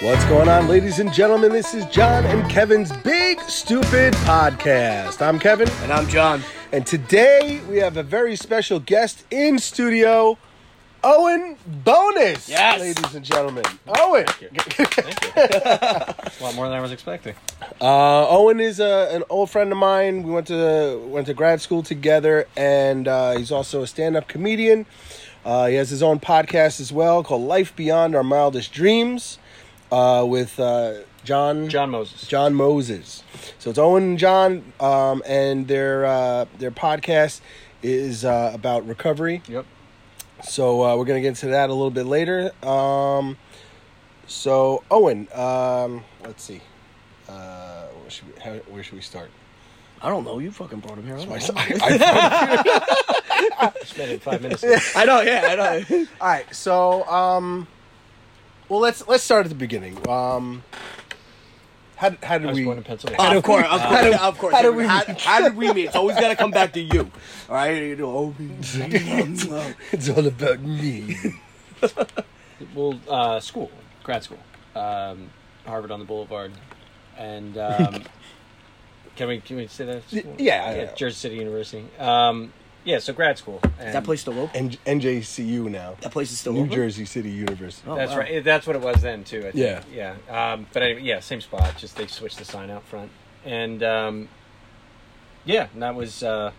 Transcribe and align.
What's 0.00 0.24
going 0.24 0.48
on, 0.48 0.66
ladies 0.66 0.98
and 0.98 1.12
gentlemen? 1.12 1.52
This 1.52 1.74
is 1.74 1.84
John 1.86 2.24
and 2.24 2.48
Kevin's 2.50 2.90
Big 2.98 3.38
Stupid 3.42 4.14
Podcast. 4.14 5.20
I'm 5.20 5.38
Kevin, 5.38 5.68
And 5.82 5.92
I'm 5.92 6.08
John. 6.08 6.42
and 6.72 6.86
today 6.86 7.60
we 7.68 7.76
have 7.78 7.98
a 7.98 8.02
very 8.02 8.34
special 8.36 8.80
guest 8.80 9.24
in 9.30 9.58
studio, 9.58 10.38
Owen 11.04 11.56
Bonus. 11.66 12.48
Yes. 12.48 12.80
ladies 12.80 13.14
and 13.14 13.24
gentlemen, 13.24 13.64
Owen. 13.98 14.24
A 15.36 16.14
lot 16.40 16.54
more 16.54 16.66
than 16.68 16.78
I 16.78 16.80
was 16.80 16.92
expecting. 16.92 17.34
Uh, 17.80 18.26
Owen 18.28 18.58
is 18.58 18.80
uh, 18.80 19.10
an 19.12 19.22
old 19.28 19.50
friend 19.50 19.70
of 19.70 19.76
mine. 19.78 20.22
We 20.22 20.32
went 20.32 20.46
to 20.46 20.98
went 21.08 21.26
to 21.26 21.34
grad 21.34 21.60
school 21.60 21.82
together, 21.82 22.46
and 22.56 23.06
uh, 23.06 23.36
he's 23.36 23.52
also 23.52 23.82
a 23.82 23.86
stand-up 23.86 24.28
comedian. 24.28 24.86
Uh, 25.44 25.66
he 25.66 25.74
has 25.74 25.90
his 25.90 26.02
own 26.02 26.20
podcast 26.20 26.80
as 26.80 26.90
well 26.92 27.22
called 27.22 27.42
Life 27.42 27.74
Beyond 27.76 28.14
Our 28.14 28.24
Mildest 28.24 28.72
Dreams 28.72 29.38
uh, 29.92 30.24
with 30.26 30.58
uh, 30.60 30.94
John 31.24 31.68
John 31.68 31.90
Moses. 31.90 32.26
John 32.26 32.54
Moses. 32.54 33.22
So 33.58 33.70
it's 33.70 33.78
Owen 33.78 34.02
and 34.02 34.18
John, 34.18 34.72
um, 34.80 35.22
and 35.26 35.68
their 35.68 36.04
uh, 36.06 36.46
their 36.58 36.70
podcast 36.70 37.40
is 37.82 38.24
uh, 38.24 38.50
about 38.54 38.86
recovery. 38.86 39.42
Yep. 39.48 39.66
So 40.42 40.82
uh, 40.84 40.96
we're 40.96 41.04
gonna 41.04 41.20
get 41.20 41.28
into 41.28 41.46
that 41.48 41.70
a 41.70 41.74
little 41.74 41.90
bit 41.90 42.06
later. 42.06 42.50
Um, 42.66 43.36
so 44.26 44.82
Owen, 44.90 45.28
um, 45.34 46.04
let's 46.24 46.42
see, 46.42 46.60
uh, 47.28 47.86
where 47.86 48.10
should 48.10 48.26
we, 48.34 48.40
how, 48.40 48.52
where 48.54 48.82
should 48.82 48.94
we 48.94 49.02
start? 49.02 49.30
I 50.02 50.08
don't 50.08 50.24
know. 50.24 50.38
You 50.38 50.50
fucking 50.50 50.80
brought 50.80 50.96
him 50.96 51.04
here. 51.06 51.16
I, 51.16 51.24
don't 51.24 51.58
I, 51.58 51.68
know. 51.68 51.78
I- 53.58 53.72
Spent 53.84 54.22
five 54.22 54.40
minutes. 54.40 54.64
I 54.96 55.04
know. 55.04 55.20
Yeah, 55.20 55.46
I 55.46 55.54
know. 55.56 56.06
all 56.20 56.28
right, 56.28 56.54
so 56.54 57.04
um, 57.06 57.66
well 58.70 58.80
let's 58.80 59.06
let's 59.06 59.22
start 59.22 59.44
at 59.44 59.50
the 59.50 59.54
beginning. 59.54 59.98
Um, 60.08 60.62
how, 61.96 62.12
how 62.22 62.36
I 62.36 62.38
did 62.38 62.46
was 62.46 62.56
we? 62.56 62.64
born 62.64 62.78
in 62.78 62.84
Pennsylvania. 62.84 63.36
Of 63.36 63.42
course, 63.42 63.66
of 63.68 63.80
course, 63.82 64.02
did- 64.02 64.14
of 64.14 64.38
course. 64.38 64.54
how 64.54 64.62
did 64.62 64.74
we 64.74 64.86
how, 64.86 65.02
meet? 65.06 65.20
how 65.20 65.40
did 65.46 65.54
we 65.56 65.72
meet? 65.74 65.86
It's 65.86 65.96
always 65.96 66.16
got 66.16 66.28
to 66.28 66.36
come 66.36 66.50
back 66.50 66.72
to 66.72 66.80
you. 66.80 67.10
All 67.50 67.56
right, 67.56 67.76
you 67.76 67.96
know. 67.96 68.06
Oh, 68.16 68.34
it's 69.92 70.08
all 70.08 70.26
about 70.26 70.60
me. 70.60 71.14
well, 72.74 72.98
uh, 73.06 73.38
school, 73.40 73.70
grad 74.02 74.22
school, 74.22 74.38
um, 74.74 75.28
Harvard 75.66 75.90
on 75.90 75.98
the 75.98 76.06
Boulevard, 76.06 76.52
and 77.18 77.58
um, 77.58 78.02
can 79.16 79.28
we 79.28 79.40
can 79.40 79.56
we 79.56 79.66
say 79.66 79.84
that? 79.84 80.02
Y- 80.10 80.24
yeah, 80.38 80.74
yeah. 80.74 80.94
Jersey 80.94 81.16
City 81.16 81.36
University. 81.36 81.84
Um, 81.98 82.50
yeah, 82.84 82.98
so 82.98 83.12
grad 83.12 83.38
school. 83.38 83.60
is 83.64 83.70
And 83.78 83.94
that 83.94 84.04
place 84.04 84.20
still 84.22 84.38
open? 84.38 84.76
N- 84.86 85.00
NJCU 85.00 85.70
now, 85.70 85.96
That 86.00 86.12
place 86.12 86.30
is 86.32 86.38
still 86.38 86.52
New 86.54 86.60
open. 86.62 86.72
Jersey 86.72 87.04
City 87.04 87.30
University. 87.30 87.88
Oh, 87.88 87.94
That's 87.94 88.12
wow. 88.12 88.18
right. 88.18 88.42
That's 88.44 88.66
what 88.66 88.76
it 88.76 88.82
was 88.82 89.02
then 89.02 89.24
too. 89.24 89.38
I 89.40 89.50
think. 89.52 89.54
Yeah. 89.56 89.82
Yeah. 90.28 90.52
Um, 90.52 90.66
but 90.72 90.82
anyway, 90.82 91.02
yeah, 91.02 91.20
same 91.20 91.40
spot. 91.40 91.76
Just 91.78 91.96
they 91.96 92.06
switched 92.06 92.38
the 92.38 92.44
sign 92.44 92.70
out 92.70 92.82
front, 92.84 93.10
and 93.44 93.82
um, 93.82 94.28
yeah, 95.44 95.68
and 95.72 95.82
that 95.82 95.94
was 95.94 96.22
uh, 96.22 96.52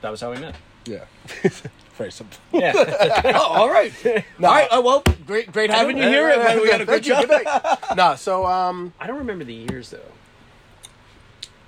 that 0.00 0.10
was 0.10 0.20
how 0.20 0.30
we 0.32 0.38
met. 0.38 0.54
Yeah, 0.86 1.04
very 1.96 2.12
simple. 2.12 2.38
Yeah. 2.52 2.72
Oh, 3.34 3.38
all 3.38 3.68
right. 3.70 3.92
No. 4.04 4.12
All 4.48 4.54
right. 4.54 4.68
Oh, 4.70 4.80
well, 4.80 5.02
great, 5.26 5.50
great 5.50 5.68
having 5.70 5.96
you 5.98 6.04
here. 6.04 6.28
and 6.28 6.60
we 6.60 6.68
had 6.70 6.80
a 6.80 6.84
good 6.86 7.04
Thank 7.04 7.06
you. 7.06 7.26
job. 7.26 7.44
night. 7.44 7.96
no, 7.96 8.14
so 8.14 8.46
um, 8.46 8.92
I 9.00 9.06
don't 9.08 9.18
remember 9.18 9.44
the 9.44 9.52
years 9.54 9.90
though. 9.90 9.98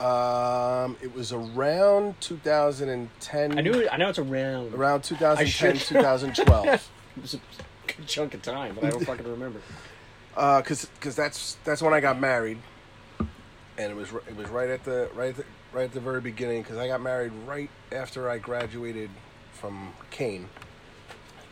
Um, 0.00 0.96
it 1.02 1.12
was 1.14 1.32
around 1.32 2.20
2010. 2.20 3.58
I 3.58 3.60
knew. 3.62 3.88
I 3.91 3.96
know 3.96 4.08
it's 4.10 4.18
around. 4.18 4.72
around 4.74 5.02
2010, 5.02 5.77
should- 5.77 5.86
2012. 5.88 6.66
It 7.16 7.22
was 7.22 7.34
a 7.34 7.40
good 7.88 8.06
chunk 8.06 8.34
of 8.34 8.42
time, 8.42 8.74
but 8.77 8.84
I 8.84 8.90
don't 8.90 9.05
fucking 9.05 9.27
remember. 9.28 9.60
Uh, 10.36 10.60
because 10.60 10.84
because 10.84 11.16
that's 11.16 11.56
that's 11.64 11.82
when 11.82 11.92
I 11.92 11.98
got 11.98 12.20
married, 12.20 12.58
and 13.18 13.90
it 13.90 13.96
was 13.96 14.08
it 14.12 14.36
was 14.36 14.48
right 14.50 14.70
at 14.70 14.84
the 14.84 15.08
right 15.16 15.30
at 15.30 15.36
the, 15.38 15.44
right 15.73 15.83
at 15.86 15.92
the 15.92 15.98
very 15.98 16.20
beginning 16.20 16.62
because 16.62 16.77
I 16.77 16.86
got 16.86 17.00
married 17.00 17.33
right 17.44 17.68
after 17.90 18.30
I 18.30 18.39
graduated 18.39 19.11
from 19.55 19.92
Kean, 20.12 20.48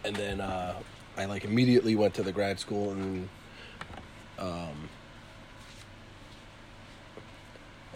and 0.05 0.15
then 0.15 0.41
uh, 0.41 0.75
I 1.17 1.25
like 1.25 1.45
immediately 1.45 1.97
went 1.97 2.15
to 2.15 2.23
the 2.23 2.31
grad 2.31 2.61
school 2.61 2.93
and 2.93 3.29
um 4.39 4.89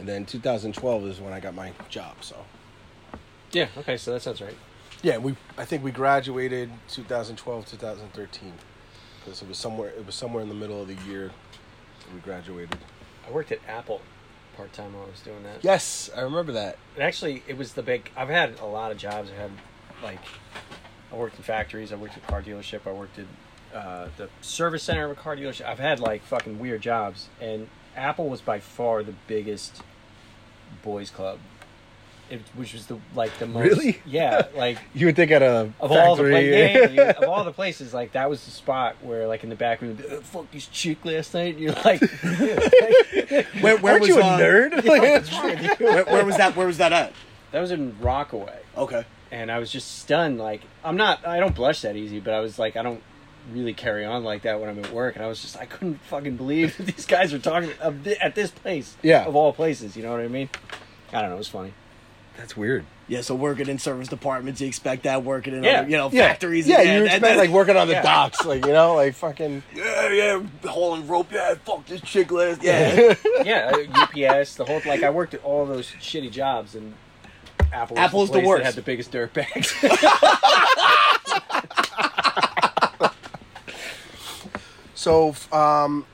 and 0.00 0.09
then 0.09 0.25
2012 0.25 1.06
is 1.06 1.21
when 1.21 1.33
I 1.33 1.38
got 1.41 1.55
my 1.55 1.72
job. 1.88 2.16
So 2.22 2.37
Yeah. 3.53 3.69
Okay. 3.78 3.97
So 3.97 4.12
that 4.12 4.22
sounds 4.22 4.41
right. 4.41 4.56
yeah, 5.03 5.19
we 5.19 5.37
I 5.56 5.65
think 5.65 5.84
we 5.84 5.93
graduated 5.93 6.71
2012 6.88 7.66
2013 7.66 8.53
because 9.21 9.43
it 9.43 9.49
was 9.49 9.59
somewhere 9.59 9.91
it 9.91 10.05
was 10.05 10.15
somewhere 10.15 10.43
in 10.43 10.49
the 10.49 10.55
middle 10.55 10.81
of 10.81 10.88
the 10.88 10.97
year 11.09 11.31
that 12.00 12.15
we 12.15 12.21
graduated. 12.21 12.78
I 13.28 13.31
worked 13.31 13.53
at 13.53 13.61
Apple 13.69 14.00
part 14.56 14.72
time 14.72 14.94
while 14.94 15.05
I 15.05 15.11
was 15.11 15.21
doing 15.21 15.43
that. 15.44 15.62
Yes, 15.62 16.11
I 16.17 16.22
remember 16.22 16.53
that. 16.53 16.78
And 16.94 17.05
actually, 17.05 17.43
it 17.47 17.56
was 17.56 17.75
the 17.75 17.82
big. 17.82 18.11
I've 18.17 18.28
had 18.28 18.59
a 18.59 18.67
lot 18.67 18.91
of 18.91 18.99
jobs. 18.99 19.31
I 19.31 19.41
had 19.41 19.50
like, 20.03 20.19
I 21.12 21.17
worked 21.17 21.37
in 21.37 21.43
factories. 21.43 21.93
I 21.93 21.97
worked 21.97 22.17
at 22.17 22.25
a 22.25 22.27
car 22.27 22.43
dealership. 22.43 22.87
I 22.87 22.93
worked 22.93 23.19
at 23.19 23.27
uh, 23.77 24.09
the 24.17 24.28
service 24.41 24.82
center 24.82 25.05
of 25.05 25.11
a 25.12 25.15
car 25.15 25.37
dealership. 25.37 25.67
I've 25.67 25.78
had 25.78 26.00
like 26.00 26.22
fucking 26.25 26.59
weird 26.59 26.81
jobs, 26.81 27.28
and 27.41 27.69
Apple 27.94 28.28
was 28.28 28.41
by 28.41 28.59
far 28.59 29.03
the 29.03 29.15
biggest 29.27 29.82
boys 30.82 31.10
club. 31.10 31.38
It, 32.31 32.42
which 32.54 32.75
was 32.75 32.86
the 32.86 32.97
like 33.12 33.36
the 33.41 33.47
most 33.48 33.64
Really? 33.70 34.00
yeah 34.06 34.47
like 34.54 34.78
You 34.94 35.06
would 35.06 35.16
think 35.16 35.32
at 35.32 35.42
a 35.42 35.72
of 35.81 35.91
all 35.91 36.14
the 36.14 36.22
factory. 36.22 36.31
pla- 36.31 36.38
yeah, 36.38 36.78
yeah, 36.78 36.88
yeah, 36.91 37.10
of 37.22 37.25
all 37.28 37.42
the 37.42 37.50
places, 37.53 37.92
like 37.92 38.12
that 38.12 38.31
was 38.31 38.44
the 38.44 38.53
spot 38.53 38.94
where, 39.03 39.26
like 39.26 39.42
in 39.42 39.50
the 39.50 39.56
back 39.56 39.82
room, 39.82 39.98
"Uh, 40.08 40.20
fuck 40.20 40.48
this 40.53 40.66
chick 40.69 41.04
last 41.04 41.34
night. 41.34 41.54
And 41.56 41.64
you're 41.64 41.72
like, 41.72 42.00
Where, 43.60 43.76
where 43.78 43.92
Aren't 43.94 44.00
was 44.03 44.08
you 44.08 44.20
a 44.20 44.25
uh, 44.25 44.38
nerd? 44.38 45.81
Where, 45.81 46.04
where 46.04 46.25
was 46.25 46.36
that? 46.36 46.54
Where 46.56 46.66
was 46.69 46.78
that 46.78 46.92
at? 46.92 47.12
that 47.52 47.60
was 47.60 47.72
in 47.72 47.97
Rockaway, 48.00 48.60
Okay. 48.76 49.04
and 49.32 49.50
I 49.50 49.58
was 49.58 49.72
just 49.72 49.98
stunned. 49.98 50.38
Like, 50.38 50.62
I'm 50.84 50.97
not, 50.97 51.26
I 51.26 51.41
don't 51.41 51.54
blush 51.54 51.82
that 51.82 51.97
easy, 51.97 52.20
but 52.20 52.32
I 52.32 52.38
was 52.38 52.60
like, 52.60 52.76
I 52.76 52.82
don't 52.82 53.02
really 53.52 53.74
carry 53.74 54.04
on 54.04 54.24
like 54.24 54.42
that 54.42 54.60
when 54.60 54.68
I'm 54.68 54.78
at 54.84 54.92
work, 54.92 55.16
and 55.16 55.24
I 55.24 55.28
was 55.28 55.40
just, 55.42 55.56
I 55.56 55.66
couldn't 55.66 56.00
fucking 56.02 56.36
believe 56.36 56.76
that 56.78 56.84
these 56.86 57.06
guys 57.06 57.32
were 57.32 57.38
talking 57.38 57.70
at 58.20 58.34
this 58.34 58.50
place, 58.50 58.96
Yeah. 59.02 59.24
of 59.24 59.34
all 59.36 59.52
places. 59.52 59.96
You 59.96 60.02
know 60.02 60.12
what 60.12 60.20
I 60.20 60.28
mean? 60.28 60.48
I 61.12 61.20
don't 61.20 61.30
know. 61.30 61.36
It 61.36 61.38
was 61.38 61.48
funny. 61.48 61.72
That's 62.36 62.56
weird. 62.56 62.84
Yeah, 63.08 63.22
so 63.22 63.34
working 63.34 63.68
in 63.68 63.78
service 63.80 64.06
departments, 64.06 64.60
you 64.60 64.68
expect 64.68 65.02
that. 65.02 65.24
Working 65.24 65.52
in, 65.56 65.64
Yeah. 65.64 65.80
other, 65.80 65.88
you 65.90 65.96
know, 65.96 66.10
Yeah, 66.12 66.28
factories. 66.28 66.66
Yeah, 66.68 66.78
and, 66.78 66.86
you 66.86 66.94
and- 66.94 67.04
expect 67.06 67.24
and- 67.26 67.38
like 67.38 67.50
working 67.50 67.76
on 67.76 67.88
the 67.88 67.94
Yeah. 67.94 68.02
docks, 68.02 68.44
like 68.46 68.64
you 68.64 68.72
know, 68.72 68.94
like 68.94 69.14
fucking. 69.14 69.62
Yeah, 69.74 70.08
yeah, 70.10 70.42
hauling 70.64 71.06
rope. 71.08 71.32
Yeah, 71.32 71.54
fuck 71.64 71.84
this 71.86 72.00
chick 72.02 72.30
last. 72.30 72.62
Yeah, 72.62 73.14
Yeah, 73.44 73.72
uh, 73.74 74.02
UPS, 74.02 74.54
the 74.54 74.64
whole 74.64 74.80
like 74.86 75.02
I 75.02 75.10
worked 75.10 75.34
at 75.34 75.42
all 75.42 75.66
those 75.66 75.88
shitty 76.00 76.30
jobs, 76.30 76.76
and 76.76 76.94
Apple 77.72 77.96
was 77.96 78.04
Apple's 78.04 78.28
the 78.28 78.32
place 78.34 78.42
that 78.44 78.48
worst. 78.48 78.64
had 78.64 78.74
the 78.74 78.82
biggest 78.82 79.10
dirt 79.10 79.34
So, 85.00 85.34
um, 85.50 86.05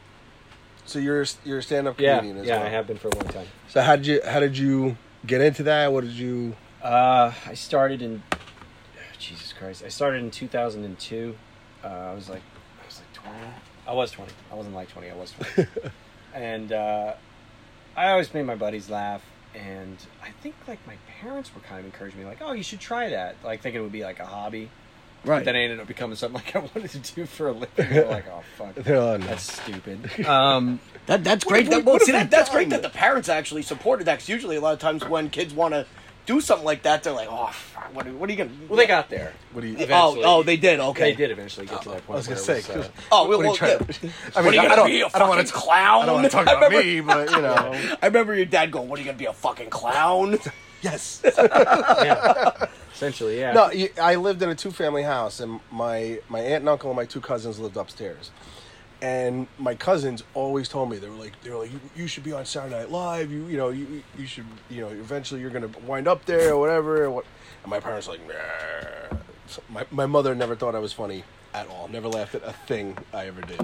so 0.84 1.00
you're 1.00 1.26
you're 1.44 1.58
a 1.58 1.62
stand-up 1.62 2.00
yeah, 2.00 2.18
comedian 2.18 2.38
as 2.38 2.46
yeah, 2.46 2.58
well. 2.58 2.66
I 2.66 2.68
have 2.68 2.86
been 2.86 2.98
for 2.98 3.08
a 3.08 3.16
long 3.16 3.26
time. 3.26 3.48
So 3.68 3.82
how 3.82 3.96
did 3.96 4.06
you 4.06 4.20
how 4.24 4.38
did 4.38 4.56
you 4.56 4.96
get 5.26 5.40
into 5.40 5.64
that? 5.64 5.92
What 5.92 6.04
did 6.04 6.12
you? 6.12 6.54
Uh, 6.80 7.32
I 7.44 7.54
started 7.54 8.00
in 8.00 8.22
Jesus 9.18 9.52
Christ. 9.52 9.82
I 9.84 9.88
started 9.88 10.22
in 10.22 10.30
2002. 10.30 11.34
Uh, 11.82 11.88
I 11.88 12.14
was 12.14 12.28
like, 12.28 12.42
I 12.80 12.86
was 12.86 13.00
like 13.00 13.12
20. 13.12 13.38
I 13.88 13.92
was 13.92 14.10
20. 14.12 14.32
I 14.52 14.54
wasn't 14.54 14.74
like 14.76 14.88
20. 14.88 15.10
I 15.10 15.16
was 15.16 15.32
20. 15.32 15.68
and 16.34 16.70
uh, 16.70 17.14
I 17.96 18.10
always 18.10 18.32
made 18.32 18.46
my 18.46 18.54
buddies 18.54 18.88
laugh. 18.88 19.22
And 19.52 19.96
I 20.22 20.30
think 20.42 20.54
like 20.68 20.78
my 20.86 20.94
parents 21.20 21.52
were 21.52 21.60
kind 21.62 21.80
of 21.80 21.86
encouraging 21.86 22.20
me, 22.20 22.24
like, 22.24 22.38
"Oh, 22.40 22.52
you 22.52 22.62
should 22.62 22.78
try 22.78 23.08
that." 23.08 23.34
Like 23.42 23.62
thinking 23.62 23.80
it 23.80 23.82
would 23.82 23.90
be 23.90 24.04
like 24.04 24.20
a 24.20 24.26
hobby. 24.26 24.70
Right. 25.26 25.38
But 25.40 25.44
then 25.44 25.56
I 25.56 25.60
ended 25.60 25.80
up 25.80 25.86
becoming 25.86 26.16
something 26.16 26.42
like 26.42 26.54
I 26.56 26.58
wanted 26.74 26.90
to 26.90 27.14
do 27.14 27.26
for 27.26 27.48
a 27.48 27.52
living. 27.52 27.68
They're 27.76 28.06
like, 28.06 28.26
"Oh 28.28 28.42
fuck, 28.56 28.78
Oh, 28.88 29.16
no. 29.16 29.18
that's 29.18 29.52
stupid." 29.60 30.24
Um, 30.26 30.80
That 31.06 31.22
that's 31.24 31.44
great. 31.44 31.68
what- 31.68 31.76
that, 31.76 31.84
well, 31.84 31.98
see, 32.00 32.12
that, 32.12 32.30
that's 32.30 32.50
great 32.50 32.70
that 32.70 32.82
the 32.82 32.90
parents 32.90 33.28
actually 33.28 33.62
supported 33.62 34.04
that. 34.06 34.14
Because 34.16 34.28
usually, 34.28 34.56
a 34.56 34.60
lot 34.60 34.72
of 34.72 34.78
times 34.78 35.04
when 35.06 35.30
kids 35.30 35.52
want 35.54 35.74
to 35.74 35.86
do 36.26 36.40
something 36.40 36.64
like 36.64 36.82
that, 36.82 37.04
they're 37.04 37.12
like, 37.12 37.28
"Oh, 37.30 37.46
fuck, 37.52 37.94
what, 37.94 38.06
are- 38.06 38.12
what 38.12 38.28
are 38.28 38.32
you 38.32 38.38
gonna?" 38.38 38.50
well, 38.68 38.76
they 38.76 38.86
got 38.88 39.08
there. 39.08 39.32
What 39.52 39.60
do 39.60 39.68
you? 39.68 39.76
Oh, 39.78 39.82
eventually- 39.82 40.22
oh, 40.24 40.42
they 40.42 40.56
did. 40.56 40.80
Okay. 40.80 41.10
They 41.12 41.14
did 41.16 41.30
eventually 41.30 41.66
get 41.66 41.82
to 41.82 41.90
that 41.90 42.06
point. 42.06 42.10
I 42.10 42.16
was 42.16 42.26
gonna 42.26 42.40
where 42.40 42.56
it 42.56 42.64
say. 42.64 42.76
was, 42.78 42.86
uh, 42.86 42.90
Oh, 43.12 43.28
well, 43.28 43.38
what 43.38 43.38
are 43.38 43.42
you 43.42 43.46
well, 43.48 43.54
trying 43.56 43.70
yeah. 43.70 43.78
to- 43.78 44.06
I 44.06 44.08
What 44.08 44.36
are 44.36 44.42
mean, 44.42 44.52
you 44.54 44.58
I 44.60 44.62
gonna 44.64 44.76
don't. 44.76 44.86
be, 44.88 45.00
a 45.02 45.06
I 45.06 45.18
don't 45.18 45.28
want 45.28 45.38
fucking 45.40 45.46
to. 45.46 45.52
clown? 45.52 46.02
I 46.02 46.06
don't 46.06 46.14
want 46.16 46.24
to 46.24 46.30
talk 46.30 46.42
about 46.42 46.54
remember- 46.70 46.82
me, 46.84 47.00
but 47.00 47.30
you 47.30 47.40
know. 47.42 47.96
I 48.02 48.06
remember 48.06 48.34
your 48.34 48.46
dad 48.46 48.72
going, 48.72 48.88
"What 48.88 48.98
are 48.98 49.02
you 49.02 49.06
gonna 49.06 49.18
be 49.18 49.26
a 49.26 49.32
fucking 49.32 49.70
clown?" 49.70 50.38
Yes. 50.86 51.20
yeah, 51.38 52.66
essentially, 52.94 53.38
yeah. 53.40 53.52
No, 53.52 53.70
you- 53.70 53.90
I 54.00 54.14
lived 54.16 54.40
in 54.42 54.48
a 54.48 54.54
two-family 54.54 55.02
house, 55.02 55.40
and 55.40 55.60
my 55.70 56.20
my 56.28 56.40
aunt 56.40 56.60
and 56.62 56.68
uncle 56.68 56.90
and 56.90 56.96
my 56.96 57.04
two 57.06 57.20
cousins 57.20 57.58
lived 57.58 57.76
upstairs. 57.76 58.30
And 59.02 59.46
my 59.58 59.74
cousins 59.74 60.22
always 60.32 60.68
told 60.70 60.90
me 60.90 60.96
they 60.98 61.08
were 61.08 61.16
like 61.16 61.34
they 61.42 61.50
were 61.50 61.58
like 61.58 61.72
you, 61.72 61.80
you 61.94 62.06
should 62.06 62.24
be 62.24 62.32
on 62.32 62.46
Saturday 62.46 62.76
Night 62.78 62.90
Live. 62.90 63.30
You 63.30 63.44
you 63.46 63.56
know 63.58 63.68
you 63.68 64.02
you 64.16 64.26
should 64.26 64.46
you 64.70 64.80
know 64.80 64.88
eventually 64.88 65.40
you're 65.42 65.50
gonna 65.50 65.70
wind 65.86 66.08
up 66.08 66.24
there 66.24 66.54
or 66.54 66.58
whatever. 66.58 67.04
And, 67.04 67.14
what, 67.14 67.24
and 67.62 67.70
my 67.70 67.78
parents 67.80 68.06
were 68.08 68.14
like 68.14 68.26
nah. 68.26 69.18
So 69.48 69.62
my 69.68 69.84
my 69.90 70.06
mother 70.06 70.34
never 70.34 70.56
thought 70.56 70.74
I 70.74 70.78
was 70.78 70.92
funny 70.94 71.24
at 71.52 71.68
all. 71.68 71.88
Never 71.88 72.08
laughed 72.08 72.34
at 72.36 72.42
a 72.44 72.52
thing 72.66 72.96
I 73.12 73.26
ever 73.26 73.42
did. 73.42 73.60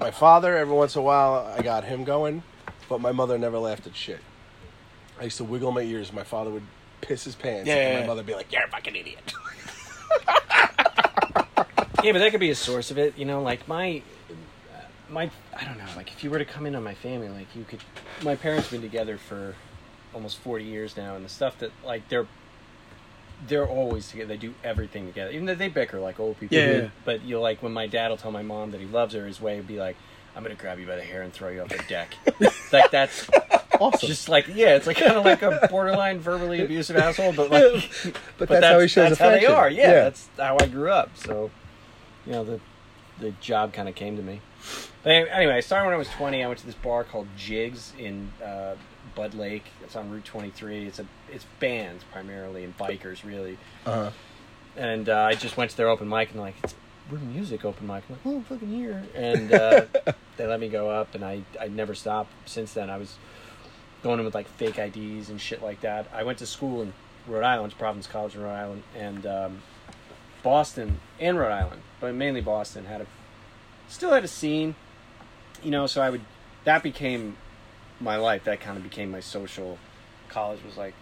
My 0.00 0.10
father, 0.10 0.56
every 0.56 0.74
once 0.74 0.94
in 0.96 1.00
a 1.00 1.04
while, 1.04 1.52
I 1.58 1.60
got 1.60 1.84
him 1.84 2.04
going, 2.04 2.42
but 2.88 3.00
my 3.00 3.12
mother 3.12 3.36
never 3.36 3.58
laughed 3.58 3.86
at 3.86 3.94
shit. 3.96 4.20
I 5.20 5.24
used 5.24 5.36
to 5.38 5.44
wiggle 5.44 5.72
my 5.72 5.82
ears. 5.82 6.12
My 6.12 6.22
father 6.24 6.50
would 6.50 6.62
piss 7.00 7.24
his 7.24 7.34
pants, 7.34 7.66
Yeah, 7.68 7.74
and 7.74 7.82
yeah, 7.82 7.92
my 7.94 8.00
yeah. 8.00 8.06
mother 8.06 8.18
would 8.20 8.26
be 8.26 8.34
like, 8.34 8.52
"You're 8.52 8.64
a 8.64 8.68
fucking 8.68 8.94
idiot." 8.96 9.32
Yeah, 12.04 12.12
but 12.12 12.20
that 12.20 12.30
could 12.30 12.38
be 12.38 12.50
a 12.50 12.54
source 12.54 12.92
of 12.92 12.98
it. 12.98 13.18
You 13.18 13.24
know, 13.24 13.42
like 13.42 13.66
my, 13.66 14.02
my, 15.10 15.28
I 15.58 15.64
don't 15.64 15.78
know. 15.78 15.84
Like 15.96 16.12
if 16.12 16.22
you 16.22 16.30
were 16.30 16.38
to 16.38 16.44
come 16.44 16.64
in 16.64 16.76
on 16.76 16.84
my 16.84 16.94
family, 16.94 17.28
like 17.28 17.48
you 17.56 17.64
could. 17.64 17.80
My 18.22 18.36
parents 18.36 18.70
have 18.70 18.80
been 18.80 18.88
together 18.88 19.18
for 19.18 19.56
almost 20.14 20.38
forty 20.38 20.64
years 20.64 20.96
now, 20.96 21.16
and 21.16 21.24
the 21.24 21.28
stuff 21.28 21.58
that 21.58 21.72
like 21.84 22.08
they're, 22.08 22.28
they're 23.48 23.66
always 23.66 24.08
together. 24.08 24.28
They 24.28 24.36
do 24.36 24.54
everything 24.62 25.08
together, 25.08 25.32
even 25.32 25.46
though 25.46 25.56
they 25.56 25.68
bicker 25.68 25.98
like 25.98 26.20
old 26.20 26.38
people. 26.38 26.56
Yeah, 26.56 26.66
do. 26.66 26.78
yeah. 26.82 26.88
But 27.04 27.22
you 27.24 27.34
know, 27.34 27.40
like 27.42 27.64
when 27.64 27.72
my 27.72 27.88
dad 27.88 28.10
will 28.10 28.16
tell 28.16 28.30
my 28.30 28.42
mom 28.42 28.70
that 28.70 28.80
he 28.80 28.86
loves 28.86 29.14
her, 29.14 29.26
his 29.26 29.40
way 29.40 29.56
would 29.56 29.66
be 29.66 29.78
like, 29.78 29.96
"I'm 30.36 30.44
gonna 30.44 30.54
grab 30.54 30.78
you 30.78 30.86
by 30.86 30.94
the 30.94 31.02
hair 31.02 31.22
and 31.22 31.32
throw 31.32 31.48
you 31.48 31.62
off 31.62 31.68
the 31.70 31.82
deck." 31.88 32.14
like 32.72 32.92
that's 32.92 33.28
Awesome. 33.80 34.08
just 34.08 34.28
like 34.28 34.48
yeah, 34.48 34.76
it's 34.76 34.86
like 34.86 34.96
kind 34.96 35.12
of 35.12 35.24
like 35.24 35.42
a 35.42 35.68
borderline 35.70 36.18
verbally 36.20 36.62
abusive 36.62 36.96
asshole, 36.96 37.32
but 37.32 37.50
like 37.50 37.62
but, 38.02 38.16
but 38.38 38.48
that's, 38.48 38.66
how 38.66 38.78
he 38.80 38.88
shows 38.88 39.10
that's 39.10 39.20
how 39.20 39.30
they 39.30 39.46
are. 39.46 39.70
Yeah, 39.70 39.92
that's 39.92 40.28
how 40.36 40.56
I 40.60 40.66
grew 40.66 40.90
up. 40.90 41.16
So, 41.16 41.50
you 42.26 42.32
know, 42.32 42.44
the 42.44 42.60
the 43.20 43.30
job 43.40 43.72
kind 43.72 43.88
of 43.88 43.94
came 43.94 44.16
to 44.16 44.22
me. 44.22 44.40
But 45.02 45.10
anyway, 45.10 45.54
I 45.54 45.60
started 45.60 45.86
when 45.86 45.94
I 45.94 45.98
was 45.98 46.08
20. 46.08 46.42
I 46.42 46.46
went 46.46 46.60
to 46.60 46.66
this 46.66 46.74
bar 46.74 47.04
called 47.04 47.28
Jigs 47.36 47.92
in 47.98 48.32
uh, 48.44 48.74
Budd 49.14 49.34
Lake. 49.34 49.64
It's 49.82 49.96
on 49.96 50.10
Route 50.10 50.24
23. 50.24 50.86
It's 50.86 50.98
a 50.98 51.06
it's 51.30 51.46
bands 51.60 52.04
primarily 52.12 52.64
and 52.64 52.76
bikers 52.76 53.24
really. 53.24 53.58
uh-huh. 53.86 54.10
And 54.76 55.08
uh, 55.08 55.22
I 55.22 55.34
just 55.34 55.56
went 55.56 55.72
to 55.72 55.76
their 55.76 55.88
open 55.88 56.08
mic 56.08 56.30
and 56.30 56.40
like 56.40 56.54
it's 56.62 56.74
we're 57.10 57.18
music 57.18 57.64
open 57.64 57.86
mic. 57.86 58.04
I'm 58.08 58.16
like, 58.16 58.20
oh, 58.26 58.36
I'm 58.36 58.44
fucking 58.44 58.68
here. 58.68 59.02
And 59.14 59.52
uh, 59.52 59.86
they 60.36 60.46
let 60.46 60.60
me 60.60 60.68
go 60.68 60.90
up, 60.90 61.14
and 61.14 61.24
I 61.24 61.42
I 61.60 61.68
never 61.68 61.94
stopped 61.94 62.30
since 62.46 62.74
then. 62.74 62.90
I 62.90 62.98
was 62.98 63.16
going 64.02 64.18
in 64.18 64.24
with 64.24 64.34
like 64.34 64.48
fake 64.48 64.78
IDs 64.78 65.28
and 65.28 65.40
shit 65.40 65.62
like 65.62 65.80
that. 65.80 66.06
I 66.12 66.22
went 66.22 66.38
to 66.38 66.46
school 66.46 66.82
in 66.82 66.92
Rhode 67.26 67.44
Island, 67.44 67.76
Providence 67.78 68.06
College 68.06 68.34
in 68.34 68.42
Rhode 68.42 68.54
Island, 68.54 68.82
and 68.96 69.26
um, 69.26 69.58
Boston 70.42 71.00
and 71.18 71.38
Rhode 71.38 71.52
Island, 71.52 71.82
but 72.00 72.14
mainly 72.14 72.40
Boston 72.40 72.84
had 72.84 73.00
a 73.02 73.06
still 73.88 74.12
had 74.12 74.24
a 74.24 74.28
scene, 74.28 74.74
you 75.62 75.70
know. 75.70 75.86
So 75.86 76.00
I 76.00 76.10
would 76.10 76.22
that 76.64 76.82
became 76.82 77.36
my 78.00 78.16
life. 78.16 78.44
That 78.44 78.60
kind 78.60 78.76
of 78.76 78.82
became 78.82 79.10
my 79.10 79.20
social. 79.20 79.78
College 80.28 80.62
was 80.64 80.76
like 80.76 80.94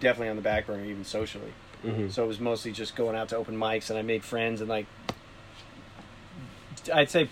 definitely 0.00 0.28
on 0.28 0.36
the 0.36 0.42
back 0.42 0.66
burner, 0.66 0.84
even 0.84 1.04
socially. 1.04 1.52
Mhm. 1.84 2.10
So 2.10 2.24
it 2.24 2.28
was 2.28 2.40
mostly 2.40 2.72
just 2.72 2.96
going 2.96 3.16
out 3.16 3.28
to 3.30 3.36
open 3.36 3.56
mics, 3.56 3.90
and 3.90 3.98
I 3.98 4.02
made 4.02 4.24
friends, 4.24 4.60
and 4.60 4.68
like 4.70 4.86
I'd 6.92 7.10
say 7.10 7.28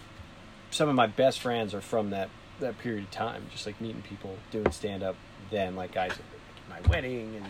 some 0.70 0.88
of 0.88 0.94
my 0.94 1.06
best 1.06 1.40
friends 1.40 1.72
are 1.74 1.80
from 1.80 2.10
that 2.10 2.28
that 2.60 2.78
period 2.78 3.04
of 3.04 3.10
time. 3.10 3.46
Just 3.52 3.66
like 3.66 3.80
meeting 3.80 4.02
people 4.02 4.36
doing 4.50 4.70
stand 4.72 5.02
up, 5.02 5.16
then 5.50 5.76
like 5.76 5.92
guys 5.92 6.12
at 6.12 6.18
my 6.68 6.88
wedding 6.88 7.34
and 7.36 7.46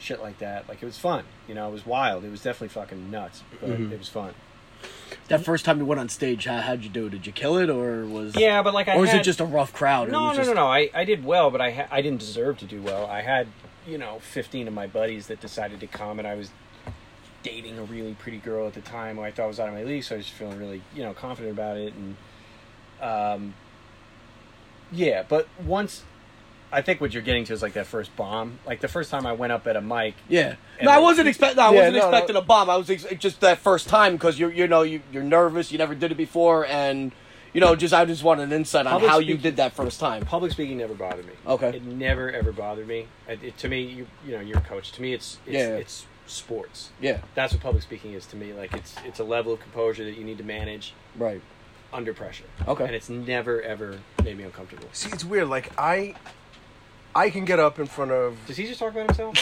shit 0.00 0.20
like 0.22 0.38
that. 0.38 0.68
Like 0.68 0.82
it 0.82 0.86
was 0.86 0.98
fun, 0.98 1.24
you 1.48 1.54
know. 1.54 1.68
It 1.68 1.72
was 1.72 1.86
wild. 1.86 2.24
It 2.24 2.30
was 2.30 2.42
definitely 2.42 2.68
fucking 2.68 3.10
nuts, 3.10 3.42
but 3.60 3.70
Mhm. 3.70 3.92
it 3.92 3.98
was 3.98 4.08
fun. 4.08 4.34
That 5.28 5.42
first 5.42 5.64
time 5.64 5.78
you 5.78 5.86
went 5.86 5.98
on 6.00 6.10
stage, 6.10 6.44
how, 6.44 6.60
how'd 6.60 6.82
you 6.82 6.90
do? 6.90 7.08
Did 7.08 7.26
you 7.26 7.32
kill 7.32 7.56
it, 7.56 7.70
or 7.70 8.04
was 8.04 8.36
Yeah, 8.36 8.60
but 8.62 8.74
like 8.74 8.88
I 8.88 8.96
or 8.96 9.00
was 9.00 9.10
had, 9.10 9.20
it 9.20 9.24
just 9.24 9.40
a 9.40 9.44
rough 9.46 9.72
crowd? 9.72 10.08
It 10.08 10.12
No, 10.12 10.24
was 10.24 10.36
no, 10.36 10.44
no, 10.44 10.52
no. 10.52 10.66
I, 10.66 10.90
I 10.92 11.04
did 11.04 11.24
well, 11.24 11.50
but 11.50 11.60
I 11.62 11.70
ha- 11.70 11.88
I 11.90 12.02
didn't 12.02 12.20
deserve 12.20 12.58
to 12.58 12.66
do 12.66 12.82
well. 12.82 13.06
I 13.06 13.22
had 13.22 13.46
you 13.86 13.96
know 13.96 14.18
fifteen 14.20 14.68
of 14.68 14.74
my 14.74 14.86
buddies 14.86 15.28
that 15.28 15.40
decided 15.40 15.80
to 15.80 15.86
come, 15.86 16.18
and 16.18 16.28
I 16.28 16.34
was 16.34 16.50
dating 17.42 17.78
a 17.78 17.82
really 17.84 18.14
pretty 18.14 18.38
girl 18.38 18.66
at 18.66 18.74
the 18.74 18.80
time 18.80 19.16
who 19.16 19.22
I 19.22 19.30
thought 19.30 19.48
was 19.48 19.60
out 19.60 19.68
of 19.68 19.74
my 19.74 19.84
league, 19.84 20.02
so 20.04 20.14
I 20.16 20.18
was 20.18 20.28
feeling 20.28 20.58
really 20.58 20.82
you 20.94 21.02
know 21.02 21.14
confident 21.14 21.54
about 21.54 21.78
it, 21.78 21.94
and 21.94 22.16
um, 23.00 23.54
yeah. 24.94 25.22
But 25.28 25.48
once 25.64 26.02
I 26.72 26.82
think 26.82 27.00
what 27.00 27.12
you're 27.12 27.22
getting 27.22 27.44
to 27.44 27.52
is 27.52 27.62
like 27.62 27.74
that 27.74 27.86
first 27.86 28.14
bomb. 28.16 28.58
Like 28.66 28.80
the 28.80 28.88
first 28.88 29.10
time 29.10 29.26
I 29.26 29.32
went 29.32 29.52
up 29.52 29.66
at 29.66 29.76
a 29.76 29.80
mic, 29.80 30.14
Yeah. 30.28 30.56
No, 30.82 30.90
I 30.90 30.98
wasn't 30.98 31.28
expecting. 31.28 31.56
No, 31.58 31.62
I 31.62 31.70
Yeah, 31.72 31.76
wasn't 31.78 31.94
no, 31.96 32.00
no. 32.00 32.08
expecting 32.08 32.36
a 32.36 32.40
bomb. 32.42 32.68
I 32.70 32.76
was 32.76 32.90
ex- 32.90 33.06
just 33.18 33.40
that 33.42 33.58
first 33.58 33.88
time 33.88 34.14
because 34.14 34.38
you're 34.40 34.50
you 34.52 34.66
know 34.66 34.82
you, 34.82 35.00
you're 35.12 35.22
nervous. 35.22 35.70
You 35.70 35.78
never 35.78 35.94
did 35.94 36.10
it 36.10 36.16
before, 36.16 36.66
and 36.66 37.12
you 37.52 37.60
know 37.60 37.76
just 37.76 37.94
I 37.94 38.04
just 38.04 38.24
wanted 38.24 38.44
an 38.44 38.52
insight 38.52 38.86
on 38.86 38.92
Public 38.94 39.10
how 39.10 39.18
you 39.20 39.36
did 39.36 39.56
that 39.58 39.72
first 39.72 40.00
time. 40.00 40.24
public 40.24 40.50
speaking 40.50 40.78
never 40.78 40.94
bothered 40.94 41.26
me. 41.26 41.34
Okay. 41.46 41.68
it 41.76 41.84
never 41.84 42.32
ever 42.32 42.50
bothered 42.50 42.88
me. 42.88 43.06
It, 43.28 43.42
it- 43.44 43.58
to 43.58 43.68
me, 43.68 43.82
you 43.82 44.06
you 44.26 44.32
know, 44.32 44.40
you're 44.40 44.58
a 44.58 44.62
coach. 44.62 44.90
To 44.92 45.02
me, 45.02 45.12
it's 45.14 45.38
it's, 45.46 45.54
Yeah. 45.54 45.68
it's 45.76 46.06
sports. 46.26 46.90
Yeah. 47.00 47.18
That's 47.36 47.52
what 47.52 47.62
public 47.62 47.82
speaking 47.84 48.14
is 48.14 48.26
to 48.26 48.36
me. 48.36 48.52
Like 48.52 48.72
it's 48.74 48.96
it's 49.04 49.20
a 49.20 49.24
level 49.24 49.52
of 49.52 49.60
composure 49.60 50.04
that 50.04 50.16
you 50.18 50.24
need 50.24 50.38
to 50.38 50.44
manage 50.44 50.92
Right. 51.16 51.40
Under 51.94 52.12
pressure. 52.12 52.44
Okay. 52.66 52.84
And 52.84 52.94
it's 52.94 53.08
never 53.08 53.62
ever 53.62 53.98
made 54.22 54.36
me 54.36 54.44
uncomfortable. 54.44 54.88
See, 54.92 55.10
it's 55.10 55.24
weird. 55.24 55.48
Like 55.48 55.72
I, 55.78 56.14
I 57.14 57.30
can 57.30 57.44
get 57.44 57.58
up 57.60 57.78
in 57.78 57.86
front 57.86 58.10
of. 58.10 58.36
Does 58.46 58.56
he 58.56 58.66
just 58.66 58.80
talk 58.80 58.92
about 58.92 59.06
himself? 59.06 59.38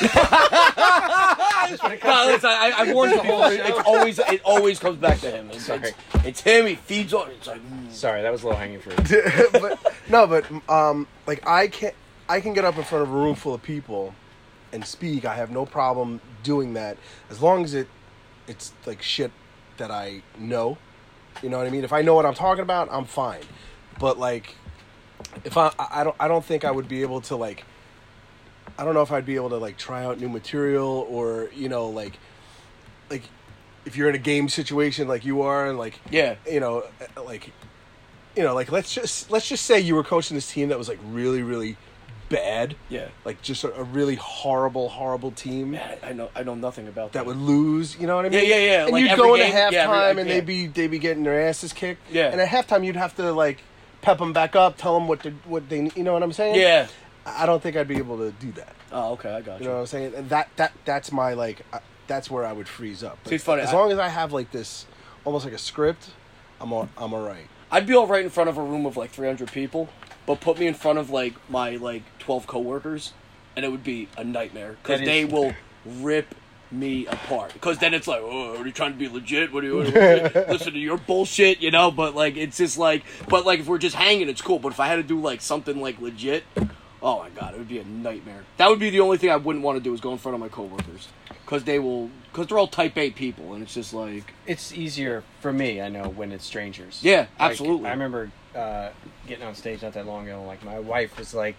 No, 1.68 2.26
listen, 2.26 2.50
I, 2.50 2.72
I 2.76 2.92
warned 2.92 3.12
the 3.14 3.22
whole. 3.22 3.44
It's 3.44 3.80
always 3.86 4.18
it 4.18 4.40
always 4.44 4.78
comes 4.78 4.98
back 4.98 5.18
to 5.20 5.30
him. 5.30 5.50
It's, 5.50 5.66
Sorry. 5.66 5.80
it's, 6.14 6.24
it's 6.24 6.40
him. 6.40 6.66
He 6.66 6.76
feeds 6.76 7.12
on. 7.12 7.30
It's 7.30 7.46
like 7.46 7.60
mm. 7.60 7.90
Sorry, 7.90 8.22
that 8.22 8.30
was 8.30 8.44
low 8.44 8.52
hanging 8.52 8.80
fruit. 8.80 8.96
but 9.52 9.78
no, 10.08 10.26
but 10.26 10.46
um, 10.70 11.08
like 11.26 11.46
I 11.46 11.68
can, 11.68 11.92
I 12.28 12.40
can 12.40 12.52
get 12.52 12.64
up 12.64 12.76
in 12.76 12.84
front 12.84 13.02
of 13.02 13.10
a 13.10 13.12
room 13.12 13.34
full 13.34 13.54
of 13.54 13.62
people, 13.62 14.14
and 14.72 14.84
speak. 14.84 15.24
I 15.24 15.34
have 15.34 15.50
no 15.50 15.66
problem 15.66 16.20
doing 16.42 16.74
that 16.74 16.98
as 17.30 17.42
long 17.42 17.64
as 17.64 17.74
it, 17.74 17.88
it's 18.46 18.72
like 18.86 19.02
shit 19.02 19.32
that 19.78 19.90
I 19.90 20.22
know. 20.38 20.78
You 21.42 21.48
know 21.48 21.58
what 21.58 21.66
I 21.66 21.70
mean? 21.70 21.84
If 21.84 21.92
I 21.92 22.02
know 22.02 22.14
what 22.14 22.26
I'm 22.26 22.34
talking 22.34 22.62
about, 22.62 22.88
I'm 22.90 23.04
fine. 23.04 23.42
But 23.98 24.18
like, 24.18 24.54
if 25.44 25.56
I, 25.56 25.72
I 25.78 26.04
don't, 26.04 26.16
I 26.18 26.28
don't 26.28 26.44
think 26.44 26.64
I 26.64 26.70
would 26.70 26.88
be 26.88 27.02
able 27.02 27.20
to 27.22 27.36
like. 27.36 27.64
I 28.78 28.84
don't 28.84 28.94
know 28.94 29.02
if 29.02 29.12
I'd 29.12 29.24
be 29.24 29.36
able 29.36 29.50
to 29.50 29.56
like 29.56 29.78
try 29.78 30.04
out 30.04 30.20
new 30.20 30.28
material 30.28 31.06
or 31.08 31.48
you 31.54 31.68
know 31.68 31.88
like, 31.88 32.18
like, 33.10 33.22
if 33.86 33.96
you're 33.96 34.08
in 34.08 34.14
a 34.14 34.18
game 34.18 34.48
situation 34.48 35.08
like 35.08 35.24
you 35.24 35.42
are 35.42 35.68
and 35.68 35.78
like 35.78 35.98
yeah. 36.10 36.34
you 36.50 36.60
know, 36.60 36.84
like, 37.16 37.52
you 38.36 38.42
know, 38.42 38.54
like 38.54 38.70
let's 38.70 38.92
just 38.92 39.30
let's 39.30 39.48
just 39.48 39.64
say 39.64 39.80
you 39.80 39.94
were 39.94 40.04
coaching 40.04 40.34
this 40.34 40.50
team 40.50 40.68
that 40.68 40.78
was 40.78 40.88
like 40.88 40.98
really 41.04 41.42
really 41.42 41.76
bad, 42.28 42.76
Yeah. 42.88 43.08
like 43.24 43.40
just 43.42 43.64
a, 43.64 43.74
a 43.74 43.82
really 43.82 44.16
horrible 44.16 44.88
horrible 44.88 45.30
team 45.30 45.72
Man, 45.72 45.98
I 46.02 46.12
know. 46.12 46.30
I 46.34 46.42
know 46.42 46.54
nothing 46.54 46.88
about 46.88 47.12
that. 47.12 47.20
that 47.20 47.26
would 47.26 47.36
lose. 47.36 47.98
You 47.98 48.06
know 48.06 48.16
what 48.16 48.26
I 48.26 48.28
mean? 48.28 48.44
Yeah, 48.44 48.56
yeah, 48.56 48.64
yeah, 48.64 48.82
And 48.84 48.92
like 48.92 49.04
you'd 49.04 49.16
go 49.16 49.34
into 49.34 49.46
halftime 49.46 49.72
yeah, 49.72 50.04
every- 50.04 50.20
and 50.22 50.28
yeah. 50.30 50.34
they'd 50.36 50.46
be 50.46 50.66
they'd 50.66 50.90
be 50.90 50.98
getting 50.98 51.22
their 51.22 51.40
asses 51.48 51.72
kicked. 51.72 52.10
Yeah. 52.10 52.28
And 52.30 52.40
at 52.40 52.48
halftime 52.48 52.84
you'd 52.84 52.96
have 52.96 53.14
to 53.16 53.32
like 53.32 53.62
pep 54.02 54.18
them 54.18 54.32
back 54.32 54.54
up, 54.56 54.76
tell 54.76 54.94
them 54.98 55.08
what 55.08 55.20
they 55.20 55.30
what 55.44 55.68
they 55.68 55.90
you 55.94 56.02
know 56.02 56.12
what 56.12 56.22
I'm 56.22 56.32
saying? 56.32 56.56
Yeah. 56.60 56.88
I 57.24 57.44
don't 57.46 57.62
think 57.62 57.76
I'd 57.76 57.88
be 57.88 57.96
able 57.96 58.18
to 58.18 58.30
do 58.32 58.52
that. 58.52 58.74
Oh, 58.92 59.12
okay. 59.14 59.30
I 59.32 59.40
got 59.40 59.58
You 59.60 59.64
you. 59.64 59.68
know 59.70 59.74
what 59.76 59.80
I'm 59.80 59.86
saying? 59.86 60.14
And 60.14 60.28
that 60.30 60.48
that 60.56 60.72
that's 60.84 61.10
my 61.12 61.32
like 61.34 61.62
uh, 61.72 61.80
that's 62.06 62.30
where 62.30 62.44
I 62.46 62.52
would 62.52 62.68
freeze 62.68 63.02
up. 63.02 63.18
See, 63.26 63.34
it's 63.34 63.44
funny, 63.44 63.62
As 63.62 63.70
I- 63.70 63.76
long 63.76 63.90
as 63.90 63.98
I 63.98 64.08
have 64.08 64.32
like 64.32 64.52
this 64.52 64.86
almost 65.24 65.44
like 65.44 65.54
a 65.54 65.58
script, 65.58 66.10
I'm 66.60 66.72
all, 66.72 66.88
I'm 66.96 67.12
all 67.12 67.26
right. 67.26 67.48
I'd 67.68 67.84
be 67.84 67.94
all 67.96 68.06
right 68.06 68.22
in 68.22 68.30
front 68.30 68.48
of 68.48 68.58
a 68.58 68.62
room 68.62 68.86
of 68.86 68.96
like 68.96 69.10
300 69.10 69.50
people, 69.50 69.88
but 70.26 70.40
put 70.40 70.58
me 70.58 70.66
in 70.66 70.74
front 70.74 70.98
of 70.98 71.10
like 71.10 71.34
my 71.48 71.76
like 71.76 72.02
12 72.18 72.46
coworkers, 72.46 73.12
and 73.54 73.64
it 73.64 73.70
would 73.70 73.84
be 73.84 74.08
a 74.16 74.24
nightmare 74.24 74.76
because 74.82 75.00
they 75.00 75.24
will 75.24 75.54
rip 75.84 76.34
me 76.70 77.06
apart. 77.06 77.52
Because 77.52 77.78
then 77.78 77.94
it's 77.94 78.06
like, 78.08 78.20
oh, 78.22 78.56
are 78.58 78.66
you 78.66 78.72
trying 78.72 78.92
to 78.92 78.98
be 78.98 79.08
legit? 79.08 79.52
What 79.52 79.64
are 79.64 79.66
you? 79.66 79.76
What 79.76 79.96
are 79.96 80.16
you 80.16 80.44
listen 80.52 80.72
to 80.72 80.78
your 80.78 80.98
bullshit, 80.98 81.60
you 81.60 81.70
know? 81.70 81.90
But 81.90 82.14
like, 82.14 82.36
it's 82.36 82.56
just 82.56 82.78
like, 82.78 83.04
but 83.28 83.46
like, 83.46 83.60
if 83.60 83.66
we're 83.66 83.78
just 83.78 83.96
hanging, 83.96 84.28
it's 84.28 84.42
cool. 84.42 84.58
But 84.58 84.72
if 84.72 84.80
I 84.80 84.86
had 84.86 84.96
to 84.96 85.02
do 85.02 85.20
like 85.20 85.40
something 85.40 85.80
like 85.80 86.00
legit, 86.00 86.44
oh 87.02 87.18
my 87.20 87.30
god, 87.30 87.54
it 87.54 87.58
would 87.58 87.68
be 87.68 87.78
a 87.78 87.84
nightmare. 87.84 88.44
That 88.56 88.68
would 88.68 88.80
be 88.80 88.90
the 88.90 89.00
only 89.00 89.18
thing 89.18 89.30
I 89.30 89.36
wouldn't 89.36 89.64
want 89.64 89.78
to 89.78 89.84
do 89.84 89.94
is 89.94 90.00
go 90.00 90.12
in 90.12 90.18
front 90.18 90.34
of 90.34 90.40
my 90.40 90.48
coworkers. 90.48 91.08
Because 91.28 91.62
they 91.62 91.78
will, 91.78 92.10
because 92.32 92.48
they're 92.48 92.58
all 92.58 92.66
type 92.66 92.98
A 92.98 93.10
people, 93.10 93.54
and 93.54 93.62
it's 93.62 93.74
just 93.74 93.94
like, 93.94 94.34
It's 94.46 94.72
easier 94.72 95.22
for 95.40 95.52
me, 95.52 95.80
I 95.80 95.88
know, 95.88 96.08
when 96.08 96.32
it's 96.32 96.44
strangers. 96.44 96.98
Yeah, 97.02 97.20
Like, 97.20 97.28
absolutely. 97.38 97.86
I 97.86 97.92
remember 97.92 98.32
uh, 98.56 98.90
getting 99.26 99.44
on 99.44 99.54
stage 99.54 99.82
not 99.82 99.92
that 99.92 100.06
long 100.06 100.26
ago. 100.26 100.42
Like 100.44 100.64
my 100.64 100.78
wife 100.78 101.18
was 101.18 101.34
like, 101.34 101.56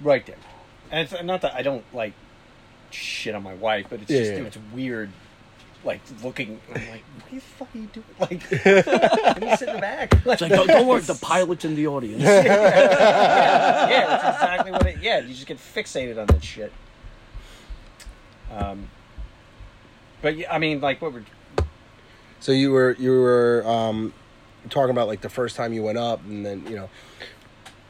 right 0.00 0.24
there, 0.26 0.36
and 0.90 1.00
it's 1.10 1.22
not 1.22 1.42
that 1.42 1.54
I 1.54 1.62
don't 1.62 1.84
like 1.94 2.14
shit 2.90 3.34
on 3.34 3.42
my 3.42 3.54
wife, 3.54 3.86
but 3.90 4.00
it's 4.00 4.10
Yeah, 4.10 4.18
just 4.20 4.32
yeah. 4.32 4.38
it's 4.44 4.58
weird. 4.72 5.10
Like 5.84 6.00
looking, 6.24 6.60
I'm 6.74 6.88
like, 6.90 7.04
what 7.20 7.30
the 7.30 7.40
fuck 7.40 7.68
are 7.74 7.78
you 7.78 7.86
doing? 7.86 8.04
Like, 8.18 8.50
let 8.50 9.40
me 9.40 9.56
sit 9.56 9.68
in 9.68 9.74
the 9.76 9.80
back. 9.80 10.12
it's 10.26 10.26
like, 10.26 10.50
don't, 10.50 10.66
don't 10.66 10.86
worry, 10.88 11.00
the 11.02 11.14
pilot's 11.14 11.64
in 11.64 11.76
the 11.76 11.86
audience. 11.86 12.20
yeah, 12.22 12.42
yeah, 13.88 14.06
that's 14.06 14.42
exactly 14.42 14.72
what 14.72 14.86
it. 14.86 14.98
Yeah, 15.00 15.20
you 15.20 15.32
just 15.34 15.46
get 15.46 15.58
fixated 15.58 16.18
on 16.18 16.26
that 16.26 16.42
shit. 16.42 16.72
Um, 18.50 18.88
but 20.20 20.36
yeah, 20.36 20.52
I 20.52 20.58
mean, 20.58 20.80
like 20.80 21.00
what 21.00 21.12
we're 21.12 21.22
So 22.40 22.50
you 22.50 22.72
were 22.72 22.96
you 22.98 23.12
were 23.12 23.62
um, 23.64 24.12
talking 24.68 24.90
about 24.90 25.08
like 25.08 25.20
the 25.20 25.28
first 25.28 25.56
time 25.56 25.72
you 25.72 25.82
went 25.82 25.98
up, 25.98 26.24
and 26.24 26.44
then 26.44 26.64
you 26.68 26.76
know. 26.76 26.88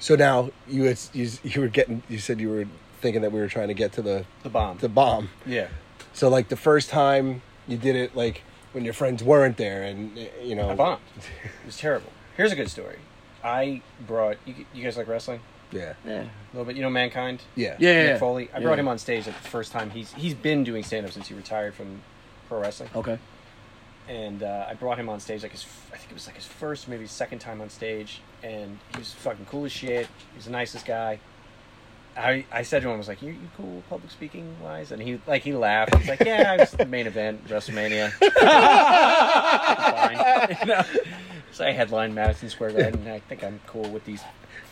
So 0.00 0.14
now 0.14 0.50
you 0.68 0.84
had, 0.84 0.98
you 1.12 1.28
you 1.42 1.60
were 1.60 1.68
getting 1.68 2.02
you 2.08 2.18
said 2.18 2.40
you 2.40 2.50
were 2.50 2.66
thinking 3.00 3.22
that 3.22 3.32
we 3.32 3.40
were 3.40 3.48
trying 3.48 3.68
to 3.68 3.74
get 3.74 3.92
to 3.92 4.02
the 4.02 4.24
the 4.42 4.48
bomb. 4.48 4.78
the 4.78 4.88
bomb. 4.88 5.30
yeah. 5.46 5.68
So 6.12 6.28
like 6.28 6.48
the 6.48 6.56
first 6.56 6.88
time 6.90 7.42
you 7.66 7.76
did 7.76 7.96
it, 7.96 8.14
like 8.16 8.42
when 8.72 8.84
your 8.84 8.94
friends 8.94 9.22
weren't 9.22 9.56
there, 9.56 9.82
and 9.82 10.16
you 10.42 10.54
know, 10.54 10.70
I 10.70 10.74
bombed. 10.74 11.00
It 11.16 11.66
was 11.66 11.76
terrible. 11.78 12.12
Here's 12.36 12.52
a 12.52 12.56
good 12.56 12.70
story. 12.70 12.98
I 13.42 13.82
brought 14.06 14.36
you. 14.46 14.54
You 14.72 14.82
guys 14.84 14.96
like 14.96 15.08
wrestling? 15.08 15.40
yeah, 15.70 15.94
Yeah. 16.04 16.22
A 16.22 16.28
little 16.52 16.64
bit. 16.64 16.76
You 16.76 16.82
know 16.82 16.90
Mankind. 16.90 17.42
yeah, 17.54 17.76
Yeah, 17.78 17.90
yeah, 17.90 18.02
Mick 18.04 18.08
yeah. 18.08 18.18
Foley. 18.18 18.50
I 18.54 18.58
Yeah. 18.58 18.64
brought 18.64 18.78
him 18.78 18.88
on 18.88 18.98
stage 18.98 19.26
like 19.26 19.40
the 19.42 19.48
first 19.48 19.70
time 19.72 19.90
he's 19.90 20.12
he's 20.14 20.34
been 20.34 20.64
doing 20.64 20.82
stand 20.82 21.06
up 21.06 21.12
since 21.12 21.28
he 21.28 21.34
retired 21.34 21.74
from 21.74 22.00
pro 22.48 22.60
wrestling. 22.60 22.88
Okay. 22.94 23.18
And 24.08 24.42
uh, 24.42 24.66
I 24.68 24.74
brought 24.74 24.98
him 24.98 25.08
on 25.08 25.20
stage 25.20 25.42
like 25.42 25.52
his 25.52 25.66
I 25.92 25.96
think 25.96 26.10
it 26.10 26.14
was 26.14 26.26
like 26.26 26.36
his 26.36 26.46
first 26.46 26.88
maybe 26.88 27.06
second 27.06 27.38
time 27.40 27.60
on 27.60 27.68
stage, 27.70 28.20
and 28.42 28.78
he 28.92 28.98
was 28.98 29.12
fucking 29.14 29.46
cool 29.46 29.64
as 29.66 29.72
shit. 29.72 30.08
He's 30.34 30.44
the 30.46 30.50
nicest 30.50 30.86
guy. 30.86 31.20
I, 32.16 32.44
I 32.50 32.62
said 32.62 32.82
to 32.82 32.88
him, 32.88 32.94
I 32.94 32.98
was 32.98 33.06
like, 33.06 33.22
"You 33.22 33.30
you 33.32 33.48
cool 33.56 33.82
public 33.88 34.10
speaking 34.10 34.56
wise?" 34.60 34.90
And 34.90 35.00
he 35.00 35.20
like 35.26 35.42
he 35.42 35.52
laughed. 35.52 35.94
He's 35.96 36.08
like, 36.08 36.20
"Yeah, 36.24 36.52
I 36.52 36.56
was 36.56 36.72
the 36.72 36.84
main 36.86 37.06
event 37.06 37.46
WrestleMania." 37.46 38.10
Fine. 39.28 40.56
You 40.60 40.66
know? 40.66 40.82
So 41.52 41.64
I 41.64 41.70
headlined 41.72 42.14
Madison 42.14 42.48
Square 42.50 42.72
Garden. 42.72 43.00
and 43.00 43.08
I 43.12 43.20
think 43.20 43.42
I'm 43.44 43.60
cool 43.66 43.88
with 43.90 44.04
these 44.04 44.22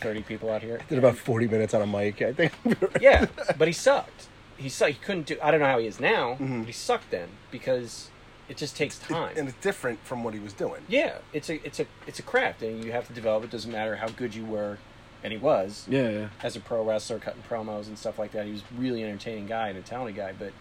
thirty 0.00 0.22
people 0.22 0.50
out 0.50 0.62
here. 0.62 0.80
Did 0.88 0.98
about 0.98 1.16
forty 1.16 1.46
minutes 1.46 1.72
on 1.74 1.82
a 1.82 1.86
mic, 1.86 2.20
I 2.22 2.32
think. 2.32 2.52
Yeah, 3.00 3.26
but 3.58 3.68
he 3.68 3.72
sucked. 3.72 4.28
He 4.56 4.68
sucked. 4.68 4.92
He 4.94 4.98
couldn't 4.98 5.26
do. 5.26 5.36
I 5.42 5.50
don't 5.50 5.60
know 5.60 5.66
how 5.66 5.78
he 5.78 5.86
is 5.86 6.00
now. 6.00 6.36
Mhm. 6.40 6.60
But 6.60 6.66
he 6.66 6.72
sucked 6.72 7.10
then 7.10 7.28
because 7.50 8.10
it 8.48 8.56
just 8.56 8.76
takes 8.76 8.98
time. 8.98 9.34
and 9.36 9.48
it's 9.48 9.58
different 9.60 9.98
from 10.04 10.22
what 10.24 10.34
he 10.34 10.40
was 10.40 10.52
doing. 10.52 10.82
Yeah, 10.88 11.18
it's 11.32 11.48
a 11.50 11.64
it's 11.66 11.80
a 11.80 11.86
it's 12.06 12.18
a 12.18 12.22
craft, 12.22 12.62
and 12.62 12.84
you 12.84 12.92
have 12.92 13.06
to 13.08 13.12
develop. 13.12 13.44
It 13.44 13.50
doesn't 13.50 13.70
matter 13.72 13.96
how 13.96 14.08
good 14.08 14.34
you 14.34 14.44
were, 14.44 14.78
and 15.24 15.32
he 15.32 15.38
was 15.38 15.84
Yeah, 15.88 16.08
yeah. 16.08 16.28
as 16.42 16.54
a 16.56 16.60
pro 16.60 16.84
wrestler, 16.84 17.18
cutting 17.18 17.42
promos 17.48 17.86
and 17.88 17.98
stuff 17.98 18.18
like 18.18 18.32
that. 18.32 18.46
He 18.46 18.52
was 18.52 18.62
really 18.76 19.02
entertaining 19.04 19.46
guy 19.46 19.68
and 19.68 19.78
a 19.78 19.82
talented 19.82 20.16
guy, 20.16 20.32
but 20.38 20.52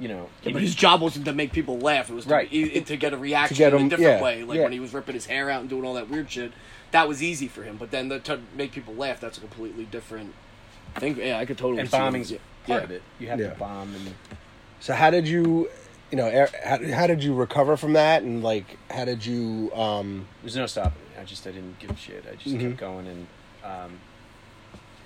you 0.00 0.08
know, 0.08 0.28
Yeah, 0.42 0.52
but 0.54 0.62
his 0.62 0.74
job 0.74 1.00
wasn't 1.00 1.26
to 1.26 1.32
make 1.32 1.52
people 1.52 1.78
laugh. 1.78 2.10
It 2.10 2.14
was 2.14 2.24
to, 2.24 2.30
Right. 2.32 2.48
i- 2.52 2.80
to 2.80 2.96
get 2.96 3.12
a 3.12 3.16
reaction 3.16 3.56
get 3.58 3.72
in 3.74 3.86
a 3.86 3.88
different 3.88 4.18
yeah, 4.18 4.22
way. 4.22 4.42
Like 4.42 4.56
yeah. 4.56 4.62
when 4.64 4.72
he 4.72 4.80
was 4.80 4.92
ripping 4.94 5.14
his 5.14 5.26
hair 5.26 5.48
out 5.50 5.60
and 5.60 5.70
doing 5.70 5.84
all 5.84 5.94
that 5.94 6.08
weird 6.10 6.30
shit, 6.30 6.52
that 6.90 7.06
was 7.06 7.22
easy 7.22 7.46
for 7.46 7.62
him. 7.62 7.76
But 7.76 7.90
then 7.92 8.08
the, 8.08 8.18
to 8.20 8.40
make 8.56 8.72
people 8.72 8.94
laugh, 8.94 9.20
that's 9.20 9.38
a 9.38 9.40
completely 9.40 9.84
different 9.84 10.34
thing. 10.96 11.16
Yeah, 11.18 11.38
I 11.38 11.44
could 11.44 11.58
totally. 11.58 11.80
and 11.80 11.90
see 11.90 11.96
bombing's 11.96 12.30
part 12.32 12.40
yeah. 12.66 12.76
of 12.78 12.90
it. 12.90 13.02
You 13.20 13.28
have 13.28 13.38
Yeah. 13.38 13.50
to 13.50 13.58
bomb, 13.58 13.94
and 13.94 14.14
So 14.80 14.94
how 14.94 15.10
did 15.10 15.28
you, 15.28 15.68
you 16.12 16.18
know, 16.18 16.46
how, 16.62 16.78
how 16.92 17.06
did 17.06 17.24
you 17.24 17.34
recover 17.34 17.76
from 17.78 17.94
that, 17.94 18.22
and 18.22 18.42
like 18.44 18.78
how 18.90 19.04
did 19.06 19.24
you? 19.24 19.72
um 19.74 20.28
there's 20.42 20.54
no 20.56 20.66
stopping. 20.66 21.00
it. 21.16 21.20
I 21.20 21.24
just 21.24 21.46
I 21.46 21.50
didn't 21.52 21.78
give 21.78 21.90
a 21.90 21.96
shit. 21.96 22.24
I 22.30 22.36
just 22.36 22.54
Mhm. 22.54 22.60
kept 22.60 22.76
going, 22.76 23.06
and 23.08 23.26
um, 23.64 23.98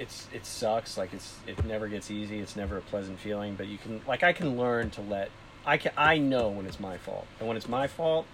it's 0.00 0.26
it 0.34 0.44
sucks. 0.44 0.98
Like 0.98 1.14
it's 1.14 1.36
it 1.46 1.64
never 1.64 1.86
gets 1.86 2.10
easy. 2.10 2.40
It's 2.40 2.56
never 2.56 2.76
a 2.76 2.80
pleasant 2.82 3.20
feeling. 3.20 3.54
But 3.54 3.68
you 3.68 3.78
can 3.78 4.00
like 4.06 4.24
I 4.24 4.32
can 4.32 4.58
learn 4.58 4.90
to 4.90 5.00
let 5.00 5.30
I 5.64 5.76
can 5.76 5.92
I 5.96 6.18
know 6.18 6.48
when 6.48 6.66
it's 6.66 6.80
my 6.80 6.98
fault, 6.98 7.26
and 7.38 7.46
when 7.46 7.56
it's 7.56 7.68
my 7.68 7.86
fault, 7.86 8.26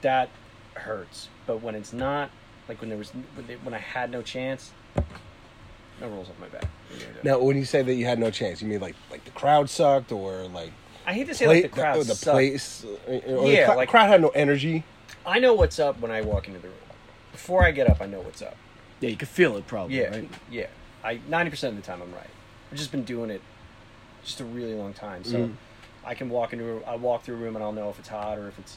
that 0.00 0.28
hurts. 0.74 1.28
But 1.46 1.62
when 1.62 1.76
it's 1.76 1.92
not, 1.92 2.30
like 2.68 2.80
when 2.80 2.88
there 2.90 2.98
was 2.98 3.10
when, 3.10 3.46
they, 3.46 3.54
when 3.56 3.74
I 3.74 3.78
had 3.78 4.10
no 4.10 4.22
chance, 4.22 4.72
no 6.00 6.08
rolls 6.08 6.28
off 6.28 6.38
my 6.40 6.48
back. 6.48 6.62
What 6.88 6.96
are 6.96 7.00
you 7.00 7.06
gonna 7.12 7.22
do? 7.22 7.28
Now, 7.28 7.38
when 7.38 7.56
you 7.56 7.64
say 7.64 7.82
that 7.82 7.94
you 7.94 8.06
had 8.06 8.18
no 8.18 8.32
chance, 8.32 8.60
you 8.60 8.66
mean 8.66 8.80
like 8.80 8.96
like 9.08 9.24
the 9.24 9.30
crowd 9.30 9.70
sucked, 9.70 10.10
or 10.10 10.42
like 10.48 10.72
I 11.06 11.12
hate 11.14 11.26
to 11.28 11.34
say 11.34 11.46
like 11.46 11.62
the 11.62 11.68
crowd 11.68 11.96
or 11.98 12.04
the 12.04 12.14
sucked. 12.14 12.34
place, 12.34 12.84
or 13.06 13.20
Yeah, 13.50 13.60
the 13.60 13.66
cl- 13.66 13.76
like- 13.76 13.88
crowd 13.88 14.08
had 14.08 14.20
no 14.20 14.28
energy. 14.30 14.84
I 15.26 15.38
know 15.38 15.54
what's 15.54 15.78
up 15.78 16.00
when 16.00 16.10
I 16.10 16.20
walk 16.20 16.48
into 16.48 16.60
the 16.60 16.68
room. 16.68 16.76
Before 17.32 17.64
I 17.64 17.70
get 17.70 17.88
up, 17.88 18.00
I 18.00 18.06
know 18.06 18.20
what's 18.20 18.42
up. 18.42 18.56
Yeah, 19.00 19.10
you 19.10 19.16
can 19.16 19.28
feel 19.28 19.56
it 19.56 19.66
probably. 19.66 19.98
Yeah, 19.98 20.10
Right? 20.10 20.30
yeah. 20.50 20.66
I 21.04 21.20
ninety 21.28 21.50
percent 21.50 21.76
of 21.76 21.82
the 21.82 21.86
time 21.86 22.00
I'm 22.02 22.12
right. 22.14 22.30
I've 22.70 22.78
just 22.78 22.92
been 22.92 23.04
doing 23.04 23.30
it 23.30 23.40
just 24.24 24.40
a 24.40 24.44
really 24.44 24.74
long 24.74 24.92
time, 24.94 25.24
so 25.24 25.36
Mhm. 25.36 25.54
I 26.04 26.14
can 26.14 26.28
walk 26.30 26.52
into 26.52 26.78
a, 26.86 26.90
I 26.90 26.94
walk 26.96 27.24
through 27.24 27.34
a 27.36 27.38
room 27.38 27.56
and 27.56 27.64
I'll 27.64 27.72
know 27.72 27.90
if 27.90 27.98
it's 27.98 28.08
hot 28.08 28.38
or 28.38 28.48
if 28.48 28.58
it's 28.58 28.76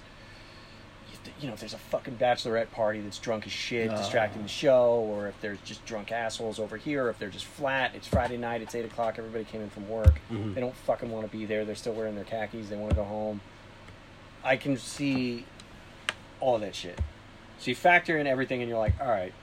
you 1.39 1.47
know 1.47 1.53
if 1.53 1.59
there's 1.59 1.73
a 1.73 1.77
fucking 1.77 2.15
bachelorette 2.17 2.71
party 2.71 3.01
that's 3.01 3.17
drunk 3.19 3.45
as 3.45 3.51
shit 3.51 3.89
Ah. 3.89 3.97
distracting 3.97 4.41
the 4.43 4.47
show 4.47 5.05
or 5.09 5.27
if 5.27 5.39
there's 5.41 5.59
just 5.65 5.85
drunk 5.85 6.11
assholes 6.11 6.59
over 6.59 6.77
here 6.77 7.05
or 7.05 7.09
if 7.09 7.19
they're 7.19 7.29
just 7.29 7.45
flat 7.45 7.91
it's 7.95 8.07
friday 8.07 8.37
night 8.37 8.61
it's 8.61 8.75
8 8.75 8.85
o'clock 8.85 9.15
everybody 9.17 9.43
came 9.43 9.61
in 9.61 9.69
from 9.69 9.87
work 9.89 10.19
Mhm. 10.31 10.53
they 10.55 10.61
don't 10.61 10.75
fucking 10.75 11.09
want 11.11 11.29
to 11.29 11.37
be 11.37 11.45
there 11.45 11.65
they're 11.65 11.75
still 11.75 11.93
wearing 11.93 12.15
their 12.15 12.23
khakis 12.25 12.69
they 12.69 12.75
want 12.77 12.89
to 12.91 12.95
go 12.95 13.03
home 13.03 13.41
i 14.43 14.55
can 14.57 14.77
see 14.77 15.45
all 16.39 16.57
that 16.59 16.75
shit 16.75 16.99
so 17.59 17.69
you 17.71 17.75
factor 17.75 18.17
in 18.17 18.27
everything 18.27 18.61
and 18.61 18.69
you're 18.69 18.79
like 18.79 18.93
all 19.01 19.07
right 19.09 19.33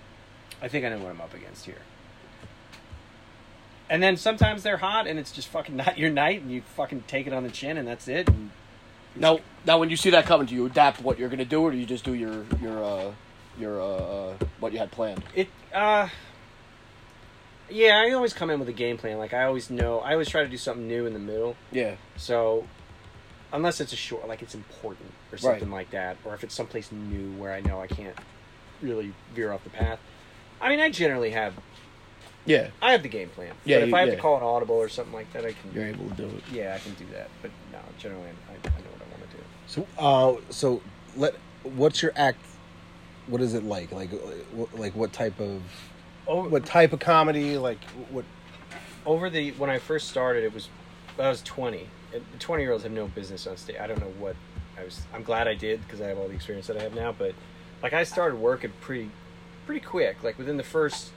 i 0.60 0.68
think 0.68 0.84
i 0.84 0.88
know 0.88 0.98
what 0.98 1.10
i'm 1.10 1.20
up 1.20 1.34
against 1.34 1.64
here 1.66 1.80
and 3.90 4.02
then 4.02 4.16
sometimes 4.16 4.62
they're 4.62 4.76
hot 4.78 5.06
and 5.06 5.18
it's 5.18 5.32
just 5.32 5.48
fucking 5.48 5.76
not 5.84 5.98
your 5.98 6.10
night 6.10 6.40
and 6.42 6.50
you 6.50 6.62
fucking 6.76 7.04
take 7.06 7.26
it 7.26 7.32
on 7.32 7.42
the 7.42 7.50
chin 7.50 7.76
and 7.76 7.86
that's 7.86 8.08
it 8.08 8.28
and 8.28 8.50
Now, 9.16 9.40
now, 9.66 9.78
when 9.78 9.90
you 9.90 9.96
see 9.96 10.10
that 10.10 10.26
coming, 10.26 10.46
do 10.46 10.54
you 10.54 10.66
adapt 10.66 11.00
what 11.02 11.18
you're 11.18 11.28
gonna 11.28 11.44
do, 11.44 11.60
or 11.62 11.70
do 11.70 11.76
you 11.76 11.86
just 11.86 12.04
do 12.04 12.14
your 12.14 12.44
your 12.60 12.82
uh, 12.82 13.12
your 13.58 13.80
uh, 13.80 14.34
what 14.60 14.72
you 14.72 14.78
had 14.78 14.90
planned? 14.90 15.22
It 15.34 15.48
uh 15.72 16.08
yeah, 17.70 18.02
I 18.06 18.12
always 18.12 18.32
come 18.34 18.50
in 18.50 18.58
with 18.58 18.68
a 18.68 18.72
game 18.72 18.98
plan. 18.98 19.18
Like 19.18 19.32
I 19.32 19.44
always 19.44 19.70
know 19.70 20.00
I 20.00 20.12
always 20.12 20.28
try 20.28 20.42
to 20.42 20.48
do 20.48 20.56
something 20.56 20.86
new 20.86 21.06
in 21.06 21.12
the 21.12 21.18
middle. 21.18 21.56
Yeah. 21.70 21.94
So 22.16 22.66
unless 23.52 23.80
it's 23.80 23.92
a 23.92 23.96
short 23.96 24.26
like 24.28 24.42
it's 24.42 24.54
important 24.54 25.10
or 25.30 25.38
something 25.38 25.70
like 25.70 25.90
that, 25.90 26.16
or 26.24 26.34
if 26.34 26.44
it's 26.44 26.54
someplace 26.54 26.90
new 26.92 27.32
where 27.40 27.52
I 27.52 27.60
know 27.60 27.80
I 27.80 27.86
can't 27.86 28.16
really 28.82 29.14
veer 29.34 29.52
off 29.52 29.64
the 29.64 29.70
path. 29.70 29.98
I 30.60 30.68
mean 30.68 30.80
I 30.80 30.90
generally 30.90 31.30
have 31.30 31.54
Yeah. 32.44 32.68
I 32.82 32.92
have 32.92 33.02
the 33.02 33.08
game 33.08 33.28
plan. 33.30 33.52
Yeah, 33.64 33.78
But 33.78 33.82
if 33.84 33.88
you- 33.90 33.96
I 33.96 34.00
have 34.00 34.08
yeah. 34.10 34.14
to 34.16 34.20
call 34.20 34.36
an 34.36 34.42
audible 34.42 34.74
or 34.76 34.88
something 34.88 35.14
like 35.14 35.32
that 35.32 35.44
I 35.44 35.52
can 35.52 35.72
You're 35.72 35.86
able 35.86 36.08
to 36.10 36.14
do 36.14 36.24
it. 36.26 36.42
Yeah, 36.52 36.74
I 36.74 36.78
can 36.78 36.94
do 36.94 37.06
that. 37.12 37.28
But 37.40 37.52
no, 37.72 37.78
generally 37.98 38.28
I, 38.50 38.68
So, 39.72 39.86
uh, 39.96 40.34
so 40.50 40.82
let 41.16 41.34
what's 41.62 42.02
your 42.02 42.12
act? 42.14 42.38
What 43.26 43.40
is 43.40 43.54
it 43.54 43.64
like? 43.64 43.90
Like, 43.90 44.10
what, 44.52 44.78
like 44.78 44.94
what 44.94 45.14
type 45.14 45.40
of 45.40 45.62
Oh, 46.28 46.46
what 46.46 46.66
type 46.66 46.92
of 46.92 47.00
comedy? 47.00 47.56
Like 47.56 47.82
what? 48.10 48.26
over 49.06 49.30
the 49.30 49.52
when 49.52 49.70
I 49.70 49.78
first 49.78 50.08
started, 50.08 50.44
it 50.44 50.52
was 50.52 50.68
I 51.18 51.30
was 51.30 51.40
twenty. 51.40 51.88
Twenty 52.38 52.64
year 52.64 52.72
olds 52.72 52.84
have 52.84 52.92
no 52.92 53.06
business 53.08 53.46
on 53.46 53.56
stage. 53.56 53.76
I 53.80 53.86
don't 53.86 53.98
know 53.98 54.12
what 54.18 54.36
I 54.78 54.84
was. 54.84 55.00
I'm 55.14 55.22
glad 55.22 55.48
I 55.48 55.54
did 55.54 55.82
because 55.84 56.02
I 56.02 56.08
have 56.08 56.18
all 56.18 56.28
the 56.28 56.34
experience 56.34 56.66
that 56.66 56.76
I 56.76 56.82
have 56.82 56.94
now. 56.94 57.12
But 57.12 57.34
like 57.82 57.94
I 57.94 58.04
started 58.04 58.36
working 58.36 58.72
pretty 58.82 59.10
pretty 59.64 59.80
quick. 59.80 60.22
Like 60.22 60.36
within 60.36 60.58
the 60.58 60.62
first 60.62 61.12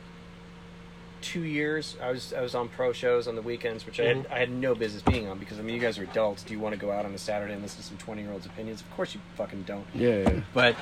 two 1.25 1.43
years, 1.43 1.97
I 2.01 2.11
was 2.11 2.33
I 2.33 2.41
was 2.41 2.53
on 2.53 2.69
pro 2.69 2.93
shows 2.93 3.27
on 3.27 3.33
the 3.35 3.41
weekends, 3.41 3.85
which 3.85 3.99
I 3.99 4.03
had 4.05 4.27
I 4.31 4.37
had 4.37 4.51
no 4.51 4.75
business 4.75 5.01
being 5.01 5.27
on 5.27 5.39
because 5.39 5.57
I 5.57 5.63
mean 5.63 5.73
you 5.73 5.81
guys 5.81 5.97
are 5.97 6.03
adults. 6.03 6.43
Do 6.43 6.53
you 6.53 6.59
want 6.59 6.73
to 6.75 6.79
go 6.79 6.91
out 6.91 7.03
on 7.03 7.13
a 7.13 7.17
Saturday 7.17 7.53
and 7.53 7.63
listen 7.63 7.81
to 7.81 7.87
some 7.87 7.97
twenty 7.97 8.21
year 8.21 8.31
olds' 8.31 8.45
opinions? 8.45 8.81
Of 8.81 8.91
course 8.95 9.15
you 9.15 9.21
fucking 9.35 9.63
don't 9.63 9.85
Yeah. 9.95 10.17
yeah. 10.17 10.41
but 10.53 10.75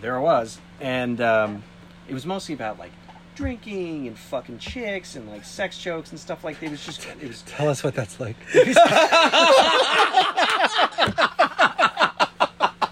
there 0.00 0.16
I 0.16 0.20
was, 0.20 0.60
and 0.80 1.20
um, 1.22 1.62
it 2.08 2.14
was 2.14 2.26
mostly 2.26 2.54
about 2.54 2.78
like 2.78 2.92
drinking 3.34 4.06
and 4.06 4.18
fucking 4.18 4.58
chicks 4.58 5.16
and 5.16 5.30
like 5.30 5.44
sex 5.44 5.78
jokes 5.78 6.10
and 6.10 6.20
stuff 6.20 6.44
like 6.44 6.60
that. 6.60 6.66
It 6.66 6.70
was 6.72 6.84
just 6.84 7.06
it 7.06 7.26
was 7.26 7.40
Tell 7.42 7.68
us 7.68 7.82
what 7.82 7.94
that's 7.94 8.20
like. 8.20 8.36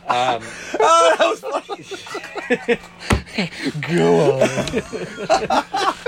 um, 0.09 0.43
Oh, 0.81 1.15
that 1.19 1.29
was 1.29 1.41
funny. 1.41 2.79
Go 3.89 4.41
on. 4.41 5.99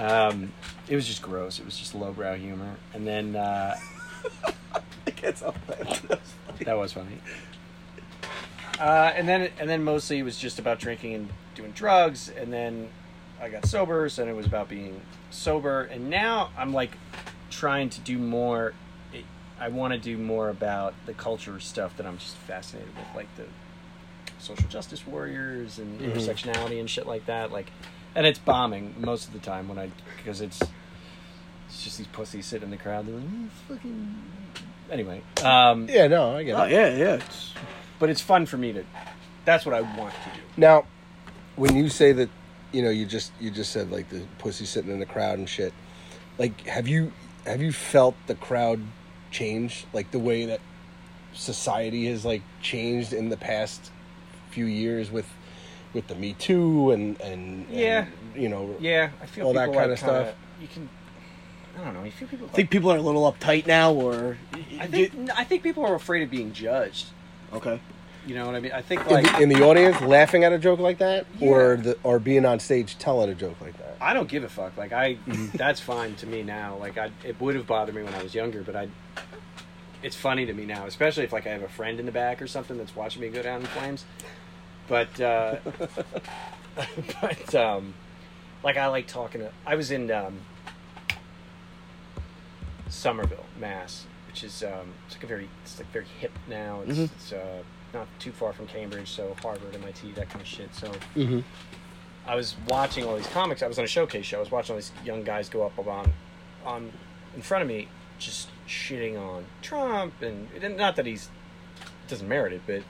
um, 0.00 0.52
it 0.88 0.94
was 0.96 1.06
just 1.06 1.22
gross. 1.22 1.58
It 1.58 1.64
was 1.64 1.76
just 1.76 1.94
lowbrow 1.94 2.36
humor, 2.36 2.76
and 2.94 3.06
then 3.06 3.36
uh, 3.36 3.76
I 5.06 5.10
can't 5.10 5.36
stop 5.36 5.56
that. 5.66 6.20
that 6.64 6.78
was 6.78 6.92
funny. 6.92 7.18
Uh, 8.78 9.12
and 9.14 9.28
then 9.28 9.50
and 9.58 9.68
then 9.68 9.84
mostly 9.84 10.18
it 10.18 10.22
was 10.22 10.38
just 10.38 10.58
about 10.58 10.78
drinking 10.78 11.14
and 11.14 11.28
doing 11.54 11.72
drugs, 11.72 12.28
and 12.30 12.52
then 12.52 12.88
I 13.40 13.48
got 13.50 13.66
sober, 13.66 14.08
so 14.08 14.22
then 14.22 14.30
it 14.30 14.36
was 14.36 14.46
about 14.46 14.68
being 14.68 15.00
sober, 15.30 15.82
and 15.82 16.08
now 16.08 16.50
I'm 16.56 16.72
like 16.72 16.92
trying 17.50 17.90
to 17.90 18.00
do 18.00 18.18
more. 18.18 18.72
It, 19.12 19.24
I 19.58 19.68
want 19.68 19.92
to 19.92 19.98
do 19.98 20.16
more 20.16 20.48
about 20.48 20.94
the 21.04 21.12
culture 21.12 21.60
stuff 21.60 21.96
that 21.98 22.06
I'm 22.06 22.16
just 22.16 22.36
fascinated 22.36 22.88
with, 22.96 23.06
like 23.14 23.28
the 23.36 23.44
social 24.38 24.66
justice 24.68 25.06
warriors 25.06 25.78
and 25.78 26.00
Mhm. 26.00 26.12
intersectionality 26.14 26.80
and 26.80 26.88
shit 26.88 27.06
like 27.06 27.26
that. 27.26 27.52
Like, 27.52 27.70
and 28.14 28.26
it's 28.26 28.38
bombing 28.38 28.94
most 28.98 29.26
of 29.28 29.32
the 29.32 29.38
time 29.40 29.68
when 29.68 29.78
I 29.78 29.90
because 30.16 30.40
it's 30.40 30.60
it's 31.68 31.84
just 31.84 31.98
these 31.98 32.06
pussies 32.08 32.46
sitting 32.46 32.64
in 32.64 32.70
the 32.70 32.76
crowd. 32.76 33.06
They're 33.06 33.14
like, 33.14 33.24
"Mm, 33.24 33.48
fucking. 33.68 34.14
Anyway, 34.90 35.22
um, 35.44 35.88
Yeah, 35.88 36.08
no, 36.08 36.36
I 36.36 36.42
get 36.42 36.56
Oh 36.58 36.64
it. 36.64 36.72
yeah, 36.72 36.96
yeah. 36.96 37.14
It's, 37.14 37.54
but 38.00 38.10
it's 38.10 38.20
fun 38.20 38.46
for 38.46 38.56
me 38.56 38.72
to. 38.72 38.84
That's 39.44 39.64
what 39.64 39.74
I 39.74 39.80
want 39.82 40.12
to 40.12 40.30
do. 40.34 40.40
Now, 40.56 40.84
when 41.56 41.76
you 41.76 41.88
say 41.88 42.12
that, 42.12 42.28
you 42.72 42.82
know, 42.82 42.90
you 42.90 43.06
just 43.06 43.32
you 43.40 43.50
just 43.50 43.70
said 43.72 43.90
like 43.90 44.08
the 44.08 44.22
pussy 44.38 44.64
sitting 44.64 44.90
in 44.90 44.98
the 44.98 45.06
crowd 45.06 45.38
and 45.38 45.48
shit. 45.48 45.72
Like, 46.38 46.66
have 46.66 46.88
you 46.88 47.12
have 47.46 47.62
you 47.62 47.72
felt 47.72 48.16
the 48.26 48.34
crowd 48.34 48.80
change? 49.30 49.86
Like 49.92 50.10
the 50.10 50.18
way 50.18 50.46
that 50.46 50.60
society 51.34 52.06
has 52.06 52.24
like 52.24 52.42
changed 52.60 53.12
in 53.12 53.28
the 53.28 53.36
past 53.36 53.90
few 54.50 54.64
years 54.66 55.10
with 55.10 55.26
with 55.92 56.06
the 56.08 56.14
Me 56.14 56.34
Too 56.34 56.90
and 56.92 57.20
and, 57.20 57.66
and, 57.68 57.78
Yeah. 57.78 58.06
you 58.34 58.48
know 58.48 58.76
Yeah, 58.80 59.10
I 59.22 59.26
feel 59.26 59.46
All 59.46 59.52
that 59.54 59.66
kinda 59.66 59.78
like 59.78 59.86
kinda, 59.86 59.96
stuff. 59.96 60.34
You 60.60 60.68
can. 60.68 60.88
I 61.78 61.84
don't 61.84 61.94
know. 61.94 62.04
You 62.04 62.10
feel 62.10 62.28
people. 62.28 62.48
I 62.48 62.50
think 62.56 62.70
people 62.70 62.92
are 62.92 62.96
a 62.96 63.02
little 63.02 63.30
uptight 63.32 63.66
now, 63.66 63.92
or 63.92 64.36
I 64.78 64.86
think 64.86 65.12
I 65.36 65.44
think 65.44 65.62
people 65.62 65.84
are 65.86 65.94
afraid 65.94 66.22
of 66.22 66.30
being 66.30 66.52
judged. 66.52 67.06
okay. 67.52 67.80
You 68.26 68.34
know 68.34 68.44
what 68.44 68.54
I 68.54 68.60
mean? 68.60 68.72
I 68.72 68.82
think 68.82 69.00
In 69.06 69.12
like 69.14 69.24
the, 69.24 69.40
in 69.40 69.48
the 69.48 69.62
audience, 69.62 69.98
laughing 70.02 70.44
at 70.44 70.52
a 70.52 70.58
joke 70.58 70.78
like 70.78 70.98
that, 70.98 71.24
or 71.40 71.76
the 71.76 71.96
or 72.02 72.18
being 72.18 72.44
on 72.44 72.60
stage 72.60 72.98
telling 72.98 73.30
a 73.30 73.34
joke 73.34 73.58
like 73.62 73.78
that. 73.78 73.96
I 73.98 74.12
don't 74.12 74.28
give 74.28 74.44
a 74.44 74.48
fuck. 74.48 74.76
Like 74.76 74.92
I, 74.92 75.14
mm-hmm. 75.14 75.56
that's 75.56 75.80
fine 75.80 76.14
to 76.16 76.26
me 76.26 76.42
now. 76.42 76.76
Like 76.76 76.98
I, 76.98 77.10
it 77.24 77.40
would 77.40 77.54
have 77.54 77.66
bothered 77.66 77.94
me 77.94 78.02
when 78.02 78.12
I 78.14 78.22
was 78.22 78.34
younger, 78.34 78.62
but 78.62 78.76
I, 78.76 78.88
it's 80.02 80.16
funny 80.16 80.44
to 80.44 80.52
me 80.52 80.66
now, 80.66 80.84
especially 80.84 81.24
if 81.24 81.32
like 81.32 81.46
I 81.46 81.50
have 81.50 81.62
a 81.62 81.68
friend 81.68 81.98
in 81.98 82.04
the 82.04 82.12
back 82.12 82.42
or 82.42 82.46
something 82.46 82.76
that's 82.76 82.94
watching 82.94 83.22
me 83.22 83.28
go 83.30 83.40
down 83.42 83.62
in 83.62 83.66
flames. 83.68 84.04
But, 84.90 85.20
uh, 85.20 85.56
but 87.22 87.54
um, 87.54 87.94
like 88.64 88.76
I 88.76 88.88
like 88.88 89.06
talking 89.06 89.40
to. 89.40 89.52
I 89.64 89.76
was 89.76 89.92
in 89.92 90.10
um, 90.10 90.40
Somerville, 92.88 93.44
Mass, 93.58 94.06
which 94.26 94.42
is 94.42 94.64
um, 94.64 94.92
it's 95.06 95.14
like 95.14 95.22
a 95.22 95.26
very, 95.28 95.48
it's 95.62 95.78
like 95.78 95.90
very 95.92 96.06
hip 96.18 96.32
now. 96.48 96.80
It's, 96.86 96.98
Mhm. 96.98 97.04
it's 97.04 97.32
uh, 97.32 97.62
not 97.94 98.08
too 98.18 98.32
far 98.32 98.52
from 98.52 98.66
Cambridge, 98.66 99.08
so 99.08 99.36
Harvard, 99.40 99.74
MIT, 99.76 100.10
that 100.12 100.28
kind 100.28 100.40
of 100.42 100.46
shit. 100.48 100.74
So. 100.74 100.88
Mm-hmm. 101.16 101.40
I 102.26 102.34
was 102.34 102.54
watching 102.68 103.04
all 103.04 103.16
these 103.16 103.26
comics. 103.28 103.62
I 103.62 103.66
was 103.68 103.78
on 103.78 103.84
a 103.84 103.88
showcase 103.88 104.26
show. 104.26 104.36
I 104.36 104.40
was 104.40 104.50
watching 104.50 104.74
all 104.74 104.76
these 104.78 104.92
young 105.04 105.24
guys 105.24 105.48
go 105.48 105.64
up 105.64 105.78
on, 105.78 106.12
on, 106.66 106.92
in 107.34 107.42
front 107.42 107.62
of 107.62 107.68
me, 107.68 107.88
just 108.18 108.48
shitting 108.68 109.18
on 109.18 109.46
Trump, 109.62 110.20
and 110.20 110.48
and 110.60 110.76
not 110.76 110.96
that 110.96 111.06
he's 111.06 111.30
doesn't 112.08 112.28
merit 112.28 112.52
it, 112.52 112.60
but 112.66 112.82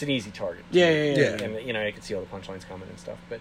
it's 0.00 0.08
an 0.08 0.10
easy 0.10 0.30
target. 0.30 0.64
Yeah, 0.70 0.88
yeah, 0.88 1.02
yeah. 1.04 1.18
Yeah. 1.18 1.42
And 1.44 1.66
you 1.66 1.74
know, 1.74 1.84
I 1.84 1.90
could 1.90 2.02
see 2.02 2.14
all 2.14 2.22
the 2.22 2.26
punchlines 2.26 2.66
coming 2.66 2.88
and 2.88 2.98
stuff. 2.98 3.18
But 3.28 3.40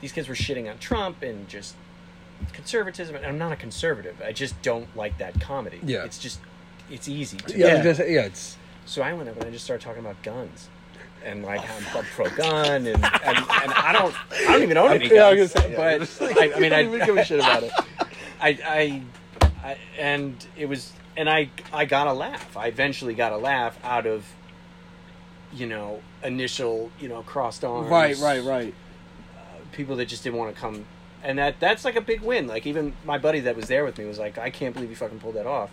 these 0.00 0.10
kids 0.10 0.28
were 0.28 0.34
shitting 0.34 0.68
on 0.68 0.78
Trump 0.78 1.22
and 1.22 1.48
just 1.48 1.76
conservatism. 2.52 3.14
And 3.14 3.24
I'm 3.24 3.38
not 3.38 3.52
a 3.52 3.56
conservative. 3.56 4.20
I 4.24 4.32
just 4.32 4.60
don't 4.62 4.88
like 4.96 5.18
that 5.18 5.40
comedy. 5.40 5.78
Yeah. 5.84 6.04
it's 6.04 6.18
just 6.18 6.40
it's 6.90 7.08
easy. 7.08 7.36
To 7.36 7.56
Yeah, 7.56 7.66
Yeah. 7.76 7.82
just- 7.84 8.00
yeah, 8.00 8.22
it's 8.22 8.56
so 8.86 9.02
I 9.02 9.12
went 9.14 9.28
up 9.28 9.36
and 9.36 9.44
I 9.44 9.50
just 9.50 9.64
started 9.64 9.84
talking 9.84 10.00
about 10.00 10.20
guns. 10.24 10.68
And 11.24 11.44
like 11.44 11.60
how 11.60 11.76
I'm 11.98 12.04
pro 12.06 12.28
gun, 12.36 12.86
and, 12.86 12.88
and, 12.88 13.02
and 13.02 13.72
I 13.72 13.92
don't, 13.94 14.14
I 14.30 14.52
don't 14.52 14.62
even 14.62 14.76
own 14.76 14.90
any 14.92 15.08
Yeah, 15.14 15.28
I 15.28 15.34
was 15.34 15.54
guns. 15.54 15.64
gonna 15.64 15.68
yeah. 15.74 15.98
but 15.98 16.38
I, 16.38 16.52
I 16.54 16.60
mean, 16.60 16.72
I 16.74 16.82
don't 16.82 16.92
even 16.94 17.06
give 17.06 17.16
a 17.16 17.24
shit 17.24 17.38
about 17.40 17.62
it. 17.62 17.72
I, 18.42 18.48
I, 18.66 19.02
I, 19.64 19.76
and 19.96 20.44
it 20.54 20.66
was, 20.66 20.92
and 21.16 21.30
I, 21.30 21.48
I 21.72 21.86
got 21.86 22.08
a 22.08 22.12
laugh. 22.12 22.54
I 22.58 22.66
eventually 22.66 23.14
got 23.14 23.32
a 23.32 23.38
laugh 23.38 23.78
out 23.82 24.04
of, 24.06 24.26
you 25.54 25.66
know, 25.66 26.00
initial, 26.22 26.90
you 27.00 27.08
know, 27.08 27.22
crossed 27.22 27.64
arms. 27.64 27.88
Right, 27.88 28.16
right, 28.18 28.42
right. 28.42 28.74
People 29.72 29.96
that 29.96 30.06
just 30.06 30.22
didn't 30.24 30.38
want 30.38 30.54
to 30.54 30.60
come, 30.60 30.84
and 31.22 31.38
that 31.38 31.58
that's 31.58 31.84
like 31.84 31.96
a 31.96 32.00
big 32.00 32.20
win. 32.20 32.46
Like 32.46 32.66
even 32.66 32.92
my 33.04 33.18
buddy 33.18 33.40
that 33.40 33.56
was 33.56 33.66
there 33.66 33.84
with 33.84 33.98
me 33.98 34.04
was 34.04 34.18
like, 34.18 34.38
I 34.38 34.50
can't 34.50 34.72
believe 34.74 34.90
you 34.90 34.96
fucking 34.96 35.18
pulled 35.18 35.34
that 35.34 35.46
off. 35.46 35.70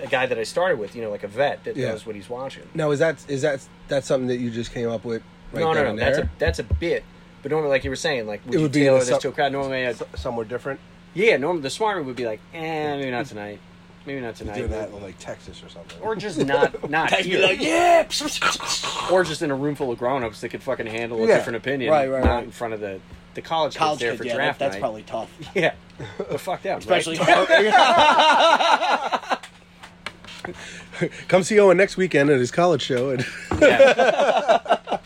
A 0.00 0.06
guy 0.06 0.26
that 0.26 0.38
I 0.38 0.44
started 0.44 0.78
with, 0.78 0.94
you 0.96 1.02
know, 1.02 1.10
like 1.10 1.24
a 1.24 1.28
vet 1.28 1.64
that 1.64 1.76
Yeah. 1.76 1.88
knows 1.90 2.06
what 2.06 2.14
he's 2.14 2.28
watching. 2.30 2.62
now 2.74 2.90
is 2.90 3.00
that 3.00 3.16
is 3.28 3.42
that 3.42 3.66
that's 3.88 4.06
something 4.06 4.28
that 4.28 4.38
you 4.38 4.50
just 4.50 4.72
came 4.72 4.88
up 4.88 5.04
with? 5.04 5.22
Right 5.52 5.60
no, 5.62 5.74
then 5.74 5.84
no, 5.84 5.90
and 5.90 5.98
no. 5.98 6.04
That's 6.04 6.18
a 6.18 6.30
that's 6.38 6.58
a 6.60 6.64
bit. 6.64 7.04
But 7.42 7.50
normally, 7.50 7.70
like 7.70 7.84
you 7.84 7.90
were 7.90 7.96
saying, 7.96 8.26
like 8.26 8.44
would 8.46 8.54
It 8.54 8.58
you 8.58 8.62
would 8.62 8.72
be 8.72 8.80
in 8.80 8.86
tailor 8.86 8.98
this 9.00 9.08
sub- 9.08 9.20
to 9.22 9.28
a 9.28 9.32
crowd? 9.32 9.52
Normally, 9.52 9.86
I'd, 9.86 10.00
S- 10.00 10.02
somewhere 10.16 10.44
different. 10.46 10.80
yeah. 11.12 11.36
Normally, 11.36 11.62
the 11.62 11.70
smart 11.70 11.98
move 11.98 12.06
would 12.06 12.16
be 12.16 12.24
like, 12.24 12.40
eh, 12.54 12.96
maybe 12.96 13.10
not 13.10 13.26
tonight. 13.26 13.58
Maybe 14.06 14.20
not 14.20 14.36
tonight. 14.36 14.56
Doing 14.56 14.70
that 14.70 14.90
in 14.90 15.02
like 15.02 15.18
Texas 15.18 15.62
or 15.64 15.70
something. 15.70 15.98
Or 16.02 16.14
just 16.14 16.38
not 16.44 16.90
not 16.90 17.10
here. 17.14 17.40
like, 17.40 17.58
yeah. 17.60 18.06
or 19.10 19.24
just 19.24 19.40
in 19.40 19.50
a 19.50 19.54
room 19.54 19.74
full 19.74 19.90
of 19.90 19.98
grown-ups 19.98 20.42
that 20.42 20.50
could 20.50 20.62
fucking 20.62 20.86
handle 20.86 21.24
a 21.24 21.26
Yeah. 21.26 21.38
different 21.38 21.56
opinion, 21.56 21.90
Right, 21.90 22.08
right, 22.10 22.22
not 22.22 22.34
right. 22.34 22.44
in 22.44 22.50
front 22.50 22.74
of 22.74 22.80
the 22.80 23.00
the 23.32 23.40
college, 23.42 23.74
College 23.74 23.98
kids 23.98 24.00
there 24.00 24.10
kid, 24.12 24.18
for 24.18 24.24
yeah, 24.26 24.32
that, 24.32 24.36
draft 24.36 24.58
that's 24.60 24.74
night. 24.74 24.80
probably 24.80 25.02
tough. 25.02 25.30
yeah, 25.54 25.72
but 26.18 26.40
fuck 26.40 26.62
them, 26.62 26.78
Especially. 26.78 27.18
right? 27.18 29.38
Come 31.28 31.42
see 31.42 31.58
Owen 31.58 31.76
next 31.76 31.96
weekend 31.96 32.30
at 32.30 32.38
his 32.38 32.52
college 32.52 32.82
show. 32.82 33.10
And 33.10 33.26
yeah. 33.60 34.98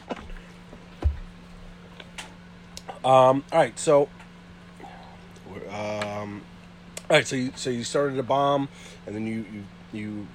um, 3.05 3.45
all 3.53 3.59
right, 3.59 3.79
so 3.79 4.09
um, 5.71 6.43
all 7.11 7.17
right, 7.17 7.27
so 7.27 7.37
you 7.37 7.53
so 7.57 7.71
you 7.71 7.85
started 7.85 8.19
a 8.19 8.23
bomb, 8.23 8.69
and 9.07 9.15
then 9.15 9.27
you 9.27 9.45
you 9.53 9.65
you, 9.93 10.27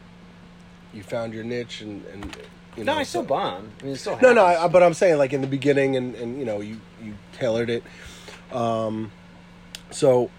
you 0.93 1.03
found 1.03 1.33
your 1.33 1.43
niche, 1.43 1.81
and 1.81 2.03
and 2.07 2.35
you 2.75 2.83
No, 2.83 2.93
know, 2.93 2.99
I 2.99 3.03
still 3.03 3.21
so, 3.21 3.27
bomb. 3.27 3.71
I 3.81 3.83
mean, 3.83 3.93
it 3.93 3.97
still 3.97 4.19
no, 4.19 4.33
no, 4.33 4.43
I, 4.43 4.67
but 4.67 4.81
I'm 4.81 4.95
saying 4.95 5.17
like 5.19 5.33
in 5.33 5.41
the 5.41 5.47
beginning, 5.47 5.95
and 5.95 6.15
and 6.15 6.39
you 6.39 6.45
know 6.45 6.61
you 6.61 6.79
you 7.03 7.13
tailored 7.33 7.69
it. 7.69 7.83
Um, 8.51 9.11
so. 9.91 10.29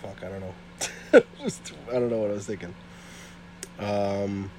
Fuck, 0.00 0.24
I 0.24 0.28
don't 0.28 0.40
know. 0.40 1.22
Just, 1.42 1.72
I 1.90 1.94
don't 1.94 2.08
know 2.10 2.18
what 2.18 2.30
I 2.30 2.34
was 2.34 2.46
thinking. 2.46 2.74
Um, 3.78 4.50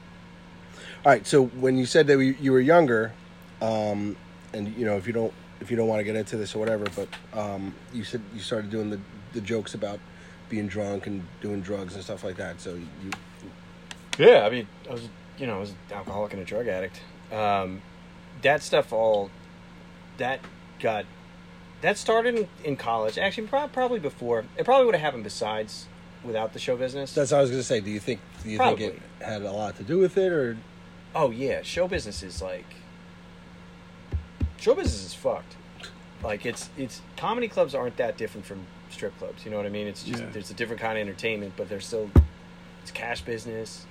all 1.06 1.12
right, 1.12 1.26
so 1.26 1.46
when 1.46 1.78
you 1.78 1.86
said 1.86 2.08
that 2.08 2.20
you 2.20 2.52
were 2.52 2.60
younger, 2.60 3.14
um, 3.62 4.16
and 4.54 4.76
you 4.78 4.86
know 4.86 4.98
if 4.98 5.08
you 5.08 5.14
don't 5.14 5.34
if 5.64 5.72
you 5.72 5.78
don't 5.78 5.88
want 5.88 6.00
to 6.00 6.04
get 6.04 6.16
into 6.16 6.38
this 6.38 6.54
or 6.54 6.60
whatever, 6.60 6.86
but 6.96 7.08
um, 7.34 7.74
you 7.94 8.04
said 8.04 8.22
you 8.36 8.42
started 8.42 8.70
doing 8.70 8.90
the 8.90 9.00
the 9.34 9.42
jokes 9.42 9.74
about 9.74 10.00
being 10.50 10.68
drunk 10.68 11.08
and 11.08 11.24
doing 11.42 11.62
drugs 11.62 11.96
and 11.96 12.04
stuff 12.04 12.24
like 12.24 12.36
that. 12.36 12.62
So 12.62 12.76
you 12.76 13.12
Yeah, 14.20 14.46
I 14.46 14.50
mean, 14.50 14.68
I 14.88 14.94
was, 14.94 15.10
you 15.38 15.48
know, 15.48 15.56
I 15.56 15.60
was 15.60 15.72
an 15.72 15.78
alcoholic 15.92 16.34
and 16.34 16.42
a 16.42 16.46
drug 16.46 16.68
addict. 16.68 17.02
Um, 17.32 17.82
that 18.44 18.62
stuff 18.62 18.94
all, 18.94 19.32
that 20.18 20.40
got, 20.80 21.06
that 21.82 21.98
started 21.98 22.36
in, 22.36 22.48
in 22.64 22.76
college. 22.76 23.18
Actually, 23.18 23.48
prob- 23.48 23.72
probably 23.72 24.00
before. 24.00 24.46
It 24.58 24.66
probably 24.66 24.86
would 24.86 24.94
have 24.94 25.02
happened 25.02 25.24
besides, 25.24 25.88
without 26.24 26.54
the 26.54 26.60
show 26.60 26.78
business. 26.78 27.14
That's 27.14 27.32
what 27.32 27.40
I 27.40 27.42
was 27.42 27.50
gonna 27.50 27.64
say. 27.64 27.80
Do 27.80 27.90
you 27.90 28.00
think 28.00 28.20
do 28.44 28.50
you 28.50 28.58
Probably. 28.58 28.90
think 28.90 29.02
it 29.20 29.26
had 29.26 29.42
a 29.42 29.52
lot 29.52 29.78
to 29.78 29.84
do 29.84 29.98
with 29.98 30.18
it, 30.18 30.32
or 30.32 30.58
oh 31.16 31.32
yeah, 31.32 31.62
show 31.64 31.88
business 31.88 32.22
is 32.22 32.42
like, 32.42 32.66
show 34.64 34.74
business 34.76 35.06
is 35.06 35.14
fucked. 35.14 35.56
Like 36.24 36.46
it's 36.46 36.70
it's 36.78 37.02
comedy 37.18 37.48
clubs 37.50 37.76
aren't 37.76 37.98
that 37.98 38.18
different 38.18 38.46
from 38.46 38.66
strip 38.90 39.18
clubs. 39.20 39.44
You 39.44 39.52
know 39.52 39.58
what 39.58 39.66
I 39.66 39.70
mean? 39.70 39.88
It's 39.88 40.04
just 40.04 40.24
Yeah. 40.24 40.30
there's 40.32 40.50
a 40.52 40.54
different 40.54 40.82
kind 40.82 40.98
of 40.98 41.06
entertainment, 41.06 41.54
but 41.58 41.68
there's 41.68 41.86
still 41.86 42.10
it's 42.82 42.92
cash 42.92 43.22
business, 43.22 43.86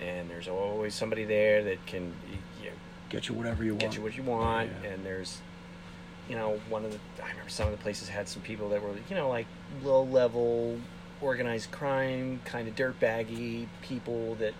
and 0.00 0.28
there's 0.28 0.48
always 0.48 0.94
somebody 0.94 1.24
there 1.24 1.62
that 1.64 1.84
can 1.86 2.12
you 2.60 2.66
know, 2.70 2.76
Get 3.10 3.28
you 3.28 3.34
whatever 3.36 3.62
you 3.62 3.70
want. 3.72 3.80
get 3.80 3.96
you 3.96 4.02
what 4.02 4.16
you 4.16 4.24
want 4.24 4.70
Yeah. 4.82 4.90
and 4.90 5.06
there's 5.06 5.38
you 6.28 6.34
know 6.34 6.58
one 6.70 6.84
of 6.84 6.90
the 6.90 6.98
i 7.22 7.28
remember 7.28 7.50
some 7.50 7.66
of 7.66 7.72
the 7.72 7.82
places 7.82 8.08
had 8.08 8.26
some 8.28 8.40
people 8.42 8.70
that 8.70 8.82
were 8.82 8.94
you 9.10 9.14
know 9.14 9.28
like 9.28 9.46
low 9.84 10.02
level 10.02 10.80
organized 11.20 11.70
crime 11.70 12.40
kind 12.46 12.66
of 12.66 12.74
dirtbaggy 12.74 13.66
people 13.82 14.34
that 14.36 14.54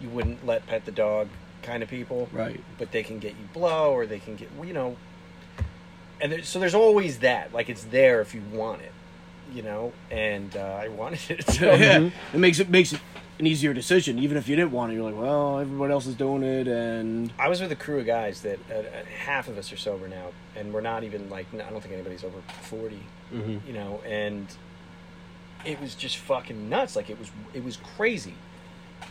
you 0.00 0.08
wouldn't 0.10 0.44
let 0.46 0.64
pet 0.66 0.84
the 0.84 0.92
dog 0.92 1.28
kind 1.66 1.82
of 1.82 1.88
people 1.90 2.28
Right. 2.32 2.60
but 2.78 2.92
they 2.92 3.02
can 3.02 3.18
get 3.18 3.32
you 3.32 3.46
blow 3.52 3.92
or 3.92 4.06
they 4.06 4.18
can 4.20 4.36
get 4.36 4.48
you 4.64 4.72
know 4.72 4.96
and 6.20 6.32
there, 6.32 6.42
so 6.42 6.58
there's 6.58 6.74
always 6.74 7.18
that 7.20 7.52
like 7.52 7.68
it's 7.68 7.84
there 7.84 8.20
if 8.20 8.34
you 8.34 8.42
want 8.52 8.80
it 8.82 8.92
you 9.52 9.62
know 9.62 9.92
and 10.10 10.56
uh, 10.56 10.80
i 10.84 10.88
wanted 10.88 11.30
it 11.30 11.46
so 11.50 11.74
yeah. 11.86 12.08
It 12.32 12.38
makes 12.38 12.58
it 12.60 12.70
makes 12.70 12.92
it 12.92 13.00
an 13.38 13.46
easier 13.46 13.74
decision, 13.74 14.18
even 14.18 14.38
if 14.38 14.48
you 14.48 14.56
didn't 14.56 14.72
want 14.72 14.90
it. 14.90 14.94
You're 14.94 15.04
like, 15.12 15.20
well, 15.20 15.58
everybody 15.58 15.92
else 15.92 16.06
is 16.06 16.14
doing 16.14 16.42
it, 16.42 16.66
and 16.66 17.30
I 17.38 17.50
was 17.50 17.60
with 17.60 17.70
a 17.70 17.76
crew 17.76 17.98
of 18.00 18.06
guys 18.06 18.40
that 18.40 18.58
uh, 18.70 18.76
uh, 18.76 18.82
half 19.26 19.46
of 19.48 19.58
us 19.58 19.70
are 19.74 19.76
sober 19.76 20.08
now, 20.08 20.28
and 20.56 20.72
we're 20.72 20.80
not 20.80 21.04
even 21.04 21.28
like 21.28 21.44
I 21.52 21.58
don't 21.68 21.82
think 21.82 21.92
anybody's 21.92 22.24
over 22.24 22.38
40 22.62 22.98
Mhm. 23.34 23.60
you 23.66 23.74
know, 23.74 24.00
and 24.06 24.46
it 25.66 25.78
was 25.82 25.94
just 25.94 26.16
fucking 26.16 26.70
nuts. 26.70 26.96
Like 26.96 27.10
it 27.10 27.18
was, 27.18 27.30
it 27.52 27.62
was 27.62 27.76
crazy, 27.76 28.32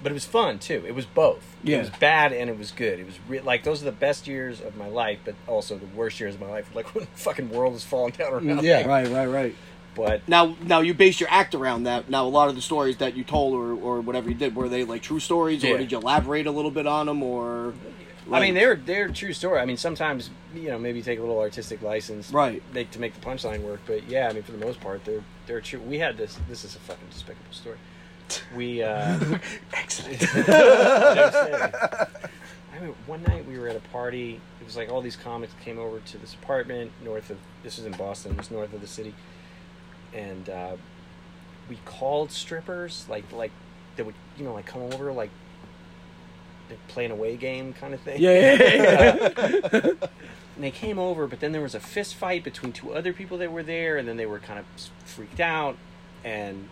but 0.03 0.11
it 0.11 0.13
was 0.13 0.25
fun 0.25 0.59
too. 0.59 0.83
It 0.87 0.93
was 0.95 1.05
both. 1.05 1.55
Yeah. 1.63 1.77
It 1.77 1.79
was 1.81 1.89
bad 1.91 2.31
and 2.33 2.49
it 2.49 2.57
was 2.57 2.71
good. 2.71 2.99
It 2.99 3.05
was 3.05 3.15
re- 3.27 3.39
like 3.41 3.63
those 3.63 3.81
are 3.81 3.85
the 3.85 3.91
best 3.91 4.27
years 4.27 4.61
of 4.61 4.75
my 4.75 4.87
life, 4.87 5.19
but 5.25 5.35
also 5.47 5.77
the 5.77 5.85
worst 5.87 6.19
years 6.19 6.35
of 6.35 6.41
my 6.41 6.49
life. 6.49 6.69
Like 6.75 6.93
when 6.93 7.05
the 7.05 7.11
fucking 7.19 7.49
world 7.49 7.75
is 7.75 7.83
falling 7.83 8.11
down 8.13 8.33
around. 8.33 8.63
Yeah. 8.63 8.83
me. 8.83 8.87
right, 8.89 9.07
right, 9.07 9.25
right. 9.27 9.55
But 9.95 10.27
Now, 10.27 10.57
now 10.61 10.81
you 10.81 10.93
base 10.93 11.21
your 11.21 11.29
act 11.31 11.55
around 11.55 11.83
that. 11.83 12.09
Now, 12.09 12.25
a 12.25 12.27
lot 12.27 12.49
of 12.49 12.55
the 12.55 12.61
stories 12.61 12.97
that 12.97 13.15
you 13.15 13.23
told 13.23 13.53
or, 13.53 13.71
or 13.71 14.01
whatever 14.01 14.27
you 14.27 14.35
did 14.35 14.53
were 14.53 14.67
they 14.67 14.83
like 14.83 15.01
true 15.01 15.21
stories, 15.21 15.63
Yeah. 15.63 15.71
or 15.71 15.77
did 15.77 15.91
you 15.91 15.97
elaborate 15.99 16.47
a 16.47 16.51
little 16.51 16.71
bit 16.71 16.85
on 16.85 17.05
them, 17.05 17.23
or? 17.23 17.73
I 18.29 18.41
mean, 18.41 18.55
they're 18.55 18.75
they're 18.75 19.07
true 19.07 19.31
story. 19.33 19.59
I 19.59 19.65
mean, 19.65 19.77
sometimes 19.77 20.31
you 20.53 20.69
know 20.69 20.79
maybe 20.79 21.01
take 21.01 21.19
a 21.19 21.21
little 21.21 21.39
artistic 21.39 21.81
license, 21.81 22.31
Right. 22.31 22.61
Make 22.73 22.91
to 22.91 22.99
make 22.99 23.13
the 23.13 23.21
punchline 23.21 23.61
work. 23.61 23.81
But 23.85 24.09
yeah, 24.09 24.27
I 24.27 24.33
mean, 24.33 24.43
for 24.43 24.51
the 24.51 24.57
most 24.65 24.81
part, 24.81 25.05
they're 25.05 25.23
they're 25.45 25.61
true. 25.61 25.79
We 25.79 25.99
had 25.99 26.17
this. 26.17 26.37
This 26.49 26.65
is 26.65 26.75
a 26.75 26.79
fucking 26.79 27.07
despicable 27.11 27.53
story. 27.53 27.77
We 28.55 28.83
uh, 28.83 29.19
excellent. 29.73 30.23
I 30.47 32.07
mean, 32.81 32.95
one 33.05 33.23
night 33.23 33.45
we 33.45 33.57
were 33.57 33.67
at 33.67 33.75
a 33.75 33.87
party. 33.91 34.39
It 34.59 34.65
was 34.65 34.75
like 34.75 34.89
all 34.89 35.01
these 35.01 35.15
comics 35.15 35.53
came 35.63 35.79
over 35.79 35.99
to 35.99 36.17
this 36.17 36.33
apartment 36.33 36.91
north 37.03 37.29
of. 37.29 37.37
This 37.63 37.79
is 37.79 37.85
in 37.85 37.93
Boston. 37.93 38.33
It 38.33 38.37
was 38.37 38.51
north 38.51 38.73
of 38.73 38.81
the 38.81 38.87
city, 38.87 39.13
and 40.13 40.49
uh, 40.49 40.75
we 41.69 41.77
called 41.85 42.31
strippers 42.31 43.05
like 43.09 43.31
like 43.31 43.51
that 43.95 44.05
would 44.05 44.15
you 44.37 44.43
know 44.43 44.53
like 44.53 44.65
come 44.65 44.81
over 44.81 45.11
like 45.11 45.29
they 46.69 46.77
play 46.87 47.05
an 47.05 47.11
away 47.11 47.37
game 47.37 47.73
kind 47.73 47.93
of 47.93 48.01
thing. 48.01 48.21
Yeah, 48.21 48.31
yeah, 48.31 48.63
yeah, 48.63 49.69
yeah. 49.71 49.91
And 50.55 50.63
they 50.63 50.71
came 50.71 50.97
over, 50.97 51.27
but 51.27 51.41
then 51.41 51.51
there 51.51 51.59
was 51.59 51.75
a 51.75 51.81
fist 51.81 52.15
fight 52.15 52.41
between 52.41 52.71
two 52.71 52.93
other 52.93 53.11
people 53.11 53.37
that 53.39 53.51
were 53.51 53.61
there, 53.61 53.97
and 53.97 54.07
then 54.07 54.15
they 54.15 54.25
were 54.25 54.39
kind 54.39 54.57
of 54.57 54.65
freaked 55.03 55.41
out, 55.41 55.75
and 56.23 56.69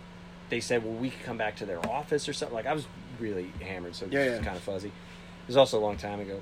they 0.54 0.60
said, 0.60 0.84
"Well, 0.86 0.94
we 0.94 1.10
could 1.10 1.24
come 1.24 1.38
back 1.38 1.56
to 1.58 1.66
their 1.66 1.84
office 1.90 2.30
or 2.30 2.34
something." 2.34 2.54
Like 2.56 2.68
I 2.68 2.74
was 2.74 2.86
really 3.20 3.52
hammered, 3.60 3.96
so 3.96 4.06
it 4.06 4.14
Yeah, 4.14 4.26
was 4.26 4.34
yeah. 4.40 4.44
kind 4.44 4.56
of 4.56 4.62
fuzzy. 4.62 4.90
It 4.90 5.48
was 5.48 5.58
also 5.58 5.80
a 5.80 5.82
long 5.82 5.98
time 5.98 6.20
ago, 6.20 6.42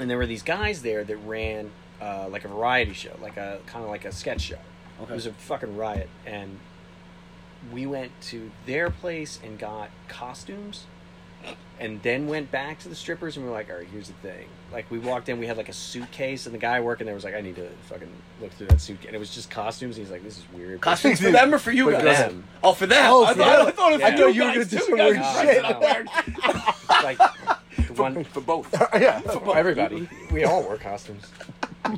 and 0.00 0.08
there 0.08 0.16
were 0.16 0.26
these 0.26 0.42
guys 0.42 0.80
there 0.80 1.04
that 1.04 1.16
ran 1.18 1.70
uh, 2.00 2.26
like 2.30 2.46
a 2.46 2.48
variety 2.48 2.94
show, 2.94 3.14
like 3.20 3.36
a 3.36 3.60
kind 3.66 3.84
of 3.84 3.90
like 3.90 4.06
a 4.06 4.12
sketch 4.12 4.40
show. 4.40 4.58
Okay. 5.02 5.12
It 5.12 5.14
was 5.14 5.26
a 5.26 5.32
fucking 5.32 5.76
riot, 5.76 6.08
and 6.24 6.58
we 7.70 7.84
went 7.84 8.12
to 8.22 8.50
their 8.64 8.88
place 8.88 9.38
and 9.44 9.58
got 9.58 9.90
costumes 10.08 10.86
and 11.78 12.02
then 12.02 12.26
went 12.28 12.50
back 12.50 12.78
to 12.80 12.88
the 12.88 12.94
strippers 12.94 13.36
and 13.36 13.44
we 13.44 13.50
are 13.50 13.54
like, 13.54 13.68
all 13.70 13.76
right, 13.76 13.86
here's 13.92 14.08
the 14.08 14.14
thing. 14.14 14.46
Like 14.72 14.90
we 14.90 14.98
walked 14.98 15.28
in, 15.30 15.38
we 15.38 15.46
had 15.46 15.56
like 15.56 15.68
a 15.70 15.72
suitcase, 15.72 16.44
and 16.46 16.54
the 16.54 16.58
guy 16.58 16.80
working 16.80 17.06
there 17.06 17.14
was 17.14 17.24
like, 17.24 17.34
I 17.34 17.40
need 17.40 17.56
to 17.56 17.68
fucking 17.88 18.08
look 18.40 18.52
through 18.52 18.66
that 18.66 18.80
suitcase, 18.80 19.06
and 19.06 19.16
it 19.16 19.18
was 19.18 19.34
just 19.34 19.50
costumes. 19.50 19.96
And 19.96 20.04
he's 20.06 20.12
like, 20.12 20.22
this 20.22 20.36
is 20.38 20.44
weird. 20.52 20.80
Costumes 20.82 21.20
for 21.20 21.30
them 21.30 21.54
or 21.54 21.58
for 21.58 21.72
you 21.72 21.86
For 21.86 21.92
guys? 21.92 22.18
them. 22.18 22.44
Oh, 22.62 22.74
for 22.74 22.86
them. 22.86 23.02
Oh, 23.08 23.24
I, 23.24 23.32
for 23.32 23.38
thought, 23.38 23.58
them. 23.58 23.66
I 23.66 23.70
thought 23.70 23.92
it 23.92 23.94
was 23.94 24.00
Yeah. 24.00 24.08
for 24.08 24.14
I 24.14 24.16
thought 24.18 24.34
you 24.34 24.42
were 24.42 24.48
guys, 24.48 24.54
gonna 24.54 24.64
do 24.66 24.78
some 24.78 24.92
weird 24.98 25.24
shit. 25.24 25.62
like 26.88 27.18
one 27.98 28.24
for 28.24 28.40
both. 28.40 28.72
yeah. 28.94 29.20
for 29.20 29.40
both. 29.40 29.56
everybody. 29.56 30.08
We 30.30 30.44
all 30.44 30.62
wore 30.62 30.76
costumes. 30.76 31.24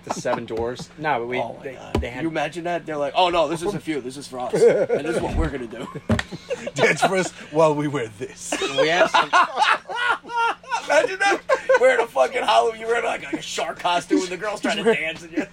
the 0.04 0.14
seven 0.14 0.46
doors. 0.46 0.90
No, 0.98 1.20
but 1.20 1.26
we 1.26 1.38
oh 1.38 1.56
my 1.58 1.64
they, 1.64 1.74
god! 1.74 1.94
they 2.00 2.10
had 2.10 2.22
you 2.22 2.28
imagine 2.28 2.64
that? 2.64 2.86
They're 2.86 2.96
like, 2.96 3.14
"Oh 3.16 3.30
no, 3.30 3.48
this 3.48 3.62
is 3.62 3.74
a 3.74 3.80
few. 3.80 4.00
This 4.00 4.16
is 4.16 4.26
for 4.26 4.38
us, 4.38 4.54
and 4.54 5.06
this 5.06 5.16
is 5.16 5.22
what 5.22 5.36
we're 5.36 5.50
gonna 5.50 5.66
do." 5.66 5.86
Dance 6.74 7.00
for 7.00 7.16
us 7.16 7.30
while 7.50 7.74
we 7.74 7.88
wear 7.88 8.08
this. 8.18 8.54
we 8.78 8.88
had 8.88 9.08
some, 9.08 9.24
Imagine 10.84 11.18
that 11.18 11.40
wearing 11.80 12.00
a 12.00 12.06
fucking 12.06 12.42
Halloween. 12.42 12.80
You're 12.80 12.88
wearing 12.88 13.04
like 13.04 13.32
a 13.32 13.42
shark 13.42 13.78
costume, 13.78 14.20
and 14.20 14.28
the 14.28 14.36
girl's 14.36 14.60
trying 14.60 14.82
to 14.82 14.94
dance, 14.94 15.22
and 15.22 15.32
you. 15.32 15.46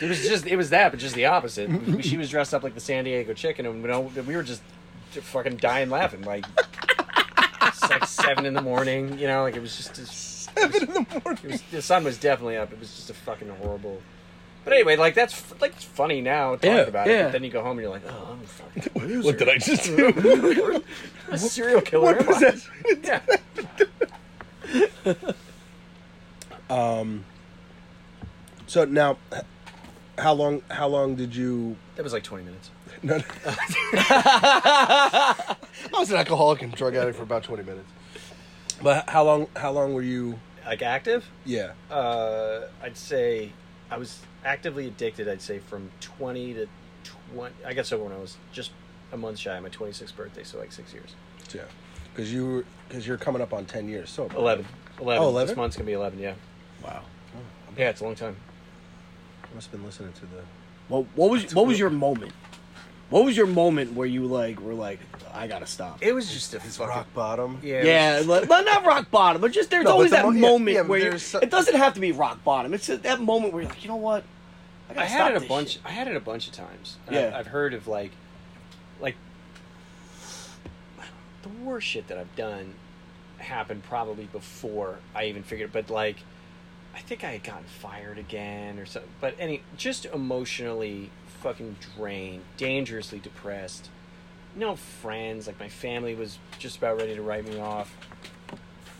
It 0.00 0.08
was 0.08 0.26
just 0.26 0.46
it 0.46 0.56
was 0.56 0.70
that, 0.70 0.90
but 0.90 1.00
just 1.00 1.14
the 1.14 1.26
opposite. 1.26 1.70
she 2.04 2.16
was 2.16 2.28
dressed 2.28 2.52
up 2.52 2.62
like 2.62 2.74
the 2.74 2.80
San 2.80 3.04
Diego 3.04 3.32
chicken, 3.32 3.66
and 3.66 3.82
we, 3.82 3.88
know, 3.88 4.00
we 4.00 4.36
were 4.36 4.42
just 4.42 4.62
fucking 5.12 5.56
dying 5.56 5.90
laughing. 5.90 6.22
Like 6.22 6.44
it's 7.82 7.90
like 7.90 8.06
seven 8.06 8.46
in 8.46 8.54
the 8.54 8.62
morning, 8.62 9.18
you 9.18 9.26
know, 9.26 9.42
like 9.42 9.56
it 9.56 9.60
was 9.62 9.76
just. 9.76 9.96
Seven 9.96 10.82
in 10.82 10.94
the 10.94 11.20
morning. 11.24 11.44
It 11.44 11.50
was, 11.52 11.62
the 11.72 11.82
sun 11.82 12.04
was 12.04 12.16
definitely 12.18 12.56
up. 12.56 12.72
It 12.72 12.78
was 12.78 12.94
just 12.94 13.10
a 13.10 13.14
fucking 13.14 13.48
horrible. 13.48 14.00
But 14.64 14.72
anyway, 14.72 14.96
like 14.96 15.14
that's 15.14 15.42
like 15.60 15.72
it's 15.72 15.84
funny 15.84 16.20
now 16.22 16.54
talking 16.54 16.70
Yeah, 16.70 16.80
about 16.82 17.06
it. 17.08 17.24
But 17.24 17.32
then 17.32 17.44
you 17.44 17.50
go 17.50 17.62
home 17.62 17.72
and 17.78 17.82
you're 17.82 17.90
like, 17.90 18.02
oh, 18.08 18.28
I'm 18.32 18.40
a 18.42 18.46
fucking 18.46 19.02
loser. 19.08 19.26
What 19.26 19.38
did 19.38 19.48
I 19.48 19.58
just 19.58 19.84
do? 19.96 20.82
a 21.30 21.38
serial 21.38 21.80
killer. 21.82 22.04
What 22.04 22.20
am 22.20 22.26
was 22.26 22.40
that? 22.40 23.20
Yeah. 25.04 25.14
Um. 26.70 27.24
So 28.66 28.84
now, 28.84 29.18
how 30.18 30.32
long? 30.32 30.62
How 30.70 30.88
long 30.88 31.14
did 31.14 31.36
you? 31.36 31.76
That 31.96 32.02
was 32.02 32.12
like 32.12 32.22
20 32.24 32.44
minutes. 32.44 32.70
No, 33.04 33.18
no. 33.18 33.24
I 33.92 35.56
was 35.92 36.10
an 36.10 36.16
alcoholic 36.16 36.62
and 36.62 36.74
drug 36.74 36.96
addict 36.96 37.16
for 37.16 37.22
about 37.22 37.44
twenty 37.44 37.62
minutes. 37.62 37.88
But 38.82 39.08
how 39.10 39.24
long? 39.24 39.46
How 39.56 39.70
long 39.72 39.92
were 39.94 40.02
you? 40.02 40.38
Like 40.64 40.80
active? 40.82 41.26
Yeah. 41.44 41.72
Uh, 41.90 42.62
I'd 42.82 42.96
say 42.96 43.52
I 43.90 43.98
was 43.98 44.20
actively 44.44 44.86
addicted. 44.88 45.28
I'd 45.28 45.42
say 45.42 45.58
from 45.58 45.90
20 46.00 46.54
to 46.54 46.66
20. 47.34 47.54
I 47.66 47.74
got 47.74 47.84
sober 47.84 48.04
when 48.04 48.14
I 48.14 48.18
was 48.18 48.38
just 48.50 48.70
a 49.12 49.16
month 49.18 49.38
shy 49.38 49.54
of 49.54 49.62
my 49.62 49.68
26th 49.68 50.16
birthday, 50.16 50.42
so 50.42 50.58
like 50.58 50.72
six 50.72 50.94
years. 50.94 51.14
Yeah. 51.54 51.62
Because 52.14 52.32
you 52.32 52.64
because 52.88 53.06
you're 53.06 53.18
coming 53.18 53.42
up 53.42 53.52
on 53.52 53.66
ten 53.66 53.88
years 53.88 54.08
So 54.08 54.26
11. 54.34 54.64
11. 55.00 55.22
Oh, 55.22 55.28
11? 55.28 55.48
This 55.48 55.56
month's 55.56 55.76
gonna 55.76 55.86
be 55.86 55.92
11. 55.92 56.18
Yeah. 56.18 56.32
Wow. 56.82 57.02
Yeah, 57.76 57.90
it's 57.90 58.00
a 58.00 58.04
long 58.04 58.14
time. 58.14 58.36
I 59.42 59.54
must 59.54 59.66
have 59.66 59.72
been 59.72 59.84
listening 59.84 60.12
to 60.14 60.20
the. 60.22 60.42
Well, 60.88 61.06
what 61.14 61.30
was 61.30 61.54
what 61.54 61.66
was 61.66 61.78
your 61.78 61.90
moment? 61.90 62.32
What 63.10 63.24
was 63.24 63.36
your 63.36 63.46
moment 63.46 63.92
where 63.92 64.06
you 64.06 64.24
like 64.26 64.60
were 64.60 64.74
like, 64.74 64.98
I 65.32 65.46
gotta 65.46 65.66
stop? 65.66 65.98
It 66.02 66.12
was 66.12 66.32
just 66.32 66.54
a 66.54 66.58
His 66.60 66.76
fucking 66.76 66.88
rock 66.90 67.14
bottom. 67.14 67.58
Yeah. 67.62 67.74
it 67.76 67.86
Yeah, 67.86 68.18
was- 68.18 68.26
like, 68.26 68.48
well, 68.48 68.64
not 68.64 68.84
rock 68.84 69.10
bottom, 69.10 69.40
but 69.42 69.52
just 69.52 69.70
there's 69.70 69.84
No, 69.84 69.90
but 69.90 69.94
always 69.94 70.10
the 70.10 70.16
that 70.16 70.24
mo- 70.26 70.30
yeah, 70.32 70.40
moment 70.40 70.74
yeah, 70.74 70.82
but 70.82 70.88
where 70.88 70.98
you, 70.98 71.04
there's 71.10 71.22
so- 71.22 71.38
it 71.38 71.50
doesn't 71.50 71.76
have 71.76 71.94
to 71.94 72.00
be 72.00 72.12
rock 72.12 72.42
bottom. 72.44 72.72
It's 72.74 72.86
just 72.86 73.02
that 73.02 73.20
moment 73.20 73.52
where 73.52 73.62
you're 73.62 73.70
like, 73.70 73.82
you 73.82 73.88
know 73.88 73.96
what? 73.96 74.24
gotta 74.88 75.00
I 75.02 75.06
stop 75.06 75.18
had 75.18 75.32
it 75.32 75.36
a 75.36 75.40
this 75.40 75.48
bunch. 75.48 75.70
shit. 75.72 75.82
I 75.84 75.90
had 75.90 76.08
it 76.08 76.16
a 76.16 76.20
bunch 76.20 76.46
of 76.48 76.54
times. 76.54 76.96
And 77.06 77.14
Yeah. 77.16 77.26
I've, 77.28 77.34
I've 77.34 77.46
heard 77.48 77.74
of 77.74 77.86
like, 77.88 78.12
like 79.00 79.16
the 81.42 81.48
worst 81.64 81.86
shit 81.86 82.08
that 82.08 82.18
I've 82.18 82.34
done 82.36 82.74
happened 83.38 83.82
probably 83.84 84.24
before 84.24 84.96
I 85.14 85.24
even 85.26 85.42
figured. 85.42 85.72
But 85.72 85.90
like, 85.90 86.16
I 86.94 87.00
think 87.00 87.24
I 87.24 87.32
had 87.32 87.42
gotten 87.42 87.64
fired 87.64 88.18
again 88.18 88.78
or 88.78 88.86
something. 88.86 89.10
But 89.20 89.34
any, 89.38 89.62
just 89.76 90.06
emotionally 90.06 91.10
fucking 91.44 91.76
drained, 91.96 92.42
dangerously 92.56 93.18
depressed. 93.18 93.90
No 94.56 94.76
friends. 94.76 95.46
Like 95.46 95.60
my 95.60 95.68
family 95.68 96.14
was 96.14 96.38
just 96.58 96.78
about 96.78 96.96
ready 96.98 97.14
to 97.14 97.22
write 97.22 97.46
me 97.46 97.60
off. 97.60 97.94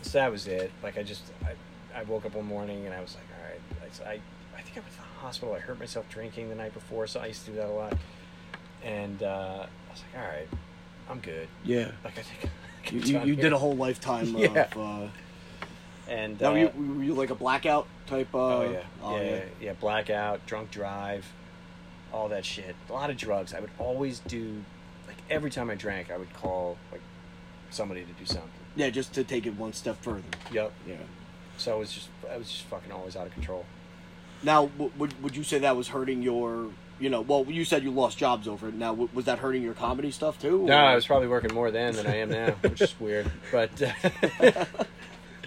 So 0.03 0.19
that 0.19 0.31
was 0.31 0.45
it. 0.47 0.71
Like 0.83 0.95
I 0.97 1.03
just, 1.03 1.23
I, 1.43 1.99
I 1.99 2.03
woke 2.03 2.23
up 2.25 2.35
one 2.35 2.45
morning 2.45 2.85
and 2.85 2.93
I 2.93 3.01
was 3.01 3.15
like, 3.15 3.25
all 3.35 3.49
right, 3.49 3.99
I, 4.05 4.09
I, 4.11 4.19
I 4.57 4.61
think 4.61 4.77
I 4.77 4.81
went 4.81 4.91
to 4.91 4.97
the 4.99 5.19
hospital. 5.19 5.55
I 5.55 5.59
hurt 5.59 5.79
myself 5.79 6.07
drinking 6.09 6.49
the 6.49 6.55
night 6.55 6.73
before, 6.75 7.07
so 7.07 7.19
I 7.19 7.25
used 7.27 7.45
to 7.45 7.51
do 7.51 7.57
that 7.57 7.67
a 7.67 7.71
lot. 7.71 7.97
And 8.83 9.23
uh, 9.23 9.65
I 9.65 9.91
was 9.91 10.03
like, 10.13 10.21
all 10.23 10.29
right, 10.29 10.47
I'm 11.09 11.19
good. 11.19 11.47
Yeah, 11.63 11.89
Like 12.03 12.19
I 12.19 12.21
think 12.21 12.51
I 12.87 12.91
you, 12.91 12.99
you, 12.99 13.25
you 13.31 13.35
did 13.35 13.53
a 13.53 13.57
whole 13.57 13.75
lifetime 13.75 14.27
Yeah. 14.37 14.67
of. 14.71 14.77
Uh, 14.77 15.07
And 16.07 16.39
now, 16.39 16.49
uh, 16.49 16.53
were 16.53 16.59
you, 16.59 16.93
were 16.97 17.03
you 17.03 17.13
like 17.15 17.31
a 17.31 17.35
blackout 17.35 17.87
type? 18.05 18.35
Uh, 18.35 18.37
oh 18.37 18.71
yeah, 18.71 18.79
oh, 19.01 19.17
yeah, 19.17 19.23
yeah, 19.23 19.41
yeah, 19.59 19.73
blackout, 19.73 20.45
drunk 20.45 20.69
drive, 20.69 21.25
all 22.15 22.29
that 22.29 22.45
shit. 22.45 22.75
A 22.89 22.93
lot 22.93 23.09
of 23.09 23.17
drugs. 23.17 23.53
I 23.53 23.59
would 23.59 23.69
always 23.77 24.19
do, 24.19 24.63
like 25.07 25.17
every 25.29 25.51
time 25.51 25.69
I 25.69 25.75
drank, 25.75 26.09
I 26.09 26.17
would 26.17 26.33
call 26.33 26.77
like 26.91 27.01
somebody 27.69 28.01
to 28.05 28.11
do 28.13 28.25
something. 28.25 28.49
Yeah, 28.75 28.89
just 28.89 29.13
to 29.15 29.23
take 29.23 29.45
it 29.45 29.55
one 29.57 29.73
step 29.73 30.01
further. 30.01 30.23
Yep. 30.51 30.71
Yeah. 30.87 30.95
So 31.57 31.73
I 31.73 31.75
was 31.79 31.91
just, 31.93 32.07
I 32.31 32.37
was 32.37 32.49
just 32.49 32.63
fucking 32.63 32.91
always 32.91 33.15
out 33.15 33.27
of 33.27 33.33
control. 33.33 33.65
Now, 34.43 34.67
w- 34.67 34.91
would 34.97 35.21
would 35.23 35.35
you 35.35 35.43
say 35.43 35.59
that 35.59 35.75
was 35.75 35.89
hurting 35.89 36.21
your? 36.21 36.67
You 36.97 37.09
know, 37.09 37.19
well, 37.21 37.43
you 37.45 37.65
said 37.65 37.83
you 37.83 37.91
lost 37.91 38.17
jobs 38.17 38.47
over 38.47 38.69
it. 38.69 38.73
Now, 38.75 38.91
w- 38.91 39.09
was 39.13 39.25
that 39.25 39.39
hurting 39.39 39.61
your 39.61 39.73
comedy 39.73 40.11
stuff 40.11 40.39
too? 40.41 40.63
No, 40.65 40.73
or- 40.77 40.79
I 40.79 40.95
was 40.95 41.05
probably 41.05 41.27
working 41.27 41.53
more 41.53 41.69
then 41.69 41.93
than 41.95 42.07
I 42.07 42.17
am 42.19 42.29
now, 42.29 42.51
which 42.61 42.79
is 42.81 42.97
weird. 42.99 43.29
But 43.51 43.81
uh, 43.81 43.91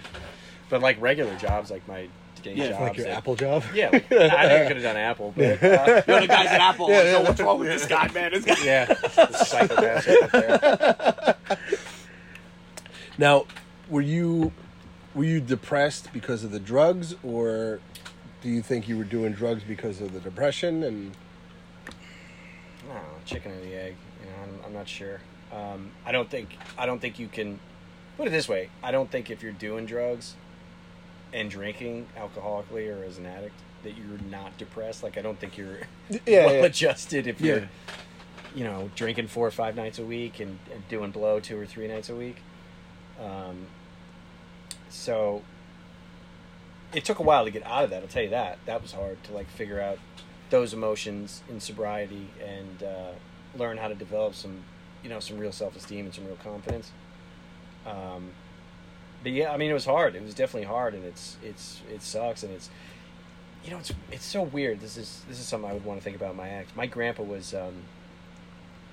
but 0.69 0.81
like 0.81 1.01
regular 1.01 1.35
jobs, 1.37 1.71
like 1.71 1.87
my 1.87 2.07
day 2.39 2.53
Yeah, 2.55 2.69
jobs. 2.69 2.79
Like 2.81 2.97
your 2.97 3.05
that- 3.07 3.17
Apple 3.17 3.35
job. 3.35 3.63
Yeah, 3.73 3.89
like, 3.91 4.11
I 4.11 4.17
think 4.19 4.33
I 4.33 4.67
could 4.67 4.77
have 4.77 4.83
done 4.83 4.97
Apple, 4.97 5.33
but 5.35 5.43
uh, 5.63 6.03
You 6.07 6.13
know, 6.13 6.19
the 6.21 6.27
guys 6.27 6.47
at 6.47 6.61
Apple. 6.61 6.89
Yeah, 6.89 6.95
like, 6.97 7.05
yeah. 7.05 7.21
What's 7.21 7.41
wrong 7.41 7.59
with 7.59 7.67
this 7.69 7.85
guy, 7.85 8.07
man? 8.11 8.31
This 8.31 8.45
guy. 8.45 8.55
yeah, 8.63 8.85
the 9.15 9.33
psychopath. 9.45 11.37
Now, 13.17 13.45
were 13.89 14.01
you 14.01 14.51
were 15.13 15.25
you 15.25 15.41
depressed 15.41 16.13
because 16.13 16.43
of 16.45 16.51
the 16.51 16.59
drugs, 16.59 17.15
or 17.23 17.79
do 18.41 18.49
you 18.49 18.61
think 18.61 18.87
you 18.87 18.97
were 18.97 19.03
doing 19.03 19.33
drugs 19.33 19.63
because 19.63 19.99
of 19.99 20.13
the 20.13 20.19
depression? 20.21 20.83
And 20.83 21.11
I 22.89 22.93
know, 22.93 23.01
chicken 23.25 23.51
or 23.51 23.59
the 23.59 23.75
egg. 23.75 23.95
You 24.23 24.27
know, 24.29 24.35
I'm, 24.43 24.65
I'm 24.67 24.73
not 24.73 24.87
sure. 24.87 25.19
Um, 25.51 25.91
I 26.05 26.11
don't 26.13 26.29
think 26.29 26.49
I 26.77 26.85
don't 26.85 26.99
think 26.99 27.19
you 27.19 27.27
can 27.27 27.59
put 28.17 28.27
it 28.27 28.29
this 28.31 28.47
way. 28.47 28.69
I 28.81 28.91
don't 28.91 29.11
think 29.11 29.29
if 29.29 29.43
you're 29.43 29.51
doing 29.51 29.85
drugs 29.85 30.35
and 31.33 31.49
drinking 31.49 32.07
alcoholically 32.17 32.89
or 32.89 33.03
as 33.03 33.17
an 33.17 33.25
addict 33.25 33.55
that 33.83 33.93
you're 33.97 34.19
not 34.29 34.57
depressed. 34.57 35.03
Like 35.03 35.17
I 35.17 35.21
don't 35.21 35.39
think 35.39 35.57
you're 35.57 35.79
Yeah, 36.25 36.45
well 36.45 36.55
yeah. 36.55 36.61
adjusted 36.65 37.27
if 37.27 37.39
you're 37.41 37.69
you 38.55 38.63
know 38.63 38.89
drinking 38.95 39.27
four 39.27 39.45
or 39.47 39.51
five 39.51 39.75
nights 39.75 39.99
a 39.99 40.05
week 40.05 40.39
and, 40.39 40.57
and 40.73 40.87
doing 40.89 41.11
blow 41.11 41.39
two 41.39 41.59
or 41.59 41.65
three 41.65 41.87
nights 41.87 42.09
a 42.09 42.15
week. 42.15 42.37
Um, 43.19 43.67
so 44.89 45.43
it 46.93 47.05
took 47.05 47.19
a 47.19 47.23
while 47.23 47.45
to 47.45 47.51
get 47.51 47.65
out 47.65 47.83
of 47.83 47.89
that. 47.91 48.01
I'll 48.01 48.07
tell 48.07 48.23
you 48.23 48.29
that. 48.29 48.57
That 48.65 48.81
was 48.81 48.93
hard 48.93 49.23
to 49.25 49.33
like 49.33 49.47
figure 49.49 49.79
out 49.79 49.99
those 50.49 50.73
emotions 50.73 51.43
in 51.47 51.59
sobriety 51.59 52.29
and 52.43 52.81
uh, 52.83 53.11
learn 53.55 53.77
how 53.77 53.87
to 53.87 53.93
develop 53.95 54.33
some, 54.33 54.63
you 55.03 55.09
know, 55.09 55.19
some 55.19 55.37
real 55.37 55.51
self 55.51 55.75
esteem 55.75 56.05
and 56.05 56.15
some 56.15 56.25
real 56.25 56.37
confidence. 56.37 56.91
Um, 57.85 58.31
but 59.23 59.31
yeah, 59.31 59.51
I 59.51 59.57
mean, 59.57 59.69
it 59.69 59.73
was 59.73 59.85
hard. 59.85 60.15
It 60.15 60.23
was 60.23 60.33
definitely 60.33 60.67
hard, 60.67 60.93
and 60.93 61.03
it's 61.05 61.37
it's 61.43 61.81
it 61.93 62.01
sucks, 62.01 62.43
and 62.43 62.53
it's 62.53 62.69
you 63.63 63.71
know, 63.71 63.77
it's 63.77 63.91
it's 64.11 64.25
so 64.25 64.43
weird. 64.43 64.79
This 64.79 64.97
is 64.97 65.23
this 65.27 65.39
is 65.39 65.45
something 65.47 65.69
I 65.69 65.73
would 65.73 65.85
want 65.85 65.99
to 65.99 66.03
think 66.03 66.15
about 66.15 66.31
in 66.31 66.37
my 66.37 66.49
act. 66.49 66.75
My 66.75 66.85
grandpa 66.85 67.23
was 67.23 67.53
um, 67.53 67.73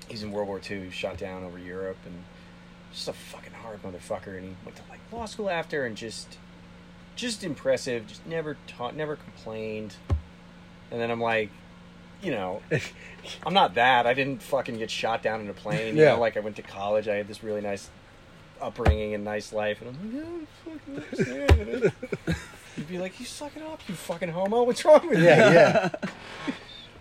he's 0.08 0.22
in 0.22 0.32
World 0.32 0.48
War 0.48 0.58
II, 0.68 0.80
he 0.80 0.84
was 0.86 0.94
shot 0.94 1.16
down 1.18 1.44
over 1.44 1.58
Europe, 1.58 1.98
and 2.04 2.24
just 2.92 3.08
a 3.08 3.12
fucking 3.12 3.52
hard 3.52 3.82
motherfucker. 3.82 4.36
And 4.36 4.44
he 4.44 4.54
went 4.64 4.76
to 4.76 4.82
like 4.90 5.00
law 5.12 5.26
school 5.26 5.48
after, 5.50 5.84
and 5.86 5.96
just 5.96 6.38
just 7.14 7.44
impressive. 7.44 8.06
Just 8.06 8.26
never 8.26 8.56
taught, 8.66 8.96
never 8.96 9.16
complained. 9.16 9.94
And 10.90 11.00
then 11.00 11.10
I'm 11.10 11.20
like, 11.20 11.50
you 12.22 12.30
know, 12.30 12.62
I'm 13.46 13.54
not 13.54 13.74
that. 13.74 14.06
I 14.06 14.14
didn't 14.14 14.42
fucking 14.42 14.78
get 14.78 14.90
shot 14.90 15.22
down 15.22 15.40
in 15.40 15.48
a 15.48 15.52
plane. 15.52 15.96
You 15.96 16.02
Yeah. 16.02 16.12
know, 16.14 16.20
like 16.20 16.36
I 16.36 16.40
went 16.40 16.56
to 16.56 16.62
college. 16.62 17.08
I 17.08 17.14
had 17.16 17.28
this 17.28 17.42
really 17.42 17.60
nice 17.60 17.88
upbringing 18.60 19.14
and 19.14 19.24
nice 19.24 19.52
life, 19.52 19.82
and 19.82 19.90
I'm 19.96 20.14
like, 20.14 20.24
yeah, 20.24 20.72
I 20.72 20.78
fucking 20.78 21.36
understand. 21.36 21.92
You'd 22.76 22.88
be 22.88 22.98
like, 22.98 23.18
you 23.18 23.24
suck 23.26 23.56
it 23.56 23.62
up, 23.62 23.80
you 23.88 23.94
fucking 23.94 24.28
homo. 24.28 24.62
What's 24.64 24.84
wrong 24.84 25.08
with 25.08 25.18
you? 25.18 25.24
Yeah, 25.24 25.90
yeah. 26.46 26.54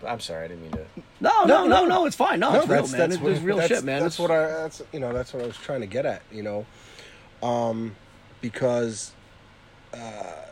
I'm 0.08 0.20
sorry, 0.20 0.46
I 0.46 0.48
didn't 0.50 0.64
mean 0.64 0.72
to. 0.72 0.86
No, 1.20 1.44
no, 1.46 1.68
no, 1.68 1.86
no, 1.86 2.06
it's 2.06 2.16
fine. 2.16 2.40
No, 2.40 2.54
it's 2.56 2.68
real, 2.68 2.82
that's, 2.82 2.92
man. 2.92 3.00
that's 3.00 3.16
It's, 3.16 3.24
what, 3.24 3.42
real 3.42 3.58
that's, 3.58 3.68
shit, 3.70 3.84
man. 3.84 4.02
That's 4.02 4.16
It's- 4.16 4.30
what 4.30 4.32
I. 4.38 4.48
That's 4.48 4.82
you 4.94 5.00
know. 5.00 5.12
That's 5.14 5.34
what 5.34 5.44
I 5.44 5.48
was 5.48 5.58
trying 5.58 5.82
to 5.82 5.88
get 5.88 6.06
at. 6.06 6.22
You 6.32 6.44
know, 6.44 6.66
um, 7.42 7.96
because 8.42 9.12
uh, 9.94 10.44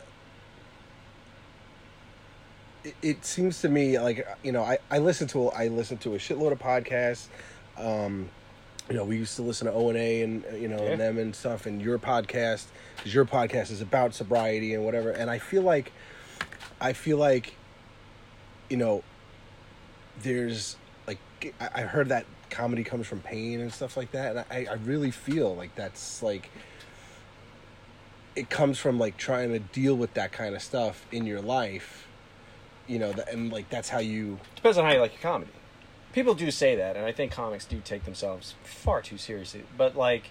it, 2.82 2.94
it 3.02 3.24
seems 3.24 3.60
to 3.62 3.68
me 3.68 3.98
like 3.98 4.26
you 4.42 4.52
know 4.52 4.62
I 4.62 4.78
I 4.90 4.98
listen 4.98 5.26
to 5.28 5.48
I 5.50 5.68
listen 5.68 5.96
to 5.98 6.14
a 6.14 6.18
shitload 6.18 6.52
of 6.52 6.58
podcasts. 6.58 7.26
Um, 7.78 8.28
you 8.88 8.96
know, 8.96 9.04
we 9.04 9.16
used 9.16 9.36
to 9.36 9.42
listen 9.42 9.66
to 9.66 9.72
O 9.72 9.88
and 9.88 9.96
A 9.98 10.22
and 10.22 10.44
uh, 10.44 10.56
you 10.56 10.68
know 10.68 10.82
Yeah. 10.82 10.90
and 10.92 11.00
them 11.00 11.18
and 11.18 11.34
stuff, 11.34 11.66
and 11.66 11.80
your 11.80 11.98
podcast 11.98 12.66
because 12.96 13.14
your 13.14 13.24
podcast 13.24 13.70
is 13.70 13.80
about 13.80 14.14
sobriety 14.14 14.74
and 14.74 14.84
whatever. 14.84 15.10
And 15.10 15.30
I 15.30 15.38
feel 15.38 15.62
like, 15.62 15.92
I 16.80 16.92
feel 16.92 17.16
like, 17.18 17.54
you 18.68 18.76
know, 18.76 19.02
there's 20.22 20.76
like 21.06 21.18
I 21.60 21.68
I 21.76 21.80
heard 21.82 22.08
that 22.10 22.26
comedy 22.50 22.84
comes 22.84 23.06
from 23.06 23.20
pain 23.20 23.60
and 23.60 23.72
stuff 23.72 23.96
like 23.96 24.12
that, 24.12 24.36
and 24.36 24.44
I, 24.50 24.70
I 24.70 24.74
really 24.74 25.10
feel 25.10 25.54
like 25.56 25.74
that's 25.74 26.22
like 26.22 26.50
it 28.36 28.50
comes 28.50 28.78
from 28.78 28.98
like 28.98 29.16
trying 29.16 29.50
to 29.52 29.58
deal 29.60 29.94
with 29.94 30.12
that 30.14 30.32
kind 30.32 30.54
of 30.54 30.62
stuff 30.62 31.06
in 31.12 31.24
your 31.26 31.40
life, 31.40 32.06
you 32.86 32.98
know, 32.98 33.12
and 33.30 33.52
like 33.52 33.68
that's 33.70 33.88
how 33.88 33.98
you 34.00 34.38
Depends 34.56 34.76
on 34.78 34.84
how 34.84 34.92
you 34.92 35.00
like 35.00 35.12
your 35.12 35.22
comedy. 35.22 35.50
People 36.14 36.34
do 36.34 36.50
say 36.52 36.76
that, 36.76 36.96
and 36.96 37.04
I 37.04 37.10
think 37.12 37.32
comics 37.32 37.64
do 37.64 37.80
take 37.84 38.04
themselves 38.04 38.54
far 38.62 39.02
too 39.02 39.18
seriously. 39.18 39.64
But 39.76 39.96
like, 39.96 40.30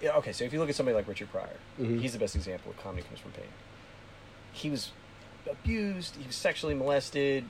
yeah, 0.00 0.16
okay, 0.16 0.32
so 0.32 0.44
if 0.44 0.52
you 0.54 0.58
look 0.58 0.70
at 0.70 0.74
somebody 0.74 0.94
like 0.96 1.06
Richard 1.06 1.30
Pryor, 1.30 1.56
Mhm. 1.78 2.00
he's 2.00 2.14
the 2.14 2.18
best 2.18 2.34
example 2.34 2.70
of 2.72 2.78
comedy 2.82 3.02
comes 3.06 3.20
from 3.20 3.32
pain. 3.32 3.44
He 4.52 4.70
was 4.70 4.90
abused. 5.48 6.16
He 6.16 6.26
was 6.26 6.34
sexually 6.34 6.74
molested 6.74 7.44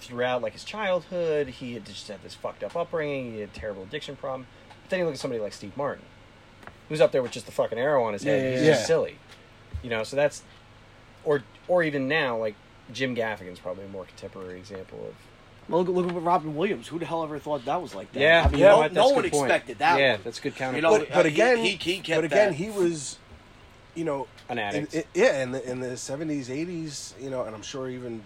throughout 0.00 0.42
like 0.42 0.52
his 0.52 0.64
childhood. 0.64 1.46
He 1.48 1.74
had 1.74 1.86
just 1.86 2.08
had 2.08 2.22
this 2.22 2.34
fucked 2.34 2.64
up 2.64 2.74
upbringing. 2.76 3.34
He 3.34 3.40
had 3.40 3.50
a 3.50 3.52
terrible 3.52 3.84
addiction 3.84 4.16
problem. 4.16 4.46
But 4.82 4.90
then 4.90 4.98
you 4.98 5.04
look 5.04 5.14
at 5.14 5.20
somebody 5.20 5.40
like 5.40 5.52
Steve 5.52 5.76
Martin, 5.76 6.04
who's 6.88 7.00
up 7.00 7.12
there 7.12 7.22
with 7.22 7.30
just 7.32 7.46
the 7.46 7.52
fucking 7.52 7.78
arrow 7.78 8.02
on 8.04 8.12
his 8.14 8.24
head. 8.24 8.42
Yeah, 8.42 8.50
yeah, 8.50 8.56
He's 8.58 8.66
just 8.66 8.86
silly, 8.86 9.18
you 9.82 9.90
know. 9.90 10.02
So 10.02 10.16
that's, 10.16 10.42
or 11.24 11.44
or 11.68 11.82
even 11.84 12.08
now, 12.08 12.36
like 12.36 12.54
Jim 12.92 13.14
Gaffigan's 13.14 13.60
probably 13.60 13.84
a 13.84 13.88
more 13.88 14.04
contemporary 14.06 14.58
example 14.58 15.06
of 15.08 15.14
look, 15.68 15.88
look 15.88 16.08
at 16.08 16.22
Robin 16.22 16.54
Williams. 16.56 16.88
Who 16.88 16.98
the 16.98 17.06
hell 17.06 17.22
ever 17.24 17.38
thought 17.38 17.64
that 17.64 17.80
was 17.80 17.94
like 17.94 18.12
that? 18.12 18.20
Yeah, 18.20 18.44
I 18.46 18.50
mean, 18.50 18.60
yeah, 18.60 18.68
no, 18.70 18.80
that's 18.82 18.94
no 18.94 19.10
a 19.10 19.14
one 19.14 19.30
point. 19.30 19.44
expected 19.44 19.78
that. 19.78 19.98
Yeah, 20.00 20.12
one. 20.14 20.20
that's 20.24 20.40
good 20.40 20.54
counter. 20.56 20.76
You 20.76 20.82
know, 20.82 20.98
but, 20.98 21.08
but 21.10 21.26
he- 21.26 21.32
again, 21.32 21.58
he- 21.58 21.70
he 21.76 21.98
kept 22.00 22.18
but 22.18 22.24
again, 22.24 22.48
that. 22.50 22.54
he 22.54 22.70
was, 22.70 23.18
you 23.94 24.04
know, 24.04 24.26
An 24.48 24.58
addict. 24.58 24.94
in- 24.94 25.00
in- 25.00 25.06
yeah, 25.14 25.42
in 25.42 25.52
the 25.52 25.70
in 25.70 25.80
the 25.80 25.96
seventies, 25.96 26.50
eighties, 26.50 27.14
you 27.20 27.30
know, 27.30 27.44
and 27.44 27.54
I'm 27.54 27.62
sure 27.62 27.88
even, 27.88 28.22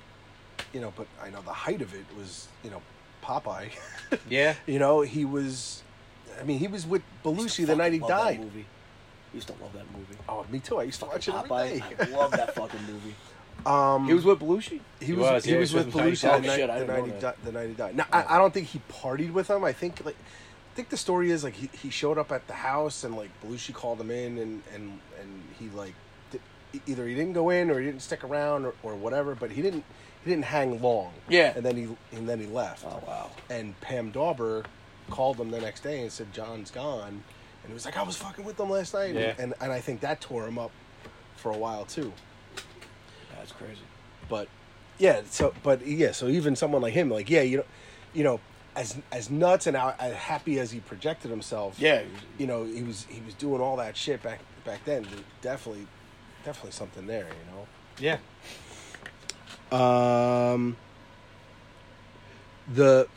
you 0.73 0.81
know, 0.81 0.93
but 0.97 1.07
I 1.23 1.31
know 1.31 1.41
the 1.43 1.53
height 1.53 1.83
of 1.83 1.95
it 1.95 2.05
was, 2.17 2.49
you 2.65 2.71
know, 2.71 2.83
Popeye. 3.23 3.71
yeah, 4.29 4.55
you 4.67 4.79
know, 4.79 5.01
he 5.03 5.25
was, 5.25 5.83
I 6.41 6.45
mean, 6.45 6.59
he 6.59 6.67
was 6.69 6.87
with 6.87 7.03
Belushi 7.25 7.67
the 7.67 7.77
night 7.77 7.93
he 7.93 7.99
Fucking 7.99 8.15
love 8.17 8.25
that 8.27 8.31
died. 8.33 8.41
movie. 8.41 8.67
Used 9.35 9.47
to 9.49 9.55
love 9.63 9.73
that 9.73 9.91
movie. 9.97 10.15
Oh, 10.29 10.45
me 10.51 10.59
too. 10.61 10.77
I 10.79 10.83
used 10.83 11.01
to 11.01 11.07
watch 11.07 11.27
it 11.27 11.35
every 11.35 11.49
Popeye. 11.49 11.83
I 12.01 12.17
love 12.17 12.33
that 12.33 12.55
fucking 12.55 12.81
movie. 12.87 13.15
Um, 13.67 14.07
He 14.09 14.15
was 14.15 14.25
with 14.25 14.41
Belushi. 14.41 14.81
he 15.01 15.07
He 15.07 15.13
was, 15.13 15.31
was, 15.31 15.45
he 15.45 15.53
yeah, 15.53 15.59
was 15.59 15.73
was 15.75 15.85
with 15.87 15.95
with 15.95 16.05
Belushi 16.05 16.21
the 16.23 16.27
the 16.27 16.33
night- 16.33 16.47
night, 16.47 16.57
shit, 16.57 16.71
I 16.71 16.79
the, 16.81 16.87
night 16.87 17.05
he 17.05 17.11
that. 17.13 17.21
died, 17.21 17.35
the 17.45 17.53
night 17.53 17.69
he 17.69 17.75
died. 17.75 17.97
Now, 17.97 18.07
I, 18.13 18.35
I 18.35 18.39
don't 18.39 18.53
think 18.55 18.69
he 18.69 18.81
partied 18.91 19.33
with 19.33 19.49
him. 19.49 19.65
I 19.65 19.73
think 19.73 20.05
like, 20.05 20.17
I 20.17 20.75
think 20.75 20.89
the 20.89 20.97
story 20.97 21.31
is 21.31 21.45
like 21.45 21.55
he, 21.55 21.69
he 21.77 21.91
showed 21.91 22.19
up 22.19 22.33
at 22.33 22.47
the 22.47 22.55
house 22.55 23.05
and 23.05 23.17
like 23.17 23.31
Belushi 23.45 23.75
called 23.75 24.01
him 24.01 24.11
in 24.11 24.39
and 24.39 24.63
and 24.75 24.99
and 25.21 25.43
he 25.59 25.69
like 25.69 25.95
di- 26.31 26.81
either 26.87 27.07
he 27.07 27.15
didn't 27.15 27.35
go 27.35 27.51
in 27.51 27.71
or 27.71 27.79
he 27.79 27.87
didn't 27.87 28.01
stick 28.03 28.25
around 28.25 28.65
or, 28.65 28.75
or 28.83 28.95
whatever, 28.95 29.35
but 29.35 29.51
he 29.51 29.61
didn't 29.63 29.85
he 30.25 30.31
didn't 30.31 30.47
hang 30.47 30.81
long. 30.81 31.13
Yeah. 31.29 31.53
and 31.55 31.65
then 31.65 31.77
he 31.77 31.89
and 32.17 32.29
then 32.29 32.41
he 32.41 32.47
left. 32.47 32.85
Oh 32.87 33.03
wow. 33.07 33.31
And 33.51 33.79
Pam 33.83 34.11
Dawber 34.13 34.65
called 35.11 35.37
him 35.39 35.51
the 35.51 35.61
next 35.61 35.83
day 35.83 36.01
and 36.03 36.11
said 36.11 36.33
John's 36.33 36.71
gone, 36.71 37.09
and 37.63 37.69
he 37.69 37.75
was 37.75 37.85
like 37.85 37.99
I 37.99 38.03
was 38.03 38.17
fucking 38.17 38.45
with 38.45 38.57
them 38.57 38.71
last 38.71 38.95
night, 38.95 39.15
Yeah. 39.15 39.35
and 39.39 39.53
and 39.61 39.71
I 39.71 39.81
think 39.81 40.01
that 40.01 40.21
tore 40.23 40.47
him 40.47 40.59
up 40.59 40.71
for 41.37 41.53
a 41.53 41.59
while 41.59 41.85
too. 41.85 42.13
That's 43.43 43.53
crazy. 43.53 43.81
But 44.29 44.47
yeah, 44.99 45.23
so 45.29 45.53
but 45.65 45.85
yeah, 45.87 46.13
so 46.13 46.29
even 46.29 46.55
someone 46.55 46.81
like 46.81 46.93
him, 46.95 47.11
like 47.11 47.29
yeah, 47.29 47.43
you 47.43 47.57
know, 47.59 47.65
you 48.15 48.23
know, 48.23 48.39
as 48.77 48.97
as 49.11 49.31
nuts 49.31 49.67
and 49.67 49.77
out, 49.77 49.97
as 49.99 50.15
happy 50.15 50.61
as 50.61 50.71
he 50.71 50.79
projected 50.79 51.31
himself, 51.31 51.77
Yeah. 51.79 52.03
you 52.39 52.47
know, 52.47 52.63
he 52.65 52.85
was 52.85 53.07
he 53.11 53.21
was 53.23 53.35
doing 53.35 53.61
all 53.61 53.77
that 53.79 53.97
shit 53.97 54.23
back 54.23 54.39
back 54.65 54.85
then. 54.85 55.05
Definitely, 55.41 55.89
definitely 56.45 56.71
something 56.71 57.07
there, 57.09 57.27
you 57.27 57.53
know. 57.53 57.67
yeah. 57.99 58.19
Um, 59.73 60.77
the 62.73 63.09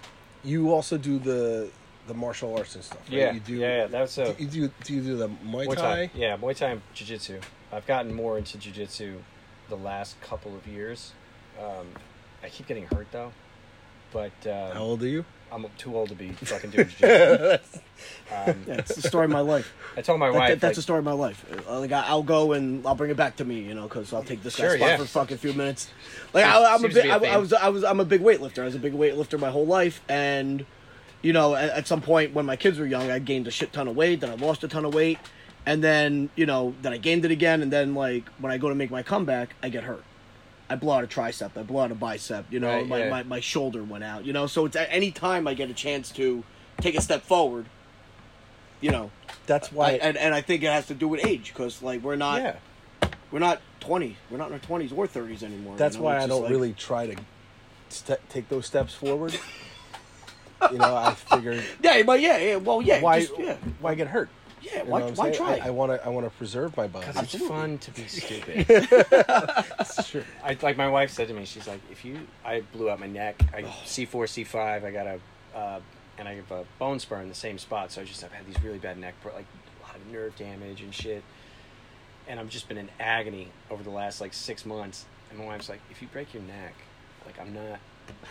you 0.43 0.71
also 0.73 0.97
do 0.97 1.19
the 1.19 1.69
the 2.07 2.13
martial 2.15 2.55
arts 2.57 2.73
and 2.75 2.83
stuff. 2.83 2.99
Right? 3.09 3.11
Yeah, 3.17 3.31
you 3.33 3.39
do. 3.41 3.53
yeah, 3.55 3.77
yeah, 3.81 3.87
that's 3.87 4.17
a- 4.17 4.33
do 4.33 4.43
you 4.43 4.49
do, 4.49 4.71
do 4.83 4.93
you 4.95 5.01
do 5.01 5.17
the 5.17 5.27
Muay, 5.27 5.67
Muay 5.67 5.75
Thai? 5.75 6.07
Thai. 6.07 6.11
Yeah, 6.15 6.37
Muay 6.37 6.55
Thai 6.55 6.69
and 6.71 6.81
Jiu 6.93 7.05
Jitsu. 7.07 7.39
I've 7.71 7.85
gotten 7.85 8.13
more 8.13 8.37
into 8.37 8.57
Jiu 8.57 8.71
Jitsu 8.71 9.19
the 9.69 9.77
last 9.77 10.19
couple 10.21 10.55
of 10.55 10.67
years. 10.67 11.13
Um, 11.61 11.87
I 12.43 12.49
keep 12.49 12.67
getting 12.67 12.85
hurt 12.87 13.07
though, 13.11 13.31
but 14.11 14.31
How 14.43 14.71
um, 14.73 14.77
old 14.77 15.03
are 15.03 15.07
you? 15.07 15.25
I'm 15.51 15.65
too 15.77 15.95
old 15.95 16.09
to 16.09 16.15
be 16.15 16.29
fucking 16.33 16.71
doing 16.71 16.87
Jiu 16.87 16.97
Jitsu. 17.07 17.79
Um, 18.33 18.63
Yeah, 18.67 18.73
it's 18.75 18.95
the 18.95 19.07
story 19.07 19.25
of 19.25 19.31
my 19.31 19.39
life. 19.41 19.73
I 19.97 20.01
told 20.01 20.19
my 20.19 20.27
That- 20.27 20.35
wife, 20.35 20.49
that- 20.49 20.59
that's 20.61 20.69
like, 20.71 20.75
the 20.75 20.81
story 20.81 20.99
of 20.99 21.05
my 21.05 21.13
life. 21.13 21.45
Uh, 21.67 21.79
Like 21.79 21.91
I, 21.91 22.01
I'll 22.07 22.23
go 22.23 22.53
and 22.53 22.85
I'll 22.85 22.95
bring 22.95 23.11
it 23.11 23.17
back 23.17 23.37
to 23.37 23.45
me, 23.45 23.59
you 23.61 23.73
know, 23.73 23.83
because 23.83 24.11
I'll 24.13 24.23
take 24.23 24.43
this 24.43 24.55
Sure, 24.55 24.69
guy's 24.69 24.77
spot 24.77 24.89
yeah. 24.89 24.97
for 24.97 25.03
a 25.03 25.07
fucking 25.07 25.37
few 25.37 25.53
minutes. 25.53 25.89
Like 26.33 26.45
I, 26.45 26.73
I'm 26.73 26.83
a 26.83 26.89
big, 26.89 27.03
be 27.03 27.09
a 27.09 27.17
I, 27.17 27.33
I 27.35 27.37
was, 27.37 27.53
I 27.53 27.69
was, 27.69 27.83
I'm 27.83 27.99
a 27.99 28.05
big 28.05 28.21
weightlifter. 28.21 28.61
I 28.63 28.65
was 28.65 28.75
a 28.75 28.79
big 28.79 28.93
weightlifter 28.93 29.39
my 29.39 29.49
whole 29.51 29.65
life, 29.67 30.01
and 30.09 30.65
you 31.21 31.31
know, 31.33 31.55
at, 31.55 31.69
at 31.69 31.87
some 31.87 32.01
point 32.01 32.33
when 32.33 32.45
my 32.45 32.55
kids 32.55 32.77
were 32.77 32.85
young, 32.85 33.09
I 33.09 33.19
gained 33.19 33.47
a 33.47 33.51
shit 33.51 33.71
ton 33.71 33.87
of 33.87 33.95
weight. 33.95 34.19
Then 34.21 34.29
I 34.29 34.35
lost 34.35 34.63
a 34.63 34.67
ton 34.67 34.83
of 34.85 34.93
weight, 34.93 35.19
and 35.65 35.83
then 35.83 36.29
you 36.35 36.45
know, 36.45 36.73
then 36.81 36.93
I 36.93 36.97
gained 36.97 37.25
it 37.25 37.31
again, 37.31 37.61
and 37.61 37.71
then 37.71 37.95
like 37.95 38.27
when 38.39 38.51
I 38.51 38.57
go 38.57 38.69
to 38.69 38.75
make 38.75 38.91
my 38.91 39.03
comeback, 39.03 39.55
I 39.63 39.69
get 39.69 39.83
hurt. 39.83 40.03
I 40.69 40.75
blow 40.75 40.93
out 40.95 41.03
a 41.03 41.07
tricep. 41.07 41.51
I 41.57 41.61
blow 41.63 41.81
out 41.81 41.91
a 41.91 41.95
bicep. 41.95 42.45
You 42.51 42.59
know, 42.59 42.69
Right, 42.69 42.87
my, 42.87 42.97
yeah. 42.99 43.09
my 43.09 43.23
my 43.23 43.39
shoulder 43.39 43.83
went 43.83 44.03
out. 44.03 44.25
You 44.25 44.33
know, 44.33 44.47
so 44.47 44.65
it's 44.65 44.75
at 44.75 44.87
any 44.91 45.11
time 45.11 45.47
I 45.47 45.53
get 45.53 45.69
a 45.69 45.73
chance 45.73 46.09
to 46.13 46.43
take 46.81 46.95
a 46.95 47.01
step 47.01 47.21
forward. 47.23 47.65
You 48.81 48.91
know, 48.91 49.11
That's 49.47 49.71
why. 49.71 49.91
I, 49.91 49.91
and 49.93 50.17
and 50.17 50.33
I 50.33 50.41
think 50.41 50.63
it 50.63 50.67
has 50.71 50.87
to 50.87 50.93
do 50.93 51.07
with 51.07 51.23
age 51.25 51.53
because 51.53 51.81
like 51.83 52.01
we're 52.01 52.15
not 52.15 52.41
yeah, 52.41 52.55
we're 53.31 53.39
not 53.39 53.61
twenty 53.79 54.17
we're 54.29 54.37
not 54.37 54.47
in 54.47 54.53
our 54.53 54.59
twenties 54.59 54.91
or 54.91 55.07
thirties 55.07 55.43
anymore. 55.43 55.77
That's 55.77 55.95
you 55.95 56.01
know? 56.01 56.05
why 56.05 56.15
It's 56.17 56.25
I 56.25 56.27
don't 56.27 56.41
like- 56.43 56.51
really 56.51 56.73
try 56.73 57.07
to 57.07 57.15
ste- 57.89 58.29
take 58.29 58.49
those 58.49 58.65
steps 58.65 58.93
forward. 58.93 59.37
you 60.71 60.77
know, 60.77 60.95
I 60.95 61.13
figured 61.13 61.63
yeah 61.83 62.01
but 62.03 62.19
yeah 62.21 62.37
yeah 62.37 62.55
well 62.55 62.81
yeah 62.81 63.01
why 63.01 63.19
just, 63.21 63.37
yeah 63.37 63.55
why 63.81 63.93
get 63.95 64.07
hurt? 64.07 64.29
Yeah 64.65 64.79
You 64.79 64.83
know 64.85 64.89
why 64.91 65.01
what 65.01 65.09
I'm 65.09 65.15
why 65.15 65.31
try 65.31 65.59
I 65.63 65.69
want 65.69 65.91
to 65.91 66.05
I 66.05 66.09
want 66.09 66.25
to 66.25 66.29
preserve 66.37 66.75
my 66.75 66.87
body. 66.87 67.05
because 67.07 67.23
it's 67.23 67.33
Absolutely. 67.35 67.57
fun 67.57 67.77
to 67.77 67.91
be 67.91 68.07
stupid. 68.07 68.67
That's 69.77 70.09
true. 70.09 70.23
I 70.43 70.57
like 70.61 70.77
my 70.77 70.89
wife 70.89 71.11
said 71.11 71.27
to 71.27 71.33
me, 71.33 71.45
she's 71.45 71.67
like, 71.67 71.81
if 71.91 72.03
you, 72.05 72.19
I 72.43 72.61
blew 72.73 72.89
out 72.89 72.99
my 72.99 73.07
neck, 73.07 73.41
I 73.53 73.65
C 73.85 74.05
four, 74.05 74.27
C 74.27 74.43
five, 74.43 74.83
I 74.83 74.91
got 74.91 75.07
a, 75.07 75.19
uh, 75.57 75.79
and 76.17 76.27
I 76.27 76.35
have 76.35 76.51
a 76.51 76.65
bone 76.79 76.99
spur 76.99 77.21
in 77.21 77.29
the 77.29 77.35
same 77.35 77.57
spot, 77.57 77.91
so 77.91 78.01
I 78.01 78.05
just 78.05 78.23
I've 78.23 78.31
had 78.31 78.45
these 78.47 78.61
really 78.63 78.77
bad 78.79 78.97
neck, 78.97 79.15
pro- 79.21 79.33
like 79.33 79.45
a 79.83 79.87
lot 79.87 79.95
of 79.95 80.05
nerve 80.11 80.35
damage 80.37 80.81
and 80.81 80.93
shit, 80.93 81.23
and 82.27 82.39
I've 82.39 82.49
just 82.49 82.67
been 82.67 82.77
in 82.77 82.89
agony 82.99 83.49
over 83.69 83.83
the 83.83 83.89
last 83.91 84.21
like 84.21 84.33
six 84.33 84.65
months. 84.65 85.05
And 85.29 85.39
my 85.39 85.45
wife's 85.45 85.69
like, 85.69 85.81
if 85.91 86.01
you 86.01 86.07
break 86.09 86.33
your 86.33 86.43
neck, 86.43 86.73
like 87.25 87.39
I'm 87.39 87.53
not 87.53 87.79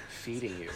feeding 0.09 0.59
you. 0.61 0.71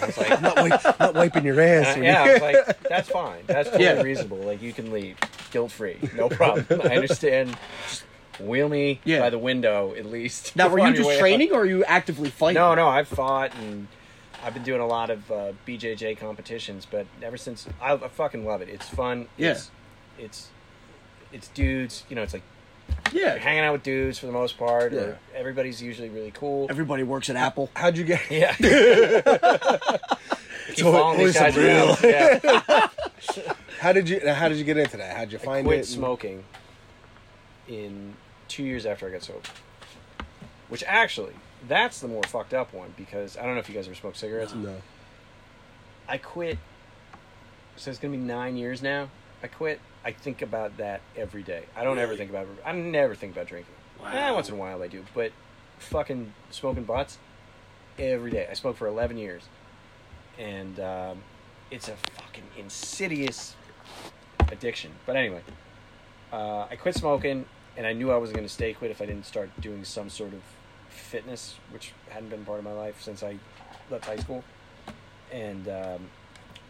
I 0.00 0.06
was 0.06 0.16
like, 0.18 0.40
not, 0.42 0.56
wipe, 0.56 1.00
not 1.00 1.14
wiping 1.14 1.44
your 1.44 1.60
ass. 1.60 1.96
I- 1.96 2.00
yeah, 2.00 2.22
I 2.22 2.32
was 2.32 2.42
like, 2.42 2.82
that's 2.82 3.08
fine. 3.08 3.42
That's 3.46 3.68
totally 3.70 3.84
Yeah. 3.84 4.02
reasonable. 4.02 4.38
Like, 4.38 4.62
you 4.62 4.72
can 4.72 4.92
leave 4.92 5.16
guilt 5.50 5.70
free. 5.72 5.96
No 6.16 6.28
problem. 6.28 6.80
I 6.84 6.96
understand. 6.96 7.56
Just 7.88 8.04
wheel 8.40 8.68
me 8.68 9.00
Yeah. 9.04 9.20
by 9.20 9.30
the 9.30 9.38
window, 9.38 9.94
at 9.96 10.06
least. 10.06 10.56
now 10.56 10.68
were 10.68 10.78
you 10.78 10.94
just 10.94 11.18
training 11.18 11.52
or 11.52 11.60
are 11.60 11.66
you 11.66 11.84
actively 11.84 12.30
fighting 12.30 12.54
No, 12.54 12.74
no, 12.74 12.88
I've 12.88 13.08
fought 13.08 13.54
and 13.56 13.86
I've 14.42 14.54
been 14.54 14.62
doing 14.64 14.80
a 14.80 14.86
lot 14.86 15.10
of 15.10 15.30
uh, 15.30 15.52
BJJ 15.66 16.18
competitions, 16.18 16.86
but 16.90 17.06
ever 17.22 17.36
since 17.36 17.68
I, 17.80 17.92
I 17.92 18.08
fucking 18.08 18.44
love 18.44 18.60
it. 18.62 18.68
It's 18.68 18.88
fun. 18.88 19.28
Yeah. 19.36 19.50
It's, 19.52 19.70
it's 20.18 20.48
it's 21.32 21.48
dudes. 21.48 22.04
You 22.08 22.16
know, 22.16 22.22
it's 22.22 22.32
like 22.32 22.42
yeah 23.12 23.32
you're 23.32 23.38
hanging 23.38 23.64
out 23.64 23.72
with 23.72 23.82
dudes 23.82 24.18
for 24.18 24.26
the 24.26 24.32
most 24.32 24.58
part. 24.58 24.92
Yeah. 24.92 25.12
Everybody's 25.34 25.82
usually 25.82 26.08
really 26.08 26.30
cool. 26.32 26.66
everybody 26.70 27.02
works 27.02 27.30
at 27.30 27.36
Apple 27.36 27.70
How'd 27.74 27.96
you 27.96 28.04
get? 28.04 28.20
yeah. 28.30 28.54
Keep 30.74 30.84
following 30.86 31.18
these 31.18 31.36
always 31.36 31.38
guys 31.54 31.58
around. 31.58 31.98
Yeah. 32.02 32.88
How 33.80 33.92
did 33.92 34.08
you? 34.08 34.20
How 34.32 34.48
did 34.48 34.58
you 34.58 34.64
get 34.64 34.76
into 34.76 34.96
that? 34.96 35.16
How'd 35.16 35.32
you 35.32 35.38
find 35.38 35.66
quit 35.66 35.80
it? 35.80 35.86
smoking 35.86 36.44
in 37.68 38.14
two 38.48 38.62
years 38.62 38.86
after 38.86 39.08
I 39.08 39.10
got 39.10 39.22
sober. 39.22 39.40
Which 40.68 40.84
actually, 40.86 41.32
that's 41.68 42.00
the 42.00 42.08
more 42.08 42.22
fucked 42.22 42.54
up 42.54 42.72
one 42.72 42.94
because 42.96 43.36
I 43.36 43.42
don't 43.42 43.54
know 43.54 43.60
if 43.60 43.68
you 43.68 43.74
guys 43.74 43.86
ever 43.86 43.94
smoked 43.96 44.16
cigarettes. 44.16 44.54
No. 44.54 44.76
I 46.08 46.18
quit. 46.18 46.58
So 47.76 47.90
it's 47.90 47.98
gonna 47.98 48.12
be 48.12 48.18
nine 48.22 48.56
years 48.56 48.82
now. 48.82 49.08
I 49.42 49.48
quit. 49.48 49.80
I 50.04 50.12
think 50.12 50.42
about 50.42 50.76
that 50.78 51.00
every 51.16 51.42
day. 51.42 51.64
I 51.76 51.84
don't 51.84 51.98
ever 51.98 52.12
Really? 52.12 52.18
think 52.18 52.30
about. 52.30 52.46
I 52.64 52.72
never 52.72 53.14
think 53.14 53.32
about 53.32 53.46
drinking. 53.48 53.74
Wow. 54.00 54.10
Eh, 54.12 54.30
once 54.30 54.48
in 54.48 54.54
a 54.54 54.58
while 54.58 54.82
I 54.82 54.88
do, 54.88 55.04
but 55.14 55.32
fucking 55.78 56.32
smoking 56.50 56.84
butts 56.84 57.18
every 57.98 58.30
day. 58.30 58.46
I 58.50 58.54
smoked 58.54 58.78
for 58.78 58.86
eleven 58.86 59.16
years, 59.16 59.42
and 60.38 60.78
um, 60.80 61.22
it's 61.70 61.88
a 61.88 61.96
fucking 62.14 62.44
insidious 62.58 63.54
addiction. 64.50 64.92
But 65.06 65.16
anyway, 65.16 65.42
uh, 66.32 66.66
I 66.70 66.76
quit 66.76 66.94
smoking, 66.94 67.44
and 67.76 67.86
I 67.86 67.92
knew 67.92 68.10
I 68.10 68.16
wasn't 68.16 68.36
going 68.36 68.46
to 68.48 68.52
stay 68.52 68.72
quit 68.74 68.90
if 68.90 69.00
I 69.00 69.06
didn't 69.06 69.26
start 69.26 69.50
doing 69.60 69.84
some 69.84 70.08
sort 70.08 70.32
of 70.32 70.42
fitness, 70.88 71.56
which 71.70 71.92
hadn't 72.10 72.28
been 72.28 72.44
part 72.44 72.58
of 72.58 72.64
my 72.64 72.72
life 72.72 73.00
since 73.00 73.22
I 73.22 73.38
left 73.90 74.04
high 74.04 74.16
school. 74.16 74.44
And 75.32 75.66
um, 75.68 76.08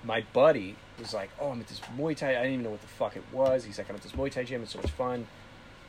my 0.04 0.24
buddy 0.32 0.76
was 0.98 1.14
like, 1.14 1.30
"Oh, 1.40 1.50
I'm 1.50 1.60
at 1.60 1.68
this 1.68 1.80
Muay 1.96 2.16
Thai. 2.16 2.30
I 2.30 2.34
didn't 2.42 2.52
even 2.52 2.64
know 2.64 2.70
what 2.70 2.80
the 2.82 2.86
fuck 2.88 3.16
it 3.16 3.24
was." 3.32 3.64
He's 3.64 3.78
like, 3.78 3.88
"I'm 3.88 3.96
at 3.96 4.02
this 4.02 4.12
Muay 4.12 4.30
Thai 4.30 4.44
gym. 4.44 4.62
It's 4.62 4.72
so 4.72 4.78
much 4.80 4.90
fun. 4.90 5.26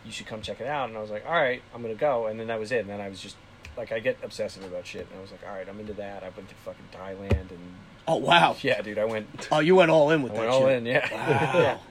You 0.05 0.11
should 0.11 0.27
come 0.27 0.41
check 0.41 0.59
it 0.61 0.67
out." 0.67 0.89
And 0.89 0.97
I 0.97 1.01
was 1.01 1.09
like, 1.11 1.25
"All 1.25 1.33
right, 1.33 1.61
I'm 1.73 1.81
gonna 1.81 1.95
go." 1.95 2.27
And 2.27 2.39
then 2.39 2.47
that 2.47 2.59
was 2.59 2.71
it. 2.71 2.79
And 2.79 2.89
then 2.89 3.01
I 3.01 3.09
was 3.09 3.19
just 3.21 3.35
like, 3.75 3.91
I 3.91 3.99
get 3.99 4.17
obsessive 4.21 4.63
about 4.63 4.85
shit, 4.85 5.07
and 5.09 5.17
I 5.17 5.21
was 5.21 5.31
like, 5.31 5.41
"All 5.47 5.53
right, 5.55 5.67
I'm 5.67 5.79
into 5.79 5.93
that." 5.93 6.23
I 6.23 6.29
went 6.29 6.49
to 6.49 6.55
fucking 6.55 6.85
Thailand, 6.93 7.49
and 7.51 7.75
Oh 8.07 8.17
wow. 8.17 8.55
yeah, 8.61 8.81
dude, 8.81 8.99
I 8.99 9.05
went. 9.05 9.47
Oh, 9.51 9.59
you 9.59 9.75
went 9.75 9.89
all 9.91 10.09
in 10.11 10.21
with 10.23 10.33
I 10.33 10.35
that 10.35 10.41
went 10.41 10.51
all 10.51 10.67
shit. 10.67 10.77
in, 10.77 10.85
yeah. 10.85 11.63
Wow. 11.73 11.79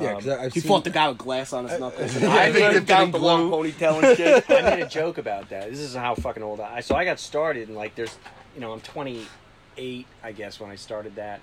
Yeah, 0.00 0.14
because 0.16 0.26
Um, 0.32 0.40
I've 0.40 0.52
He 0.52 0.58
seen, 0.60 0.68
fought 0.68 0.82
the 0.82 0.90
guy 0.90 1.08
with 1.08 1.18
glass 1.18 1.52
on 1.52 1.68
his 1.68 1.78
knuckles. 1.78 2.16
Yeah, 2.20 2.30
I 2.32 2.50
they 2.50 2.58
think 2.60 2.72
dipped 2.72 2.82
it 2.82 2.86
down 2.88 3.02
in 3.04 3.10
the 3.12 3.18
long 3.18 3.48
glue. 3.48 3.70
ponytail 3.70 4.02
and 4.02 4.16
shit. 4.16 4.44
I 4.50 4.62
made 4.76 4.82
a 4.82 4.88
joke 4.88 5.18
about 5.18 5.50
that. 5.50 5.70
This 5.70 5.78
is 5.78 5.94
how 5.94 6.16
fucking 6.16 6.42
old 6.42 6.58
I. 6.58 6.80
So 6.80 6.96
I 6.96 7.04
got 7.04 7.20
started, 7.20 7.68
and 7.68 7.76
like, 7.76 7.94
there's, 7.94 8.16
you 8.56 8.60
know, 8.60 8.72
I'm 8.72 8.80
28, 9.74 10.06
I 10.22 10.32
guess, 10.32 10.60
when 10.60 10.70
I 10.70 10.76
started 10.76 11.16
that, 11.16 11.40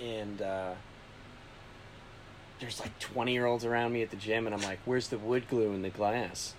and 0.00 0.40
uh, 0.40 0.72
there's 2.60 2.80
like 2.80 2.98
20 2.98 3.32
year 3.32 3.46
olds 3.46 3.64
around 3.64 3.92
me 3.92 4.02
at 4.02 4.10
the 4.10 4.16
gym, 4.16 4.46
and 4.46 4.54
I'm 4.54 4.62
like, 4.62 4.78
"Where's 4.84 5.08
the 5.08 5.18
wood 5.18 5.48
glue 5.48 5.72
in 5.72 5.82
the 5.82 5.90
glass?" 5.90 6.54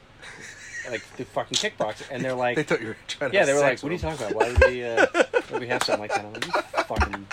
like 0.90 1.04
the 1.18 1.24
fucking 1.26 1.58
kickboxer, 1.58 2.06
and 2.12 2.24
they're 2.24 2.34
like, 2.34 2.56
they 2.58 2.64
thought 2.64 2.82
you 2.82 2.88
were 2.88 2.98
trying 3.08 3.32
to 3.32 3.38
"Yeah." 3.38 3.46
They 3.46 3.54
were 3.54 3.60
like, 3.60 3.82
"What 3.82 3.92
are 3.92 3.96
you 3.96 4.00
talking 4.00 4.26
about? 4.26 4.36
Why 4.36 4.50
would 4.50 4.64
we? 4.66 4.84
Uh, 4.84 5.06
would 5.52 5.62
we 5.62 5.68
have 5.68 5.84
something 5.84 6.02
like 6.02 6.12
that?" 6.12 6.26
I'm 6.26 6.34
like, 6.34 6.46
"You 6.46 6.52
fucking 6.84 7.28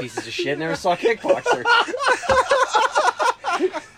pieces 0.00 0.26
of 0.26 0.32
shit! 0.32 0.58
Never 0.58 0.76
saw 0.76 0.92
a 0.92 0.96
kickboxer." 0.96 1.64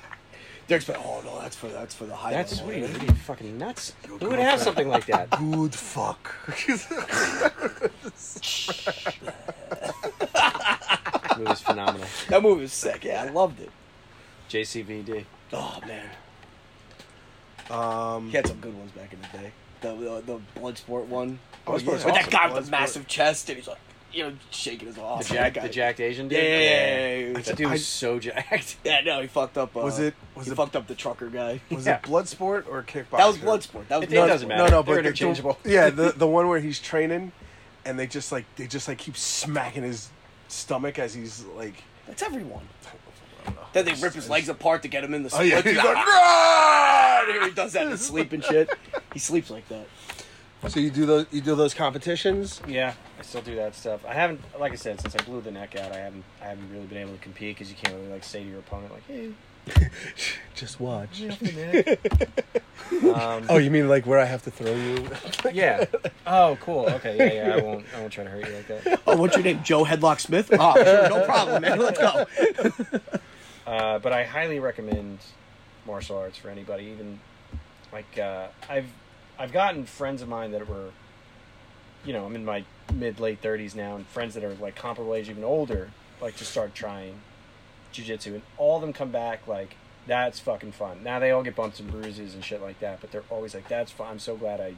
They're 0.66 0.76
expecting, 0.76 1.04
oh 1.06 1.20
no, 1.24 1.40
that's 1.40 1.56
for 1.56 1.68
that's 1.68 1.94
for 1.94 2.06
the 2.06 2.14
high. 2.14 2.30
That's 2.30 2.62
level, 2.62 2.66
what 2.66 2.74
are 2.74 2.78
you, 2.78 2.84
right? 2.86 2.92
what 2.94 3.02
are 3.02 3.06
you 3.06 3.14
fucking 3.14 3.58
nuts? 3.58 3.92
Who 4.08 4.30
would 4.30 4.38
have 4.38 4.60
something 4.60 4.88
like 4.88 5.06
that? 5.06 5.30
Good 5.38 5.74
fuck. 5.74 6.34
It 11.36 11.48
was 11.48 11.60
phenomenal. 11.60 12.06
That 12.28 12.42
movie 12.42 12.62
was 12.62 12.72
sick. 12.72 13.04
Yeah, 13.04 13.24
I 13.24 13.30
loved 13.30 13.60
it. 13.60 13.70
JCVD. 14.48 15.24
Oh 15.52 15.80
man, 15.86 16.10
um, 17.70 18.28
he 18.28 18.36
had 18.36 18.46
some 18.46 18.60
good 18.60 18.76
ones 18.76 18.92
back 18.92 19.12
in 19.12 19.20
the 19.20 19.38
day. 19.38 19.52
The 19.80 19.94
the, 19.94 20.22
the 20.22 20.60
Bloodsport 20.60 21.06
one. 21.06 21.38
Oh, 21.66 21.78
yeah, 21.78 21.92
with 21.92 22.04
that 22.04 22.30
guy 22.30 22.52
with 22.52 22.66
the 22.66 22.70
massive 22.70 23.06
chest, 23.06 23.48
and 23.48 23.58
he's 23.58 23.68
like, 23.68 23.78
you 24.14 24.24
know, 24.24 24.32
shaking 24.50 24.86
his 24.86 24.96
The 24.96 25.02
off. 25.02 25.28
Jack, 25.28 25.54
that 25.54 25.62
the 25.64 25.68
jacked 25.68 26.00
Asian 26.00 26.28
dude. 26.28 26.38
Yeah, 26.38 26.44
yeah, 26.44 26.58
yeah, 26.58 27.16
yeah, 27.18 27.26
yeah. 27.36 27.38
That 27.40 27.56
dude 27.56 27.70
was 27.70 27.86
so 27.86 28.18
jacked. 28.18 28.76
Yeah, 28.84 29.00
no, 29.00 29.20
he 29.20 29.26
fucked 29.26 29.58
up. 29.58 29.76
Uh, 29.76 29.80
Was 29.80 29.98
it- 29.98 30.14
was 30.34 30.46
he 30.46 30.52
it- 30.52 30.54
fucked 30.56 30.76
up 30.76 30.86
the 30.86 30.94
trucker 30.94 31.28
guy? 31.28 31.60
was 31.70 31.86
Yeah. 31.86 31.96
it 31.96 32.02
Bloodsport 32.02 32.66
or 32.68 32.82
Kickboxer? 32.82 33.16
That 33.18 33.26
was 33.26 33.38
Bloodsport. 33.38 33.88
That 33.88 34.00
was 34.00 34.04
It- 34.08 34.12
it 34.12 34.26
doesn't 34.26 34.48
matter. 34.48 34.62
No, 34.64 34.66
no, 34.68 34.82
They're 34.82 34.82
but 34.82 34.92
the- 34.94 34.98
interchangeable. 35.08 35.58
The, 35.62 35.70
yeah, 35.70 35.90
the 35.90 36.12
the 36.16 36.26
one 36.26 36.48
where 36.48 36.60
he's 36.60 36.78
training, 36.80 37.32
and 37.84 37.98
they 37.98 38.06
just 38.06 38.30
like 38.32 38.44
they 38.56 38.66
just 38.66 38.88
like 38.88 38.98
keep 38.98 39.16
smacking 39.16 39.82
his 39.82 40.10
stomach 40.48 40.98
as 40.98 41.14
he's 41.14 41.44
like. 41.56 41.74
That's 42.06 42.22
everyone. 42.22 42.68
Then 43.72 43.84
they 43.86 43.92
rip 43.94 44.14
his 44.14 44.30
legs 44.30 44.48
apart 44.48 44.82
to 44.82 44.88
get 44.88 45.02
him 45.04 45.12
in 45.14 45.22
the 45.22 45.30
Oh, 45.36 45.42
yeah. 45.42 45.60
He's 45.60 45.76
like, 45.76 45.84
"Run!" 46.06 47.26
Here 47.32 47.44
he 47.48 47.50
does 47.54 47.72
that 47.72 47.84
in 47.86 47.90
his 47.90 48.00
sleep 48.06 48.32
and 48.32 48.42
shit. 48.44 48.70
He 49.12 49.18
sleeps 49.18 49.50
like 49.50 49.68
that. 49.68 49.86
So 50.68 50.80
you 50.80 50.90
do 50.90 51.06
those 51.06 51.26
you 51.30 51.40
do 51.40 51.54
those 51.54 51.74
competitions? 51.74 52.60
Yeah, 52.66 52.94
I 53.18 53.22
still 53.22 53.42
do 53.42 53.54
that 53.56 53.74
stuff. 53.74 54.04
I 54.06 54.14
haven't, 54.14 54.40
like 54.58 54.72
I 54.72 54.76
said, 54.76 55.00
since 55.00 55.14
I 55.14 55.22
blew 55.22 55.40
the 55.40 55.50
neck 55.50 55.76
out, 55.76 55.92
I 55.92 55.98
haven't, 55.98 56.24
I 56.42 56.46
haven't 56.46 56.70
really 56.72 56.86
been 56.86 56.98
able 56.98 57.12
to 57.12 57.18
compete 57.18 57.56
because 57.56 57.70
you 57.70 57.76
can't 57.76 57.94
really 57.94 58.08
like 58.08 58.24
say 58.24 58.42
to 58.42 58.48
your 58.48 58.60
opponent 58.60 58.92
like, 58.92 59.06
"Hey, 59.06 59.32
Just 60.54 60.80
watch. 60.80 61.22
um, 61.22 61.38
Oh, 63.48 63.56
you 63.56 63.70
mean 63.70 63.88
like 63.88 64.06
where 64.06 64.18
I 64.18 64.24
have 64.24 64.42
to 64.42 64.50
throw 64.50 64.74
you? 64.74 65.06
yeah. 65.52 65.84
Oh, 66.26 66.58
cool. 66.60 66.86
Okay, 66.86 67.16
yeah, 67.16 67.48
yeah. 67.48 67.54
I 67.54 67.60
won't, 67.60 67.84
I 67.94 68.00
won't 68.00 68.12
try 68.12 68.24
to 68.24 68.30
hurt 68.30 68.46
you 68.46 68.54
like 68.54 68.68
that. 68.68 69.00
Oh, 69.06 69.16
what's 69.16 69.36
your 69.36 69.44
name? 69.44 69.62
Joe 69.62 69.84
Headlock 69.84 70.20
Smith? 70.20 70.50
Oh, 70.52 70.74
sure, 70.74 71.08
no 71.08 71.24
problem, 71.24 71.62
man. 71.62 71.78
Let's 71.78 71.98
go. 71.98 72.26
Uh, 73.66 73.98
but 73.98 74.12
I 74.12 74.24
highly 74.24 74.60
recommend 74.60 75.18
martial 75.86 76.18
arts 76.18 76.36
for 76.36 76.50
anybody. 76.50 76.84
Even 76.84 77.18
like 77.92 78.18
uh, 78.18 78.48
I've 78.68 78.86
I've 79.38 79.52
gotten 79.52 79.84
friends 79.86 80.22
of 80.22 80.28
mine 80.28 80.52
that 80.52 80.68
were, 80.68 80.90
you 82.04 82.12
know, 82.12 82.24
I'm 82.24 82.34
in 82.36 82.44
my 82.44 82.64
mid 82.92 83.20
late 83.20 83.40
thirties 83.40 83.74
now, 83.74 83.96
and 83.96 84.06
friends 84.06 84.34
that 84.34 84.44
are 84.44 84.54
like 84.54 84.76
comparable 84.76 85.14
age, 85.14 85.28
even 85.28 85.44
older, 85.44 85.90
like 86.20 86.36
to 86.36 86.44
start 86.44 86.74
trying 86.74 87.20
jujitsu, 87.92 88.26
and 88.26 88.42
all 88.58 88.76
of 88.76 88.82
them 88.82 88.92
come 88.92 89.10
back 89.10 89.46
like 89.46 89.76
that's 90.06 90.38
fucking 90.38 90.72
fun. 90.72 91.02
Now 91.02 91.18
they 91.18 91.30
all 91.30 91.42
get 91.42 91.56
bumps 91.56 91.80
and 91.80 91.90
bruises 91.90 92.34
and 92.34 92.44
shit 92.44 92.60
like 92.60 92.80
that, 92.80 93.00
but 93.00 93.10
they're 93.10 93.24
always 93.30 93.54
like, 93.54 93.68
"That's 93.68 93.90
fun. 93.90 94.08
I'm 94.08 94.18
so 94.18 94.36
glad 94.36 94.60
I 94.60 94.74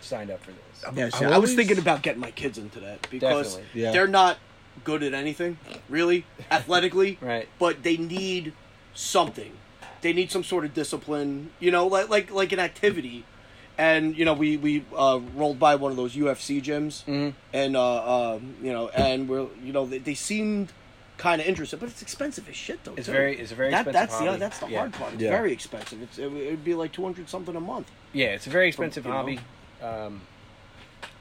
signed 0.00 0.30
up 0.30 0.42
for 0.42 0.52
this." 0.52 0.84
Yeah, 0.94 1.08
see, 1.10 1.24
I'm 1.26 1.32
I 1.32 1.38
was 1.38 1.54
thinking 1.54 1.78
about 1.78 2.02
getting 2.02 2.20
my 2.20 2.30
kids 2.30 2.58
into 2.58 2.80
that 2.80 3.08
because 3.10 3.54
Definitely. 3.54 3.80
Yeah. 3.82 3.92
they're 3.92 4.08
not 4.08 4.38
good 4.84 5.02
at 5.02 5.12
anything, 5.12 5.58
really, 5.88 6.24
athletically. 6.50 7.18
Right. 7.20 7.48
But 7.58 7.82
they 7.82 7.96
need 7.96 8.54
something. 8.94 9.52
They 10.02 10.12
need 10.12 10.30
some 10.30 10.44
sort 10.44 10.64
of 10.64 10.74
discipline, 10.74 11.50
you 11.60 11.70
know, 11.70 11.86
like 11.86 12.08
like 12.08 12.30
like 12.30 12.52
an 12.52 12.58
activity. 12.58 13.24
And 13.78 14.16
you 14.16 14.24
know, 14.24 14.34
we 14.34 14.56
we 14.58 14.84
uh, 14.94 15.20
rolled 15.34 15.58
by 15.58 15.76
one 15.76 15.90
of 15.92 15.96
those 15.96 16.14
UFC 16.14 16.60
gyms, 16.62 17.04
Mhm. 17.04 17.32
and 17.54 17.76
uh, 17.76 18.34
um, 18.34 18.54
you 18.62 18.72
know, 18.72 18.88
and 18.90 19.28
we're 19.28 19.46
you 19.64 19.72
know 19.72 19.86
they, 19.86 19.98
they 19.98 20.14
seemed 20.14 20.72
kind 21.16 21.40
of 21.40 21.46
interested, 21.46 21.78
but 21.80 21.88
it's 21.88 22.02
expensive 22.02 22.48
as 22.48 22.56
shit 22.56 22.82
though. 22.84 22.94
It's 22.96 23.06
too. 23.06 23.12
very- 23.12 23.38
it's 23.38 23.52
a 23.52 23.54
very 23.54 23.70
that, 23.70 23.86
expensive 23.86 24.10
That's 24.10 24.18
the 24.32 24.38
that's 24.38 24.58
the 24.58 24.68
Yeah. 24.68 24.78
hard 24.78 24.92
part. 24.92 25.12
It's 25.14 25.22
Yeah. 25.22 25.30
very 25.30 25.52
expensive. 25.52 26.02
It's 26.02 26.18
it, 26.18 26.30
would 26.30 26.64
be 26.64 26.74
like 26.74 26.92
two 26.92 27.02
hundred 27.04 27.28
something 27.30 27.54
a 27.56 27.60
month. 27.60 27.90
Yeah, 28.12 28.26
it's 28.34 28.46
a 28.46 28.50
very 28.50 28.68
expensive 28.68 29.04
you 29.06 29.10
know? 29.12 29.16
hobby. 29.16 29.38
Um, 29.80 30.22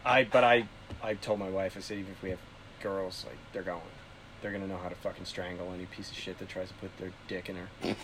I 0.04 0.24
but 0.26 0.44
I 0.44 0.68
I 1.04 1.14
told 1.14 1.40
my 1.40 1.50
wife 1.50 1.78
I 1.78 1.82
said 1.82 2.00
even 2.00 2.12
if 2.12 2.22
we 2.24 2.32
have 2.32 2.40
girls 2.82 3.24
like 3.28 3.38
they're 3.54 3.62
going, 3.64 3.82
they're 4.42 4.52
gonna 4.52 4.68
know 4.68 4.78
how 4.78 4.90
to 4.90 4.96
fucking 4.96 5.26
strangle 5.26 5.72
any 5.74 5.86
piece 5.86 6.10
of 6.12 6.18
shit 6.18 6.38
that 6.40 6.50
tries 6.50 6.68
to 6.70 6.74
put 6.76 6.96
their 6.98 7.12
dick 7.28 7.50
in 7.50 7.56
her. 7.56 7.96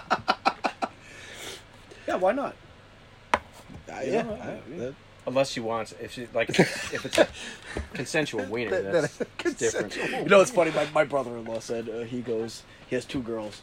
Yeah, 2.08 2.16
why 2.16 2.32
not? 2.32 2.56
yeah, 3.88 4.22
know, 4.22 4.32
I- 4.34 4.46
yeah. 4.70 4.78
that- 4.78 4.94
Unless 5.26 5.50
she 5.50 5.60
wants, 5.60 5.94
if 6.00 6.12
she 6.12 6.26
like, 6.32 6.48
if 6.58 7.04
it's 7.04 7.18
a 7.18 7.28
consensual 7.92 8.44
wiener, 8.46 8.70
That- 8.82 8.92
that's, 9.02 9.16
that- 9.18 9.28
that's 9.38 9.54
different. 9.58 9.96
You 9.96 10.24
know, 10.24 10.40
it's 10.40 10.50
funny. 10.50 10.70
My, 10.72 10.86
my 10.92 11.04
brother-in-law 11.04 11.60
said 11.60 11.88
uh, 11.88 12.00
he 12.00 12.20
goes. 12.22 12.62
He 12.88 12.94
has 12.96 13.04
two 13.04 13.22
girls. 13.22 13.60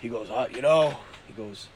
He 0.00 0.08
goes. 0.08 0.28
Uh, 0.30 0.48
you 0.52 0.62
know. 0.62 0.96
He 1.28 1.34
goes. 1.34 1.68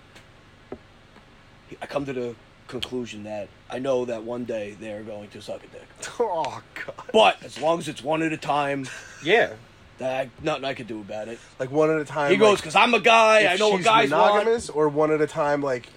he- 1.68 1.76
I 1.82 1.86
come 1.86 2.04
to 2.06 2.12
the 2.12 2.34
conclusion 2.68 3.24
that 3.24 3.48
I 3.68 3.78
know 3.78 4.04
that 4.04 4.22
one 4.22 4.44
day 4.44 4.76
they're 4.78 5.02
going 5.02 5.28
to 5.30 5.42
suck 5.42 5.62
a 5.64 5.66
dick, 5.66 5.86
oh 6.20 6.62
god! 6.74 6.94
but 7.12 7.42
as 7.42 7.60
long 7.60 7.78
as 7.80 7.88
it's 7.88 8.02
one 8.02 8.22
at 8.22 8.32
a 8.32 8.36
time, 8.36 8.86
Yeah, 9.24 9.54
that 9.98 10.28
nothing 10.42 10.64
I 10.64 10.74
can 10.74 10.86
do 10.86 11.00
about 11.00 11.28
it. 11.28 11.38
Like 11.58 11.70
one 11.70 11.90
at 11.90 12.00
a 12.00 12.04
time. 12.04 12.30
He 12.30 12.36
goes 12.36 12.60
because 12.60 12.76
I'm 12.76 12.94
a 12.94 13.00
guy. 13.00 13.40
if 13.40 13.50
I 13.50 13.56
know 13.56 13.70
what 13.70 13.76
she's 13.78 13.86
guys 13.86 14.10
want. 14.10 14.34
monogamous, 14.34 14.70
or 14.70 14.88
one 14.88 15.10
at 15.10 15.20
a 15.20 15.26
time. 15.26 15.62
Like 15.62 15.88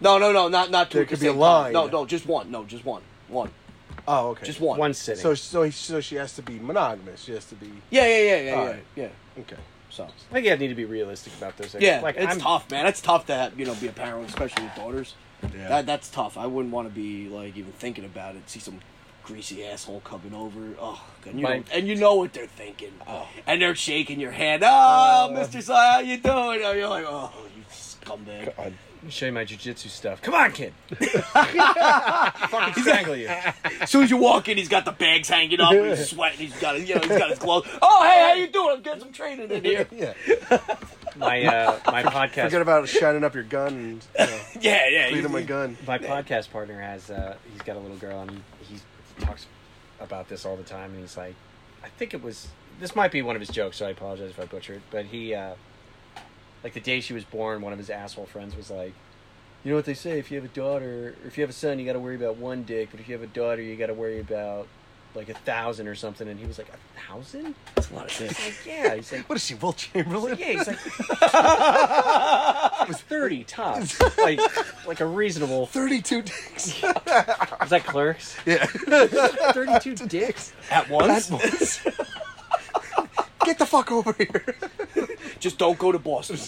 No, 0.00 0.18
no, 0.18 0.32
no, 0.32 0.48
not 0.48 0.70
not 0.70 0.90
two. 0.90 0.98
There 0.98 1.06
could 1.06 1.20
be 1.20 1.26
a 1.26 1.32
line. 1.32 1.72
time. 1.72 1.72
No, 1.72 1.86
no, 1.86 2.06
just 2.06 2.26
one. 2.26 2.50
No, 2.50 2.64
just 2.64 2.84
one. 2.84 3.02
One. 3.28 3.50
oh, 4.06 4.28
okay, 4.28 4.46
Just 4.46 4.60
one. 4.60 4.78
one 4.78 4.94
sitting. 4.94 5.20
So 5.20 5.34
so 5.34 5.68
so 5.70 6.00
she 6.00 6.14
has 6.16 6.34
to 6.36 6.42
be 6.42 6.58
monogamous. 6.58 7.22
She 7.24 7.32
has 7.32 7.44
to 7.46 7.54
be 7.56 7.70
Yeah, 7.90 8.06
yeah, 8.06 8.18
yeah, 8.18 8.40
yeah, 8.40 8.52
All 8.54 8.64
yeah, 8.64 8.70
right. 8.70 8.84
yeah. 8.96 9.08
okay. 9.40 9.56
So. 9.90 10.04
I 10.04 10.32
think 10.34 10.46
you 10.46 10.56
need 10.56 10.68
to 10.68 10.74
be 10.74 10.84
realistic 10.84 11.32
about 11.38 11.56
this. 11.56 11.74
Yeah, 11.78 12.00
like 12.00 12.16
it's 12.16 12.34
I'm, 12.34 12.38
tough, 12.38 12.70
man. 12.70 12.86
It's 12.86 13.00
tough 13.00 13.26
to 13.26 13.34
have, 13.34 13.58
you 13.58 13.66
know 13.66 13.74
be 13.74 13.88
a 13.88 13.92
parent, 13.92 14.28
especially 14.28 14.64
with 14.64 14.74
daughters. 14.76 15.14
Yeah. 15.42 15.68
That 15.68 15.86
that's 15.86 16.08
tough. 16.10 16.36
I 16.36 16.46
wouldn't 16.46 16.72
want 16.72 16.88
to 16.88 16.94
be 16.94 17.28
like 17.28 17.56
even 17.56 17.72
thinking 17.72 18.04
about 18.04 18.36
it. 18.36 18.48
See 18.48 18.60
some 18.60 18.80
greasy 19.22 19.64
asshole 19.64 20.00
coming 20.00 20.34
over. 20.34 20.74
Oh, 20.80 21.04
God, 21.22 21.32
and 21.32 21.40
you 21.40 21.46
know, 21.46 21.62
and 21.72 21.88
you 21.88 21.94
know 21.96 22.14
what 22.14 22.32
they're 22.32 22.46
thinking. 22.46 22.92
Oh. 23.06 23.28
And 23.46 23.60
they're 23.60 23.74
shaking 23.74 24.20
your 24.20 24.30
hand. 24.30 24.62
Oh, 24.64 25.28
oh 25.30 25.34
Mister 25.34 25.60
Si, 25.60 25.72
how 25.72 26.00
you 26.00 26.16
doing? 26.18 26.62
And 26.64 26.78
you're 26.78 26.88
like, 26.88 27.04
oh, 27.06 27.30
you 27.56 27.62
scumbag. 27.70 28.56
God. 28.56 28.72
Let 28.98 29.04
me 29.04 29.10
show 29.12 29.26
you 29.26 29.32
my 29.32 29.44
jujitsu 29.44 29.88
stuff. 29.90 30.20
Come 30.22 30.34
on, 30.34 30.50
kid. 30.50 30.72
fucking 30.88 32.82
strangle 32.82 33.14
you. 33.14 33.28
As 33.80 33.90
soon 33.90 34.02
as 34.02 34.10
you 34.10 34.16
walk 34.16 34.48
in, 34.48 34.56
he's 34.56 34.68
got 34.68 34.84
the 34.84 34.90
bags 34.90 35.28
hanging 35.28 35.60
up. 35.60 35.72
He's 35.72 36.08
sweating. 36.10 36.38
He's 36.40 36.60
got 36.60 36.74
his, 36.74 36.88
you 36.88 36.96
know, 36.96 37.02
he's 37.02 37.16
got 37.16 37.30
his 37.30 37.38
gloves. 37.38 37.68
Oh, 37.80 38.02
hey, 38.02 38.20
how 38.22 38.34
you 38.34 38.48
doing? 38.48 38.76
I'm 38.76 38.82
getting 38.82 39.00
some 39.02 39.12
training 39.12 39.52
in 39.52 39.62
here. 39.62 39.86
Yeah. 39.92 40.14
My 41.18 41.42
uh, 41.44 41.78
my 41.86 42.02
podcast. 42.02 42.44
Forget 42.44 42.62
about 42.62 42.88
shining 42.88 43.24
up 43.24 43.34
your 43.34 43.44
gun 43.44 43.72
and 43.74 44.06
you 44.18 44.26
know, 44.26 44.40
Yeah, 44.60 44.88
yeah. 44.88 45.08
cleaning 45.08 45.32
my 45.32 45.42
gun. 45.42 45.76
My 45.86 45.98
podcast 45.98 46.50
partner 46.50 46.80
has 46.80 47.10
uh, 47.10 47.36
he's 47.52 47.62
got 47.62 47.76
a 47.76 47.80
little 47.80 47.96
girl 47.96 48.20
and 48.20 48.30
he, 48.62 48.74
he 48.74 49.24
talks 49.24 49.46
about 50.00 50.28
this 50.28 50.46
all 50.46 50.56
the 50.56 50.62
time 50.62 50.92
and 50.92 51.00
he's 51.00 51.16
like 51.16 51.34
I 51.82 51.88
think 51.88 52.14
it 52.14 52.22
was. 52.22 52.48
This 52.80 52.94
might 52.94 53.10
be 53.10 53.22
one 53.22 53.34
of 53.34 53.40
his 53.40 53.48
jokes, 53.50 53.76
so 53.78 53.86
I 53.86 53.90
apologize 53.90 54.30
if 54.30 54.38
I 54.38 54.44
butcher 54.44 54.74
it. 54.74 54.82
But 54.90 55.06
he, 55.06 55.34
uh, 55.34 55.54
like 56.62 56.74
the 56.74 56.80
day 56.80 57.00
she 57.00 57.12
was 57.12 57.24
born, 57.24 57.60
one 57.60 57.72
of 57.72 57.78
his 57.78 57.90
asshole 57.90 58.26
friends 58.26 58.54
was 58.56 58.70
like, 58.70 58.94
"You 59.64 59.70
know 59.70 59.76
what 59.76 59.84
they 59.84 59.94
say? 59.94 60.18
If 60.18 60.30
you 60.30 60.36
have 60.40 60.44
a 60.44 60.54
daughter, 60.54 61.14
or 61.22 61.26
if 61.26 61.36
you 61.36 61.42
have 61.42 61.50
a 61.50 61.54
son, 61.54 61.78
you 61.78 61.86
got 61.86 61.94
to 61.94 62.00
worry 62.00 62.14
about 62.16 62.36
one 62.36 62.62
dick. 62.62 62.90
But 62.90 63.00
if 63.00 63.08
you 63.08 63.14
have 63.14 63.22
a 63.22 63.28
daughter, 63.32 63.62
you 63.62 63.76
got 63.76 63.86
to 63.88 63.94
worry 63.94 64.20
about 64.20 64.68
like 65.18 65.28
a 65.28 65.34
thousand 65.34 65.86
or 65.88 65.94
something." 65.94 66.26
And 66.28 66.40
he 66.40 66.46
was 66.46 66.56
like, 66.56 66.68
"A 66.68 67.00
thousand? 67.06 67.54
That's 67.74 67.90
a 67.90 67.94
lot 67.94 68.06
of 68.06 68.10
shit. 68.10 68.28
Like, 68.30 68.54
yeah." 68.66 68.94
He's 68.94 69.12
like, 69.12 69.28
What 69.28 69.36
is 69.36 69.44
she, 69.44 69.54
Wilt 69.54 69.76
Chamberlain? 69.76 70.38
"Yeah." 70.38 70.46
He's 70.46 70.66
like, 70.66 70.78
"It 72.82 72.88
was 72.88 73.00
thirty 73.02 73.44
tops, 73.44 74.00
like 74.18 74.40
like 74.86 75.00
a 75.00 75.06
reasonable." 75.06 75.66
32 75.66 76.22
dicks. 76.22 76.68
Is 76.78 76.80
that 76.80 77.82
Clerks? 77.84 78.36
yeah. 78.46 78.64
Thirty-two 79.52 79.96
dicks 80.06 80.52
at 80.70 80.88
once. 80.88 81.28
Get 83.44 83.58
the 83.58 83.66
fuck 83.66 83.90
over 83.92 84.12
here. 84.12 84.56
Just 85.40 85.58
don't 85.58 85.78
go 85.78 85.92
to 85.92 85.98
Boston. 85.98 86.38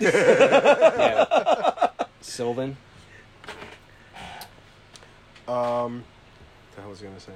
yeah. 0.00 1.88
Sylvan. 2.20 2.76
Um, 5.46 6.04
the 6.74 6.80
hell 6.80 6.90
was 6.90 7.02
I 7.02 7.04
gonna 7.04 7.20
say? 7.20 7.32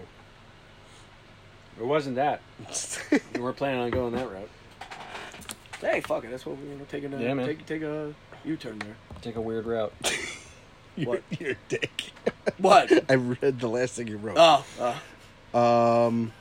It 1.78 1.84
wasn't 1.86 2.16
that. 2.16 2.40
We 3.34 3.40
weren't 3.40 3.56
planning 3.56 3.80
on 3.80 3.90
going 3.90 4.14
that 4.14 4.30
route. 4.30 4.48
hey, 5.80 6.00
fuck 6.00 6.24
it. 6.24 6.30
That's 6.30 6.44
what 6.44 6.56
we're 6.58 6.72
gonna 6.72 6.84
take 6.86 7.04
a 7.04 7.08
Yeah, 7.08 7.34
man. 7.34 7.46
take 7.46 7.64
take 7.66 7.82
a 7.82 8.14
U-turn 8.44 8.78
there. 8.80 8.96
Take 9.22 9.36
a 9.36 9.40
weird 9.40 9.66
route. 9.66 9.92
What? 11.04 11.22
You're 11.38 11.52
a 11.52 11.56
dick. 11.68 12.10
What? 12.58 12.90
I 13.08 13.14
read 13.14 13.60
the 13.60 13.68
last 13.68 13.94
thing 13.94 14.08
you 14.08 14.16
wrote. 14.16 14.36
Oh, 14.36 14.64
uh, 15.54 15.56
Um, 15.56 16.32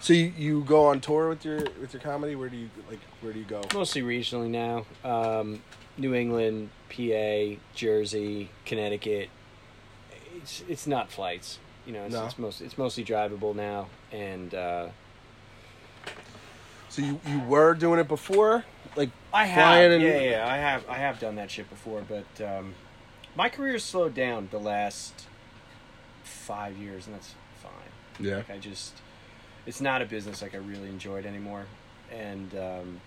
so 0.00 0.12
you, 0.12 0.30
you 0.36 0.60
go 0.64 0.86
on 0.88 1.00
tour 1.00 1.30
with 1.30 1.42
your 1.46 1.60
with 1.80 1.94
your 1.94 2.02
comedy? 2.02 2.34
Where 2.36 2.50
do 2.50 2.56
you 2.58 2.68
like? 2.90 2.98
Where 3.22 3.32
do 3.32 3.38
you 3.38 3.46
go? 3.46 3.62
Mostly 3.72 4.02
regionally 4.02 4.50
now. 4.50 4.84
Um, 5.10 5.62
New 5.96 6.12
England, 6.12 6.68
PA, 6.90 7.58
Jersey, 7.74 8.50
Connecticut. 8.66 9.30
It's 10.36 10.62
it's 10.68 10.86
not 10.86 11.10
flights. 11.10 11.58
You 11.86 11.92
know, 11.92 12.04
it's, 12.04 12.14
No. 12.14 12.24
it's 12.26 12.38
most 12.38 12.60
it's 12.60 12.78
mostly 12.78 13.04
drivable 13.04 13.54
now, 13.54 13.88
and 14.12 14.54
uh, 14.54 14.88
So 16.88 17.02
you 17.02 17.20
you 17.26 17.40
were 17.40 17.74
doing 17.74 17.98
it 18.00 18.08
before, 18.08 18.64
like 18.96 19.10
I 19.32 19.46
have, 19.46 19.90
and 19.92 20.02
yeah, 20.02 20.20
yeah, 20.20 20.48
I 20.48 20.56
have, 20.56 20.88
I 20.88 20.94
have 20.94 21.18
done 21.18 21.34
that 21.36 21.50
shit 21.50 21.68
before, 21.68 22.02
but 22.08 22.44
um, 22.44 22.74
my 23.36 23.48
career's 23.48 23.82
slowed 23.84 24.14
down 24.14 24.48
the 24.50 24.60
last 24.60 25.26
five 26.22 26.76
years, 26.76 27.06
and 27.06 27.16
that's 27.16 27.34
fine. 27.62 27.72
yeah. 28.26 28.36
Like 28.36 28.50
I 28.50 28.58
just, 28.58 28.94
it's 29.66 29.80
not 29.80 30.02
a 30.02 30.06
business 30.06 30.40
like 30.40 30.54
I 30.54 30.58
really 30.58 30.88
enjoyed 30.88 31.26
anymore, 31.26 31.66
and 32.12 32.54
um, 32.54 33.00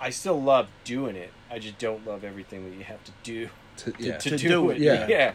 I 0.00 0.10
still 0.10 0.42
love 0.42 0.68
doing 0.84 1.14
it. 1.16 1.32
I 1.50 1.58
just 1.58 1.78
don't 1.78 2.06
love 2.06 2.24
everything 2.24 2.68
that 2.70 2.76
you 2.76 2.84
have 2.84 3.02
to 3.04 3.12
do 3.22 3.48
To, 3.78 3.92
to, 3.92 4.02
yeah. 4.04 4.18
to, 4.18 4.30
To 4.30 4.36
do, 4.36 4.48
do 4.48 4.70
it. 4.70 4.76
it, 4.78 4.82
yeah. 4.82 5.06
yeah. 5.08 5.34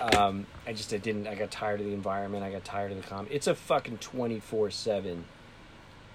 Um, 0.00 0.46
I 0.66 0.72
just 0.72 0.92
I 0.92 0.98
didn't. 0.98 1.26
I 1.26 1.34
got 1.34 1.50
tired 1.50 1.80
of 1.80 1.86
the 1.86 1.92
environment. 1.92 2.44
I 2.44 2.50
got 2.50 2.64
tired 2.64 2.92
of 2.92 3.00
the 3.00 3.08
com. 3.08 3.26
It's 3.30 3.46
a 3.46 3.54
fucking 3.54 3.98
twenty 3.98 4.40
four 4.40 4.70
seven 4.70 5.24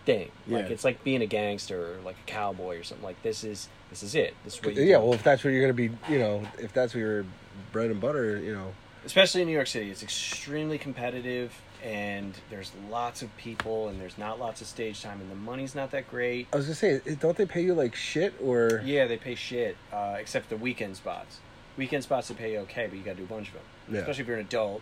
thing. 0.05 0.32
Like 0.47 0.66
Yeah. 0.68 0.74
it's 0.74 0.84
like 0.84 1.03
being 1.03 1.22
a 1.22 1.26
gangster 1.26 1.93
or 1.95 1.97
like 2.05 2.16
a 2.18 2.26
cowboy 2.30 2.80
or 2.80 2.84
something. 2.84 3.03
Like 3.03 3.22
this 3.24 3.43
is 3.43 3.68
this 3.89 4.03
is 4.03 4.16
it. 4.16 4.34
This 4.43 4.55
is 4.57 4.64
what 4.64 4.76
you 4.76 4.84
yeah. 4.84 4.97
do. 4.97 5.03
Well, 5.03 5.14
if 5.14 5.24
that's 5.24 5.43
what 5.43 5.51
you're 5.51 5.62
gonna 5.62 5.74
be, 5.74 5.89
you 6.10 6.20
know, 6.20 6.43
if 6.60 6.74
that's 6.74 6.93
what 6.93 6.99
your 6.99 7.26
bread 7.72 7.89
and 7.91 7.99
butter, 7.99 8.38
you 8.38 8.53
know. 8.53 8.74
especially 9.05 9.41
in 9.41 9.47
New 9.47 9.53
York 9.53 9.68
City, 9.68 9.89
it's 9.89 10.03
extremely 10.03 10.78
competitive, 10.78 11.53
and 11.84 12.34
there's 12.49 12.72
lots 12.89 13.22
of 13.22 13.36
people, 13.38 13.88
and 13.89 13.99
there's 13.99 14.18
not 14.18 14.39
lots 14.39 14.62
of 14.62 14.68
stage 14.68 15.01
time, 15.01 15.20
and 15.22 15.32
the 15.32 15.36
money's 15.36 15.74
not 15.76 15.91
that 15.91 16.10
great. 16.10 16.47
I 16.53 16.57
was 16.57 16.66
gonna 16.66 16.76
say, 16.76 17.01
don't 17.20 17.36
they 17.38 17.45
pay 17.45 17.62
you 17.62 17.74
like 17.74 17.95
shit 17.95 18.34
or? 18.41 18.82
Yeah, 18.86 19.07
they 19.07 19.18
pay 19.18 19.36
shit, 19.36 19.76
uh, 19.91 20.16
except 20.20 20.49
the 20.49 20.57
weekend 20.57 20.95
spots. 20.97 21.39
Weekend 21.80 22.03
spots 22.03 22.27
they 22.27 22.36
pay 22.36 22.51
you 22.51 22.59
okay, 22.59 22.88
but 22.88 22.97
you 22.97 23.03
got 23.03 23.11
to 23.11 23.17
do 23.17 23.23
a 23.23 23.27
bunch 23.27 23.47
of 23.47 23.53
them. 23.53 23.63
Yeah. 23.89 23.99
Especially 23.99 24.21
if 24.21 24.27
you're 24.27 24.38
an 24.38 24.45
adult, 24.45 24.82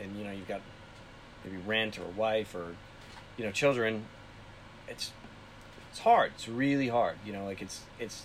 and 0.00 0.16
you 0.16 0.24
know 0.24 0.32
you've 0.32 0.48
got 0.48 0.62
maybe 1.44 1.58
rent 1.58 1.98
or 1.98 2.04
a 2.04 2.16
wife 2.16 2.54
or 2.54 2.74
you 3.36 3.44
know 3.44 3.52
children. 3.52 4.06
It's 4.88 5.12
it's 5.90 6.00
hard. 6.00 6.32
It's 6.34 6.48
really 6.48 6.88
hard. 6.88 7.18
You 7.24 7.34
know, 7.34 7.44
like 7.44 7.62
it's 7.62 7.82
it's 8.00 8.24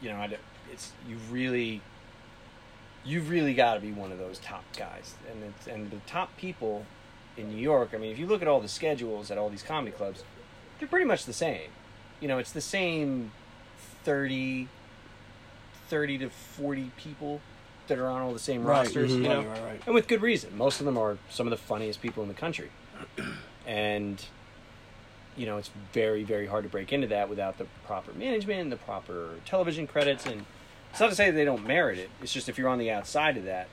you 0.00 0.10
know 0.10 0.28
it's 0.70 0.92
you 1.08 1.16
really 1.30 1.80
you've 3.04 3.30
really 3.30 3.54
got 3.54 3.74
to 3.74 3.80
be 3.80 3.92
one 3.92 4.12
of 4.12 4.18
those 4.18 4.38
top 4.38 4.64
guys, 4.76 5.14
and 5.30 5.42
it's 5.44 5.66
and 5.66 5.90
the 5.90 6.00
top 6.06 6.36
people 6.36 6.84
in 7.36 7.48
New 7.48 7.60
York. 7.60 7.90
I 7.94 7.98
mean, 7.98 8.12
if 8.12 8.18
you 8.18 8.26
look 8.26 8.42
at 8.42 8.48
all 8.48 8.60
the 8.60 8.68
schedules 8.68 9.30
at 9.30 9.38
all 9.38 9.48
these 9.48 9.62
comedy 9.62 9.92
clubs, 9.92 10.22
they're 10.78 10.88
pretty 10.88 11.06
much 11.06 11.24
the 11.24 11.32
same. 11.32 11.70
You 12.20 12.28
know, 12.28 12.38
it's 12.38 12.52
the 12.52 12.60
same 12.60 13.32
30, 14.04 14.68
30 15.88 16.18
to 16.18 16.30
40 16.30 16.90
people 16.96 17.40
that 17.88 17.98
are 17.98 18.08
on 18.08 18.22
all 18.22 18.32
the 18.32 18.38
same 18.38 18.64
Right, 18.64 18.78
rosters, 18.78 19.12
mhm. 19.12 19.16
you 19.22 19.28
know, 19.28 19.38
Right, 19.42 19.48
right, 19.48 19.62
right. 19.64 19.82
and 19.86 19.94
with 19.94 20.08
good 20.08 20.22
reason. 20.22 20.56
Most 20.56 20.80
of 20.80 20.86
them 20.86 20.96
are 20.96 21.18
some 21.28 21.46
of 21.46 21.50
the 21.50 21.56
funniest 21.56 22.00
people 22.00 22.22
in 22.22 22.28
the 22.28 22.34
country, 22.34 22.70
and 23.66 24.24
you 25.36 25.46
know, 25.46 25.56
it's 25.58 25.70
very, 25.92 26.22
very 26.22 26.46
hard 26.46 26.62
to 26.62 26.70
break 26.70 26.92
into 26.92 27.08
that 27.08 27.28
without 27.28 27.58
the 27.58 27.66
proper 27.86 28.12
management 28.12 28.60
and 28.60 28.70
the 28.70 28.76
proper 28.76 29.30
television 29.44 29.84
credits. 29.84 30.26
And 30.26 30.44
it's 30.92 31.00
not 31.00 31.10
to 31.10 31.16
say 31.16 31.32
they 31.32 31.44
don't 31.44 31.66
merit 31.66 31.98
it. 31.98 32.08
It's 32.22 32.32
just 32.32 32.48
if 32.48 32.56
you're 32.56 32.68
on 32.68 32.78
the 32.78 32.90
outside 32.92 33.36
of 33.36 33.44
that, 33.44 33.66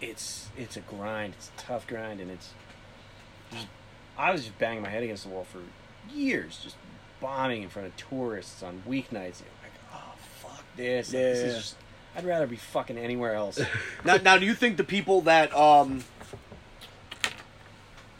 it's 0.00 0.48
it's 0.56 0.76
a 0.76 0.80
grind. 0.80 1.34
It's 1.38 1.52
a 1.56 1.60
tough 1.60 1.86
grind, 1.86 2.20
and 2.20 2.28
it's. 2.30 2.50
Just, 3.52 3.68
I 4.18 4.32
was 4.32 4.42
just 4.44 4.58
banging 4.58 4.82
my 4.82 4.88
head 4.88 5.04
against 5.04 5.22
the 5.22 5.28
wall 5.28 5.44
for 5.44 5.60
years, 6.12 6.58
just 6.62 6.74
bombing 7.20 7.62
in 7.62 7.68
front 7.68 7.86
of 7.86 7.96
tourists 7.96 8.62
on 8.64 8.82
weeknights. 8.88 9.42
And 10.78 10.86
like, 10.88 11.06
this! 11.06 11.12
Like, 11.14 11.22
Yeah. 11.22 11.58
just. 11.58 11.76
I'd 12.16 12.24
rather 12.24 12.46
be 12.46 12.56
fucking 12.56 12.96
anywhere 12.96 13.34
else. 13.34 13.60
now, 14.04 14.16
now, 14.16 14.38
do 14.38 14.46
you 14.46 14.54
think 14.54 14.78
the 14.78 14.84
people 14.84 15.20
that 15.22 15.54
um, 15.54 16.02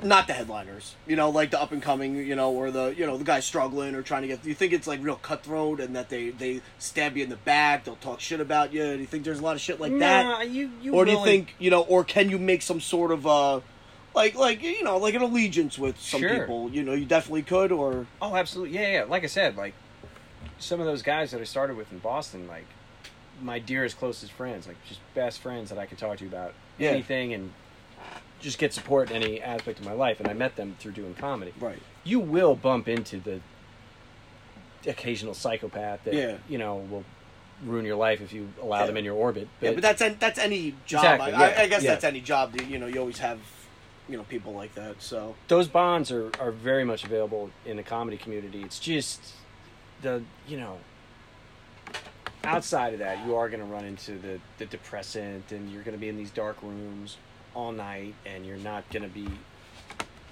not 0.03 0.27
the 0.27 0.35
headliners, 0.35 0.95
you 1.07 1.17
know, 1.17 1.31
like 1.31 1.51
the 1.51 1.59
up 1.61 1.73
and 1.73 1.81
coming, 1.83 2.17
you 2.17 2.37
know, 2.37 2.53
or 2.53 2.71
the 2.71 2.89
you 2.95 3.07
know 3.07 3.17
the 3.17 3.25
guys 3.25 3.47
struggling 3.47 3.95
or 3.95 4.03
trying 4.03 4.21
to 4.23 4.29
get, 4.29 4.43
do 4.43 4.51
you 4.51 4.55
think 4.55 4.75
it's 4.75 4.87
like 4.87 5.03
real 5.03 5.17
cutthroat 5.17 5.81
and 5.81 5.97
that 5.97 6.11
they 6.11 6.29
they 6.29 6.61
stab 6.79 7.17
you 7.17 7.25
in 7.25 7.31
the 7.31 7.37
back, 7.37 7.85
they'll 7.85 7.97
talk 7.97 8.21
shit 8.21 8.39
about 8.41 8.75
you? 8.75 8.83
Do 8.83 8.99
you 8.99 9.07
think 9.07 9.25
there's 9.25 9.39
a 9.39 9.43
lot 9.43 9.55
of 9.57 9.63
shit 9.63 9.81
like 9.81 9.99
that? 9.99 10.23
Nah, 10.25 10.43
you, 10.43 10.71
you 10.83 10.93
or 10.93 11.07
do 11.07 11.13
you 11.13 11.25
think 11.25 11.55
you 11.59 11.71
know 11.71 11.81
or 11.81 12.05
can 12.05 12.29
you 12.29 12.39
make 12.39 12.61
some 12.61 12.83
sort 12.83 13.11
of 13.11 13.27
uh 13.27 13.61
like 14.15 14.35
like 14.35 14.63
you 14.63 14.85
know 14.85 14.99
like 14.99 15.15
an 15.15 15.23
allegiance 15.23 15.79
with 15.79 15.99
some 15.99 16.21
Sure. 16.21 16.41
people 16.41 16.71
you 16.71 16.83
know 16.83 16.93
you 16.93 17.07
definitely 17.07 17.43
could 17.43 17.73
or 17.73 18.07
Oh, 18.21 18.37
absolutely. 18.37 18.75
Yeah, 18.79 18.93
yeah. 18.93 19.05
Like 19.05 19.25
I 19.25 19.29
said, 19.29 19.57
like 19.57 19.73
some 20.59 20.81
of 20.81 20.87
those 20.87 21.03
guys 21.03 21.31
that 21.33 21.41
I 21.41 21.45
started 21.45 21.77
with 21.77 21.93
in 21.93 21.99
Boston, 21.99 22.47
like 22.49 22.67
my 23.43 23.59
dearest, 23.59 23.99
closest 23.99 24.33
friends, 24.33 24.67
like 24.67 24.77
just 24.89 25.01
best 25.15 25.41
friends 25.41 25.69
that 25.71 25.79
I 25.79 25.87
could 25.87 25.99
talk 25.99 26.19
to 26.19 26.27
about 26.27 26.55
Yeah. 26.79 26.91
anything 26.91 27.35
and 27.35 27.53
just 28.41 28.59
get 28.59 28.73
support 28.73 29.11
in 29.11 29.17
any 29.23 29.41
aspect 29.43 29.79
of 29.79 29.85
my 29.85 29.93
life. 29.93 30.21
And 30.21 30.29
I 30.29 30.33
met 30.33 30.57
them 30.57 30.77
through 30.79 30.93
doing 30.93 31.15
comedy. 31.15 31.53
right 31.61 31.79
You 32.05 32.21
will 32.21 32.55
bump 32.55 32.89
into 32.89 33.19
the 33.19 33.41
occasional 34.87 35.35
psychopath 35.35 36.05
that 36.05 36.15
Yeah. 36.15 36.37
you 36.49 36.59
know 36.59 36.77
will 36.77 37.05
ruin 37.65 37.85
your 37.85 37.97
life 37.97 38.21
if 38.21 38.33
you 38.33 38.53
allow 38.63 38.81
Yeah. 38.81 38.87
them 38.87 38.97
in 38.99 39.05
your 39.05 39.15
orbit. 39.17 39.49
yeah 39.61 39.73
but 39.73 39.83
that's 39.83 40.03
that's 40.19 40.39
any 40.39 40.75
job 40.87 41.05
Exactly, 41.21 41.33
I, 41.33 41.37
I, 41.37 41.49
yeah, 41.51 41.63
I 41.63 41.67
guess 41.69 41.83
yeah. 41.83 41.91
that's 41.93 42.05
any 42.05 42.21
job 42.21 42.53
that 42.53 42.67
you 42.69 42.79
know 42.79 42.87
you 42.87 43.01
always 43.01 43.19
have 43.19 43.41
you 44.09 44.17
know 44.17 44.23
people 44.25 44.53
like 44.53 44.75
that 44.77 45.03
so 45.03 45.35
those 45.49 45.67
bonds 45.67 46.13
are, 46.13 46.31
are 46.39 46.53
very 46.53 46.85
much 46.85 47.03
available 47.05 47.51
in 47.65 47.77
the 47.77 47.83
comedy 47.83 48.17
community. 48.17 48.63
It's 48.63 48.79
just 48.79 49.21
the 50.03 50.23
you 50.47 50.57
know 50.57 50.79
outside 52.45 52.93
of 52.93 53.01
that, 53.01 53.27
you 53.27 53.35
are 53.35 53.49
going 53.49 53.61
to 53.61 53.67
run 53.67 53.85
into 53.85 54.13
the 54.19 54.39
the 54.59 54.67
depressant, 54.67 55.51
and 55.53 55.71
you're 55.71 55.83
going 55.83 55.97
to 55.97 56.01
be 56.01 56.09
in 56.09 56.17
these 56.17 56.31
dark 56.31 56.63
rooms 56.63 57.17
all 57.55 57.73
night, 57.73 58.15
and 58.25 58.47
you're 58.47 58.57
not 58.59 58.89
going 58.91 59.03
to 59.03 59.09
be. 59.09 59.27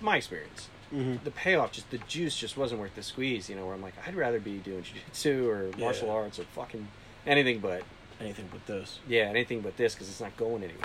My 0.01 0.17
experience, 0.19 0.69
Mhm. 0.93 1.23
the 1.25 1.31
payoff, 1.31 1.73
just 1.73 1.91
the 1.91 1.99
juice, 1.99 2.37
just 2.37 2.57
wasn't 2.57 2.81
worth 2.81 2.95
the 2.95 3.03
squeeze. 3.03 3.49
You 3.49 3.57
know, 3.57 3.65
where 3.65 3.75
I'm 3.75 3.81
like, 3.83 3.95
I'd 4.07 4.15
rather 4.15 4.39
be 4.39 4.59
doing 4.59 4.83
jiu-jitsu 4.83 5.49
or 5.49 5.71
martial 5.79 6.09
Yeah. 6.09 6.15
arts 6.15 6.39
or 6.39 6.45
fucking 6.45 6.89
anything 7.27 7.61
but 7.61 7.83
anything 8.21 8.49
but 8.53 8.65
this 8.67 8.99
yeah, 9.09 9.23
anything 9.25 9.61
but 9.61 9.77
this 9.77 9.95
because 9.95 10.09
it's 10.09 10.21
not 10.21 10.37
going 10.37 10.62
anywhere. 10.62 10.85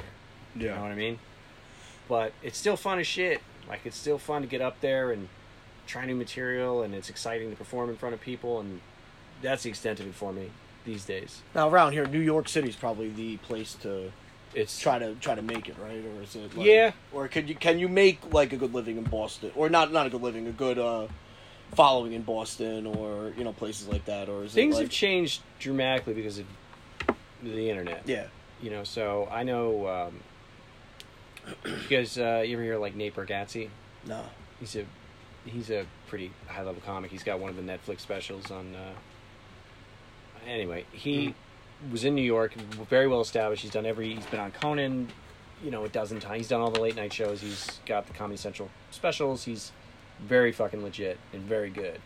yeah. 0.56 0.62
You 0.64 0.70
know 0.76 0.82
what 0.84 0.92
I 0.92 0.96
mean? 0.96 1.20
But 2.08 2.34
it's 2.42 2.58
still 2.58 2.78
fun 2.78 3.00
as 3.00 3.08
shit. 3.08 3.42
Like 3.68 3.82
it's 3.86 3.98
still 3.98 4.18
fun 4.18 4.42
to 4.42 4.48
get 4.48 4.62
up 4.62 4.80
there 4.82 5.12
and 5.12 5.28
try 5.90 6.06
new 6.06 6.16
material, 6.16 6.84
and 6.84 6.94
it's 6.94 7.10
exciting 7.10 7.50
to 7.50 7.56
perform 7.58 7.90
in 7.90 7.96
front 7.98 8.14
of 8.16 8.22
people, 8.22 8.60
and 8.60 8.80
that's 9.42 9.64
the 9.64 9.70
extent 9.70 10.00
of 10.00 10.08
it 10.08 10.14
for 10.16 10.32
me 10.32 10.50
these 10.86 11.04
days. 11.06 11.42
now 11.54 11.68
around 11.70 11.92
here 11.92 12.06
new 12.08 12.20
york 12.20 12.48
city's 12.48 12.76
probably 12.76 13.10
the 13.10 13.36
place 13.38 13.74
to 13.76 14.12
It's 14.56 14.80
try 14.80 14.98
to 14.98 15.14
try 15.16 15.36
to 15.36 15.42
make 15.42 15.68
it 15.70 15.76
right 15.84 16.04
or 16.04 16.24
is 16.24 16.36
it 16.36 16.56
like, 16.56 16.66
Yeah. 16.66 16.92
or 17.12 17.28
can 17.28 17.48
you 17.48 17.56
can 17.56 17.78
you 17.80 17.90
make 17.90 18.34
like 18.34 18.54
a 18.54 18.58
good 18.58 18.74
living 18.74 18.98
in 18.98 19.04
boston 19.04 19.52
or 19.56 19.70
not 19.70 19.92
not 19.92 20.06
a 20.08 20.10
good 20.10 20.22
living 20.22 20.48
a 20.48 20.52
good 20.52 20.80
uh 20.80 21.08
following 21.76 22.14
in 22.14 22.24
boston 22.24 22.88
or 22.88 23.34
you 23.38 23.44
know 23.44 23.52
places 23.54 23.88
like 23.88 24.06
that 24.06 24.30
or 24.30 24.46
is 24.46 24.54
things 24.54 24.76
it 24.76 24.78
like, 24.78 24.84
have 24.86 24.92
changed 24.92 25.42
dramatically 25.60 26.14
because 26.14 26.40
of 26.40 26.46
the 27.44 27.70
internet. 27.70 28.02
yeah 28.06 28.28
You 28.62 28.72
know, 28.72 28.84
so 28.84 29.28
I 29.32 29.44
know. 29.44 29.88
Um, 29.88 30.14
you 31.66 31.88
guys, 31.90 32.18
uh, 32.18 32.44
you 32.46 32.56
ever 32.56 32.64
hear 32.64 32.78
like 32.78 32.96
Nate 32.96 33.16
Bargatze? 33.16 33.70
no 34.06 34.24
He's 34.60 34.76
a 34.76 34.86
he's 35.46 35.70
a 35.70 35.86
pretty 36.08 36.32
high 36.48 36.64
level 36.64 36.82
comic. 36.86 37.12
He's 37.12 37.24
got 37.24 37.40
one 37.40 37.50
of 37.50 37.56
the 37.56 37.62
Netflix 37.62 38.02
specials 38.02 38.52
on. 38.52 38.76
Uh, 38.76 38.94
anyway, 40.48 40.86
he 40.92 41.36
was 41.92 42.04
in 42.04 42.16
New 42.16 42.22
York, 42.22 42.54
very 42.90 43.08
well 43.08 43.22
established. 43.22 43.62
He's 43.62 43.72
done 43.72 43.86
every. 43.86 44.14
He's 44.16 44.26
been 44.26 44.40
on 44.40 44.52
Conan, 44.52 45.10
you 45.64 45.72
know, 45.72 45.86
a 45.86 45.90
dozen 45.90 46.20
times. 46.20 46.38
He's 46.38 46.48
done 46.50 46.62
all 46.62 46.72
the 46.72 46.82
late 46.82 46.96
night 46.96 47.14
shows. 47.14 47.42
He's 47.42 47.80
got 47.86 48.08
the 48.08 48.14
Comedy 48.14 48.38
Central 48.38 48.70
specials. 48.92 49.46
He's 49.46 49.72
very 50.20 50.52
fucking 50.52 50.84
legit 50.84 51.18
and 51.34 51.44
very 51.44 51.70
good. 51.70 52.02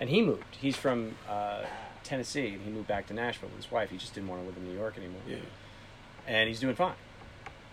And 0.00 0.08
he 0.08 0.22
moved. 0.22 0.56
He's 0.60 0.76
from 0.76 1.16
uh, 1.28 1.64
Tennessee, 2.04 2.48
and 2.48 2.62
he 2.62 2.70
moved 2.70 2.88
back 2.88 3.06
to 3.08 3.14
Nashville 3.14 3.48
with 3.48 3.64
his 3.64 3.70
wife. 3.70 3.90
He 3.90 3.98
just 3.98 4.14
didn't 4.14 4.28
want 4.28 4.42
to 4.42 4.46
live 4.46 4.56
in 4.56 4.64
New 4.64 4.76
York 4.76 4.96
anymore. 4.96 5.20
Yeah. 5.28 5.36
And 6.26 6.48
he's 6.48 6.60
doing 6.60 6.74
fine. 6.74 6.94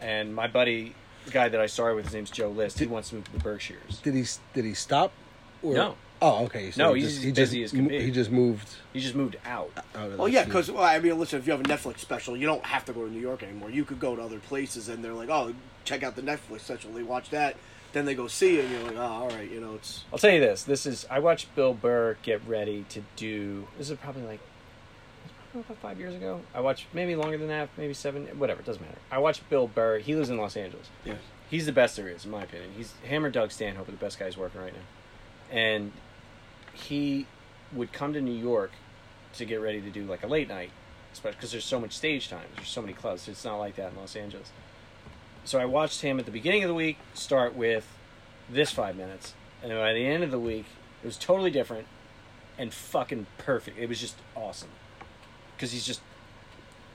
And 0.01 0.36
my 0.36 0.47
buddy, 0.47 0.95
guy 1.32 1.49
that 1.49 1.59
I 1.59 1.65
started 1.65 1.95
with, 1.95 2.05
his 2.05 2.13
name's 2.13 2.32
Joe 2.32 2.49
List. 2.49 2.80
He 2.80 2.86
wants 2.86 3.09
to 3.09 3.15
move 3.15 3.26
to 3.26 3.32
the 3.32 3.39
Berkshires. 3.39 3.99
Did 4.03 4.15
he 4.15 4.26
did 4.53 4.65
he 4.65 4.73
stop? 4.73 5.11
Or, 5.61 5.73
No. 5.73 5.95
Oh, 6.21 6.45
okay. 6.45 6.71
No, 6.78 6.93
he 6.93 7.01
he's 7.01 7.09
just, 7.09 7.17
as 7.17 7.23
he 7.23 7.32
busy 7.32 7.61
just, 7.61 7.73
as 7.73 7.78
can 7.78 7.88
be. 7.88 8.01
He 8.01 8.09
just 8.09 8.32
moved. 8.32 8.69
He 8.93 8.99
just 9.01 9.15
moved 9.15 9.36
out. 9.45 9.71
Out 9.93 10.11
of 10.11 10.17
Well, 10.17 10.30
yeah, 10.30 10.45
because 10.45 10.71
well, 10.71 10.84
I 10.84 10.97
mean, 10.99 11.19
listen, 11.19 11.39
if 11.39 11.45
you 11.45 11.51
have 11.51 11.59
a 11.59 11.65
Netflix 11.65 11.99
special, 11.99 12.38
you 12.38 12.45
don't 12.45 12.65
have 12.65 12.86
to 12.86 12.93
go 12.93 13.05
to 13.05 13.11
New 13.11 13.19
York 13.19 13.43
anymore. 13.43 13.69
You 13.69 13.84
could 13.84 13.99
go 13.99 14.15
to 14.15 14.21
other 14.21 14.39
places, 14.39 14.88
and 14.88 15.03
they're 15.03 15.13
like, 15.13 15.30
"Oh, 15.30 15.53
check 15.84 16.03
out 16.03 16.15
the 16.15 16.21
Netflix 16.21 16.61
special." 16.61 16.91
They 16.91 17.03
watch 17.03 17.32
that, 17.32 17.57
then 17.91 18.05
they 18.05 18.15
go 18.15 18.28
see 18.28 18.59
it, 18.59 18.65
and 18.65 18.73
you're 18.73 18.84
like, 18.84 18.95
"Oh, 18.95 19.01
all 19.01 19.30
right," 19.30 19.49
you 19.51 19.59
know, 19.59 19.76
it's 19.76 20.05
I'll 20.11 20.19
tell 20.19 20.32
you 20.32 20.39
this. 20.39 20.63
This 20.63 20.86
is 20.86 21.05
I 21.11 21.19
watched 21.19 21.53
Bill 21.53 21.73
Burr 21.73 22.17
get 22.23 22.41
ready 22.47 22.86
to 22.89 23.01
do. 23.17 23.67
This 23.78 23.89
is 23.89 23.97
probably 23.97 24.23
like 24.23 24.39
it's 25.60 25.66
probably 25.66 25.80
about 25.82 25.89
five 25.89 25.99
years 25.99 26.16
ago. 26.16 26.41
I 26.53 26.60
watched 26.60 26.88
maybe 26.93 27.16
longer 27.16 27.38
than 27.38 27.47
that, 27.47 27.70
maybe 27.78 27.93
seven. 27.93 28.28
Whatever, 28.38 28.62
it 28.62 28.66
doesn't 28.66 28.82
matter. 28.82 28.97
I 29.12 29.20
watched 29.20 29.47
Bill 29.49 29.68
Burr. 29.68 29.99
He 29.99 30.16
lives 30.16 30.30
in 30.30 30.38
Los 30.38 30.58
Angeles. 30.58 30.89
yeah, 31.03 31.16
He's 31.49 31.66
the 31.66 31.72
best 31.72 31.95
there 31.95 32.10
is, 32.10 32.26
in 32.26 32.32
my 32.32 32.43
opinion. 32.43 32.72
He's 32.76 32.93
Hammer 33.08 33.30
Doug 33.30 33.51
Stanhope 33.51 33.88
are 33.88 33.91
the 33.91 33.97
best 33.97 34.20
guys 34.20 34.38
working 34.38 34.62
right 34.62 34.74
now. 34.74 35.56
And 35.56 35.91
he 36.74 37.28
would 37.74 37.93
come 37.93 38.14
to 38.14 38.22
New 38.22 38.34
York 38.34 38.72
to 39.34 39.45
get 39.45 39.58
ready 39.62 39.82
to 39.82 39.89
do 39.89 40.06
like 40.06 40.24
a 40.24 40.28
late 40.28 40.47
night, 40.47 40.72
especially 41.14 41.38
because 41.38 41.51
there's 41.51 41.66
so 41.66 41.80
much 41.80 41.93
stage 41.93 42.30
time. 42.30 42.47
There's 42.56 42.70
so 42.70 42.82
many 42.82 42.93
clubs. 42.93 43.28
It's 43.28 43.45
not 43.45 43.58
like 43.58 43.76
that 43.76 43.91
in 43.91 43.97
Los 43.97 44.16
Angeles. 44.16 44.51
So 45.43 45.60
I 45.60 45.66
watched 45.66 46.01
him 46.01 46.20
at 46.20 46.26
the 46.26 46.32
beginning 46.32 46.64
of 46.64 46.68
the 46.68 46.74
week 46.74 46.97
start 47.14 47.56
with 47.56 47.88
this 48.49 48.72
five 48.72 48.95
minutes, 48.95 49.34
and 49.62 49.72
then 49.72 49.78
by 49.78 49.93
the 49.93 50.06
end 50.06 50.24
of 50.24 50.32
the 50.32 50.39
week, 50.39 50.66
it 51.03 51.06
was 51.06 51.18
totally 51.18 51.51
different 51.51 51.88
and 52.58 52.74
fucking 52.74 53.28
perfect. 53.38 53.78
It 53.78 53.88
was 53.88 53.99
just 53.99 54.16
awesome 54.36 54.70
because 55.56 55.72
he's 55.72 55.86
just 55.86 56.01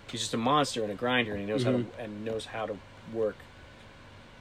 he's 0.09 0.21
just 0.21 0.35
a 0.35 0.39
monster 0.39 0.83
and 0.83 0.91
a 0.93 0.95
grinder, 0.95 1.33
and 1.33 1.41
he 1.41 1.47
knows 1.47 1.63
how 1.65 1.73
to 1.73 1.87
and 1.99 2.25
knows 2.25 2.47
how 2.47 2.67
to 2.67 2.77
work 3.13 3.37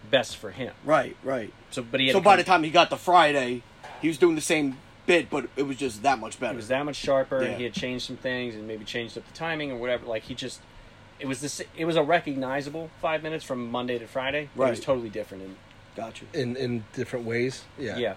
best 0.09 0.37
for 0.37 0.51
him. 0.51 0.73
right, 0.85 1.15
right. 1.23 1.53
So, 1.71 1.81
but 1.83 1.99
he 1.99 2.07
had 2.07 2.13
So 2.13 2.21
by 2.21 2.35
the 2.37 2.43
time 2.43 2.63
he 2.63 2.69
got 2.71 2.89
to 2.89 2.95
Friday, 2.97 3.63
he 4.01 4.07
was 4.07 4.17
doing 4.17 4.35
the 4.35 4.41
same 4.41 4.77
bit, 5.05 5.29
but 5.29 5.49
it 5.57 5.63
was 5.63 5.77
just 5.77 6.03
that 6.03 6.19
much 6.19 6.39
better. 6.39 6.53
it 6.53 6.55
was 6.57 6.69
that 6.69 6.85
much 6.85 6.95
sharper, 6.95 7.41
Yeah. 7.41 7.49
and 7.49 7.57
he 7.57 7.63
had 7.63 7.73
changed 7.73 8.05
some 8.05 8.17
things 8.17 8.55
and 8.55 8.67
maybe 8.67 8.85
changed 8.85 9.17
up 9.17 9.25
the 9.27 9.33
timing 9.33 9.71
or 9.71 9.77
whatever. 9.77 10.05
Like 10.05 10.23
he 10.23 10.35
just, 10.35 10.61
it 11.19 11.27
was 11.27 11.41
this. 11.41 11.61
It 11.75 11.85
was 11.85 11.95
a 11.97 12.03
recognizable 12.03 12.89
five 13.01 13.23
minutes 13.23 13.43
from 13.43 13.69
Monday 13.69 13.99
to 13.99 14.07
Friday. 14.07 14.49
Right, 14.55 14.67
It 14.67 14.71
was 14.71 14.79
totally 14.79 15.09
different, 15.09 15.43
and 15.43 15.55
Got 15.95 16.21
you. 16.21 16.27
in 16.33 16.55
in 16.55 16.85
different 16.93 17.25
ways. 17.25 17.63
Yeah. 17.77 17.97
yeah. 17.97 18.13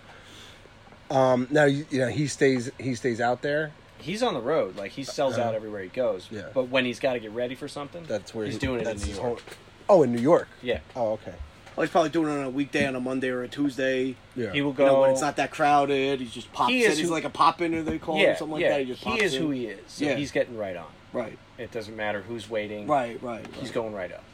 Um. 1.10 1.48
Now 1.50 1.64
you, 1.64 1.84
you 1.90 1.98
know 1.98 2.08
he 2.08 2.26
stays 2.28 2.70
he 2.78 2.94
stays 2.94 3.20
out 3.20 3.42
there. 3.42 3.72
He's 4.02 4.22
on 4.22 4.34
the 4.34 4.40
road, 4.40 4.76
like 4.76 4.92
he 4.92 5.04
sells 5.04 5.38
out 5.38 5.54
everywhere 5.54 5.82
he 5.82 5.88
goes. 5.88 6.28
Yeah. 6.30 6.42
But 6.52 6.64
when 6.68 6.84
he's 6.84 7.00
got 7.00 7.14
to 7.14 7.20
get 7.20 7.30
ready 7.32 7.54
for 7.54 7.68
something, 7.68 8.04
That's 8.06 8.34
where 8.34 8.44
he's 8.46 8.54
he- 8.54 8.60
doing 8.60 8.76
it 8.76 8.78
in 8.80 8.84
that's 8.84 9.02
New 9.02 9.08
his 9.08 9.18
York. 9.18 9.40
whole- 9.88 9.98
oh, 10.00 10.02
in 10.02 10.12
New 10.14 10.20
York. 10.20 10.48
Yeah, 10.62 10.80
Oh, 10.96 11.12
okay. 11.12 11.34
Well, 11.74 11.84
he's 11.86 11.90
probably 11.90 12.10
doing 12.10 12.28
it 12.30 12.36
on 12.38 12.44
a 12.44 12.50
weekday, 12.50 12.86
on 12.86 12.94
a 12.96 13.00
Monday 13.00 13.28
or 13.30 13.42
a 13.44 13.48
Tuesday. 13.48 14.14
Yeah. 14.36 14.52
he 14.52 14.60
will 14.60 14.72
You 14.72 14.76
go. 14.76 14.86
know, 14.86 15.00
when 15.00 15.10
it's 15.12 15.22
not 15.22 15.36
that 15.36 15.50
crowded, 15.50 16.20
he 16.20 16.26
just 16.26 16.52
pops 16.52 16.70
He 16.70 16.84
in. 16.84 16.90
is 16.92 16.98
He's 16.98 17.08
like 17.08 17.24
a 17.24 17.30
pop 17.30 17.62
in, 17.62 17.74
or 17.74 17.82
they 17.82 17.98
call 17.98 18.18
yeah, 18.18 18.32
him 18.32 18.36
something 18.36 18.52
like 18.52 18.60
yeah. 18.62 18.68
that. 18.70 18.80
He 18.80 18.86
just 18.86 19.02
he 19.02 19.08
pops 19.10 19.22
is 19.22 19.34
in. 19.34 19.42
who 19.42 19.50
he 19.52 19.66
is. 19.68 19.80
So 19.86 20.04
Yeah. 20.04 20.16
he's 20.16 20.32
getting 20.32 20.58
right 20.58 20.76
on. 20.76 20.86
Right, 21.14 21.38
It 21.58 21.70
doesn't 21.72 21.96
matter 21.96 22.20
who's 22.22 22.48
waiting. 22.50 22.86
right, 22.86 23.22
right. 23.22 23.46
He's 23.54 23.64
right. 23.64 23.72
going 23.72 23.94
right 23.94 24.12
up. 24.12 24.24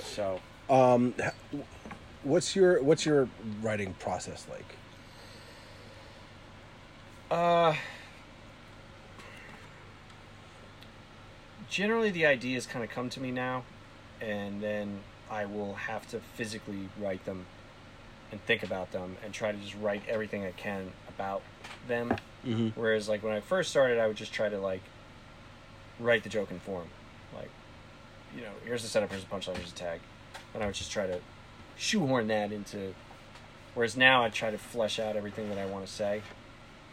So 0.00 0.40
Um, 0.70 1.14
what's 2.22 2.54
your 2.54 2.80
what's 2.82 3.04
your 3.06 3.28
writing 3.62 3.94
process 3.94 4.46
like? 4.48 4.64
Uh, 7.30 7.74
generally, 11.68 12.10
the 12.10 12.26
ideas 12.26 12.66
kind 12.66 12.84
of 12.84 12.90
come 12.90 13.10
to 13.10 13.20
me 13.20 13.30
now, 13.30 13.64
and 14.20 14.62
then 14.62 15.00
I 15.30 15.46
will 15.46 15.74
have 15.74 16.08
to 16.08 16.20
physically 16.20 16.88
write 17.00 17.24
them 17.24 17.46
and 18.32 18.40
think 18.44 18.62
about 18.62 18.92
them 18.92 19.16
and 19.24 19.32
try 19.32 19.52
to 19.52 19.58
just 19.58 19.74
write 19.80 20.02
everything 20.08 20.44
I 20.44 20.52
can 20.52 20.92
about 21.08 21.42
them. 21.88 22.16
Mm-hmm. 22.44 22.80
Whereas, 22.80 23.08
like 23.08 23.22
when 23.22 23.32
I 23.32 23.40
first 23.40 23.70
started, 23.70 23.98
I 23.98 24.06
would 24.06 24.16
just 24.16 24.32
try 24.32 24.48
to 24.48 24.58
like 24.58 24.82
write 25.98 26.22
the 26.22 26.28
joke 26.28 26.50
in 26.50 26.58
form, 26.58 26.88
like 27.34 27.50
you 28.34 28.42
know, 28.42 28.50
here's 28.64 28.82
the 28.82 28.88
setup, 28.88 29.10
here's 29.10 29.24
the 29.24 29.30
punchline, 29.30 29.56
here's 29.56 29.72
the 29.72 29.78
tag, 29.78 30.00
and 30.54 30.62
I 30.62 30.66
would 30.66 30.74
just 30.74 30.92
try 30.92 31.06
to 31.06 31.20
shoehorn 31.76 32.28
that 32.28 32.52
into. 32.52 32.94
Whereas 33.74 33.96
now 33.96 34.22
I 34.24 34.30
try 34.30 34.50
to 34.50 34.58
flesh 34.58 34.98
out 34.98 35.16
everything 35.16 35.50
that 35.50 35.58
I 35.58 35.66
want 35.66 35.86
to 35.86 35.92
say, 35.92 36.22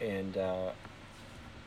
and 0.00 0.36
uh, 0.36 0.70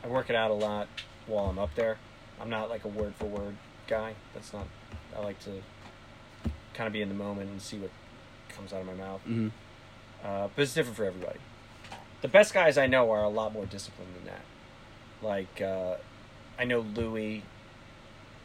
I 0.04 0.06
work 0.06 0.30
it 0.30 0.36
out 0.36 0.50
a 0.50 0.54
lot 0.54 0.88
while 1.26 1.46
I'm 1.46 1.58
up 1.58 1.74
there. 1.74 1.98
I'm 2.40 2.50
not 2.50 2.68
like 2.70 2.84
a 2.84 2.88
word 2.88 3.14
for 3.16 3.26
word 3.26 3.56
guy. 3.86 4.14
That's 4.34 4.52
not. 4.52 4.66
I 5.16 5.20
like 5.20 5.38
to 5.44 5.60
kind 6.74 6.86
of 6.86 6.92
be 6.92 7.02
in 7.02 7.08
the 7.08 7.14
moment 7.14 7.50
and 7.50 7.60
see 7.60 7.78
what 7.78 7.90
comes 8.50 8.72
out 8.72 8.80
of 8.80 8.86
my 8.86 8.94
mouth. 8.94 9.20
Mm-hmm. 9.22 9.48
Uh, 10.24 10.48
but 10.54 10.62
it's 10.62 10.74
different 10.74 10.96
for 10.96 11.04
everybody. 11.04 11.38
The 12.22 12.28
best 12.28 12.52
guys 12.54 12.76
I 12.78 12.86
know 12.86 13.10
are 13.10 13.22
a 13.22 13.28
lot 13.28 13.52
more 13.52 13.66
disciplined 13.66 14.14
than 14.16 14.24
that. 14.26 14.42
Like, 15.22 15.60
uh, 15.60 15.96
I 16.58 16.64
know 16.64 16.80
Louis 16.80 17.42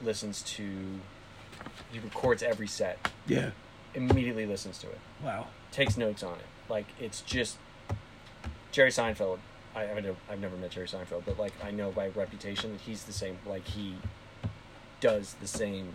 listens 0.03 0.41
to, 0.43 0.63
he 1.91 1.99
records 1.99 2.43
every 2.43 2.67
set, 2.67 3.09
Yeah. 3.27 3.51
immediately 3.95 4.45
listens 4.45 4.77
to 4.79 4.87
it, 4.89 4.99
Wow. 5.23 5.47
takes 5.71 5.97
notes 5.97 6.23
on 6.23 6.33
it. 6.39 6.45
Like, 6.69 6.85
it's 6.99 7.21
just 7.21 7.57
Jerry 8.71 8.89
Seinfeld. 8.91 9.39
I, 9.75 9.85
I 9.89 9.93
mean, 9.95 10.15
I've 10.29 10.39
never 10.39 10.55
met 10.57 10.71
Jerry 10.71 10.87
Seinfeld, 10.87 11.23
but 11.25 11.37
like, 11.39 11.53
I 11.63 11.71
know 11.71 11.91
by 11.91 12.09
reputation 12.09 12.71
that 12.73 12.81
he's 12.81 13.03
the 13.03 13.13
same. 13.13 13.37
Like, 13.45 13.65
he 13.65 13.95
does 15.01 15.35
the 15.41 15.47
same. 15.47 15.93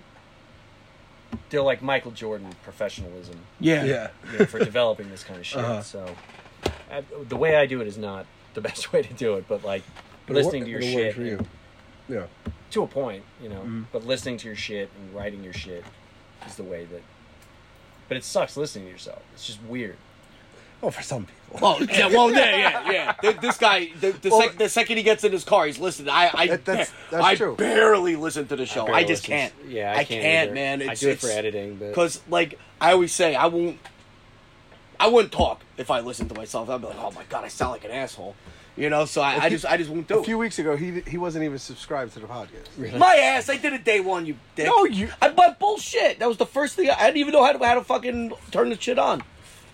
They're 1.50 1.62
like 1.62 1.82
Michael 1.82 2.10
Jordan 2.10 2.48
professionalism 2.64 3.38
Yeah. 3.60 3.84
Yeah. 3.84 4.08
you 4.32 4.38
know, 4.38 4.44
for 4.46 4.58
developing 4.58 5.10
this 5.10 5.22
kind 5.24 5.38
of 5.38 5.46
shit. 5.46 5.60
Uh-huh. 5.60 5.82
So, 5.82 6.14
I, 6.90 7.02
the 7.28 7.36
way 7.36 7.56
I 7.56 7.66
do 7.66 7.80
it 7.80 7.86
is 7.86 7.98
not 7.98 8.26
the 8.54 8.60
best 8.68 8.92
way 8.92 9.02
to 9.02 9.14
do 9.14 9.34
it, 9.34 9.46
but 9.48 9.62
like 9.64 9.82
But 10.26 10.34
listening 10.36 10.62
wor- 10.62 10.66
to 10.66 10.70
your 10.70 10.80
it'll 10.80 10.92
shit 10.92 11.14
for 11.14 11.22
you. 11.22 11.36
and- 11.38 11.46
Yeah. 12.08 12.26
to 12.70 12.82
a 12.82 12.86
point, 12.86 13.22
you 13.42 13.48
know. 13.48 13.60
Mhm. 13.60 13.84
But 13.92 14.04
listening 14.06 14.38
to 14.38 14.46
your 14.46 14.56
shit 14.56 14.90
and 14.98 15.14
writing 15.14 15.44
your 15.44 15.52
shit 15.52 15.84
is 16.46 16.56
the 16.56 16.62
way 16.64 16.84
that. 16.86 17.02
But 18.08 18.16
it 18.16 18.24
sucks 18.24 18.56
listening 18.56 18.86
to 18.86 18.90
yourself. 18.90 19.22
It's 19.34 19.46
just 19.46 19.62
weird. 19.62 19.96
Oh, 20.82 20.90
for 20.90 21.02
some 21.02 21.26
people. 21.26 21.34
Well, 21.60 21.82
yeah, 21.82 22.06
well, 22.08 22.30
yeah, 22.30 22.56
yeah, 22.56 22.90
yeah. 22.92 23.12
Th- 23.22 23.36
This 23.40 23.56
guy, 23.56 23.88
the, 24.00 24.10
the, 24.12 24.28
Well- 24.30 24.42
sec- 24.42 24.58
the 24.58 24.68
second 24.68 24.96
he 24.98 25.02
gets 25.02 25.24
in 25.24 25.32
his 25.32 25.44
car, 25.44 25.66
he's 25.66 25.78
listening. 25.78 26.10
I, 26.10 26.30
I, 26.32 26.46
That- 26.48 26.64
that's- 26.64 26.92
that's 27.10 27.24
I 27.24 27.34
true. 27.36 27.56
barely 27.56 28.16
listen 28.16 28.46
to 28.48 28.56
the 28.56 28.66
show. 28.66 28.82
I, 28.84 28.86
barely 28.86 29.04
just 29.06 29.22
listen- 29.28 29.30
can't. 29.36 29.52
Yeah, 29.66 29.90
I, 29.90 30.00
I 30.00 30.04
can't, 30.04 30.22
can't, 30.22 30.46
either. 30.50 30.54
man. 30.54 30.88
I 30.88 30.94
do 30.94 31.08
it 31.10 31.18
for 31.20 31.28
editing, 31.28 31.76
but 31.76 31.88
Because, 31.88 32.20
like, 32.28 32.58
I 32.80 32.92
always 32.92 33.12
say, 33.12 33.34
I 33.34 33.46
won't. 33.46 33.78
I 35.00 35.06
wouldn't 35.08 35.32
talk 35.32 35.62
if 35.76 35.90
I 35.90 36.00
listened 36.00 36.28
to 36.30 36.34
myself. 36.34 36.68
I'd 36.68 36.80
be 36.80 36.88
like, 36.88 36.96
"Oh 36.98 37.12
my 37.12 37.22
god, 37.28 37.44
I 37.44 37.48
sound 37.48 37.70
like 37.70 37.84
an 37.84 37.92
asshole," 37.92 38.34
you 38.76 38.90
know. 38.90 39.04
So 39.04 39.20
I, 39.22 39.44
I 39.44 39.48
just, 39.48 39.64
I 39.64 39.76
just 39.76 39.90
won't 39.90 40.08
do 40.08 40.16
A 40.16 40.20
it. 40.20 40.24
few 40.24 40.36
weeks 40.36 40.58
ago, 40.58 40.76
he 40.76 41.02
he 41.06 41.16
wasn't 41.18 41.44
even 41.44 41.58
subscribed 41.60 42.14
to 42.14 42.18
the 42.20 42.26
podcast. 42.26 42.66
Really? 42.76 42.98
My 42.98 43.14
ass, 43.14 43.48
I 43.48 43.58
did 43.58 43.74
it 43.74 43.84
day 43.84 44.00
one. 44.00 44.26
You 44.26 44.34
dick. 44.56 44.66
No, 44.66 44.84
you- 44.86 45.10
I 45.22 45.28
but 45.28 45.60
bullshit. 45.60 46.18
That 46.18 46.26
was 46.26 46.36
the 46.36 46.46
first 46.46 46.74
thing. 46.74 46.90
I, 46.90 46.94
I 46.94 47.04
didn't 47.06 47.18
even 47.18 47.32
know 47.32 47.44
how 47.44 47.52
to 47.52 47.64
how 47.64 47.74
to 47.74 47.84
fucking 47.84 48.32
turn 48.50 48.70
the 48.70 48.80
shit 48.80 48.98
on, 48.98 49.22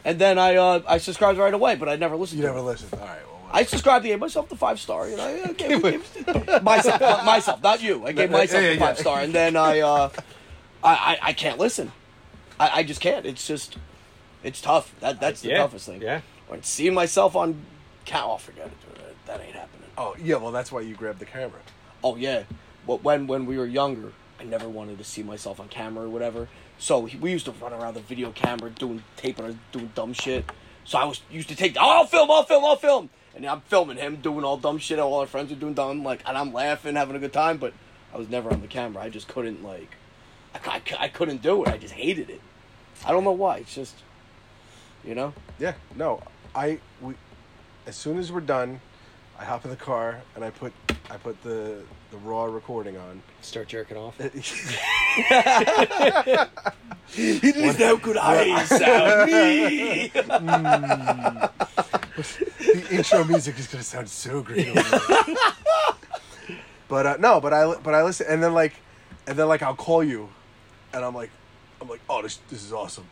and 0.05 0.19
then 0.19 0.39
I 0.39 0.57
uh 0.57 0.83
I 0.87 0.99
subscribed 0.99 1.39
right 1.39 1.55
away, 1.55 1.77
but 1.77 1.89
I 1.89 1.97
never 1.97 2.17
listened. 2.17 2.41
You 2.41 2.47
to 2.47 2.53
never 2.53 2.61
it. 2.61 2.71
listened. 2.71 2.93
All 2.95 3.01
right. 3.07 3.27
Well, 3.27 3.51
I 3.53 3.65
subscribed. 3.65 4.05
I 4.05 4.09
gave 4.09 4.19
myself 4.21 4.49
the 4.49 4.57
five 4.57 4.81
star. 4.81 5.09
You 5.09 5.17
know, 5.17 5.25
I 5.27 5.53
gave, 5.53 5.83
gave- 5.83 6.63
myself, 6.63 7.01
not 7.01 7.25
myself, 7.25 7.63
not 7.63 7.83
you. 7.83 8.05
I 8.07 8.13
gave 8.13 8.31
myself 8.31 8.63
yeah, 8.63 8.73
the 8.75 8.79
five 8.79 8.97
yeah. 8.97 9.01
star, 9.01 9.21
and 9.21 9.33
then 9.33 9.57
I, 9.57 9.81
uh, 9.81 10.11
I, 10.83 10.93
I, 10.93 11.19
I 11.23 11.33
can't 11.33 11.59
listen. 11.59 11.93
I, 12.59 12.81
I 12.81 12.83
just 12.83 13.01
can't. 13.01 13.25
It's 13.27 13.47
just, 13.47 13.77
it's 14.43 14.61
tough. 14.61 14.95
That 15.01 15.21
that's 15.21 15.41
the 15.41 15.51
yeah, 15.51 15.59
toughest 15.59 15.87
thing. 15.87 16.03
Yeah. 16.03 16.21
When 16.49 16.63
seeing 16.63 16.95
myself 16.95 17.37
on, 17.37 17.65
cow, 18.05 18.31
I'll 18.31 18.39
forget 18.39 18.67
it. 18.67 18.73
That, 18.97 19.27
that 19.27 19.47
ain't 19.47 19.55
happening. 19.55 19.89
oh 19.97 20.15
yeah. 20.23 20.37
Well, 20.37 20.53
that's 20.53 20.71
why 20.71 20.81
you 20.81 20.95
grabbed 20.95 21.21
the 21.21 21.25
camera. 21.27 21.61
Oh 22.03 22.17
yeah, 22.17 22.43
but 22.87 23.03
when 23.03 23.27
when 23.27 23.47
we 23.47 23.57
were 23.57 23.67
younger, 23.67 24.13
I 24.39 24.45
never 24.45 24.69
wanted 24.69 24.99
to 24.99 25.05
see 25.05 25.23
myself 25.23 25.61
on 25.61 25.69
camera 25.69 26.05
or 26.05 26.09
whatever. 26.09 26.49
So 26.79 27.09
we 27.21 27.31
used 27.31 27.47
to 27.47 27.53
run 27.53 27.73
around 27.73 27.95
the 27.95 28.01
video 28.01 28.31
camera 28.33 28.71
doing 28.71 29.03
taping 29.17 29.47
or 29.47 29.55
doing 29.73 29.91
dumb 29.95 30.13
shit. 30.13 30.45
So 30.85 30.99
I 30.99 31.05
was 31.05 31.23
used 31.31 31.49
to 31.49 31.57
take, 31.57 31.77
oh, 31.79 31.99
I'll 31.99 32.07
film, 32.07 32.31
I'll 32.31 32.45
film, 32.45 32.65
I'll 32.65 32.77
film, 32.77 33.09
and 33.35 33.47
I'm 33.47 33.63
filming 33.63 33.97
him 33.97 34.17
doing 34.17 34.45
all 34.45 34.57
dumb 34.57 34.79
shit. 34.79 34.99
All 34.99 35.21
our 35.21 35.27
friends 35.27 35.51
are 35.51 35.57
doing 35.57 35.75
dumb, 35.75 36.05
like, 36.05 36.21
and 36.27 36.37
I'm 36.37 36.53
laughing, 36.53 36.97
having 36.97 37.17
a 37.17 37.19
good 37.19 37.33
time. 37.33 37.57
But 37.57 37.73
I 38.13 38.19
was 38.19 38.29
never 38.29 38.53
on 38.53 38.61
the 38.61 38.67
camera. 38.67 39.03
I 39.03 39.09
just 39.09 39.29
couldn't 39.29 39.65
like, 39.65 39.89
I, 40.55 40.59
I, 40.69 40.83
I 41.05 41.09
couldn't 41.09 41.43
do 41.43 41.65
it. 41.65 41.71
I 41.71 41.79
just 41.79 41.95
hated 41.95 42.29
it. 42.29 42.41
I 43.05 43.13
don't 43.13 43.25
know 43.25 43.33
why. 43.33 43.59
It's 43.59 43.75
just, 43.75 43.97
you 45.05 45.15
know. 45.15 45.33
Yeah. 45.59 45.75
No. 45.97 46.23
I 46.55 46.79
we 47.01 47.15
as 47.87 47.97
soon 47.97 48.19
as 48.19 48.31
we're 48.31 48.41
done, 48.41 48.81
I 49.39 49.45
hop 49.45 49.65
in 49.65 49.71
the 49.71 49.77
car 49.77 50.23
and 50.35 50.45
I 50.45 50.51
put 50.51 50.73
I 51.11 51.17
put 51.17 51.43
the 51.43 51.83
the 52.15 52.21
raw 52.21 52.45
recording 52.45 52.97
on. 52.97 53.23
Start 53.41 53.69
jerking 53.69 53.97
off. 53.97 54.19
He 57.07 57.39
didn't 57.39 58.03
good 58.03 58.17
eyes 58.17 58.69
sound 58.69 59.31
me. 59.31 60.09
the 60.09 61.51
intro 62.91 63.25
music 63.25 63.59
is 63.59 63.67
gonna 63.67 63.85
sound 63.85 64.09
so 64.09 64.43
great. 64.43 64.75
but 66.89 67.07
uh, 67.07 67.17
no, 67.21 67.41
but 67.41 67.53
I 67.53 67.75
but 67.75 67.95
I 67.95 68.03
listen, 68.03 68.27
and 68.29 68.43
then 68.43 68.55
like, 68.55 68.73
and 69.27 69.39
then 69.39 69.49
like 69.49 69.63
I'll 69.63 69.77
call 69.77 70.03
you, 70.03 70.29
and 70.93 71.05
I'm 71.05 71.15
like, 71.15 71.31
I'm 71.81 71.89
like, 71.89 72.01
oh, 72.09 72.23
this 72.23 72.39
this 72.49 72.65
is 72.65 72.73
awesome, 72.73 73.07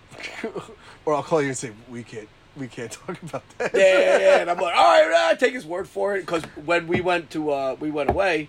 or 1.05 1.15
I'll 1.15 1.23
call 1.23 1.43
you 1.43 1.49
and 1.49 1.57
say 1.57 1.73
we 1.89 2.03
can't 2.03 2.29
we 2.57 2.67
can't 2.67 2.91
talk 2.91 3.23
about 3.23 3.43
that. 3.59 3.73
yeah, 3.75 3.99
yeah, 3.99 4.19
yeah. 4.19 4.41
And 4.41 4.51
I'm 4.51 4.59
like, 4.59 4.77
all 4.77 5.09
right, 5.09 5.31
I 5.31 5.35
take 5.35 5.55
his 5.55 5.67
word 5.67 5.89
for 5.89 6.17
it. 6.17 6.23
Because 6.23 6.45
when 6.65 6.87
we 6.87 7.01
went 7.01 7.31
to, 7.31 7.51
uh, 7.51 7.77
we 7.79 7.91
went 7.91 8.11
away, 8.11 8.49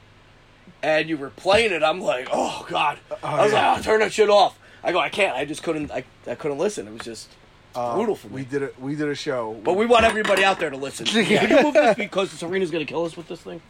and 0.84 1.10
you 1.10 1.18
were 1.18 1.30
playing 1.32 1.72
it, 1.72 1.82
I'm 1.82 2.00
like, 2.02 2.28
oh 2.32 2.66
god. 2.70 3.00
I 3.24 3.44
was 3.44 3.52
yeah. 3.54 3.72
like, 3.72 3.80
oh, 3.80 3.82
turn 3.84 4.00
that 4.02 4.14
shit 4.14 4.30
off. 4.30 4.60
I 4.84 4.92
go, 4.92 5.00
I 5.00 5.10
can't. 5.10 5.36
I 5.36 5.46
just 5.46 5.64
couldn't. 5.64 5.90
I, 5.92 6.04
I 6.28 6.36
couldn't 6.36 6.58
listen. 6.60 6.88
It 6.88 6.92
was 6.94 7.02
just 7.02 7.30
Uh, 7.74 7.96
brutal 7.96 8.16
for 8.16 8.28
me. 8.28 8.36
We 8.36 8.44
did 8.46 8.64
a 8.64 8.70
we 8.80 8.96
did 8.96 9.08
a 9.08 9.16
show, 9.16 9.54
but 9.64 9.74
we 9.76 9.86
want 9.86 10.04
everybody 10.06 10.44
out 10.44 10.60
there 10.60 10.70
to 10.70 10.78
listen. 10.78 11.06
Can 11.26 11.50
you 11.50 11.64
move 11.64 11.74
this 11.74 11.96
because 11.96 12.30
Serena's 12.32 12.70
gonna 12.70 12.86
kill 12.86 13.06
us 13.06 13.18
with 13.18 13.28
this 13.28 13.42
thing? 13.42 13.62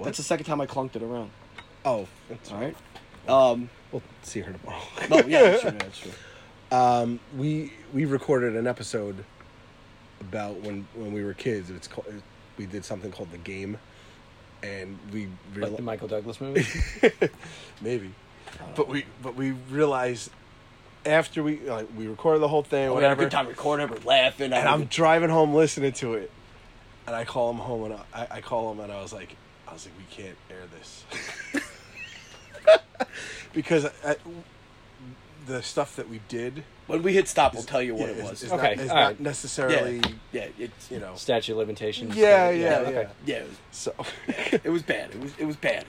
That's 0.00 0.18
the 0.18 0.22
second 0.22 0.44
time 0.44 0.60
I 0.60 0.66
clunked 0.66 0.94
it 0.94 1.02
around. 1.02 1.30
oh, 1.84 2.06
that's 2.28 2.52
All 2.52 2.60
right. 2.60 2.76
Um. 3.28 3.70
We'll 3.92 4.02
see 4.22 4.40
her 4.40 4.52
tomorrow. 4.52 4.82
No. 5.08 5.16
Yeah. 5.26 5.42
That's 5.42 5.62
true. 5.62 5.70
That's 5.72 5.98
true. 5.98 6.12
Um, 6.72 7.20
we 7.36 7.72
we 7.94 8.06
recorded 8.06 8.56
an 8.56 8.66
episode 8.66 9.24
about 10.20 10.56
when 10.62 10.86
when 10.94 11.12
we 11.12 11.22
were 11.22 11.32
kids. 11.32 11.70
It's 11.70 11.86
called 11.86 12.12
we 12.58 12.66
did 12.66 12.84
something 12.84 13.12
called 13.12 13.30
the 13.30 13.38
game, 13.38 13.78
and 14.62 14.98
we 15.12 15.28
Like 15.54 15.76
the 15.76 15.82
Michael 15.82 16.08
Douglas 16.08 16.40
movie. 16.40 16.66
maybe, 17.80 18.12
but 18.74 18.88
we 18.88 19.04
but 19.22 19.34
we 19.34 19.52
realized 19.70 20.30
after 21.04 21.42
we 21.42 21.60
like 21.60 21.88
we 21.96 22.06
recorded 22.06 22.40
the 22.40 22.48
whole 22.48 22.62
thing, 22.62 22.80
We 22.80 22.84
had 22.84 22.90
a 22.90 22.94
whatever, 22.94 23.22
good 23.22 23.30
time 23.30 23.46
recording. 23.48 23.88
We're 23.88 23.98
laughing. 23.98 24.52
And 24.52 24.68
I'm 24.68 24.86
driving 24.86 25.30
home 25.30 25.54
listening 25.54 25.92
to 25.94 26.14
it, 26.14 26.30
and 27.06 27.14
I 27.14 27.24
call 27.24 27.50
him 27.50 27.58
home, 27.58 27.84
and 27.84 28.00
I, 28.14 28.26
I 28.30 28.40
call 28.40 28.72
him, 28.72 28.80
and 28.80 28.92
I 28.92 29.00
was 29.00 29.12
like, 29.12 29.36
I 29.68 29.72
was 29.72 29.86
like, 29.86 29.94
we 29.98 30.04
can't 30.10 30.36
air 30.50 30.64
this 30.74 31.04
because 33.52 33.86
I, 34.04 34.16
the 35.46 35.62
stuff 35.62 35.96
that 35.96 36.08
we 36.08 36.20
did. 36.28 36.64
When 36.86 37.02
we 37.02 37.12
hit 37.12 37.28
stop, 37.28 37.54
we'll 37.54 37.62
tell 37.62 37.82
you 37.82 37.94
what 37.94 38.08
yeah, 38.08 38.14
it 38.14 38.18
is- 38.18 38.30
was. 38.30 38.42
Is, 38.44 38.52
Okay, 38.52 38.74
not, 38.76 38.84
is 38.84 38.90
all 38.90 38.96
not 38.96 39.02
right. 39.06 39.20
necessarily, 39.20 40.02
yeah. 40.32 40.46
It's 40.58 40.90
you 40.90 40.98
know. 41.00 41.14
Statute 41.16 41.52
of 41.52 41.58
limitations. 41.58 42.14
Yeah, 42.16 42.50
yeah, 42.50 42.76
okay. 42.78 42.92
yeah. 42.92 43.08
yeah. 43.26 43.36
It 43.42 43.48
was, 43.48 43.56
So, 43.70 43.94
it 44.64 44.70
was 44.70 44.82
bad. 44.82 45.10
It 45.10 45.20
was 45.20 45.32
it 45.38 45.44
was 45.46 45.56
bad. 45.56 45.84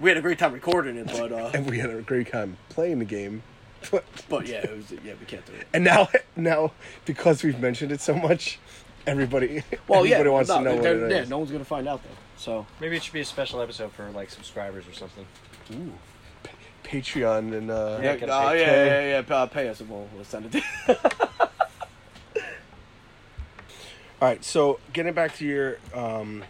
We 0.00 0.08
had 0.10 0.16
a 0.16 0.22
great 0.22 0.38
time 0.38 0.52
recording 0.52 0.96
it, 0.96 1.06
but 1.08 1.30
uh, 1.32 1.50
and 1.52 1.68
we 1.68 1.78
had 1.78 1.90
a 1.90 2.00
great 2.02 2.30
time 2.32 2.56
playing 2.70 2.98
the 3.00 3.04
game. 3.04 3.42
But, 3.90 4.04
but 4.28 4.46
yeah, 4.46 4.56
it 4.58 4.76
was 4.76 4.90
yeah. 5.04 5.14
We 5.20 5.26
can't 5.26 5.44
do 5.46 5.52
it. 5.52 5.66
and 5.72 5.84
now, 5.84 6.08
now 6.36 6.72
because 7.04 7.42
we've 7.42 7.58
mentioned 7.60 7.92
it 7.92 8.00
so 8.00 8.14
much, 8.14 8.58
everybody, 9.06 9.62
Well, 9.88 10.04
yeah, 10.06 10.16
everybody 10.16 10.30
wants 10.34 10.48
no, 10.50 10.58
to 10.58 10.62
know 10.64 10.74
what 10.74 10.82
they're- 10.82 11.06
it 11.06 11.10
yeah, 11.12 11.18
is. 11.22 11.28
no 11.30 11.38
one's 11.38 11.50
gonna 11.50 11.64
find 11.64 11.86
out 11.88 12.02
though. 12.02 12.08
So 12.36 12.66
Maybe 12.80 12.96
it 12.96 13.02
should 13.02 13.12
be 13.12 13.20
a 13.20 13.24
special 13.26 13.60
episode 13.60 13.92
for 13.92 14.08
like 14.10 14.30
subscribers 14.30 14.86
or 14.88 14.94
something. 14.94 15.26
Ooh, 15.74 15.92
Patreon 16.90 17.56
and 17.56 17.70
uh, 17.70 17.98
Yeah, 18.02 18.12
yeah, 18.12 18.16
gotta 18.16 18.32
uh, 18.32 18.52
yeah, 18.52 18.60
yeah, 18.60 18.84
yeah, 18.84 19.22
yeah. 19.28 19.34
Uh, 19.34 19.46
pay 19.46 19.68
us 19.68 19.80
and 19.80 19.88
we'll, 19.88 20.08
we'll 20.14 20.24
send 20.24 20.46
it. 20.46 20.52
To 20.86 20.98
All 24.20 24.28
right, 24.28 24.44
so 24.44 24.80
getting 24.92 25.14
back 25.14 25.36
to 25.36 25.46
your 25.46 25.78
um, 25.94 26.44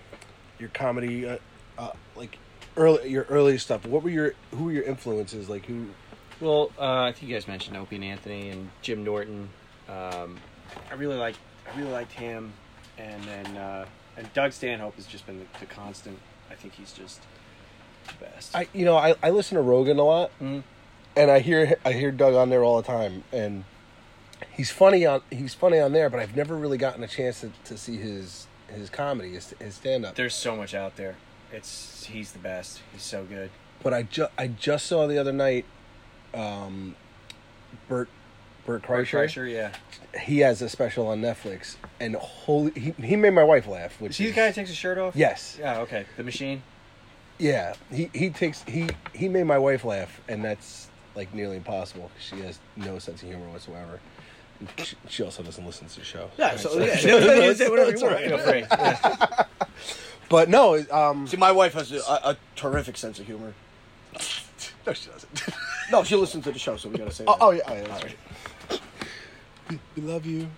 your 0.59 0.71
comedy, 0.71 1.29
uh, 1.29 1.37
uh, 1.79 1.93
like 2.17 2.39
early 2.77 3.11
your 3.11 3.25
early 3.29 3.59
stuff. 3.59 3.87
What 3.87 4.03
were 4.03 4.11
your 4.11 4.33
who 4.53 4.65
were 4.65 4.73
your 4.73 4.85
influences? 4.85 5.49
Like 5.49 5.67
who? 5.67 5.87
Well, 6.41 6.73
uh, 6.79 7.03
I 7.03 7.13
think 7.13 7.29
you 7.29 7.35
guys 7.37 7.47
mentioned 7.47 7.77
Opie 7.77 7.97
and 7.97 8.05
Anthony 8.05 8.49
and 8.49 8.71
Jim 8.83 9.05
Norton. 9.05 9.51
Um, 9.89 10.39
I 10.91 10.95
really 10.95 11.17
like 11.17 11.37
I 11.73 11.79
really 11.79 11.93
liked 11.93 12.13
him, 12.13 12.53
and 12.99 13.23
then 13.25 13.57
uh, 13.57 13.87
and 14.17 14.33
Doug 14.33 14.53
Stanhope 14.53 14.97
has 14.97 15.07
just 15.07 15.27
been 15.27 15.39
the, 15.39 15.47
the 15.61 15.67
constant. 15.67 16.19
I 16.51 16.55
think 16.55 16.75
he's 16.75 16.93
just 16.93 17.21
the 18.19 18.25
best. 18.25 18.55
I 18.57 18.69
you 18.73 18.85
know 18.85 18.97
I, 18.97 19.15
I 19.23 19.31
listen 19.31 19.57
to 19.57 19.63
Rogan 19.63 19.99
a 19.99 20.05
lot, 20.05 20.31
Mhm. 20.41 20.63
and 21.17 21.31
I 21.31 21.41
hear 21.41 21.77
I 21.85 21.93
hear 21.93 22.11
Doug 22.11 22.35
on 22.35 22.51
there 22.51 22.63
all 22.65 22.77
the 22.81 22.87
time, 22.87 23.25
and 23.33 23.65
he's 24.53 24.71
funny 24.71 25.05
on 25.07 25.23
he's 25.31 25.55
funny 25.55 25.79
on 25.79 25.93
there, 25.93 26.09
but 26.11 26.21
I've 26.21 26.37
never 26.37 26.57
really 26.57 26.79
gotten 26.79 27.03
a 27.05 27.09
chance 27.09 27.41
to, 27.41 27.51
to 27.65 27.77
see 27.77 27.97
his 27.97 28.47
his 28.69 28.89
comedy, 28.91 29.33
his, 29.33 29.53
his 29.59 29.75
stand 29.75 30.05
up. 30.07 30.15
There's 30.15 30.35
so 30.35 30.55
much 30.57 30.75
out 30.75 30.97
there. 30.97 31.17
It's 31.53 32.05
he's 32.05 32.33
the 32.33 32.39
best. 32.39 32.81
He's 32.93 33.03
so 33.03 33.25
good. 33.25 33.51
But 33.83 33.93
I 33.95 34.03
just 34.05 34.31
I 34.39 34.47
just 34.47 34.87
saw 34.87 35.07
the 35.07 35.19
other 35.19 35.33
night, 35.33 35.65
um, 36.35 36.95
Bert 37.89 38.09
Bert 38.67 38.83
Bert 38.83 39.07
Kreischer. 39.07 39.25
Kreischer, 39.25 39.51
yeah. 39.53 39.73
He 40.21 40.41
has 40.41 40.61
a 40.63 40.69
special 40.69 41.09
on 41.09 41.21
Netflix, 41.21 41.77
and 41.99 42.15
holy, 42.17 42.73
he 42.79 42.91
he 43.03 43.17
made 43.17 43.31
my 43.31 43.43
wife 43.45 43.67
laugh. 43.67 44.01
Which 44.01 44.13
Is 44.13 44.17
he 44.19 44.27
the 44.27 44.33
guy 44.33 44.47
that 44.47 44.55
takes 44.55 44.69
his 44.69 44.77
shirt 44.79 44.99
off? 44.99 45.17
Yes. 45.17 45.57
Yeah. 45.59 45.81
Okay. 45.81 46.05
The 46.17 46.23
machine. 46.23 46.63
Yeah, 47.41 47.75
he 47.91 48.11
he 48.15 48.31
takes 48.31 48.63
he 48.65 48.89
he 49.15 49.29
made 49.29 49.45
my 49.45 49.59
wife 49.59 49.85
laugh, 49.85 50.21
and 50.29 50.45
that's 50.45 50.89
like 51.17 51.33
nearly 51.35 51.57
impossible. 51.57 52.11
'cause 52.15 52.23
She 52.39 52.41
has 52.45 52.59
no 52.77 52.99
sense 52.99 53.23
of 53.23 53.29
humor 53.29 53.49
whatsoever. 53.49 53.99
She, 54.85 54.95
she 55.09 55.23
also 55.23 55.43
doesn't 55.43 55.65
listen 55.65 55.89
to 55.89 55.99
the 56.01 56.05
show. 56.05 56.31
yeah, 56.37 56.55
so 56.57 56.79
Right, 56.79 56.89
yeah, 56.89 56.97
so- 56.97 57.35
you 57.35 57.55
say 57.55 57.69
whatever 57.71 57.91
you 57.97 58.05
want. 58.05 58.19
Feel 58.21 58.39
free. 58.39 58.65
Yeah. 58.71 59.45
But 60.29 60.49
no, 60.49 60.85
um, 60.93 61.27
See, 61.27 61.37
my 61.39 61.51
wife 61.51 61.73
has 61.75 61.91
a, 61.91 61.97
a, 62.01 62.31
a 62.33 62.37
terrific 62.55 62.97
sense 62.97 63.19
of 63.19 63.27
humor. 63.27 63.53
no, 64.87 64.93
she 64.93 65.09
doesn't. 65.11 65.49
No, 65.91 66.05
she 66.05 66.15
listens 66.15 66.45
to 66.45 66.53
the 66.53 66.59
show, 66.59 66.77
so 66.77 66.89
we 66.89 66.99
gotta 66.99 67.11
say. 67.11 67.25
oh, 67.27 67.33
that. 67.33 67.43
oh 67.43 67.51
yeah, 67.51 67.63
oh, 67.67 67.75
yeah, 67.75 67.83
that's 67.89 68.05
right. 68.05 68.81
We, 69.71 69.79
we 69.97 70.03
love 70.03 70.25
you, 70.27 70.49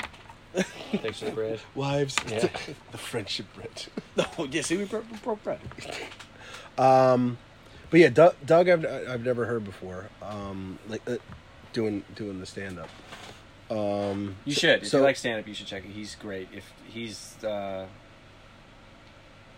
Thanks 1.01 1.21
for 1.21 1.27
the 1.27 1.31
bread. 1.31 1.61
wives. 1.75 2.17
Yeah. 2.29 2.49
the 2.93 2.99
friendship 2.99 3.47
bread. 3.55 3.87
No, 4.17 4.45
yeah, 4.51 4.61
see, 4.63 4.77
we 4.77 4.85
broke 4.85 5.43
bread. 5.45 5.61
Um, 6.79 7.39
but 7.91 8.01
yeah, 8.01 8.09
Doug, 8.09 8.35
Doug 8.45 8.69
I've 8.69 8.85
I've 8.87 9.25
never 9.25 9.45
heard 9.47 9.65
before. 9.65 10.09
Um, 10.23 10.79
like 10.89 11.03
uh, 11.09 11.17
doing 11.73 12.05
doing 12.15 12.41
the 12.41 12.47
stand 12.47 12.79
up. 12.79 12.89
Um, 13.71 14.37
You 14.45 14.53
should. 14.55 14.83
If 14.83 14.89
so- 14.89 14.99
you 14.99 15.05
like 15.05 15.17
stand 15.17 15.41
up, 15.41 15.47
you 15.49 15.55
should 15.55 15.67
check 15.67 15.85
it. 15.85 15.91
He's 15.91 16.15
great. 16.15 16.49
If 16.53 16.71
he's 16.87 17.37
uh, 17.45 17.87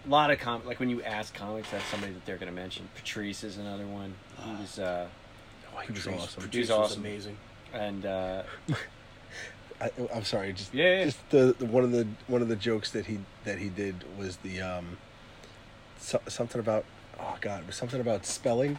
a 0.06 0.08
lot 0.08 0.30
of 0.30 0.38
com 0.38 0.64
like 0.66 0.80
when 0.80 0.90
you 0.90 1.02
ask 1.02 1.34
comics, 1.34 1.70
that's 1.70 1.84
somebody 1.86 2.12
that 2.12 2.24
they're 2.26 2.36
going 2.36 2.52
to 2.52 2.54
mention. 2.54 2.88
Patrice 2.94 3.42
is 3.44 3.56
another 3.58 3.86
one. 3.86 4.14
He 4.44 4.50
was 4.52 4.78
uh, 4.78 5.06
oh, 5.74 5.80
he 5.80 5.92
was 5.92 6.06
awesome. 6.06 6.40
Produce 6.42 6.68
He's 6.68 6.68
was 6.70 6.90
awesome. 6.90 7.00
amazing. 7.02 7.36
and 7.72 8.04
uh, 8.06 8.42
I, 9.80 9.90
I'm 10.14 10.24
sorry, 10.24 10.52
just 10.52 10.72
Yeah, 10.74 10.98
yeah. 10.98 11.04
just 11.06 11.30
the, 11.30 11.54
the 11.58 11.66
one 11.66 11.82
of 11.84 11.90
the 11.90 12.06
one 12.28 12.42
of 12.42 12.48
the 12.48 12.56
jokes 12.56 12.90
that 12.92 13.06
he 13.06 13.18
that 13.44 13.58
he 13.58 13.68
did 13.68 14.04
was 14.18 14.36
the 14.38 14.60
um, 14.60 14.98
so, 15.98 16.20
something 16.28 16.60
about 16.60 16.84
oh 17.20 17.36
god, 17.40 17.60
it 17.62 17.66
was 17.66 17.76
something 17.76 18.00
about 18.00 18.24
spelling. 18.26 18.78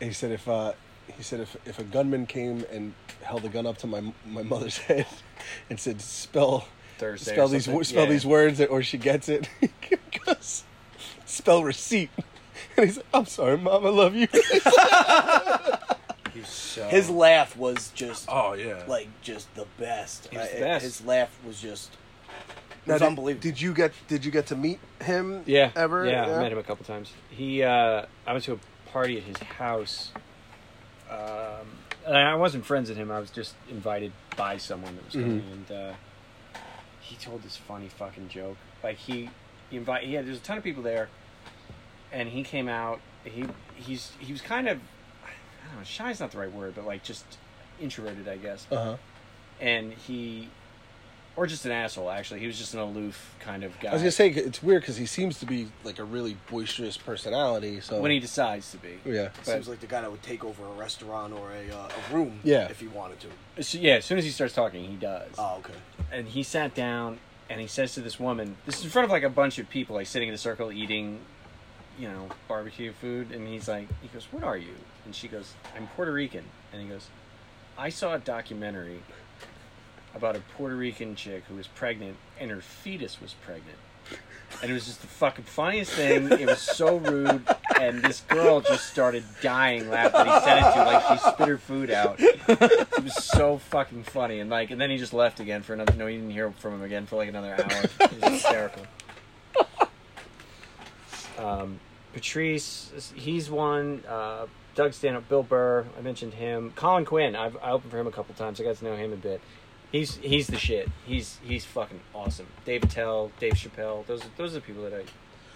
And 0.00 0.08
he 0.08 0.12
said 0.12 0.30
if 0.32 0.46
uh, 0.48 0.72
he 1.16 1.22
said 1.22 1.40
if 1.40 1.56
if 1.66 1.78
a 1.78 1.84
gunman 1.84 2.26
came 2.26 2.64
and 2.70 2.92
held 3.22 3.44
a 3.44 3.48
gun 3.48 3.66
up 3.66 3.78
to 3.78 3.86
my 3.86 4.02
my 4.26 4.42
mother's 4.42 4.78
head 4.88 5.06
and 5.68 5.78
said 5.80 6.00
spell 6.00 6.66
Thursday. 6.98 7.32
spell 7.32 7.48
these 7.48 7.64
something. 7.64 7.84
spell 7.84 8.04
Yeah. 8.04 8.10
these 8.10 8.26
words 8.26 8.60
or 8.60 8.82
she 8.82 8.98
gets 8.98 9.28
it, 9.28 9.48
he 9.60 9.70
goes 10.26 10.64
spell 11.26 11.62
receipt. 11.64 12.10
And 12.76 12.86
he's 12.86 12.98
like, 12.98 13.06
I'm 13.12 13.26
sorry, 13.26 13.56
mom, 13.58 13.84
I 13.84 13.88
love 13.88 14.14
you. 14.14 14.28
So 16.44 16.86
His 16.88 17.10
laugh 17.10 17.56
was 17.56 17.90
just 17.94 18.26
oh 18.30 18.52
yeah, 18.52 18.84
like 18.86 19.08
just 19.22 19.52
the 19.54 19.66
best. 19.78 20.28
He 20.30 20.36
was 20.38 20.48
the 20.50 20.56
I- 20.58 20.60
best. 20.60 20.84
His 20.84 21.04
laugh 21.04 21.36
was 21.44 21.60
just. 21.60 21.90
It 22.90 22.92
Now, 22.92 22.94
was 22.96 23.00
did- 23.02 23.06
unbelievable. 23.08 23.42
Did 23.42 23.60
you 23.60 23.72
get 23.74 23.92
Did 24.08 24.24
you 24.24 24.30
get 24.30 24.46
to 24.48 24.56
meet 24.56 24.80
him? 25.02 25.42
yeah 25.46 25.70
Ever? 25.76 26.06
Yeah, 26.06 26.24
I 26.24 26.42
met 26.42 26.52
him 26.52 26.58
a 26.58 26.62
couple 26.62 26.84
times. 26.84 27.12
He 27.30 27.62
uh, 27.62 28.06
I 28.26 28.32
went 28.32 28.44
to 28.44 28.54
a 28.54 28.90
party 28.90 29.16
at 29.18 29.22
his 29.24 29.36
house. 29.38 30.12
Um, 31.10 31.66
and 32.06 32.16
I 32.16 32.34
wasn't 32.34 32.64
friends 32.64 32.88
with 32.88 32.98
him. 32.98 33.10
I 33.10 33.18
was 33.18 33.30
just 33.30 33.54
invited 33.68 34.12
by 34.36 34.56
someone 34.56 34.94
that 34.96 35.04
was 35.04 35.14
coming, 35.14 35.42
Mhm. 35.42 35.52
and 35.52 35.70
uh, 35.72 35.92
he 37.00 37.16
told 37.16 37.42
this 37.42 37.56
funny 37.56 37.88
fucking 37.88 38.28
joke. 38.28 38.56
Like 38.82 38.96
he, 38.96 39.28
he 39.70 39.76
invite. 39.76 40.04
He 40.04 40.14
had 40.14 40.26
there's 40.26 40.38
a 40.38 40.40
ton 40.40 40.56
of 40.58 40.64
people 40.64 40.82
there, 40.82 41.08
and 42.12 42.28
he 42.28 42.42
came 42.42 42.68
out. 42.68 43.00
He 43.24 43.44
he's 43.74 44.12
he 44.18 44.32
was 44.32 44.40
kind 44.40 44.68
of 44.68 44.78
I 45.24 45.66
don't 45.68 45.78
know. 45.78 45.84
Shy 45.84 46.10
is 46.10 46.20
not 46.20 46.30
the 46.30 46.38
right 46.38 46.52
word, 46.52 46.74
but 46.74 46.86
like 46.86 47.02
just 47.02 47.24
introverted, 47.80 48.28
I 48.28 48.36
guess. 48.36 48.66
Uh 48.70 48.76
huh. 48.84 48.96
And 49.60 49.92
he, 49.92 50.48
or 51.36 51.46
just 51.46 51.64
an 51.64 51.72
asshole. 51.72 52.10
Actually, 52.10 52.40
he 52.40 52.46
was 52.46 52.58
just 52.58 52.74
an 52.74 52.80
aloof 52.80 53.34
kind 53.40 53.64
of 53.64 53.78
guy. 53.80 53.90
I 53.90 53.92
was 53.92 54.02
gonna 54.02 54.10
say 54.10 54.28
it's 54.30 54.62
weird 54.62 54.82
because 54.82 54.96
he 54.96 55.06
seems 55.06 55.38
to 55.40 55.46
be 55.46 55.68
like 55.84 55.98
a 55.98 56.04
really 56.04 56.36
boisterous 56.50 56.96
personality. 56.96 57.80
So 57.80 58.00
when 58.00 58.10
he 58.10 58.20
decides 58.20 58.70
to 58.72 58.76
be. 58.78 58.98
yeah, 59.04 59.28
Seems 59.42 59.68
like 59.68 59.80
the 59.80 59.86
guy 59.86 60.00
that 60.02 60.10
would 60.10 60.22
take 60.22 60.44
over 60.44 60.64
a 60.64 60.72
restaurant 60.72 61.32
or 61.32 61.50
a, 61.52 61.70
uh, 61.74 61.88
a 62.10 62.14
room 62.14 62.40
Yeah. 62.42 62.68
if 62.68 62.80
he 62.80 62.88
wanted 62.88 63.18
to. 63.20 63.62
So, 63.62 63.78
yeah, 63.78 63.94
as 63.94 64.04
soon 64.04 64.18
as 64.18 64.24
he 64.24 64.30
starts 64.30 64.54
talking, 64.54 64.84
he 64.84 64.96
does. 64.96 65.30
Oh, 65.38 65.58
okay. 65.58 65.78
and 66.12 66.28
he 66.28 66.42
sat 66.42 66.74
down 66.74 67.18
and 67.48 67.60
he 67.60 67.66
says 67.66 67.94
to 67.94 68.00
this 68.00 68.18
woman, 68.20 68.56
this 68.66 68.78
is 68.78 68.84
in 68.84 68.90
front 68.90 69.04
of 69.04 69.10
like 69.10 69.22
a 69.24 69.28
bunch 69.30 69.58
of 69.58 69.68
people, 69.70 69.96
like 69.96 70.06
sitting 70.06 70.28
in 70.28 70.34
a 70.34 70.38
circle 70.38 70.70
eating, 70.72 71.20
you 71.98 72.08
know, 72.08 72.28
barbecue 72.48 72.92
food, 72.92 73.32
and 73.32 73.46
he's 73.48 73.66
like, 73.68 73.88
he 74.00 74.08
goes, 74.08 74.26
"What 74.30 74.42
are 74.44 74.56
you?" 74.56 74.74
And 75.04 75.14
she 75.14 75.26
goes, 75.28 75.52
"I'm 75.76 75.86
Puerto 75.88 76.12
Rican," 76.12 76.44
and 76.72 76.80
he 76.80 76.88
goes, 76.88 77.08
"I 77.76 77.88
saw 77.90 78.14
a 78.14 78.18
documentary 78.18 79.00
about 80.14 80.36
a 80.36 80.40
Puerto 80.56 80.76
Rican 80.76 81.14
chick 81.14 81.44
who 81.48 81.54
was 81.54 81.66
pregnant, 81.66 82.16
and 82.38 82.50
her 82.50 82.60
fetus 82.60 83.20
was 83.20 83.34
pregnant." 83.34 83.78
And 84.62 84.70
it 84.70 84.74
was 84.74 84.86
just 84.86 85.00
the 85.00 85.06
fucking 85.06 85.44
funniest 85.44 85.92
thing. 85.92 86.30
It 86.32 86.46
was 86.46 86.60
so 86.60 86.96
rude, 86.96 87.46
and 87.78 88.02
this 88.02 88.22
girl 88.22 88.60
just 88.60 88.90
started 88.90 89.22
dying 89.40 89.88
laughing. 89.88 90.26
He 90.26 90.40
said 90.40 90.58
it 90.58 90.74
to 90.74 90.84
like 90.84 91.06
she 91.08 91.28
spit 91.28 91.48
her 91.48 91.58
food 91.58 91.90
out. 91.90 92.16
It 92.18 93.04
was 93.04 93.14
so 93.24 93.58
fucking 93.58 94.02
funny, 94.02 94.40
and 94.40 94.50
like, 94.50 94.72
and 94.72 94.80
then 94.80 94.90
he 94.90 94.98
just 94.98 95.14
left 95.14 95.38
again 95.38 95.62
for 95.62 95.74
another. 95.74 95.94
No, 95.94 96.06
he 96.08 96.16
didn't 96.16 96.32
hear 96.32 96.50
from 96.50 96.74
him 96.74 96.82
again 96.82 97.06
for 97.06 97.16
like 97.16 97.28
another 97.28 97.54
hour. 97.54 97.84
It 98.00 98.22
was 98.22 98.32
hysterical. 98.32 98.82
Um, 101.38 101.78
Patrice, 102.12 103.12
he's 103.14 103.48
one. 103.48 104.02
Uh, 104.08 104.46
Doug 104.74 104.94
Stanhope, 104.94 105.28
Bill 105.28 105.42
Burr, 105.42 105.84
I 105.98 106.00
mentioned 106.00 106.34
him. 106.34 106.72
Colin 106.76 107.04
Quinn, 107.04 107.34
I've 107.34 107.56
I 107.58 107.70
opened 107.70 107.90
for 107.90 107.98
him 107.98 108.06
a 108.06 108.12
couple 108.12 108.34
times. 108.34 108.60
I 108.60 108.64
got 108.64 108.76
to 108.76 108.84
know 108.84 108.96
him 108.96 109.12
a 109.12 109.16
bit. 109.16 109.40
He's 109.92 110.16
he's 110.16 110.46
the 110.46 110.58
shit. 110.58 110.88
He's 111.06 111.38
he's 111.44 111.64
fucking 111.64 112.00
awesome. 112.14 112.46
Dave 112.64 112.84
Attell, 112.84 113.32
Dave 113.40 113.54
Chappelle. 113.54 114.06
Those 114.06 114.22
those 114.36 114.52
are 114.52 114.54
the 114.54 114.60
people 114.60 114.82
that 114.84 114.94
I. 114.94 115.04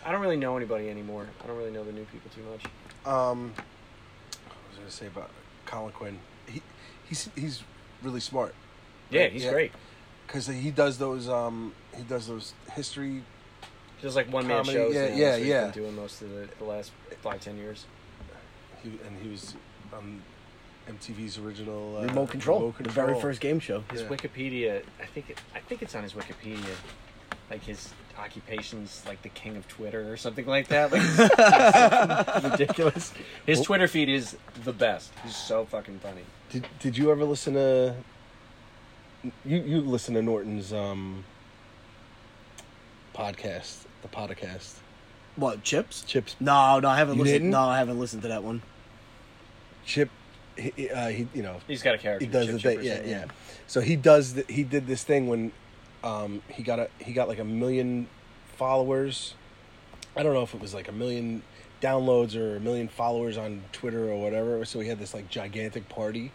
I 0.07 0.13
don't 0.13 0.21
really 0.21 0.37
know 0.37 0.57
anybody 0.57 0.91
anymore. 0.91 1.27
I 1.43 1.47
don't 1.47 1.57
really 1.57 1.71
know 1.71 1.83
the 1.85 1.93
new 1.93 2.05
people 2.05 2.31
too 2.35 2.43
much. 2.51 2.65
Um, 3.11 3.55
what 3.55 4.69
was 4.71 4.79
gonna 4.79 4.91
say 4.91 5.07
about 5.07 5.31
Colin 5.67 5.93
Quinn? 5.93 6.19
He 6.47 6.61
he's 7.09 7.29
he's 7.37 7.63
really 8.03 8.21
smart 8.21 8.55
Yeah, 9.11 9.29
he's 9.29 9.45
Yeah. 9.45 9.53
great. 9.53 9.73
because 10.27 10.47
he 10.47 10.71
does 10.71 10.99
those 10.99 11.29
um 11.29 11.73
he 11.97 12.03
does 12.03 12.27
those 12.27 12.53
history. 12.73 13.23
Just 14.03 14.17
like 14.17 14.31
one 14.31 14.47
man 14.47 14.65
shows. 14.65 14.95
yeah, 14.95 15.09
now. 15.09 15.15
yeah, 15.17 15.37
he's 15.39 15.47
yeah. 15.47 15.63
Been 15.65 15.71
doing 15.71 15.97
most 15.97 16.21
of 16.21 16.29
the, 16.31 16.49
the 16.59 16.65
last 16.65 16.91
five 17.23 17.41
ten 17.41 17.57
years. 17.57 17.87
He, 18.83 18.91
and 19.07 19.17
he 19.23 19.31
was 19.31 19.55
on 19.93 20.21
MTV's 20.89 21.39
original 21.39 21.97
uh, 21.99 22.03
Remote 22.07 22.31
control, 22.31 22.61
Remote 22.61 22.83
the 22.83 22.91
very 22.91 23.19
first 23.21 23.41
game 23.41 23.59
show. 23.61 23.85
His 23.91 24.03
Yeah. 24.03 24.09
Wikipedia, 24.09 24.83
I 25.03 25.07
think 25.07 25.31
it, 25.31 25.39
I 25.55 25.61
think 25.61 25.83
it's 25.83 25.95
on 25.95 26.03
his 26.03 26.13
Wikipedia, 26.13 26.75
like 27.51 27.63
his 27.65 27.91
occupation's 28.19 29.03
like 29.07 29.21
the 29.23 29.29
king 29.31 29.57
of 29.57 29.67
Twitter 29.67 30.13
or 30.13 30.17
something 30.17 30.47
like 30.47 30.69
that. 30.69 30.93
Like 30.93 31.03
it's 31.05 31.17
something 32.35 32.51
ridiculous. 32.53 33.13
His 33.47 33.59
Well- 33.59 33.65
Twitter 33.65 33.89
feed 33.89 34.09
is 34.09 34.37
the 34.65 34.73
best. 34.73 35.13
He's 35.25 35.37
so 35.37 35.65
fucking 35.65 35.99
funny. 36.01 36.23
Did 36.51 36.67
Did 36.79 36.97
you 36.99 37.11
ever 37.11 37.25
listen 37.25 37.55
to? 37.55 37.95
You 39.45 39.57
you 39.59 39.81
listen 39.81 40.15
to 40.15 40.23
Norton's 40.23 40.73
um 40.73 41.25
podcast, 43.15 43.85
the 44.03 44.09
podcast. 44.09 44.77
What 45.37 45.63
chips? 45.65 46.03
Chips 46.03 46.37
No, 46.41 46.79
no, 46.79 46.89
I 46.89 46.97
haven't 46.99 47.17
You 47.17 47.23
listened. 47.25 47.41
didn't? 47.41 47.51
No, 47.51 47.61
I 47.63 47.79
haven't 47.79 47.99
listened 47.99 48.23
to 48.23 48.29
that 48.29 48.45
one. 48.45 48.63
Chip, 49.85 50.11
he, 50.57 50.91
uh, 50.91 51.09
he 51.09 51.29
you 51.35 51.43
know 51.43 51.61
He's 51.67 51.83
got 51.83 51.95
a 51.95 51.99
character. 51.99 52.25
he 52.25 52.31
does 52.31 52.47
Chip 52.47 52.55
the 52.55 52.61
thing, 52.61 52.85
yeah, 52.85 52.97
so, 52.97 53.03
yeah. 53.05 53.25
So 53.67 53.81
he 53.81 53.97
does. 53.97 54.35
The, 54.35 54.45
he 54.49 54.63
did 54.63 54.87
this 54.87 55.03
thing 55.05 55.27
when 55.27 55.53
um, 56.03 56.43
he 56.49 56.63
got 56.63 56.79
a 56.79 56.89
he 56.99 57.13
got 57.13 57.29
like 57.29 57.39
a 57.39 57.45
million 57.45 58.09
followers. 58.57 59.35
I 60.17 60.23
don't 60.23 60.35
know 60.35 60.43
if 60.43 60.55
it 60.55 60.61
was 60.61 60.75
like 60.75 60.89
a 60.89 60.93
million 60.93 61.43
downloads 61.81 62.37
or 62.37 62.57
a 62.57 62.61
million 62.61 62.89
followers 62.89 63.37
on 63.37 63.63
Twitter 63.73 64.11
or 64.11 64.21
whatever. 64.21 64.65
So 64.65 64.81
he 64.81 64.89
had 64.89 64.99
this 64.99 65.13
like 65.15 65.29
gigantic 65.29 65.89
party, 65.89 66.33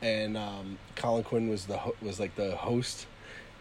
and 0.00 0.36
um, 0.36 0.78
Colin 0.94 1.24
Quinn 1.24 1.48
was 1.48 1.66
the 1.66 1.78
ho- 1.78 1.96
was 2.02 2.20
like 2.20 2.34
the 2.34 2.56
host. 2.56 3.06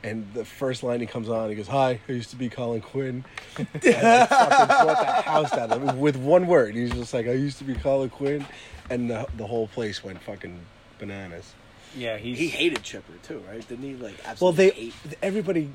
And 0.03 0.33
the 0.33 0.43
first 0.43 0.81
line 0.81 0.99
he 0.99 1.05
comes 1.05 1.29
on, 1.29 1.49
he 1.49 1.55
goes, 1.55 1.67
"Hi, 1.67 1.99
I 2.07 2.11
used 2.11 2.31
to 2.31 2.35
be 2.35 2.49
Colin 2.49 2.81
Quinn." 2.81 3.23
and 3.57 3.67
I 3.85 4.25
fucking 4.25 4.67
brought 4.85 4.99
the 5.05 5.21
house 5.21 5.51
down 5.51 5.71
I 5.71 5.77
mean, 5.77 5.99
with 5.99 6.15
one 6.15 6.47
word. 6.47 6.73
He 6.75 6.81
was 6.83 6.91
just 6.91 7.13
like, 7.13 7.27
"I 7.27 7.33
used 7.33 7.59
to 7.59 7.63
be 7.63 7.75
Colin 7.75 8.09
Quinn," 8.09 8.45
and 8.89 9.09
the 9.11 9.27
the 9.37 9.45
whole 9.45 9.67
place 9.67 10.03
went 10.03 10.19
fucking 10.23 10.59
bananas. 10.97 11.53
Yeah, 11.95 12.17
he's 12.17 12.37
He 12.39 12.47
hated 12.47 12.81
Chipper 12.83 13.13
too, 13.21 13.43
right? 13.47 13.67
Didn't 13.67 13.83
he? 13.83 13.95
Like 13.95 14.15
Well, 14.39 14.53
they 14.53 14.69
hate. 14.71 14.93
everybody 15.21 15.69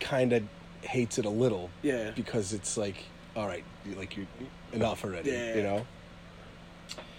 kind 0.00 0.32
of 0.34 0.42
hates 0.82 1.18
it 1.18 1.24
a 1.24 1.30
little 1.30 1.70
Yeah. 1.82 2.10
because 2.10 2.52
it's 2.52 2.76
like, 2.76 2.96
all 3.36 3.46
right, 3.46 3.62
like 3.96 4.16
you 4.16 4.26
enough 4.72 5.04
already, 5.04 5.30
Yeah. 5.30 5.54
you 5.54 5.62
know. 5.62 5.86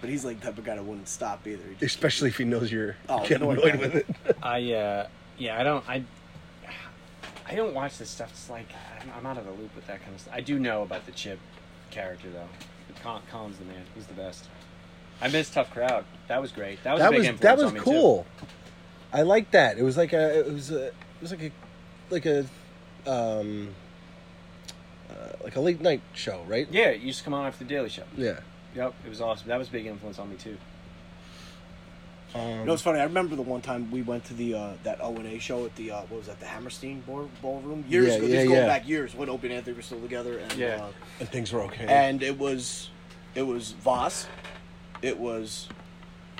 But 0.02 0.10
he's 0.10 0.26
like 0.26 0.40
the 0.42 0.48
type 0.48 0.58
of 0.58 0.66
guy 0.66 0.76
that 0.76 0.84
wouldn't 0.84 1.08
stop 1.08 1.48
either. 1.48 1.64
Especially 1.82 2.28
if 2.30 2.38
he 2.38 2.44
knows 2.44 2.70
you're 2.72 2.98
Oh, 3.10 3.20
getting 3.28 3.38
annoyed 3.50 3.60
annoyed 3.60 3.72
by 3.74 3.78
with 3.80 3.96
it. 3.96 4.06
it. 4.26 4.38
I 4.44 4.74
uh, 4.74 5.08
yeah, 5.38 5.60
I 5.60 5.64
don't 5.64 5.90
I. 5.90 6.04
I 7.48 7.56
don't 7.56 7.74
watch 7.74 7.98
this 7.98 8.10
stuff. 8.10 8.32
It's 8.32 8.50
like 8.50 8.68
I'm, 9.02 9.12
I'm 9.18 9.26
out 9.26 9.38
of 9.38 9.46
the 9.46 9.52
loop 9.52 9.76
with 9.76 9.88
that 9.88 10.02
kind 10.02 10.14
of 10.16 10.22
stuff. 10.22 10.34
I 10.34 10.42
do 10.42 10.60
know 10.60 10.84
about 10.84 11.06
the 11.06 11.12
Chip 11.12 11.40
character 11.92 12.30
though. 12.30 12.48
Col- 13.02 13.22
Colin's 13.32 13.58
the 13.58 13.66
man. 13.66 13.84
He's 13.96 14.08
the 14.08 14.14
best. 14.14 14.48
I 15.22 15.28
miss 15.30 15.50
Tough 15.50 15.72
Crowd. 15.72 16.06
That 16.28 16.42
was 16.42 16.52
great. 16.52 16.84
That 16.84 16.94
was 16.94 17.02
a 17.02 17.04
that 17.04 17.14
was 17.14 17.40
that 17.40 17.58
was 17.58 17.74
me, 17.74 17.80
too. 17.80 17.84
cool. 17.86 18.26
I 19.12 19.22
like 19.22 19.52
that. 19.52 19.78
It 19.78 19.84
was 19.84 19.98
like 19.98 20.14
a 20.14 20.40
it 20.40 20.52
was 20.52 20.72
a 20.72 20.88
it 20.88 20.94
was 21.22 21.32
like 21.32 21.42
a 21.42 21.52
like 22.10 22.26
a 22.26 22.40
um 23.06 23.70
uh, 25.10 25.14
like 25.44 25.56
a 25.56 25.60
late 25.60 25.82
night 25.82 26.02
show, 26.14 26.44
right? 26.48 26.68
Yeah, 26.72 26.90
it 26.90 27.02
used 27.02 27.20
to 27.20 27.24
come 27.24 27.34
on 27.34 27.46
after 27.46 27.64
the 27.64 27.70
Daily 27.70 27.90
Show. 27.90 28.04
Yeah. 28.18 28.40
Yep, 28.76 28.94
it 29.06 29.10
was 29.10 29.22
awesome. 29.22 29.48
That 29.48 29.60
was 29.60 29.68
a 29.68 29.72
big 29.72 29.86
influence 29.86 30.18
on 30.18 30.30
me 30.30 30.36
too. 30.36 30.58
Um, 32.36 32.42
You 32.60 32.66
know, 32.66 32.74
it's 32.74 32.82
funny. 32.82 33.00
I 33.00 33.04
remember 33.04 33.36
the 33.36 33.42
one 33.44 33.62
time 33.62 33.92
we 33.92 34.02
went 34.02 34.26
to 34.26 34.34
the 34.34 34.56
uh, 34.56 34.74
that 34.84 35.00
O 35.02 35.16
and 35.16 35.26
A 35.28 35.40
show 35.40 35.66
at 35.66 35.76
the 35.76 35.92
uh, 35.92 36.02
what 36.02 36.18
was 36.20 36.28
that, 36.28 36.40
the 36.40 36.46
Hammerstein 36.48 37.02
Ball- 37.02 37.30
Ballroom 37.42 37.86
years 37.88 38.08
Yeah, 38.08 38.14
ago. 38.14 38.26
yeah, 38.26 38.32
This 38.32 38.44
is 38.44 38.50
going 38.50 38.68
back 38.68 38.88
years 38.88 39.16
when 39.16 39.30
Opie 39.30 39.48
and 39.48 39.56
Anthony 39.58 39.76
were 39.76 39.82
still 39.82 40.02
together, 40.02 40.40
and 40.40 40.54
Yeah. 40.54 40.84
uh, 40.86 40.88
and 41.20 41.30
things 41.30 41.52
were 41.54 41.62
okay. 41.64 41.86
and 41.88 42.24
it 42.24 42.38
was 42.40 42.90
it 43.36 43.44
was 43.44 43.72
Vos, 43.74 44.28
it 45.02 45.20
was 45.20 45.68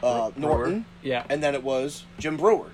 uh, 0.02 0.32
Breuer. 0.32 0.40
Norton, 0.40 0.86
Yeah, 1.02 1.24
and 1.30 1.42
then 1.44 1.54
it 1.56 1.64
was 1.64 2.04
Jim 2.20 2.38
Breuer. 2.38 2.68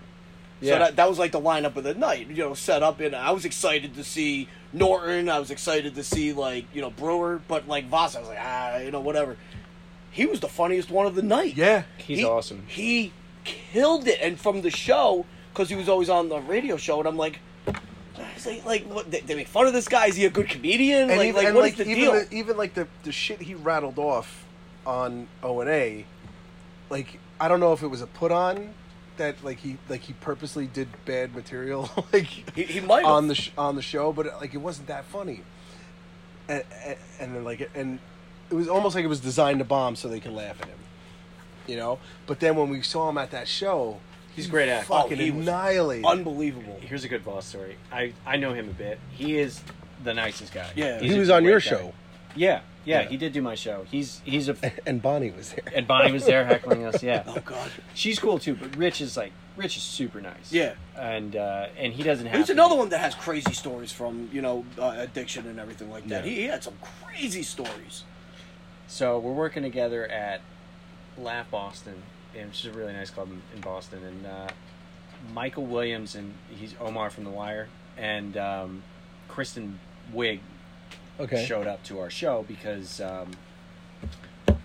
Yeah. 0.62 0.74
So 0.74 0.80
that, 0.80 0.96
that 0.98 1.10
was 1.10 1.18
like 1.18 1.32
the 1.32 1.40
lineup 1.40 1.78
of 1.78 1.86
the 1.86 1.94
night, 1.94 2.28
you 2.28 2.36
know, 2.44 2.54
set 2.54 2.84
up. 2.84 3.00
And 3.00 3.16
I 3.16 3.32
was 3.32 3.46
excited 3.46 3.96
to 3.96 4.04
see 4.04 4.50
Norton. 4.74 5.30
I 5.30 5.40
was 5.40 5.52
excited 5.52 5.96
to 5.96 6.04
see 6.04 6.34
like 6.34 6.66
you 6.74 6.82
know 6.82 6.90
Breuer, 6.90 7.40
but 7.48 7.68
like 7.68 7.88
Vos, 7.88 8.16
I 8.16 8.20
was 8.20 8.28
like 8.30 8.40
ah, 8.42 8.78
you 8.78 8.92
know 8.92 9.00
whatever. 9.00 9.38
He 10.12 10.26
was 10.26 10.40
the 10.40 10.48
funniest 10.48 10.90
one 10.90 11.06
of 11.06 11.16
the 11.16 11.22
night. 11.22 11.56
yeah. 11.56 11.84
he's 11.98 12.20
He- 12.20 12.26
awesome. 12.26 12.64
He 12.68 13.14
killed 13.44 14.08
it, 14.08 14.20
and 14.22 14.40
from 14.40 14.62
the 14.62 14.72
show 14.72 15.26
because 15.54 15.70
he 15.70 15.76
was 15.76 15.90
always 15.90 16.10
on 16.10 16.30
the 16.30 16.40
radio 16.40 16.78
show, 16.78 17.00
and 17.00 17.08
I'm 17.08 17.18
like. 17.18 17.40
Like, 18.46 18.66
like 18.66 18.84
what, 18.86 19.10
they, 19.12 19.20
they 19.22 19.36
make 19.36 19.48
fun 19.48 19.68
of 19.68 19.74
this 19.74 19.88
guy. 19.88 20.08
Is 20.08 20.16
he 20.16 20.26
a 20.26 20.30
good 20.30 20.48
comedian? 20.50 21.10
and 21.10 21.18
like, 21.20 21.28
even, 21.30 21.36
like 21.36 21.46
and 21.48 21.56
what 21.56 21.66
is 21.66 21.78
like 21.78 21.88
the 21.88 21.92
even 21.92 22.04
deal? 22.04 22.14
the, 22.14 22.34
even 22.34 22.58
like 22.58 22.74
the 22.74 22.88
the 23.04 23.12
shit 23.12 23.42
he 23.42 23.54
rattled 23.54 23.98
off 24.00 24.46
on 24.86 25.28
O 25.44 25.60
and 25.62 25.70
A, 25.70 26.06
like 26.90 27.20
I 27.40 27.48
don't 27.48 27.60
know 27.60 27.74
if 27.74 27.82
it 27.82 27.88
was 27.88 28.02
a 28.02 28.08
put 28.08 28.32
on 28.32 28.74
that 29.18 29.44
like 29.44 29.60
he 29.60 29.78
like 29.90 30.02
he 30.02 30.14
purposely 30.14 30.68
did 30.68 30.88
bad 31.06 31.36
material 31.36 31.90
like 32.14 32.26
he, 32.56 32.64
he 32.64 32.80
might 32.80 33.04
on 33.06 33.28
the 33.28 33.36
sh- 33.36 33.52
on 33.58 33.76
the 33.76 33.82
show, 33.82 34.12
but 34.14 34.26
like 34.42 34.54
it 34.54 34.60
wasn't 34.60 34.88
that 34.88 35.06
funny. 35.06 35.42
And, 36.48 36.64
and, 36.86 36.98
and 37.20 37.36
then 37.36 37.44
like 37.44 37.70
and 37.76 38.00
it 38.50 38.54
was 38.56 38.68
almost 38.68 38.96
like 38.96 39.04
it 39.06 39.08
was 39.10 39.20
designed 39.20 39.60
to 39.60 39.66
bomb 39.66 39.96
so 39.96 40.08
they 40.08 40.20
could 40.20 40.32
laugh 40.34 40.60
at 40.62 40.68
him, 40.68 40.80
you 41.68 41.78
know. 41.78 42.00
But 42.28 42.40
then 42.40 42.56
when 42.56 42.70
we 42.70 42.82
saw 42.82 43.10
him 43.10 43.18
at 43.18 43.32
that 43.32 43.48
show, 43.48 44.00
He's 44.36 44.48
a 44.48 44.50
great 44.50 44.70
actor. 44.70 44.88
Fucking 44.88 45.20
Oh, 45.20 45.24
he 45.24 45.32
was 45.32 45.48
annihilated. 45.48 46.06
unbelievable. 46.06 46.78
Here's 46.82 47.04
a 47.04 47.10
good 47.10 47.22
Vos 47.24 47.46
story. 47.46 47.76
I 47.92 48.14
I 48.26 48.38
know 48.38 48.54
him 48.54 48.70
a 48.70 48.74
bit. 48.74 49.00
He 49.12 49.38
is 49.38 49.62
the 50.04 50.14
nicest 50.14 50.54
guy. 50.54 50.70
Yeah. 50.76 51.00
He's 51.00 51.12
he 51.12 51.20
was 51.20 51.30
on 51.30 51.44
your 51.44 51.60
guy. 51.60 51.66
show, 51.70 51.94
Yeah, 52.36 52.62
yeah, 52.86 53.02
Yeah. 53.02 53.10
he 53.10 53.18
did 53.18 53.34
do 53.34 53.42
my 53.42 53.56
show. 53.56 53.86
He's 53.92 54.22
he's 54.24 54.48
a 54.48 54.56
and 54.88 55.02
Bonnie 55.02 55.32
was 55.32 55.50
there. 55.52 55.66
and 55.76 55.86
Bonnie 55.88 56.12
was 56.14 56.26
there 56.26 56.46
heckling 56.52 56.86
us. 56.86 57.04
Yeah, 57.04 57.24
Oh 57.28 57.40
God. 57.44 57.70
she's 57.94 58.18
cool 58.20 58.40
too. 58.40 58.56
But 58.56 58.78
Rich 58.78 59.02
is 59.02 59.18
like 59.18 59.34
Rich 59.58 59.76
is 59.76 59.84
super 59.84 60.22
nice. 60.22 60.54
Yeah. 60.54 60.76
and 60.96 61.36
uh, 61.36 61.68
and 61.78 61.92
he 61.92 62.04
doesn't 62.04 62.28
have. 62.28 62.40
He's 62.40 62.50
another 62.50 62.76
one 62.76 62.88
that 62.90 63.00
has 63.02 63.16
crazy 63.16 63.52
stories 63.52 63.92
from 63.92 64.30
you 64.32 64.42
know 64.42 64.64
uh, 64.78 64.94
addiction 65.00 65.48
and 65.48 65.60
everything 65.60 65.92
like 65.92 66.08
that. 66.08 66.24
Yeah. 66.24 66.30
He, 66.32 66.36
he 66.42 66.46
had 66.46 66.64
some 66.64 66.76
crazy 67.04 67.44
stories. 67.44 68.04
So 68.90 69.20
we're 69.20 69.34
working 69.34 69.62
together 69.62 70.08
at 70.08 70.42
Laugh 71.16 71.50
Boston, 71.52 72.02
and 72.36 72.50
which 72.50 72.66
is 72.66 72.74
a 72.74 72.78
really 72.78 72.92
nice 72.92 73.12
club 73.12 73.30
in, 73.32 73.40
in 73.54 73.62
Boston. 73.62 74.04
And 74.04 74.26
uh, 74.26 74.48
Michael 75.32 75.68
Williams 75.68 76.16
and 76.16 76.34
he's 76.50 76.74
Omar 76.82 77.12
from 77.12 77.24
The 77.24 77.30
Wire, 77.30 77.70
and 77.98 78.36
um, 78.36 78.84
Kristen 79.28 79.80
Wiig 80.14 80.40
Okay. 81.20 81.46
showed 81.46 81.68
up 81.68 81.84
to 81.84 82.00
our 82.00 82.10
show 82.10 82.46
because 82.48 83.00
um, 83.02 83.30
what 84.48 84.58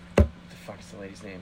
the 0.49 0.55
fuck 0.65 0.79
is 0.79 0.87
the 0.87 0.97
lady's 0.97 1.21
name? 1.21 1.41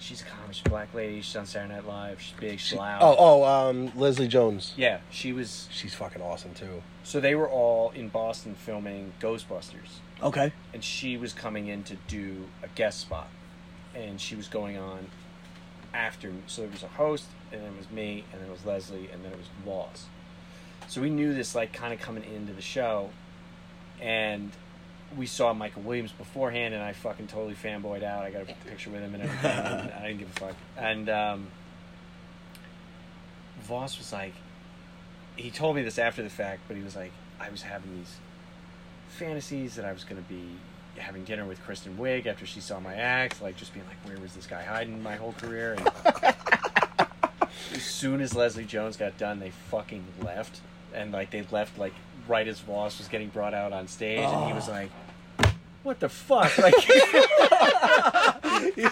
She's 0.00 0.22
a 0.22 0.24
comic, 0.24 0.54
she's 0.54 0.66
a 0.66 0.70
black 0.70 0.92
lady. 0.94 1.20
She's 1.20 1.36
on 1.36 1.46
Saturday 1.46 1.74
Night 1.74 1.86
Live. 1.86 2.20
She's 2.20 2.34
big, 2.40 2.58
she's 2.58 2.68
She- 2.70 2.76
loud. 2.76 3.00
oh, 3.02 3.14
oh, 3.18 3.44
um, 3.44 3.92
Leslie 3.96 4.26
Jones. 4.28 4.72
yeah, 4.76 5.00
she 5.10 5.32
was. 5.32 5.68
She's 5.70 5.94
fucking 5.94 6.22
awesome 6.22 6.54
too. 6.54 6.82
So 7.04 7.20
they 7.20 7.34
were 7.34 7.48
all 7.48 7.90
in 7.90 8.08
Boston 8.08 8.54
filming 8.54 9.12
Ghostbusters. 9.20 10.00
Okay. 10.22 10.52
and 10.74 10.82
she 10.84 11.16
was 11.16 11.32
coming 11.32 11.68
in 11.68 11.82
to 11.84 11.96
do 12.06 12.46
a 12.62 12.68
guest 12.68 13.00
spot 13.00 13.28
and 13.94 14.20
she 14.20 14.36
was 14.36 14.48
going 14.48 14.76
on 14.76 15.06
after 15.94 16.30
so 16.46 16.60
there 16.60 16.70
was 16.70 16.82
a 16.82 16.88
host 16.88 17.24
and 17.50 17.62
then 17.62 17.72
it 17.72 17.78
was 17.78 17.90
me 17.90 18.24
and 18.30 18.40
then 18.42 18.48
it 18.48 18.52
was 18.52 18.66
leslie 18.66 19.08
and 19.10 19.24
then 19.24 19.32
it 19.32 19.38
was 19.38 19.46
Vos. 19.64 20.04
So 20.88 21.00
we 21.00 21.08
knew 21.08 21.32
this 21.32 21.54
like 21.54 21.72
kind 21.72 21.94
of 21.94 22.00
coming 22.00 22.22
into 22.24 22.52
the 22.52 22.60
show, 22.62 23.08
and 24.00 24.50
we 25.16 25.26
saw 25.26 25.52
Michael 25.52 25.82
Williams 25.82 26.12
beforehand, 26.12 26.74
and 26.74 26.82
I 26.82 26.92
fucking 26.92 27.26
totally 27.26 27.54
fanboyed 27.54 28.02
out. 28.02 28.24
I 28.24 28.30
got 28.30 28.42
a 28.42 28.54
picture 28.68 28.90
with 28.90 29.00
him 29.00 29.14
and 29.14 29.24
everything. 29.24 29.50
and 29.50 29.92
I 29.92 30.06
didn't 30.06 30.18
give 30.18 30.28
a 30.28 30.40
fuck. 30.40 30.54
And 30.76 31.08
um, 31.08 31.46
Vos 33.62 33.98
was 33.98 34.12
like, 34.12 34.34
he 35.36 35.50
told 35.50 35.76
me 35.76 35.82
this 35.82 35.98
after 35.98 36.22
the 36.22 36.30
fact, 36.30 36.62
but 36.68 36.76
he 36.76 36.82
was 36.82 36.94
like, 36.94 37.12
I 37.40 37.50
was 37.50 37.62
having 37.62 37.96
these 37.96 38.16
fantasies 39.08 39.74
that 39.76 39.84
I 39.84 39.92
was 39.92 40.04
going 40.04 40.22
to 40.22 40.28
be 40.28 40.44
having 40.96 41.24
dinner 41.24 41.44
with 41.44 41.62
Kristen 41.62 41.96
Wiig 41.96 42.26
after 42.26 42.46
she 42.46 42.60
saw 42.60 42.78
my 42.78 42.94
act, 42.94 43.42
like 43.42 43.56
just 43.56 43.72
being 43.72 43.86
like, 43.86 43.96
where 44.04 44.20
was 44.20 44.34
this 44.34 44.46
guy 44.46 44.62
hiding 44.62 45.02
my 45.02 45.16
whole 45.16 45.32
career? 45.32 45.74
And 45.74 45.88
as 47.72 47.82
soon 47.82 48.20
as 48.20 48.34
Leslie 48.34 48.64
Jones 48.64 48.96
got 48.96 49.16
done, 49.16 49.40
they 49.40 49.50
fucking 49.50 50.04
left, 50.22 50.60
and 50.94 51.12
like 51.12 51.30
they 51.30 51.44
left 51.50 51.78
like 51.78 51.94
right 52.30 52.46
as 52.48 52.60
Vos 52.60 52.96
was 52.98 53.08
getting 53.08 53.28
brought 53.28 53.52
out 53.52 53.72
on 53.72 53.88
stage, 53.88 54.20
and 54.20 54.46
he 54.46 54.52
was 54.54 54.68
like, 54.68 54.90
"What 55.82 56.00
the 56.00 56.08
fuck?" 56.08 56.56
Like. 56.58 56.74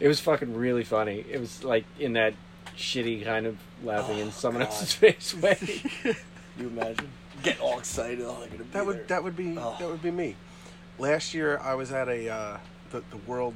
It 0.00 0.06
was 0.06 0.20
fucking 0.20 0.54
really 0.54 0.84
funny. 0.84 1.24
It 1.28 1.40
was 1.40 1.64
like 1.64 1.84
in 1.98 2.12
that 2.12 2.34
shitty 2.76 3.24
kind 3.24 3.46
of 3.46 3.58
laughing 3.82 4.18
in 4.18 4.30
someone 4.30 4.62
else's 4.62 4.92
face 4.92 5.34
way. 5.34 5.58
you 6.56 6.68
imagine? 6.68 7.08
Get 7.42 7.58
all 7.60 7.78
excited. 7.80 8.20
Oh, 8.22 8.34
gonna 8.36 8.46
be 8.50 8.56
That 8.72 8.86
would 8.86 8.96
there. 8.98 9.04
that 9.06 9.24
would 9.24 9.36
be 9.36 9.56
Oh. 9.58 9.74
that 9.78 9.88
would 9.88 10.02
be 10.02 10.12
me. 10.12 10.36
Last 11.00 11.34
year 11.34 11.58
I 11.58 11.74
was 11.74 11.90
at 11.90 12.08
a 12.08 12.28
uh, 12.28 12.58
the 12.90 13.02
the 13.10 13.16
world 13.26 13.54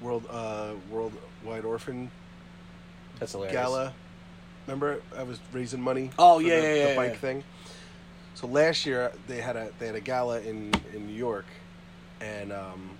world 0.00 0.24
uh, 0.30 0.70
worldwide 0.90 1.64
orphan 1.66 2.10
That's 3.18 3.32
hilarious. 3.32 3.52
gala. 3.54 3.92
Remember 4.66 5.00
I 5.16 5.22
was 5.22 5.38
raising 5.52 5.80
money. 5.80 6.10
Oh, 6.18 6.38
yeah, 6.38 6.60
the, 6.60 6.76
yeah, 6.76 6.88
the 6.90 6.96
bike 6.96 7.12
yeah. 7.12 7.18
thing. 7.18 7.44
So 8.34 8.46
last 8.46 8.84
year 8.84 9.12
they 9.28 9.40
had 9.40 9.56
a 9.56 9.70
they 9.78 9.86
had 9.86 9.94
a 9.94 10.00
gala 10.00 10.40
in 10.40 10.72
in 10.92 11.06
New 11.06 11.14
York, 11.14 11.46
and 12.20 12.52
um, 12.52 12.90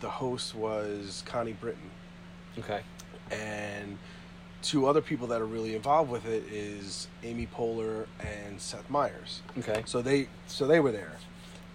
the 0.00 0.08
host 0.10 0.54
was 0.54 1.22
Connie 1.26 1.52
Britton, 1.52 1.90
Okay. 2.58 2.80
and 3.30 3.98
two 4.60 4.86
other 4.88 5.00
people 5.00 5.28
that 5.28 5.40
are 5.40 5.46
really 5.46 5.76
involved 5.76 6.10
with 6.10 6.26
it 6.26 6.42
is 6.50 7.06
Amy 7.22 7.46
Poehler 7.46 8.06
and 8.18 8.60
Seth 8.60 8.90
Meyers. 8.90 9.42
Okay. 9.58 9.84
So 9.86 10.02
they 10.02 10.26
so 10.48 10.66
they 10.66 10.80
were 10.80 10.90
there, 10.90 11.18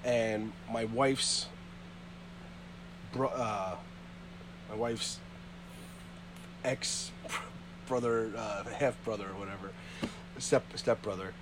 and 0.04 0.52
my 0.70 0.84
wife's 0.84 1.46
bro, 3.14 3.30
uh, 3.30 3.76
my 4.70 4.76
wife's 4.76 5.20
ex 6.66 7.12
brother, 7.88 8.32
uh, 8.38 8.64
half 8.66 9.02
brother 9.04 9.26
or 9.30 9.40
whatever, 9.40 9.72
step 10.38 10.64
step 10.76 11.02
brother. 11.02 11.34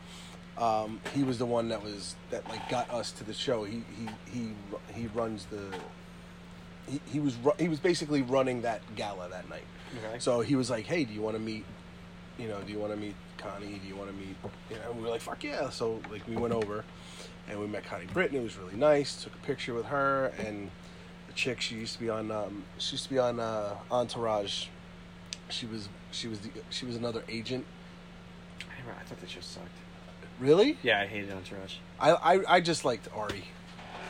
Um, 0.58 1.00
he 1.16 1.24
was 1.24 1.38
the 1.38 1.46
one 1.46 1.70
that 1.70 1.84
was 1.84 2.16
that 2.30 2.48
like 2.50 2.70
got 2.70 2.90
us 2.92 3.12
to 3.14 3.24
the 3.24 3.34
show. 3.34 3.64
He 3.64 3.84
he 3.98 4.10
he 4.32 4.54
he 4.94 5.08
runs 5.08 5.46
the. 5.46 5.62
He, 6.90 7.00
he 7.06 7.20
was 7.20 7.36
ru- 7.38 7.54
he 7.58 7.70
was 7.70 7.80
basically 7.80 8.22
running 8.22 8.62
that 8.64 8.82
gala 8.96 9.30
that 9.30 9.50
night. 9.50 9.64
Okay. 10.06 10.20
So 10.20 10.42
he 10.42 10.56
was 10.56 10.70
like, 10.70 10.86
"Hey, 10.86 11.06
do 11.06 11.14
you 11.14 11.22
want 11.22 11.36
to 11.36 11.42
meet? 11.42 11.66
You 12.38 12.48
know, 12.48 12.60
do 12.62 12.72
you 12.72 12.80
want 12.80 12.94
to 12.94 13.00
meet 13.00 13.16
Connie? 13.38 13.80
Do 13.82 13.88
you 13.88 13.96
want 13.96 14.10
to 14.10 14.16
meet?" 14.16 14.36
You 14.70 14.78
know, 14.78 14.92
and 14.92 14.98
we 14.98 15.04
were 15.04 15.10
like, 15.10 15.22
"Fuck 15.22 15.44
yeah!" 15.44 15.70
So 15.70 16.02
like 16.12 16.28
we 16.28 16.36
went 16.36 16.54
over, 16.54 16.84
and 17.50 17.60
we 17.60 17.68
met 17.68 17.86
Connie 17.86 18.08
Britton. 18.14 18.38
It 18.38 18.44
was 18.44 18.58
really 18.58 18.76
nice. 18.76 19.24
Took 19.24 19.34
a 19.36 19.46
picture 19.46 19.74
with 19.74 19.86
her 19.86 20.34
and 20.38 20.70
the 21.28 21.34
chick. 21.34 21.62
She 21.62 21.76
used 21.76 21.94
to 21.94 22.00
be 22.00 22.10
on. 22.10 22.30
Um, 22.30 22.64
she 22.78 22.94
used 22.94 23.06
to 23.06 23.10
be 23.10 23.20
on 23.20 23.40
uh, 23.40 23.76
Entourage. 23.90 24.68
She 25.50 25.66
was 25.66 25.88
she 26.12 26.28
was 26.28 26.40
the, 26.40 26.50
she 26.70 26.86
was 26.86 26.96
another 26.96 27.24
agent. 27.30 27.66
I, 28.62 28.80
never, 28.80 28.98
I 29.00 29.04
thought 29.04 29.20
that 29.20 29.30
show 29.30 29.42
sucked. 29.42 29.68
Really? 30.40 30.78
Yeah, 30.84 31.00
I 31.02 31.06
hated 31.08 31.32
Entourage. 31.32 31.76
I 32.00 32.12
I, 32.12 32.56
I 32.56 32.62
just 32.62 32.84
liked 32.86 33.08
Ari, 33.16 33.44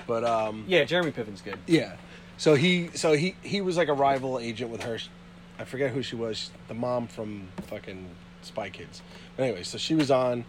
but 0.07 0.23
um, 0.23 0.65
Yeah, 0.67 0.83
Jeremy 0.83 1.11
Piven's 1.11 1.41
good. 1.41 1.57
Yeah. 1.67 1.95
So 2.37 2.55
he 2.55 2.89
so 2.95 3.13
he 3.13 3.35
he 3.41 3.61
was 3.61 3.77
like 3.77 3.87
a 3.87 3.93
rival 3.93 4.39
agent 4.39 4.71
with 4.71 4.83
her. 4.83 4.97
I 5.59 5.65
forget 5.65 5.91
who 5.91 6.01
she 6.01 6.15
was. 6.15 6.49
The 6.67 6.73
mom 6.73 7.07
from 7.07 7.49
fucking 7.67 8.07
Spy 8.41 8.69
Kids. 8.69 9.01
But 9.35 9.43
anyway, 9.43 9.63
so 9.63 9.77
she 9.77 9.93
was 9.93 10.09
on, 10.09 10.45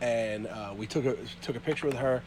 and 0.00 0.46
uh, 0.46 0.74
we 0.76 0.86
took 0.86 1.04
a 1.04 1.16
took 1.42 1.56
a 1.56 1.60
picture 1.60 1.86
with 1.86 1.96
her. 1.96 2.22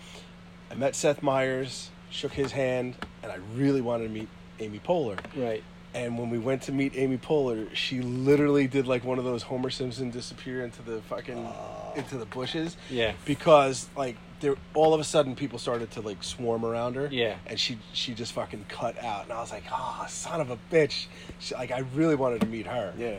I 0.72 0.76
met 0.76 0.96
Seth 0.96 1.24
Meyers, 1.24 1.92
shook 2.10 2.34
his 2.34 2.52
hand, 2.52 2.96
and 3.24 3.32
I 3.32 3.38
really 3.56 3.82
wanted 3.82 4.04
to 4.06 4.10
meet 4.10 4.28
Amy 4.60 4.80
Poehler. 4.80 5.20
Right. 5.36 5.64
And 5.94 6.20
when 6.20 6.30
we 6.30 6.38
went 6.38 6.64
to 6.64 6.72
meet 6.72 6.94
Amy 6.96 7.18
Poehler, 7.18 7.74
she 7.76 8.02
literally 8.02 8.68
did 8.68 8.86
like 8.86 9.04
one 9.04 9.18
of 9.18 9.26
those 9.26 9.42
Homer 9.44 9.72
Simpson 9.72 10.12
disappear 10.12 10.64
into 10.64 10.84
the 10.84 11.02
fucking 11.04 11.48
into 11.96 12.18
the 12.18 12.26
bushes. 12.26 12.78
Yeah. 12.90 13.14
Because 13.26 13.90
like 13.98 14.16
there, 14.40 14.56
all 14.74 14.94
of 14.94 15.00
a 15.00 15.04
sudden 15.04 15.36
people 15.36 15.58
started 15.58 15.90
to 15.92 16.02
like 16.02 16.24
swarm 16.24 16.64
around 16.64 16.96
her. 16.96 17.10
Yeah. 17.12 17.36
And 17.48 17.60
she 17.60 17.80
she 17.94 18.14
just 18.14 18.34
fucking 18.34 18.66
cut 18.70 19.04
out, 19.04 19.24
and 19.24 19.34
I 19.34 19.40
was 19.40 19.52
like, 19.52 19.64
oh, 19.72 20.06
son 20.08 20.42
of 20.42 20.52
a 20.52 20.58
bitch. 20.72 21.08
She, 21.40 21.56
like 21.56 21.72
I 21.72 21.80
really 21.96 22.16
wanted 22.16 22.42
to 22.42 22.48
meet 22.48 22.68
her. 22.68 22.94
Yeah. 22.98 23.18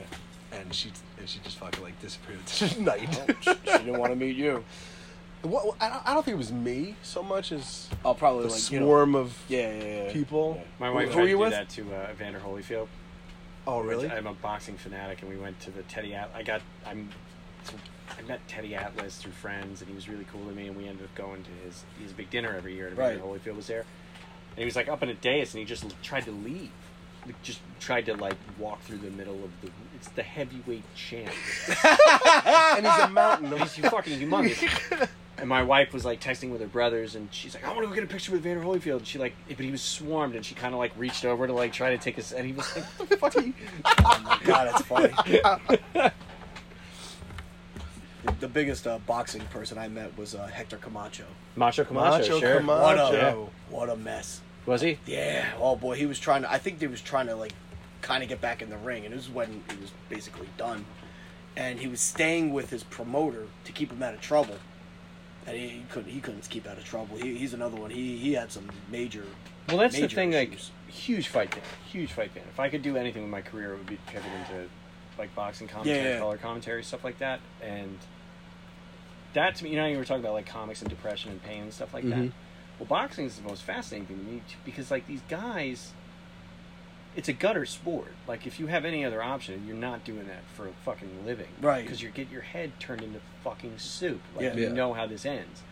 And 0.52 0.72
she 0.72 0.92
and 1.18 1.28
she 1.28 1.40
just 1.40 1.58
fucking 1.58 1.82
like 1.82 2.00
disappeared 2.00 2.38
into 2.38 2.74
the 2.76 2.82
night. 2.82 3.20
Oh, 3.28 3.34
she 3.40 3.50
she 3.50 3.78
didn't 3.78 3.98
want 3.98 4.12
to 4.12 4.16
meet 4.16 4.36
you. 4.36 4.64
What, 5.42 5.74
I, 5.80 6.12
don't, 6.12 6.22
think 6.22 6.34
it 6.34 6.38
was 6.38 6.52
me 6.52 6.96
so 7.02 7.22
much 7.22 7.50
as 7.50 7.88
I'll 8.04 8.14
probably 8.14 8.46
the 8.46 8.52
like 8.52 8.70
you 8.70 8.80
know- 8.80 8.86
swarm 8.86 9.14
of 9.14 9.38
yeah, 9.48 9.72
yeah, 9.72 9.84
yeah. 10.04 10.12
people. 10.12 10.56
Yeah. 10.58 10.64
My 10.78 10.90
wife 10.90 11.08
who 11.08 11.14
tried 11.14 11.22
to 11.22 11.28
you 11.28 11.36
do 11.36 11.40
with? 11.40 11.50
that 11.52 11.68
to 11.70 11.94
uh, 11.94 12.08
Evander 12.10 12.40
Holyfield. 12.40 12.88
Oh 13.66 13.80
really? 13.80 14.10
I'm 14.10 14.26
a 14.26 14.34
boxing 14.34 14.76
fanatic, 14.76 15.22
and 15.22 15.30
we 15.30 15.36
went 15.36 15.58
to 15.60 15.70
the 15.70 15.82
Teddy. 15.82 16.14
At- 16.14 16.30
I 16.34 16.42
got. 16.42 16.60
I'm. 16.86 17.08
I 18.18 18.22
met 18.22 18.46
Teddy 18.48 18.74
Atlas 18.74 19.16
through 19.18 19.32
friends, 19.32 19.80
and 19.80 19.88
he 19.88 19.94
was 19.94 20.08
really 20.08 20.26
cool 20.32 20.44
to 20.44 20.52
me. 20.52 20.66
And 20.66 20.76
we 20.76 20.88
ended 20.88 21.04
up 21.04 21.14
going 21.14 21.42
to 21.42 21.50
his. 21.64 21.84
He 21.96 22.02
has 22.02 22.12
a 22.12 22.14
big 22.14 22.28
dinner 22.30 22.54
every 22.54 22.74
year, 22.74 22.88
and 22.88 22.94
Evander 22.94 23.22
Right. 23.22 23.40
Holyfield 23.40 23.56
was 23.56 23.66
there. 23.66 23.80
And 24.50 24.58
he 24.58 24.64
was 24.64 24.76
like 24.76 24.88
up 24.88 25.02
in 25.02 25.08
a 25.08 25.14
dais, 25.14 25.54
and 25.54 25.60
he 25.60 25.64
just 25.64 25.86
tried 26.02 26.24
to 26.24 26.32
leave. 26.32 26.70
Just 27.42 27.60
tried 27.78 28.06
to 28.06 28.16
like 28.16 28.36
walk 28.58 28.82
through 28.82 28.98
the 28.98 29.10
middle 29.10 29.42
of 29.44 29.50
the. 29.62 29.70
It's 29.94 30.08
the 30.08 30.22
heavyweight 30.22 30.84
champ. 30.94 31.32
and 31.84 32.86
he's 32.86 32.98
a 32.98 33.08
mountain. 33.08 33.56
He's 33.58 33.76
fucking 33.76 34.18
humongous. 34.18 35.08
And 35.40 35.48
my 35.48 35.62
wife 35.62 35.94
was 35.94 36.04
like 36.04 36.20
texting 36.20 36.50
with 36.50 36.60
her 36.60 36.66
brothers, 36.66 37.14
and 37.14 37.26
she's 37.32 37.54
like, 37.54 37.64
"I 37.64 37.68
want 37.68 37.80
to 37.80 37.86
go 37.88 37.94
get 37.94 38.04
a 38.04 38.06
picture 38.06 38.30
with 38.30 38.42
Vander 38.42 38.62
Holyfield." 38.62 38.98
And 38.98 39.06
she 39.06 39.18
like, 39.18 39.32
but 39.48 39.58
he 39.58 39.70
was 39.70 39.80
swarmed, 39.80 40.34
and 40.36 40.44
she 40.44 40.54
kind 40.54 40.74
of 40.74 40.78
like 40.78 40.92
reached 40.98 41.24
over 41.24 41.46
to 41.46 41.52
like 41.54 41.72
try 41.72 41.90
to 41.90 41.98
take 41.98 42.18
us, 42.18 42.32
and 42.32 42.46
he 42.46 42.52
was 42.52 42.76
like, 42.76 42.84
"What 42.98 43.08
the 43.08 43.16
fuck?" 43.16 43.36
Are 43.36 43.40
you? 43.40 43.54
Oh 44.04 44.20
my 44.22 44.38
god, 44.44 44.68
that's 44.68 44.82
funny. 44.82 45.14
the 48.40 48.48
biggest 48.48 48.86
uh, 48.86 48.98
boxing 49.06 49.40
person 49.46 49.78
I 49.78 49.88
met 49.88 50.16
was 50.18 50.34
uh, 50.34 50.46
Hector 50.46 50.76
Camacho. 50.76 51.24
Macho 51.56 51.84
Camacho, 51.84 52.18
Macho 52.18 52.38
sure. 52.40 52.56
Camacho. 52.60 52.82
What 52.82 52.98
a 52.98 53.16
Yeah. 53.16 53.34
what 53.70 53.88
a 53.90 53.96
mess. 53.96 54.40
Was 54.66 54.82
he? 54.82 54.98
Yeah. 55.06 55.46
Oh 55.58 55.74
boy, 55.76 55.96
he 55.96 56.04
was 56.06 56.18
trying 56.18 56.42
to. 56.42 56.52
I 56.52 56.58
think 56.58 56.80
he 56.80 56.86
was 56.86 57.00
trying 57.00 57.26
to 57.28 57.34
like 57.36 57.54
kind 58.02 58.22
of 58.22 58.28
get 58.28 58.40
back 58.42 58.60
in 58.62 58.68
the 58.70 58.76
ring, 58.76 59.04
and 59.04 59.14
it 59.14 59.16
was 59.16 59.30
when 59.30 59.62
he 59.70 59.76
was 59.80 59.90
basically 60.08 60.48
done. 60.58 60.84
And 61.56 61.80
he 61.80 61.88
was 61.88 62.00
staying 62.00 62.52
with 62.52 62.70
his 62.70 62.84
promoter 62.84 63.46
to 63.64 63.72
keep 63.72 63.90
him 63.90 64.02
out 64.02 64.14
of 64.14 64.20
trouble. 64.20 64.56
And 65.50 65.58
he, 65.58 65.68
he 65.68 65.82
couldn't. 65.90 66.10
He 66.10 66.20
couldn't 66.20 66.48
keep 66.48 66.66
out 66.68 66.78
of 66.78 66.84
trouble. 66.84 67.16
He, 67.16 67.34
he's 67.36 67.54
another 67.54 67.76
one. 67.76 67.90
He 67.90 68.16
he 68.16 68.32
had 68.34 68.52
some 68.52 68.70
major. 68.90 69.24
Well, 69.68 69.78
that's 69.78 69.94
the 69.96 70.02
major 70.02 70.14
thing. 70.14 70.32
Like, 70.32 70.58
huge 70.88 71.28
fight 71.28 71.52
fan. 71.52 71.62
Huge 71.90 72.12
fight 72.12 72.30
fan. 72.30 72.44
If 72.48 72.60
I 72.60 72.68
could 72.68 72.82
do 72.82 72.96
anything 72.96 73.22
with 73.22 73.30
my 73.30 73.42
career, 73.42 73.74
it 73.74 73.78
would 73.78 73.86
be 73.86 73.98
pivot 74.06 74.30
into 74.40 74.68
like 75.18 75.34
boxing 75.34 75.66
commentary, 75.68 75.98
Yeah, 76.04 76.14
yeah. 76.14 76.18
color 76.20 76.38
commentary, 76.38 76.82
stuff 76.84 77.02
like 77.04 77.18
that. 77.18 77.40
And 77.60 77.98
that 79.34 79.54
to 79.56 79.64
me, 79.64 79.70
you 79.70 79.76
know, 79.76 79.86
you 79.86 79.96
were 79.98 80.04
talking 80.04 80.22
about 80.22 80.34
like 80.34 80.46
comics 80.46 80.80
and 80.80 80.90
depression 80.90 81.30
and 81.32 81.42
pain 81.42 81.62
and 81.64 81.72
stuff 81.72 81.92
like 81.94 82.04
that. 82.08 82.18
Mhm. 82.18 82.32
Well, 82.78 82.86
boxing 82.86 83.26
is 83.26 83.36
the 83.36 83.42
most 83.48 83.62
fascinating 83.62 84.06
thing 84.06 84.18
to 84.24 84.30
me 84.32 84.42
because 84.64 84.90
like 84.90 85.06
these 85.06 85.20
guys, 85.28 85.92
it's 87.16 87.28
a 87.28 87.32
gutter 87.32 87.66
sport. 87.66 88.12
Like 88.28 88.46
if 88.46 88.60
you 88.60 88.68
have 88.68 88.84
any 88.84 89.04
other 89.04 89.22
option, 89.22 89.64
you're 89.66 89.76
not 89.76 90.04
doing 90.04 90.26
that 90.28 90.42
for 90.56 90.68
a 90.68 90.72
fucking 90.84 91.24
living, 91.26 91.48
Right. 91.60 91.82
Because 91.82 92.02
you 92.02 92.10
get 92.10 92.30
your 92.30 92.42
head 92.42 92.72
turned 92.78 93.02
into 93.02 93.20
fucking 93.44 93.78
soup. 93.78 94.20
Like 94.36 94.44
Yeah. 94.44 94.54
you 94.54 94.62
Yeah. 94.64 94.72
know 94.72 94.92
how 94.94 95.06
this 95.06 95.26
ends. 95.26 95.62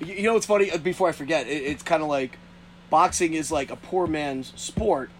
You 0.00 0.14
you 0.14 0.22
know 0.24 0.34
what's 0.34 0.46
funny? 0.46 0.70
Uh, 0.70 0.78
Before 0.78 1.08
I 1.08 1.12
forget, 1.12 1.46
it, 1.46 1.62
it's 1.62 1.82
kind 1.82 2.02
of 2.02 2.08
like 2.08 2.38
boxing 2.90 3.34
is 3.34 3.52
like 3.52 3.70
a 3.70 3.76
poor 3.76 4.06
man's 4.08 4.52
sport, 4.56 5.10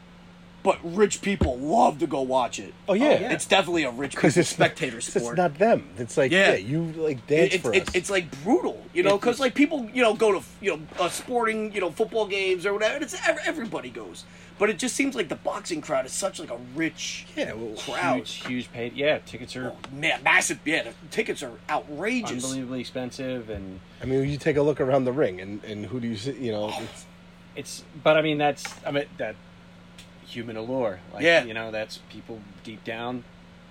but 0.62 0.78
rich 0.82 1.22
people 1.22 1.56
love 1.58 1.98
to 2.00 2.06
go 2.06 2.20
watch 2.20 2.58
it. 2.58 2.74
Oh 2.88 2.94
yeah. 2.94 3.20
yeah. 3.20 3.32
It's 3.32 3.46
definitely 3.46 3.84
a 3.84 3.90
rich 3.90 4.10
Because 4.16 4.34
people 4.34 4.40
it's 4.40 4.50
spectator 4.50 4.96
not, 4.96 5.02
sport. 5.04 5.24
It's 5.32 5.36
not 5.38 5.54
them. 5.58 5.88
It's 5.98 6.16
like 6.16 6.32
Yeah. 6.32 6.50
yeah, 6.50 6.56
you 6.56 6.82
like 6.96 7.26
dance 7.26 7.54
It- 7.54 7.62
for 7.62 7.72
it's, 7.72 7.88
us. 7.90 7.94
it's 7.94 8.10
like 8.10 8.42
brutal, 8.42 8.82
you 8.92 9.02
know, 9.04 9.16
because 9.18 9.38
like 9.38 9.54
people, 9.54 9.88
you 9.94 10.02
know, 10.02 10.14
go 10.14 10.32
to 10.32 10.42
you 10.60 10.76
know 10.76 10.82
uh, 10.98 11.08
sporting, 11.08 11.72
you 11.72 11.80
know, 11.80 11.90
football 11.92 12.26
games 12.26 12.66
or 12.66 12.72
whatever. 12.72 13.02
It's 13.04 13.14
everybody 13.46 13.90
goes, 13.90 14.24
but 14.60 14.70
it 14.70 14.78
just 14.78 14.94
seems 14.94 15.16
like 15.16 15.28
the 15.28 15.34
boxing 15.34 15.80
crowd 15.80 16.06
is 16.06 16.12
such 16.12 16.38
like 16.38 16.50
a 16.50 16.58
rich 16.76 17.26
yeah. 17.36 17.54
Well, 17.54 17.74
crowd. 17.76 18.18
Huge, 18.18 18.46
huge 18.46 18.72
paid. 18.72 18.92
Yeah, 18.92 19.18
tickets 19.18 19.56
are 19.56 19.70
Oh, 19.72 19.76
man, 19.92 20.22
massive. 20.22 20.60
Yeah, 20.64 20.84
the 20.84 20.92
tickets 21.10 21.42
are 21.42 21.52
outrageous. 21.68 22.44
unbelievably 22.44 22.78
expensive 22.80 23.50
and 23.50 23.80
I 24.00 24.04
mean, 24.06 24.28
you 24.30 24.38
take 24.38 24.56
a 24.56 24.62
look 24.62 24.80
around 24.80 25.04
the 25.04 25.12
ring, 25.12 25.40
and, 25.40 25.64
and 25.64 25.86
who 25.86 25.98
do 25.98 26.06
you 26.06 26.16
see? 26.16 26.32
You 26.32 26.52
know, 26.52 26.70
Oh. 26.72 26.82
it's, 26.82 27.06
it's 27.56 27.84
but 28.04 28.16
i 28.16 28.22
mean 28.22 28.38
that's 28.38 28.64
i 28.86 28.92
mean 28.92 29.06
that 29.18 29.34
human 30.24 30.56
allure 30.56 31.00
like 31.12 31.24
Yeah. 31.24 31.42
you 31.42 31.52
know 31.52 31.72
that's 31.72 31.98
people 32.08 32.38
deep 32.62 32.84
down 32.84 33.24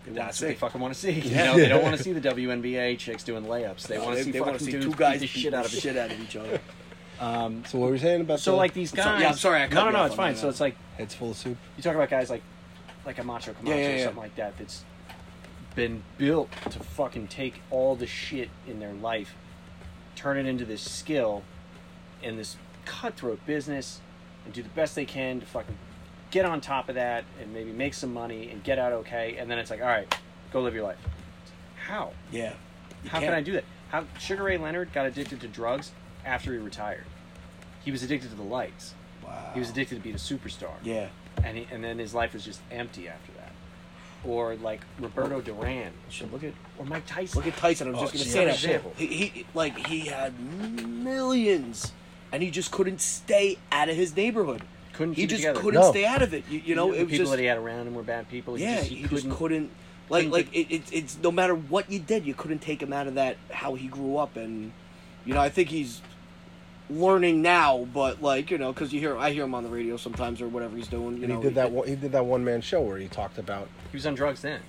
That's 0.06 0.16
That's 0.18 0.42
what 0.42 0.48
they 0.48 0.56
fucking 0.56 0.82
want 0.82 0.94
to 0.94 1.00
see. 1.00 1.12
You 1.12 1.36
know, 1.36 1.56
they 1.56 1.68
don't 1.68 1.84
want 1.84 1.96
to 1.96 2.02
see 2.08 2.14
the 2.14 2.22
WNBA 2.22 2.98
chicks 2.98 3.24
doing 3.24 3.46
layups. 3.46 3.84
They 3.88 4.00
want 4.00 4.18
to 4.18 4.24
see 4.24 4.32
they 4.32 4.40
wanna 4.42 4.54
fucking 4.60 4.66
see 4.74 4.80
two 4.82 4.92
guys 4.94 5.20
beat 5.22 5.32
the 5.34 5.40
shit 5.40 5.54
out 5.54 5.66
of 5.66 5.72
the 5.72 5.80
shit 5.80 5.96
out 5.98 6.12
of 6.12 6.20
each 6.20 6.36
other. 6.36 6.60
Um, 7.20 7.64
So 7.66 7.78
what 7.78 7.88
were 7.88 7.92
we 7.94 8.00
saying 8.00 8.22
about 8.22 8.40
so 8.40 8.52
the 8.52 8.58
like 8.58 8.74
these 8.74 8.92
guys. 8.92 9.04
sorry- 9.06 9.22
yeah, 9.22 9.30
I'm 9.30 9.36
sorry 9.36 9.62
I 9.64 9.68
cut 9.68 9.76
no, 9.76 9.86
no, 9.92 9.98
no, 10.00 10.06
it's 10.06 10.16
fine. 10.16 10.34
that. 10.34 10.40
So 10.40 10.50
it's 10.50 10.62
like 10.62 10.76
heads 10.98 11.14
full 11.14 11.32
of 11.32 11.38
soup? 11.38 11.58
you 11.76 11.84
talk 11.84 11.96
about 11.96 12.10
guys 12.10 12.30
like 12.30 12.42
like 13.06 13.18
a 13.20 13.24
Macho 13.24 13.54
Camacho 13.54 13.78
Yeah, 13.78 13.88
yeah, 13.90 13.96
or 13.96 14.04
something 14.06 14.24
like 14.24 14.36
that. 14.36 14.58
That's 14.58 14.84
been 15.76 16.04
built 16.18 16.50
to 16.72 16.80
fucking 16.80 17.28
take 17.28 17.62
all 17.72 17.96
the 17.96 18.08
shit 18.08 18.50
in 18.68 18.80
their 18.80 18.94
life, 18.94 19.36
turn 20.16 20.38
it 20.38 20.46
into 20.46 20.66
this 20.66 20.82
skill, 20.82 21.44
and 22.24 22.38
this 22.38 22.58
cutthroat 22.86 23.46
business, 23.46 24.02
and 24.46 24.54
do 24.54 24.62
the 24.64 24.70
best 24.70 24.96
they 24.96 25.06
can 25.06 25.40
to 25.40 25.46
fucking 25.46 25.78
get 26.32 26.46
on 26.46 26.62
top 26.62 26.90
of 26.90 26.96
that 26.96 27.24
and 27.42 27.54
maybe 27.54 27.72
make 27.72 27.94
some 27.94 28.14
money 28.14 28.50
and 28.52 28.64
get 28.64 28.78
out 28.80 28.92
okay. 28.94 29.36
And 29.38 29.50
then 29.50 29.58
it's 29.60 29.70
like, 29.72 29.82
all 29.82 29.88
right, 29.88 30.14
go 30.52 30.62
live 30.62 30.74
your 30.76 30.84
life. 30.84 30.98
How? 31.88 32.12
Yeah. 32.32 32.54
You 33.04 33.10
How 33.10 33.20
can 33.20 33.28
can't. 33.30 33.36
I 33.38 33.42
do 33.42 33.54
that? 33.54 33.64
How 33.90 34.06
Sugar 34.20 34.44
Ray 34.44 34.58
Leonard 34.58 34.94
got 34.94 35.06
addicted 35.06 35.40
to 35.42 35.48
drugs 35.48 35.92
after 36.26 36.52
he 36.54 36.60
retired. 36.60 37.06
He 37.84 37.92
was 37.92 38.04
addicted 38.04 38.30
to 38.30 38.36
the 38.36 38.44
lights. 38.44 38.94
Wow. 39.24 39.52
He 39.54 39.60
was 39.60 39.70
addicted 39.70 39.96
to 39.96 40.02
being 40.02 40.16
a 40.16 40.20
superstar. 40.20 40.72
Yeah. 40.84 41.08
And 41.44 41.58
he, 41.58 41.68
and 41.72 41.84
then 41.84 41.98
his 42.00 42.14
life 42.14 42.34
was 42.34 42.44
just 42.44 42.60
empty 42.72 43.08
after 43.08 43.32
that. 43.34 43.52
Or 44.26 44.56
like 44.56 44.82
Roberto 45.00 45.38
oh. 45.38 45.42
Duran. 45.42 45.94
Shit, 46.10 46.32
look 46.32 46.44
at 46.44 46.54
Or 46.78 46.86
Mike 46.86 47.06
Tyson. 47.08 47.38
look 47.40 47.48
at 47.48 47.56
Tyson. 47.58 47.88
I 47.88 47.92
was 47.92 48.00
Oh, 48.00 48.04
just 48.04 48.14
gonna 48.16 48.26
say 48.26 48.46
that. 48.46 48.54
example. 48.56 48.94
He, 48.98 49.08
he 49.08 49.46
like 49.54 49.88
he 49.88 50.02
had 50.08 50.38
millions, 50.40 51.94
and 52.32 52.44
he 52.44 52.52
just 52.52 52.72
couldn't 52.72 53.00
stay 53.02 53.58
out 53.72 53.88
of 53.90 53.96
his 53.96 54.16
neighborhood. 54.16 54.62
Couldn't 54.94 55.14
He 55.14 55.22
keep 55.22 55.30
just 55.30 55.42
together. 55.44 55.62
couldn't 55.62 55.80
No. 55.80 55.92
stay 55.92 56.06
out 56.06 56.22
of 56.22 56.34
it. 56.34 56.44
You, 56.50 56.60
you 56.66 56.76
know, 56.76 56.92
the 56.92 57.00
it 57.00 57.04
was 57.04 57.12
people 57.12 57.18
just 57.26 57.32
that 57.32 57.40
he 57.40 57.46
had 57.46 57.58
around 57.58 57.88
him 57.88 57.96
were 57.96 58.04
bad 58.04 58.30
people. 58.30 58.56
He 58.56 58.64
yeah. 58.66 58.78
just, 58.78 58.90
he, 58.90 58.96
he, 58.98 59.08
couldn't. 59.08 59.32
couldn't. 59.32 59.72
Like 60.10 60.30
like 60.30 60.54
it, 60.54 60.68
it's 60.70 60.92
it's 60.92 61.18
no 61.22 61.32
matter 61.32 61.56
what 61.56 61.90
you 61.90 62.00
did, 62.00 62.26
you 62.26 62.34
couldn't 62.34 62.60
take 62.60 62.82
him 62.82 62.92
out 62.92 63.08
of 63.08 63.14
that 63.16 63.38
how 63.52 63.76
he 63.76 63.88
grew 63.88 64.18
up, 64.18 64.36
and 64.36 64.74
you 65.26 65.34
know 65.34 65.42
I 65.42 65.50
think 65.50 65.70
he's 65.70 66.02
learning 66.90 67.42
now, 67.42 67.88
but 67.94 68.22
like 68.22 68.50
you 68.52 68.58
know 68.58 68.74
because 68.74 68.92
you 68.94 69.00
hear 69.00 69.18
I 69.18 69.32
hear 69.32 69.44
him 69.44 69.54
on 69.54 69.64
the 69.64 69.70
radio 69.70 69.96
sometimes 69.98 70.42
or 70.42 70.48
whatever 70.48 70.76
he's 70.76 70.88
doing. 70.88 71.18
You 71.18 71.24
And 71.24 71.34
know 71.34 71.38
he 71.42 71.44
did 71.48 71.56
that. 71.56 71.72
One, 71.72 71.88
he 71.88 71.96
did 71.96 72.12
that 72.14 72.26
one 72.26 72.44
man 72.44 72.62
show 72.62 72.82
where 72.82 72.98
he 72.98 73.08
talked 73.08 73.38
about. 73.38 73.68
He 73.92 73.98
was 73.98 74.06
on 74.08 74.16
drugs 74.16 74.42
then. 74.42 74.62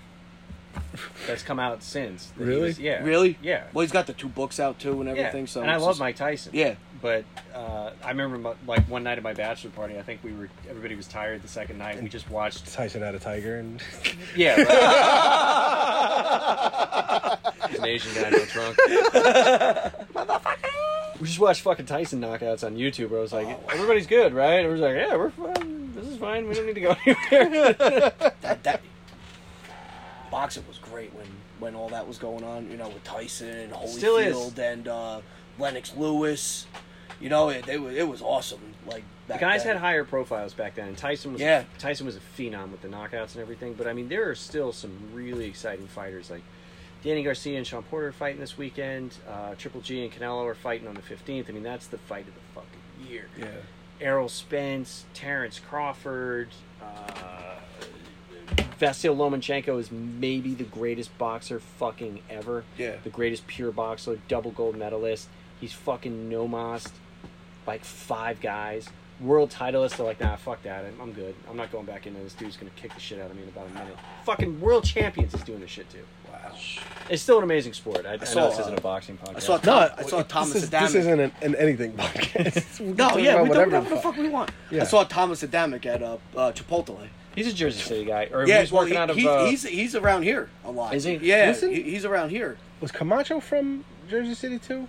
That's 1.26 1.42
come 1.42 1.58
out 1.58 1.82
since. 1.82 2.32
Really? 2.36 2.60
was- 2.68 2.78
yeah. 2.78 3.02
Really? 3.02 3.36
Yeah. 3.42 3.64
Well, 3.72 3.82
he's 3.82 3.90
got 3.90 4.06
the 4.06 4.12
two 4.12 4.28
books 4.28 4.60
out 4.60 4.78
too 4.78 5.00
and 5.00 5.08
everything. 5.08 5.40
yeah. 5.46 5.50
So 5.50 5.62
and 5.62 5.70
I 5.70 5.76
love 5.76 5.90
just- 5.90 6.00
Mike 6.00 6.14
Tyson. 6.16 6.52
Yeah. 6.54 6.74
But 7.02 7.24
uh, 7.54 7.90
I 8.04 8.08
remember 8.10 8.36
my- 8.38 8.54
like 8.66 8.88
one 8.88 9.02
night 9.02 9.16
at 9.18 9.24
my 9.24 9.32
bachelor 9.32 9.70
party. 9.70 9.98
I 9.98 10.02
think 10.02 10.22
we 10.22 10.32
were 10.32 10.48
everybody 10.68 10.94
was 10.94 11.08
tired 11.08 11.42
the 11.42 11.48
second 11.48 11.78
night. 11.78 12.00
We 12.02 12.08
just 12.10 12.30
watched. 12.30 12.72
Tyson 12.72 13.00
had 13.02 13.14
a 13.14 13.18
tiger, 13.18 13.56
and 13.58 13.82
Yeah. 14.36 14.56
Right. 15.90 17.29
He's 17.84 18.06
an 18.06 18.12
Asian 18.14 18.22
guy, 18.22 18.30
no 18.30 18.44
trunk. 18.46 18.76
We 21.20 21.26
just 21.26 21.38
watched 21.38 21.60
fucking 21.62 21.84
Tyson 21.86 22.20
knockouts 22.20 22.64
on 22.64 22.76
YouTube. 22.76 23.10
Where 23.10 23.18
I 23.18 23.22
was 23.22 23.32
like, 23.32 23.46
Oh, 23.46 23.60
everybody's 23.72 24.06
good, 24.06 24.32
right? 24.32 24.64
Everybody's 24.64 24.82
like, 24.82 24.96
yeah, 25.10 25.16
we're 25.16 25.30
fine. 25.30 25.92
This 25.94 26.06
is 26.06 26.16
fine. 26.16 26.48
We 26.48 26.54
don't 26.54 26.66
need 26.66 26.74
to 26.76 26.80
go 26.80 26.96
anywhere. 27.30 27.72
that 28.40 28.62
that 28.62 28.80
boxing 30.30 30.64
was 30.66 30.78
great 30.78 31.12
when 31.14 31.26
when 31.58 31.74
all 31.74 31.90
that 31.90 32.08
was 32.08 32.16
going 32.16 32.42
on. 32.42 32.70
You 32.70 32.78
know, 32.78 32.88
with 32.88 33.04
Tyson, 33.04 33.70
Still 33.86 34.16
is. 34.16 34.34
Holyfield, 34.34 34.58
and 34.58 34.88
uh, 34.88 35.20
Lennox 35.58 35.94
Lewis. 35.94 36.66
You 37.20 37.28
know, 37.28 37.50
it, 37.50 37.68
it 37.68 37.82
was 37.82 37.94
it 37.94 38.08
was 38.08 38.22
awesome. 38.22 38.60
Like 38.86 39.02
The 39.26 39.34
back 39.34 39.40
guys 39.42 39.64
then. 39.64 39.74
had 39.74 39.80
higher 39.82 40.04
profiles 40.04 40.54
back 40.54 40.76
then. 40.76 40.88
and 40.88 40.96
Tyson 40.96 41.32
was 41.34 41.42
Yeah. 41.42 41.64
Tyson 41.78 42.06
was 42.06 42.16
a 42.16 42.20
phenom 42.38 42.70
with 42.70 42.80
the 42.80 42.88
knockouts 42.88 43.34
and 43.34 43.42
everything. 43.42 43.74
But 43.74 43.86
I 43.88 43.92
mean, 43.92 44.08
there 44.08 44.30
are 44.30 44.34
still 44.34 44.72
some 44.72 44.96
really 45.12 45.44
exciting 45.44 45.86
fighters 45.86 46.30
like 46.30 46.42
Danny 47.02 47.22
Garcia 47.22 47.56
and 47.56 47.66
Shawn 47.66 47.82
Porter 47.84 48.08
are 48.08 48.12
fighting 48.12 48.40
this 48.40 48.58
weekend. 48.58 49.14
Uh, 49.28 49.54
Triple 49.56 49.80
G 49.80 50.04
and 50.04 50.12
Canelo 50.12 50.44
are 50.44 50.54
fighting 50.54 50.86
on 50.86 50.94
the 50.94 51.02
fifteenth. 51.02 51.48
I 51.48 51.52
mean, 51.52 51.62
that's 51.62 51.86
the 51.86 51.98
fight 51.98 52.26
of 52.28 52.34
the 52.34 52.40
fucking 52.54 53.10
year. 53.10 53.28
Yeah. 53.38 53.46
Errol 54.00 54.28
Spence, 54.28 55.04
Terrence 55.14 55.58
Crawford, 55.58 56.48
uh, 56.82 57.56
Vasil 58.78 59.14
Lomachenko 59.14 59.78
is 59.78 59.90
maybe 59.90 60.54
the 60.54 60.64
greatest 60.64 61.16
boxer 61.18 61.60
fucking 61.60 62.22
ever. 62.30 62.64
Yeah. 62.78 62.96
The 63.04 63.10
greatest 63.10 63.46
pure 63.46 63.72
boxer, 63.72 64.18
double 64.26 64.52
gold 64.52 64.76
medalist. 64.76 65.28
He's 65.60 65.74
fucking 65.74 66.30
no-mossed 66.30 66.94
like 67.66 67.84
five 67.84 68.40
guys. 68.40 68.88
World 69.20 69.50
titleist, 69.50 69.98
they're 69.98 70.06
like, 70.06 70.18
nah, 70.18 70.36
fuck 70.36 70.62
that. 70.62 70.86
I'm, 70.86 70.98
I'm 70.98 71.12
good. 71.12 71.34
I'm 71.48 71.58
not 71.58 71.70
going 71.70 71.84
back 71.84 72.06
into 72.06 72.20
this. 72.20 72.32
Dude's 72.32 72.56
gonna 72.56 72.70
kick 72.76 72.94
the 72.94 73.00
shit 73.00 73.20
out 73.20 73.30
of 73.30 73.36
me 73.36 73.42
in 73.42 73.50
about 73.50 73.66
a 73.66 73.74
minute. 73.74 73.96
Fucking 74.24 74.58
world 74.62 74.84
champions 74.84 75.34
is 75.34 75.42
doing 75.42 75.60
this 75.60 75.70
shit 75.70 75.90
too. 75.90 76.04
Wow. 76.52 76.58
It's 77.08 77.22
still 77.22 77.38
an 77.38 77.44
amazing 77.44 77.72
sport. 77.72 78.06
I, 78.06 78.12
I, 78.20 78.24
saw, 78.24 78.40
know 78.40 78.50
this 78.50 78.60
isn't 78.60 78.74
uh, 78.74 78.76
a 78.76 78.80
boxing 78.80 79.18
podcast. 79.18 79.36
I 79.36 79.38
saw 79.40 79.56
no, 79.56 79.62
Tom, 79.62 79.90
I 79.98 80.02
saw 80.04 80.18
it- 80.20 80.28
Thomas 80.28 80.52
This, 80.52 80.62
is, 80.62 80.70
Adamek. 80.70 80.80
this 80.80 80.94
isn't 80.94 81.20
an, 81.20 81.32
an 81.42 81.54
anything 81.56 81.92
podcast. 81.96 82.80
No, 82.96 83.16
yeah, 83.16 83.32
about 83.32 83.42
we 83.42 83.48
do 83.48 83.50
whatever 83.50 83.70
whatever 83.70 83.88
the 83.88 83.94
the 83.96 84.00
fuck 84.00 84.16
we 84.16 84.28
want. 84.28 84.50
Yeah. 84.70 84.82
I 84.82 84.84
saw 84.84 85.02
Thomas 85.04 85.42
Adamek 85.42 85.86
at 85.86 86.02
uh, 86.02 86.18
uh, 86.36 86.52
Chipotle. 86.52 87.08
He's 87.34 87.46
a 87.48 87.52
Jersey 87.52 87.80
City 87.80 88.04
guy, 88.04 88.28
or 88.32 88.46
Yeah, 88.46 88.60
he's 88.60 88.70
well, 88.72 88.82
working 88.82 88.94
he- 88.94 88.98
out 89.00 89.10
of. 89.10 89.16
he's, 89.16 89.26
uh, 89.26 89.44
he's 89.46 89.62
he's 89.64 89.94
around 89.96 90.22
here 90.22 90.50
a 90.64 90.70
lot. 90.70 90.94
Is 90.94 91.04
he? 91.04 91.14
Yeah, 91.16 91.46
Listen. 91.48 91.70
he, 91.70 91.82
he's 91.82 92.04
around 92.04 92.30
here. 92.30 92.58
Was 92.80 92.92
Camacho 92.92 93.40
from 93.40 93.84
Jersey 94.08 94.34
City 94.34 94.58
too? 94.58 94.86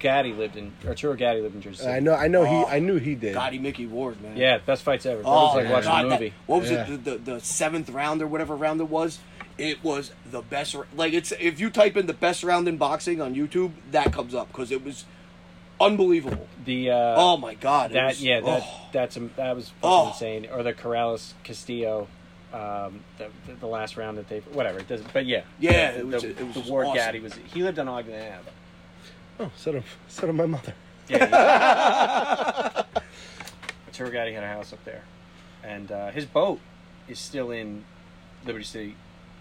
Gatti 0.00 0.32
lived 0.32 0.56
in 0.56 0.72
Arturo 0.86 1.14
Gatti 1.14 1.40
lived 1.40 1.54
in 1.54 1.62
Jersey 1.62 1.78
City. 1.78 1.90
I 1.92 2.00
know. 2.00 2.14
I 2.14 2.28
know 2.28 2.42
Oh. 2.42 2.66
he. 2.66 2.76
I 2.76 2.78
knew 2.78 2.96
he 2.98 3.14
did. 3.14 3.34
Gatti 3.34 3.58
Micky 3.58 3.86
Ward, 3.86 4.20
man. 4.20 4.36
Yeah, 4.36 4.58
best 4.58 4.82
fights 4.82 5.06
ever. 5.06 5.22
That 5.22 5.28
Oh, 5.28 5.46
was 5.46 5.54
like 5.56 5.64
my 5.66 5.70
watching 5.72 5.90
God, 5.90 6.04
a 6.04 6.08
that- 6.08 6.20
movie. 6.20 6.34
what 6.46 6.60
was 6.60 6.70
Yeah. 6.70 6.86
it? 6.92 7.04
The, 7.04 7.10
the 7.12 7.18
the 7.34 7.40
seventh 7.40 7.88
round 7.90 8.20
or 8.22 8.26
whatever 8.26 8.54
round 8.56 8.80
it 8.80 8.88
was. 8.88 9.18
It 9.56 9.82
was 9.84 10.10
the 10.30 10.40
best. 10.42 10.74
Like 10.96 11.12
it's 11.12 11.32
if 11.38 11.60
you 11.60 11.70
type 11.70 11.96
in 11.96 12.06
the 12.06 12.12
best 12.12 12.42
round 12.42 12.66
in 12.68 12.76
boxing 12.76 13.20
on 13.20 13.34
YouTube, 13.34 13.72
that 13.92 14.12
comes 14.12 14.34
up 14.34 14.48
because 14.48 14.70
it 14.72 14.84
was 14.84 15.04
unbelievable. 15.80 16.48
The 16.64 16.90
uh, 16.90 17.14
oh 17.16 17.36
my 17.36 17.54
god! 17.54 17.92
that 17.92 18.06
was- 18.06 18.22
yeah 18.22 18.40
that 18.40 18.62
oh. 18.64 18.80
that's 18.92 19.16
um, 19.16 19.30
that 19.36 19.54
was 19.54 19.68
fucking 19.68 19.88
Oh. 19.90 20.08
insane. 20.08 20.48
Or 20.52 20.62
the 20.64 20.72
Corrales 20.72 21.34
Castillo, 21.44 22.08
um, 22.52 23.00
the, 23.18 23.28
the 23.46 23.54
the 23.60 23.66
last 23.66 23.96
round 23.96 24.18
that 24.18 24.28
they 24.28 24.40
whatever 24.40 24.78
it 24.80 24.88
doesn't. 24.88 25.12
But 25.12 25.26
yeah, 25.26 25.42
Yeah, 25.60 25.92
the, 25.92 25.98
it 26.00 26.06
was- 26.06 26.22
the, 26.22 26.28
it 26.30 26.40
was 26.46 26.54
the 26.54 26.60
just 26.60 26.70
Ward 26.72 26.86
awesome. 26.86 26.96
Gatti 26.96 27.20
was 27.20 27.34
he 27.52 27.62
lived 27.62 27.78
on 27.78 27.86
Ogden 27.88 28.14
Ave. 28.14 28.50
Oh, 29.40 29.50
so 29.56 29.72
did, 29.72 29.84
so 30.08 30.26
did 30.26 30.32
my 30.34 30.46
mother. 30.46 30.74
Yeah, 31.08 31.18
yeah. 31.28 32.82
Arturo 33.86 34.10
Gatti 34.12 34.32
had 34.32 34.42
a 34.44 34.48
house 34.48 34.72
up 34.72 34.84
there, 34.84 35.02
and 35.62 35.92
uh, 35.92 36.10
his 36.10 36.24
boat 36.24 36.60
is 37.08 37.18
still 37.18 37.50
in 37.50 37.84
Liberty 38.46 38.64
City 38.64 38.96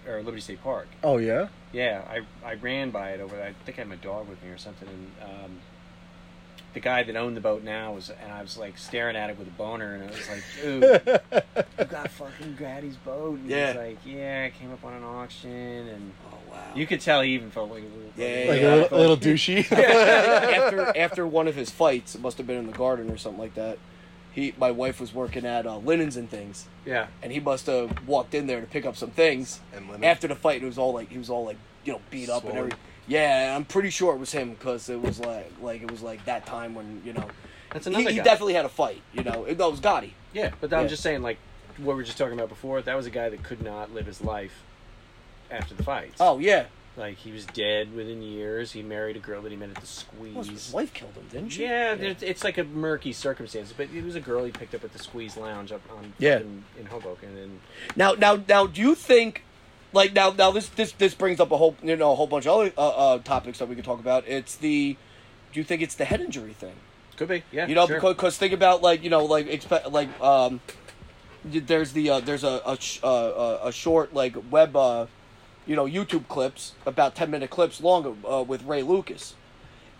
or 0.07 0.21
Liberty 0.21 0.41
State 0.41 0.63
Park. 0.63 0.87
Oh 1.03 1.17
yeah. 1.17 1.47
Yeah, 1.71 2.03
I 2.07 2.21
I 2.47 2.53
ran 2.55 2.91
by 2.91 3.11
it 3.11 3.19
over 3.19 3.35
there. 3.35 3.45
I 3.47 3.53
think 3.65 3.77
I 3.77 3.81
had 3.81 3.89
my 3.89 3.95
dog 3.95 4.27
with 4.27 4.41
me 4.43 4.49
or 4.49 4.57
something, 4.57 4.87
and 4.87 5.11
um, 5.45 5.59
the 6.73 6.79
guy 6.79 7.03
that 7.03 7.15
owned 7.15 7.35
the 7.37 7.41
boat 7.41 7.63
now 7.63 7.93
was, 7.93 8.09
and 8.09 8.31
I 8.31 8.41
was 8.41 8.57
like 8.57 8.77
staring 8.77 9.15
at 9.15 9.29
it 9.29 9.37
with 9.37 9.47
a 9.47 9.51
boner, 9.51 9.95
and 9.95 10.03
I 10.03 10.07
was 10.07 10.29
like, 10.29 10.43
dude, 10.61 11.19
you 11.79 11.85
got 11.85 12.09
fucking 12.09 12.57
Gatti's 12.59 12.97
boat. 12.97 13.39
And 13.39 13.49
Yeah. 13.49 13.67
He's 13.67 13.75
like, 13.75 13.97
yeah, 14.05 14.45
it 14.45 14.53
came 14.55 14.71
up 14.71 14.83
on 14.83 14.93
an 14.93 15.03
auction, 15.03 15.51
and 15.51 16.11
Oh 16.31 16.37
wow! 16.51 16.57
you 16.75 16.85
could 16.87 17.01
tell 17.01 17.21
he 17.21 17.33
even 17.33 17.49
felt 17.51 17.69
like 17.71 17.83
a 17.83 17.85
little, 17.85 18.11
Yeah, 18.17 18.45
Like 18.49 18.61
yeah, 18.61 18.73
a, 18.73 18.75
little, 18.75 18.97
a 18.97 18.99
little 18.99 19.17
douchey. 19.17 19.71
after 19.71 20.97
after 20.97 21.27
one 21.27 21.47
of 21.47 21.55
his 21.55 21.69
fights, 21.69 22.15
it 22.15 22.21
must 22.21 22.37
have 22.37 22.47
been 22.47 22.57
in 22.57 22.67
the 22.67 22.73
garden 22.77 23.09
or 23.09 23.17
something 23.17 23.39
like 23.41 23.55
that. 23.55 23.77
He, 24.34 24.53
my 24.57 24.71
wife 24.71 24.99
was 24.99 25.13
working 25.13 25.45
at 25.45 25.67
uh, 25.67 25.77
Linens 25.77 26.17
and 26.17 26.27
things, 26.29 26.67
yeah. 26.86 27.07
and 27.21 27.31
he 27.31 27.39
must 27.39 27.67
have 27.67 28.07
walked 28.07 28.34
in 28.34 28.47
there 28.47 28.61
to 28.61 28.67
pick 28.67 28.84
up 28.86 28.97
some 28.97 29.11
things. 29.11 29.59
And 29.75 29.88
Lennon- 29.88 30.03
After 30.03 30.27
the 30.27 30.36
fight, 30.36 30.63
it 30.63 30.65
was 30.65 30.77
all 30.79 30.93
like 30.93 31.09
he 31.09 31.17
was 31.19 31.29
all 31.29 31.45
like 31.45 31.57
you 31.86 31.93
know 31.93 32.01
beat 32.09 32.29
up 32.29 32.41
and 32.43 32.51
Swollen. 32.51 32.57
everything. 32.57 32.79
Yeah, 33.07 33.53
I'm 33.55 33.65
pretty 33.65 33.89
sure 33.91 34.15
it 34.15 34.17
was 34.17 34.31
him 34.31 34.51
because 34.51 34.89
it 34.89 34.99
was 35.01 35.19
like 35.19 35.51
like 35.61 35.81
it 35.84 35.91
was 35.91 36.01
like 36.01 36.25
that 36.25 36.45
time 36.47 36.73
when 36.73 37.01
you 37.05 37.13
know 37.13 37.27
That's 37.71 37.86
he, 37.86 37.93
another 37.93 38.09
he 38.09 38.17
guy. 38.17 38.23
definitely 38.23 38.53
had 38.55 38.65
a 38.65 38.69
fight. 38.69 39.01
You 39.13 39.23
know, 39.23 39.45
it, 39.45 39.57
no, 39.57 39.67
it 39.67 39.71
was 39.71 39.79
Gatti. 39.79 40.15
Yeah, 40.34 40.51
but 40.59 40.73
I'm 40.73 40.88
just 40.88 41.03
saying, 41.03 41.21
like 41.21 41.38
what 41.77 41.89
we 41.89 41.95
were 41.95 42.03
just 42.03 42.17
talking 42.17 42.34
about 42.34 42.49
before. 42.49 42.81
That 42.81 42.95
was 42.95 43.05
a 43.05 43.11
guy 43.11 43.29
that 43.29 43.43
could 43.43 43.61
not 43.61 43.93
live 43.93 44.05
his 44.07 44.21
life 44.21 44.63
after 45.51 45.75
the 45.75 45.84
fights. 45.84 46.17
Oh 46.19 46.39
yeah, 46.39 46.65
like 46.95 47.17
he 47.17 47.31
was 47.31 47.45
dead 47.47 47.93
within 47.95 48.21
years. 48.21 48.71
He 48.71 48.83
married 48.83 49.15
a 49.15 49.19
girl 49.19 49.41
that 49.41 49.51
he 49.51 49.57
met 49.57 49.69
at 49.69 49.75
the 49.75 49.87
squeeze. 49.87 50.35
Well, 50.35 50.43
his 50.43 50.71
wife 50.71 50.93
killed 50.93 51.13
him, 51.13 51.27
didn't 51.31 51.49
she? 51.49 51.63
Yeah, 51.63 51.93
It's, 51.93 52.21
it's 52.21 52.43
like 52.43 52.57
a 52.57 52.63
murky 52.63 53.13
circumstance, 53.13 53.73
but 53.75 53.89
it 53.93 54.03
was 54.03 54.15
a 54.15 54.19
girl 54.19 54.43
he 54.45 54.51
picked 54.51 54.75
up 54.75 54.83
at 54.83 54.93
the 54.93 54.99
Squeeze 54.99 55.35
Lounge 55.35 55.71
up 55.71 55.81
on 55.91 56.13
Yeah. 56.19 56.39
in, 56.39 56.63
in 56.79 56.85
Hoboken, 56.85 57.35
and 57.37 57.59
Now, 57.95 58.13
now, 58.13 58.43
now, 58.47 58.67
do 58.67 58.79
you 58.79 58.93
think, 58.95 59.43
like, 59.91 60.13
now, 60.13 60.31
now, 60.31 60.51
this, 60.51 60.69
this, 60.69 60.91
this 60.93 61.13
brings 61.15 61.39
up 61.39 61.51
a 61.51 61.57
whole, 61.57 61.75
you 61.81 61.95
know, 61.95 62.11
a 62.11 62.15
whole 62.15 62.27
bunch 62.27 62.45
of 62.45 62.55
other 62.59 62.71
uh, 62.77 62.89
uh, 62.89 63.17
topics 63.19 63.57
that 63.59 63.67
we 63.67 63.75
could 63.75 63.85
talk 63.85 63.99
about. 63.99 64.27
It's 64.27 64.55
the, 64.55 64.95
do 65.51 65.59
you 65.59 65.63
think 65.63 65.81
it's 65.81 65.95
the 65.95 66.05
head 66.05 66.21
injury 66.21 66.53
thing? 66.53 66.75
could 67.15 67.27
be, 67.27 67.43
yeah, 67.51 67.67
You 67.67 67.75
know, 67.75 67.85
sure. 67.85 67.97
because 67.97 68.15
cause 68.15 68.37
think 68.37 68.53
about 68.53 68.81
like, 68.81 69.03
you 69.03 69.09
know, 69.11 69.25
like, 69.25 69.47
expect 69.47 69.91
like, 69.91 70.09
um, 70.19 70.61
there's 71.45 71.91
the, 71.93 72.09
uh, 72.09 72.19
there's 72.21 72.43
a, 72.43 72.61
a, 72.65 72.77
sh- 72.79 72.99
uh, 73.03 73.59
a 73.63 73.71
short 73.71 74.13
like 74.13 74.35
web, 74.49 74.75
uh, 74.75 75.05
you 75.66 75.76
know, 75.76 75.86
YouTube 75.86 76.28
clips 76.28 76.74
about 76.86 77.16
ten 77.16 77.32
minute 77.32 77.49
clips 77.49 77.82
long 77.82 78.18
uh, 78.30 78.43
with 78.43 78.64
Ray 78.64 78.82
Lucas. 78.84 79.36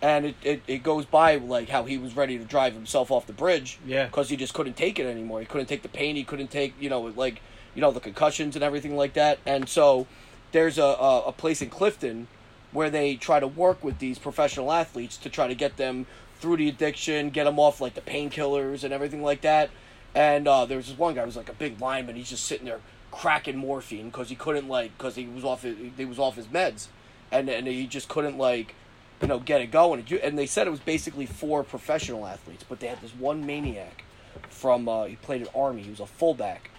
And 0.02 0.26
it, 0.26 0.34
it, 0.42 0.62
it 0.66 0.82
goes 0.82 1.06
by 1.06 1.36
like 1.36 1.70
how 1.70 1.84
he 1.84 1.96
was 1.96 2.14
ready 2.14 2.36
to 2.36 2.44
drive 2.44 2.74
himself 2.74 3.10
off 3.10 3.26
the 3.26 3.32
bridge 3.32 3.78
Yeah. 3.86 4.04
because 4.06 4.28
he 4.28 4.36
just 4.36 4.52
couldn't 4.52 4.76
take 4.76 4.98
it 4.98 5.06
anymore. 5.06 5.40
He 5.40 5.46
couldn't 5.46 5.66
take 5.68 5.80
the 5.82 5.88
pain. 5.88 6.14
He 6.16 6.24
couldn't 6.24 6.50
take 6.50 6.74
you 6.78 6.90
know 6.90 7.00
like 7.00 7.40
you 7.74 7.80
know 7.80 7.90
the 7.90 8.00
concussions 8.00 8.54
and 8.54 8.62
everything 8.62 8.96
like 8.96 9.14
that. 9.14 9.38
And 9.46 9.68
so, 9.68 10.06
there's 10.52 10.76
a, 10.78 10.82
a 10.84 11.22
a 11.28 11.32
place 11.32 11.62
in 11.62 11.70
Clifton 11.70 12.26
where 12.72 12.90
they 12.90 13.14
try 13.16 13.40
to 13.40 13.46
work 13.46 13.82
with 13.84 13.98
these 14.00 14.18
professional 14.18 14.70
athletes 14.72 15.16
to 15.18 15.30
try 15.30 15.46
to 15.48 15.54
get 15.54 15.76
them 15.76 16.06
through 16.40 16.56
the 16.58 16.68
addiction, 16.68 17.30
get 17.30 17.44
them 17.44 17.58
off 17.58 17.80
like 17.80 17.94
the 17.94 18.00
painkillers 18.00 18.84
and 18.84 18.92
everything 18.92 19.22
like 19.22 19.40
that. 19.42 19.70
And 20.14 20.46
uh, 20.46 20.64
there 20.66 20.76
was 20.76 20.88
this 20.88 20.98
one 20.98 21.14
guy 21.14 21.20
who 21.22 21.26
was 21.26 21.36
like 21.36 21.48
a 21.48 21.52
big 21.54 21.80
lineman. 21.80 22.16
He's 22.16 22.28
just 22.30 22.44
sitting 22.44 22.66
there 22.66 22.80
cracking 23.14 23.56
morphine 23.56 24.06
because 24.06 24.28
he 24.28 24.34
couldn't 24.34 24.68
like 24.68 24.96
because 24.98 25.14
he 25.14 25.26
was 25.26 25.44
off 25.44 25.62
his, 25.62 25.76
he 25.96 26.04
was 26.04 26.18
off 26.18 26.36
his 26.36 26.46
meds, 26.46 26.88
and 27.30 27.48
and 27.48 27.66
he 27.66 27.86
just 27.86 28.08
couldn't 28.08 28.36
like 28.36 28.74
you 29.22 29.28
know 29.28 29.38
get 29.38 29.60
it 29.60 29.70
going. 29.70 30.04
And 30.22 30.38
they 30.38 30.46
said 30.46 30.66
it 30.66 30.70
was 30.70 30.80
basically 30.80 31.26
for 31.26 31.62
professional 31.62 32.26
athletes, 32.26 32.64
but 32.68 32.80
they 32.80 32.88
had 32.88 33.00
this 33.00 33.14
one 33.14 33.46
maniac 33.46 34.04
from 34.48 34.88
uh, 34.88 35.04
he 35.04 35.16
played 35.16 35.42
at 35.42 35.48
Army. 35.54 35.82
He 35.82 35.90
was 35.90 36.00
a 36.00 36.06
fullback, 36.06 36.70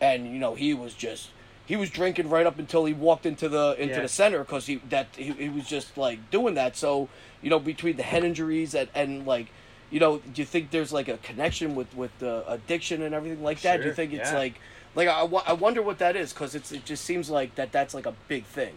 and 0.00 0.26
you 0.32 0.38
know 0.38 0.54
he 0.54 0.74
was 0.74 0.94
just 0.94 1.30
he 1.66 1.76
was 1.76 1.90
drinking 1.90 2.30
right 2.30 2.46
up 2.46 2.58
until 2.58 2.84
he 2.84 2.92
walked 2.92 3.26
into 3.26 3.48
the 3.48 3.76
into 3.78 3.96
Yeah. 3.96 4.02
the 4.02 4.08
center 4.08 4.38
because 4.38 4.66
he 4.66 4.76
that 4.88 5.08
he, 5.16 5.32
he 5.32 5.48
was 5.48 5.66
just 5.66 5.96
like 5.98 6.30
doing 6.30 6.54
that. 6.54 6.76
So 6.76 7.08
you 7.42 7.50
know 7.50 7.58
between 7.58 7.96
the 7.96 8.02
head 8.02 8.24
injuries 8.24 8.74
and, 8.74 8.88
and 8.94 9.26
like 9.26 9.48
you 9.90 10.00
know 10.00 10.18
do 10.18 10.40
you 10.40 10.46
think 10.46 10.70
there's 10.70 10.92
like 10.92 11.08
a 11.08 11.18
connection 11.18 11.74
with 11.74 11.94
with 11.94 12.16
the 12.18 12.44
addiction 12.50 13.02
and 13.02 13.14
everything 13.14 13.42
like 13.42 13.60
that? 13.60 13.82
do 13.82 13.88
you 13.88 13.92
think 13.94 14.12
it's 14.12 14.30
yeah. 14.32 14.38
like 14.38 14.54
like 14.96 15.06
I, 15.08 15.20
I 15.22 15.52
wonder 15.52 15.80
what 15.82 15.98
that 15.98 16.16
is 16.16 16.32
because 16.32 16.54
it's 16.56 16.72
it 16.72 16.84
just 16.84 17.04
seems 17.04 17.30
like 17.30 17.54
that 17.54 17.70
that's 17.70 17.94
like 17.94 18.06
a 18.06 18.14
big 18.26 18.44
thing. 18.46 18.74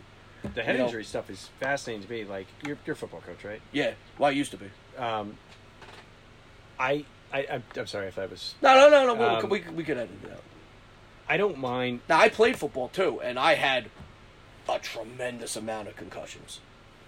The 0.54 0.62
head 0.64 0.76
You 0.76 0.80
know- 0.80 0.86
injury 0.86 1.04
stuff 1.04 1.30
is 1.30 1.50
fascinating 1.60 2.06
to 2.06 2.12
me. 2.12 2.24
Like 2.26 2.46
you're, 2.66 2.78
you're 2.86 2.94
a 2.94 2.98
football 2.98 3.22
coach, 3.22 3.44
right? 3.44 3.62
Yeah, 3.72 3.94
well 4.20 4.28
I 4.30 4.32
used 4.32 4.52
to 4.52 4.58
be. 4.58 4.68
Um, 4.98 5.38
I, 6.80 7.06
I, 7.34 7.46
I'm, 7.52 7.64
I'm 7.76 7.88
sorry 7.88 8.08
if 8.08 8.18
I 8.18 8.26
was. 8.26 8.56
No, 8.62 8.74
no, 8.76 8.90
no, 8.90 9.14
no. 9.14 9.16
we- 9.16 9.26
Um, 9.26 9.50
we, 9.50 9.60
we, 9.62 9.76
we 9.78 9.84
could 9.84 9.98
edit 9.98 10.12
it 10.24 10.32
out. 10.32 10.44
I 11.28 11.38
don't 11.38 11.58
mind. 11.58 12.02
Now 12.10 12.20
I 12.20 12.30
played 12.30 12.58
football 12.58 12.88
too, 12.88 13.22
and 13.22 13.38
I 13.38 13.56
had 13.56 13.90
a 14.68 14.80
tremendous 14.80 15.56
amount 15.56 15.88
of 15.88 15.96
concussions. 15.96 16.60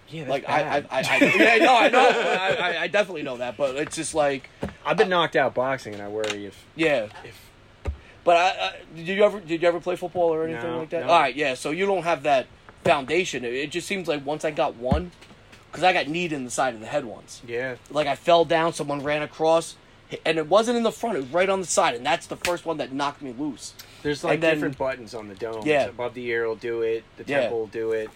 Yeah, 0.08 0.28
like 0.28 0.48
I, 0.48 0.62
I. 0.62 0.76
I, 0.78 0.84
I, 0.90 1.16
yeah, 1.36 1.64
no, 1.64 1.76
I 1.76 1.88
know, 1.88 2.08
I, 2.08 2.48
I, 2.76 2.82
I 2.82 2.86
definitely 2.88 3.22
know 3.22 3.38
that, 3.38 3.56
but 3.56 3.76
it's 3.76 3.96
just 3.96 4.14
like, 4.14 4.50
I've 4.84 4.96
been 4.96 5.08
knocked 5.08 5.36
out 5.36 5.54
boxing, 5.54 5.94
and 5.94 6.02
I 6.02 6.08
worry 6.08 6.44
if 6.46 6.66
yeah. 6.76 7.06
if 7.24 7.50
But 8.24 8.36
I, 8.36 8.48
I, 8.48 8.72
did 8.94 9.08
you 9.08 9.24
ever 9.24 9.40
did 9.40 9.62
you 9.62 9.68
ever 9.68 9.80
play 9.80 9.96
football 9.96 10.32
or 10.32 10.44
anything 10.44 10.70
No, 10.70 10.78
like 10.80 10.90
that? 10.90 11.06
no. 11.06 11.12
All 11.12 11.20
right, 11.20 11.34
yeah. 11.34 11.54
So 11.54 11.70
you 11.70 11.86
don't 11.86 12.04
have 12.04 12.22
that 12.22 12.46
foundation. 12.84 13.44
It, 13.44 13.52
it 13.54 13.70
just 13.70 13.86
seems 13.86 14.06
like 14.08 14.24
once 14.24 14.44
I 14.44 14.50
got 14.52 14.76
one, 14.76 15.10
because 15.70 15.82
I 15.84 15.92
got 15.92 16.08
kneed 16.08 16.32
in 16.32 16.44
the 16.44 16.50
side 16.50 16.74
of 16.74 16.80
the 16.80 16.86
head 16.86 17.04
once. 17.04 17.42
yeah. 17.46 17.76
Like 17.90 18.06
I 18.06 18.14
fell 18.14 18.44
down, 18.44 18.72
someone 18.74 19.02
ran 19.02 19.22
across, 19.22 19.76
and 20.24 20.38
it 20.38 20.48
wasn't 20.48 20.76
in 20.76 20.82
the 20.84 20.92
front; 20.92 21.16
it 21.16 21.20
was 21.22 21.30
right 21.30 21.48
on 21.48 21.60
the 21.60 21.66
side, 21.66 21.94
and 21.96 22.06
that's 22.06 22.26
the 22.28 22.36
first 22.36 22.64
one 22.64 22.76
that 22.78 22.92
knocked 22.92 23.22
me 23.22 23.34
loose. 23.36 23.74
There's 24.02 24.22
like 24.22 24.40
then- 24.40 24.54
different 24.54 24.78
buttons 24.78 25.14
on 25.14 25.28
the 25.28 25.34
dome. 25.34 25.62
Yeah. 25.66 25.86
above 25.86 26.14
the 26.14 26.24
ear 26.26 26.46
will 26.46 26.56
do 26.56 26.82
it. 26.82 27.02
The 27.16 27.24
Yeah. 27.26 27.40
temple 27.42 27.58
will 27.60 27.66
do 27.68 27.92
it. 27.92 28.10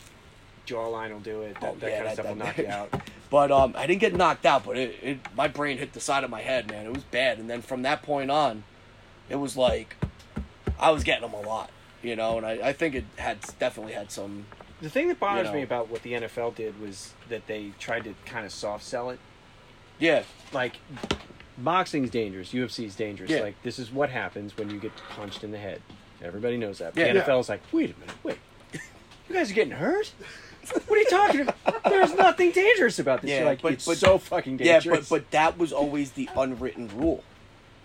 Jawline 0.66 1.12
will 1.12 1.20
do 1.20 1.42
it. 1.42 1.61
That, 1.61 1.74
Oh, 1.74 1.76
that 1.80 1.90
yeah, 1.90 1.96
kind 1.98 2.00
of 2.00 2.04
that- 2.04 2.12
stuff 2.14 2.26
will 2.26 2.44
knock 2.44 2.59
you 2.59 2.66
out. 2.68 3.02
But 3.28 3.50
um, 3.50 3.74
I 3.76 3.88
didn't 3.88 4.00
get 4.02 4.14
knocked 4.14 4.46
out, 4.46 4.64
but 4.64 4.76
it, 4.78 4.96
it 5.02 5.18
my 5.36 5.48
brain 5.48 5.78
hit 5.78 5.92
the 5.92 5.98
side 5.98 6.22
of 6.22 6.30
my 6.30 6.42
head, 6.42 6.70
man. 6.70 6.86
It 6.86 6.92
was 6.94 7.02
bad, 7.02 7.38
and 7.40 7.50
then 7.50 7.61
from 7.61 7.82
that 7.82 8.02
point 8.02 8.30
on, 8.30 8.62
it 9.29 9.37
was 9.37 9.57
like 9.57 9.97
I 10.79 10.91
was 10.91 11.05
getting 11.05 11.29
them 11.31 11.35
a 11.35 11.47
lot, 11.47 11.70
you 12.03 12.16
know. 12.16 12.37
And 12.39 12.47
I, 12.47 12.68
I 12.68 12.72
think 12.72 12.95
it 12.95 13.05
had 13.16 13.39
definitely 13.59 13.93
had 13.93 14.11
some. 14.11 14.47
The 14.81 14.91
thing 14.91 15.09
that 15.09 15.18
bothers 15.18 15.47
You 15.47 15.53
know. 15.53 15.57
me 15.59 15.62
about 15.62 15.89
what 15.89 16.03
the 16.03 16.12
NFL 16.12 16.55
did 16.55 16.79
was 16.81 17.14
that 17.31 17.47
they 17.47 17.72
tried 17.79 18.05
to 18.05 18.14
kind 18.27 18.45
of 18.45 18.53
soft 18.53 18.85
sell 18.85 19.09
it. 19.11 19.18
Yeah, 19.99 20.22
Like 20.53 20.77
boxing's 21.59 22.11
dangerous, 22.11 22.53
UFC's 22.53 22.95
dangerous. 22.95 23.31
Yeah. 23.31 23.41
Like 23.41 23.61
this 23.62 23.79
is 23.79 23.91
what 23.91 24.11
happens 24.11 24.57
when 24.59 24.68
you 24.70 24.79
get 24.79 24.93
punched 25.11 25.43
in 25.45 25.53
the 25.53 25.59
head. 25.59 25.81
Everybody 26.22 26.57
knows 26.59 26.79
that. 26.79 26.97
Yeah. 26.97 27.12
the 27.14 27.20
NFL's 27.20 27.49
like, 27.49 27.62
wait 27.72 27.95
a 27.97 27.99
minute, 28.01 28.14
wait. 28.22 28.39
You 29.29 29.35
guys 29.35 29.51
are 29.51 29.55
getting 29.55 29.72
hurt? 29.72 30.12
What 30.87 30.91
are 30.91 30.97
you 30.99 31.07
talking 31.09 31.41
about? 31.43 31.85
There's 31.85 32.12
nothing 32.14 32.51
dangerous 32.53 32.99
about 32.99 33.22
this. 33.22 33.31
Yeah, 33.31 33.37
You're 33.39 33.47
like, 33.47 33.62
but- 33.62 33.72
it's 33.74 33.87
but- 33.87 33.97
so 33.99 34.18
fucking 34.18 34.57
dangerous. 34.59 34.85
yeah, 34.85 34.91
but 34.93 35.09
but 35.09 35.31
that 35.31 35.57
was 35.59 35.72
always 35.72 36.12
the 36.12 36.29
unwritten 36.37 36.89
rule. 36.97 37.22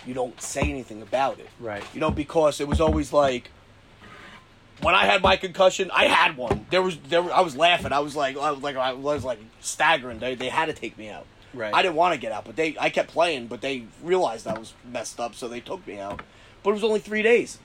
You 0.06 0.14
don't 0.14 0.40
say 0.42 0.62
anything 0.62 1.02
about 1.02 1.40
it, 1.40 1.50
Right. 1.60 1.84
You 1.94 2.00
know, 2.00 2.12
because 2.12 2.60
it 2.60 2.68
was 2.68 2.82
always 2.82 3.14
like 3.14 3.52
when 4.82 4.96
I 4.96 5.06
had 5.06 5.22
my 5.22 5.38
concussion, 5.38 5.92
I 5.92 6.06
had 6.06 6.36
one. 6.36 6.66
There 6.72 6.82
was 6.82 6.98
there 6.98 7.22
I 7.32 7.42
was 7.42 7.56
laughing. 7.56 7.92
I 7.94 8.00
was 8.00 8.16
like 8.16 8.38
I 8.38 8.52
was 8.52 8.64
like 8.64 8.76
I 8.76 8.94
was 8.94 9.24
like 9.24 9.40
staggering. 9.60 10.20
They 10.20 10.36
they 10.36 10.50
had 10.50 10.66
to 10.66 10.74
take 10.74 10.98
me 10.98 11.10
out. 11.10 11.26
Right. 11.54 11.74
I 11.74 11.82
didn't 11.82 11.96
want 11.96 12.14
to 12.14 12.20
get 12.20 12.32
out, 12.32 12.46
but 12.46 12.56
they 12.56 12.76
I 12.80 12.90
kept 12.90 13.12
playing, 13.12 13.48
but 13.48 13.62
they 13.62 13.86
realized 14.02 14.48
I 14.48 14.58
was 14.58 14.74
messed 14.90 15.20
up, 15.20 15.36
so 15.36 15.48
they 15.48 15.60
took 15.60 15.86
me 15.86 16.00
out. 16.00 16.22
But 16.64 16.72
it 16.72 16.74
was 16.74 16.84
only 16.84 17.00
three 17.00 17.22
days. 17.22 17.60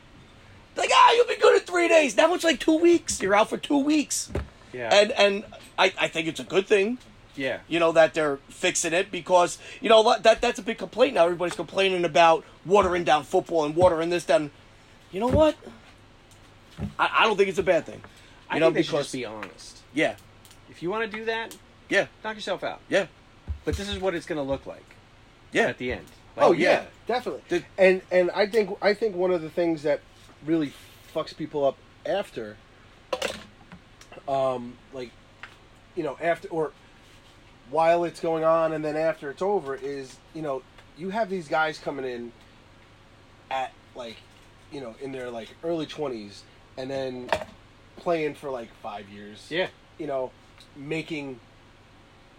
Like 0.76 0.91
ah, 0.93 1.12
you'll 1.12 1.26
be 1.26 1.37
good 1.37 1.55
in 1.55 1.61
three 1.61 1.89
days. 1.89 2.16
Now 2.16 2.34
it's 2.34 2.45
like 2.45 2.61
two 2.61 2.78
weeks. 2.78 3.22
You're 3.22 3.34
out 3.34 3.49
for 3.49 3.57
two 3.57 3.78
weeks, 3.78 4.30
yeah. 4.72 4.91
and 4.93 5.12
and 5.12 5.45
I 5.78 5.93
I 5.99 6.09
think 6.09 6.28
it's 6.28 6.41
a 6.41 6.45
good 6.45 6.66
thing 6.66 6.99
yeah. 7.37 7.61
you 7.68 7.78
know 7.78 7.93
that 7.93 8.14
they're 8.14 8.39
fixing 8.49 8.93
it 8.93 9.11
because 9.11 9.59
you 9.80 9.89
know 9.89 10.16
that 10.20 10.41
that's 10.41 10.59
a 10.59 10.62
big 10.62 10.78
complaint 10.78 11.14
now. 11.14 11.24
Everybody's 11.24 11.55
complaining 11.55 12.05
about 12.05 12.45
watering 12.64 13.05
down 13.05 13.24
football 13.24 13.64
and 13.64 13.76
watering 13.76 14.11
this 14.11 14.24
down. 14.24 14.51
You 15.12 15.20
know 15.20 15.28
what? 15.28 15.57
I, 16.99 17.09
I 17.20 17.24
don't 17.24 17.37
think 17.37 17.49
it's 17.49 17.59
a 17.59 17.62
bad 17.62 17.87
thing. 17.87 18.01
You 18.03 18.57
I 18.57 18.59
know 18.59 18.66
think 18.66 18.76
they 18.76 18.82
should 18.82 18.97
just 18.99 19.12
be 19.12 19.24
honest. 19.24 19.78
yeah, 19.95 20.16
If 20.70 20.82
you 20.82 20.91
want 20.91 21.11
to 21.11 21.16
do 21.16 21.24
that, 21.24 21.57
yeah, 21.89 22.07
knock 22.22 22.34
yourself 22.37 22.62
out. 22.62 22.80
yeah, 22.89 23.07
But 23.64 23.76
this 23.76 23.89
is 23.89 23.99
what 23.99 24.14
it's 24.14 24.26
going 24.26 24.37
to 24.39 24.43
look 24.43 24.66
like 24.66 24.84
yeah. 25.53 25.62
at 25.68 25.78
the 25.78 25.93
end. 25.93 26.07
Oh 26.37 26.51
Like, 26.51 26.59
yeah, 26.59 26.84
definitely. 27.07 27.43
The- 27.49 27.64
and 27.78 28.03
and 28.11 28.30
I 28.32 28.47
think 28.47 28.76
I 28.82 28.93
think 28.95 29.16
one 29.16 29.30
of 29.30 29.41
the 29.43 29.49
things 29.51 29.82
that 29.84 30.01
really 30.45 30.72
fucks 31.14 31.34
people 31.37 31.64
up 31.64 31.76
after, 32.05 32.57
um, 34.28 34.74
like, 34.93 35.11
you 35.95 36.03
know, 36.03 36.16
after 36.20 36.49
or 36.49 36.72
while 37.70 38.04
it's 38.04 38.20
going 38.20 38.44
on 38.44 38.72
and 38.72 38.84
then 38.84 38.96
after 38.96 39.30
it's 39.30 39.42
over 39.42 39.74
is 39.74 40.16
you 40.34 40.42
know 40.42 40.62
you 40.96 41.10
have 41.10 41.28
these 41.28 41.48
guys 41.48 41.78
coming 41.78 42.04
in 42.04 42.32
at 43.50 43.72
like 43.94 44.16
you 44.72 44.80
know 44.80 44.94
in 45.00 45.12
their 45.12 45.30
like 45.30 45.48
early 45.64 45.86
twenties 45.86 46.42
and 46.78 46.90
then 46.90 47.28
playing 47.96 48.34
for 48.34 48.50
like 48.50 48.68
five 48.82 49.08
years. 49.08 49.46
Yeah. 49.50 49.68
You 49.98 50.06
know, 50.06 50.30
making 50.76 51.40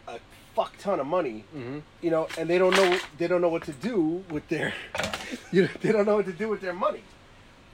a 0.07 0.19
fuck 0.55 0.77
ton 0.77 0.99
of 0.99 1.07
money 1.07 1.43
Mm-hmm. 1.55 1.79
you 2.01 2.09
know, 2.11 2.27
and 2.37 2.49
they 2.49 2.57
don't 2.57 2.75
know 2.75 2.97
they 3.17 3.27
don't 3.27 3.41
know 3.41 3.49
what 3.49 3.63
to 3.65 3.73
do 3.73 4.23
with 4.29 4.47
their, 4.49 4.73
you 5.51 5.63
know, 5.63 5.69
they 5.81 5.91
don't 5.91 6.05
know 6.05 6.15
what 6.15 6.25
to 6.25 6.33
do 6.33 6.47
with 6.49 6.61
their 6.61 6.73
money. 6.73 7.01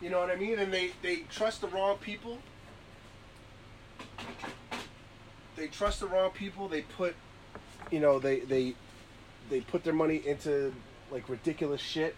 You 0.02 0.10
know 0.10 0.20
what 0.20 0.30
I 0.32 0.36
mean? 0.36 0.58
And 0.60 0.74
they 0.74 0.92
they 1.02 1.18
trust 1.30 1.62
the 1.62 1.68
wrong 1.68 1.98
people. 1.98 2.40
They 5.56 5.68
trust 5.68 6.00
the 6.00 6.08
wrong 6.08 6.32
people. 6.32 6.68
They 6.68 6.82
put, 6.82 7.16
you 7.94 8.00
know, 8.00 8.18
they 8.20 8.40
they 8.40 8.74
they 9.50 9.62
put 9.62 9.84
their 9.84 9.94
money 9.94 10.22
into 10.26 10.74
like 11.12 11.30
ridiculous 11.30 11.80
shit, 11.82 12.16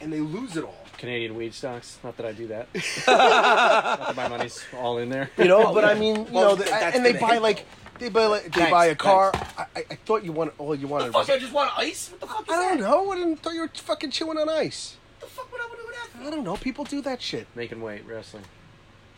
and 0.00 0.12
they 0.12 0.20
lose 0.20 0.56
it 0.56 0.62
all. 0.64 0.76
Canadian 0.98 1.34
weed 1.36 1.52
stocks. 1.54 1.98
Not 2.04 2.16
that 2.16 2.26
I 2.26 2.32
do 2.32 2.46
that. 2.48 2.68
Not 3.06 4.06
that 4.06 4.16
my 4.16 4.28
money's 4.28 4.64
all 4.76 4.98
in 4.98 5.08
there. 5.10 5.30
You 5.36 5.44
know, 5.46 5.72
but. 5.74 5.84
I 5.84 5.94
mean, 6.02 6.16
you 6.16 6.26
Well, 6.32 6.50
know, 6.50 6.54
the, 6.56 6.64
that's 6.64 6.96
and 6.96 7.04
they 7.04 7.12
gonna 7.14 7.26
buy 7.26 7.32
hit, 7.34 7.42
like 7.42 7.64
they 7.98 8.08
buy 8.08 8.26
like 8.26 8.44
they 8.44 8.50
Thanks, 8.50 8.70
buy 8.70 8.86
a 8.86 8.94
car. 8.94 9.32
I, 9.34 9.66
I 9.76 9.84
I 9.90 9.94
thought 10.06 10.24
you 10.24 10.32
wanted 10.32 10.54
all 10.58 10.74
you 10.74 10.86
wanted. 10.86 11.12
Fuck! 11.12 11.28
I 11.30 11.38
just 11.38 11.52
want 11.52 11.70
ice. 11.76 12.10
What 12.10 12.20
the 12.20 12.26
fuck 12.28 12.42
is 12.48 12.54
I 12.54 12.68
don't 12.68 12.78
that? 12.78 12.84
know. 12.88 13.10
I 13.12 13.16
didn't 13.16 13.36
thought 13.42 13.54
you 13.54 13.62
were 13.62 13.70
fucking 13.74 14.10
chewing 14.12 14.38
on 14.38 14.48
ice. 14.48 14.96
What 15.18 15.28
the 15.28 15.34
fuck 15.34 15.50
would 15.52 15.60
I 15.60 15.64
want 15.66 15.78
to 15.78 15.82
do 15.82 15.86
with 15.88 15.96
that? 16.22 16.26
I 16.26 16.30
don't 16.30 16.44
know. 16.44 16.56
People 16.56 16.84
do 16.84 17.00
that 17.02 17.20
shit. 17.20 17.46
Making 17.56 17.82
weight 17.82 18.06
wrestling. 18.06 18.44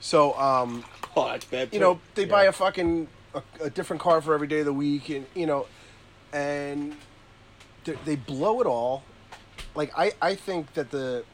So, 0.02 0.32
um, 0.38 0.84
Oh, 1.14 1.28
that's 1.28 1.44
bad. 1.44 1.68
you 1.72 1.80
know, 1.80 2.00
they 2.14 2.24
buy 2.24 2.44
a 2.44 2.52
fucking 2.52 3.06
a, 3.34 3.42
a 3.64 3.70
different 3.70 4.00
car 4.02 4.20
for 4.20 4.34
every 4.34 4.46
day 4.46 4.60
of 4.60 4.66
the 4.66 4.72
week, 4.72 5.08
and 5.08 5.26
you 5.34 5.46
know, 5.46 5.66
and 6.32 6.96
they, 7.84 8.16
blow 8.16 8.60
it 8.60 8.66
all. 8.66 9.02
Like 9.74 9.92
I, 9.96 10.12
I 10.20 10.34
think 10.34 10.74
that 10.74 10.90
the, 10.90 11.24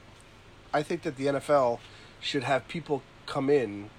I 0.72 0.82
think 0.82 1.02
that 1.02 1.16
the 1.16 1.26
NFL 1.26 1.78
should 2.20 2.44
have 2.44 2.66
people 2.68 3.02
come 3.26 3.50
in 3.50 3.90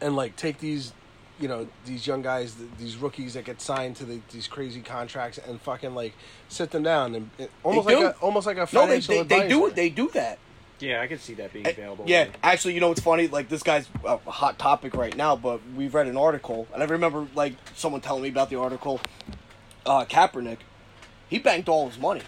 and 0.00 0.14
like 0.16 0.36
take 0.36 0.58
these, 0.58 0.92
you 1.40 1.48
know, 1.48 1.66
these 1.86 2.06
young 2.06 2.22
guys, 2.22 2.54
th- 2.54 2.68
these 2.78 2.96
rookies 2.96 3.34
that 3.34 3.44
get 3.44 3.60
signed 3.60 3.96
to 3.96 4.04
the, 4.04 4.20
these 4.30 4.46
crazy 4.46 4.80
contracts, 4.80 5.38
and 5.38 5.60
fucking 5.60 5.94
like 5.94 6.14
sit 6.48 6.70
them 6.70 6.82
down 6.82 7.14
and 7.14 7.30
and 7.38 7.48
almost 7.62 7.86
like 7.86 7.96
a 7.96 8.16
almost 8.18 8.46
like 8.46 8.56
a 8.56 8.68
no, 8.72 8.86
they 8.86 9.00
financial 9.00 9.24
they, 9.24 9.40
they 9.40 9.48
do. 9.48 9.70
They 9.70 9.90
do 9.90 10.10
that. 10.10 10.38
Yeah, 10.80 11.00
I 11.00 11.06
could 11.06 11.20
see 11.20 11.34
that 11.34 11.52
being 11.52 11.66
Eh, 11.66 11.70
available. 11.70 12.04
Yeah, 12.06 12.28
actually, 12.42 12.74
you 12.74 12.80
know 12.80 12.88
what's 12.88 13.00
funny? 13.00 13.28
Like 13.28 13.48
this 13.48 13.62
guy's 13.62 13.88
a 14.04 14.16
hot 14.18 14.58
topic 14.58 14.94
right 14.94 15.16
now, 15.16 15.36
but 15.36 15.60
we've 15.76 15.94
read 15.94 16.06
an 16.08 16.16
article, 16.16 16.66
and 16.74 16.82
I 16.82 16.86
remember 16.86 17.26
like 17.34 17.54
someone 17.74 18.00
telling 18.00 18.22
me 18.22 18.28
about 18.28 18.50
the 18.50 18.58
article. 18.58 19.00
Uh, 19.86 20.04
Kaepernick, 20.04 20.58
he 21.28 21.38
banked 21.38 21.68
all 21.68 21.88
his 21.88 21.98
money. 21.98 22.22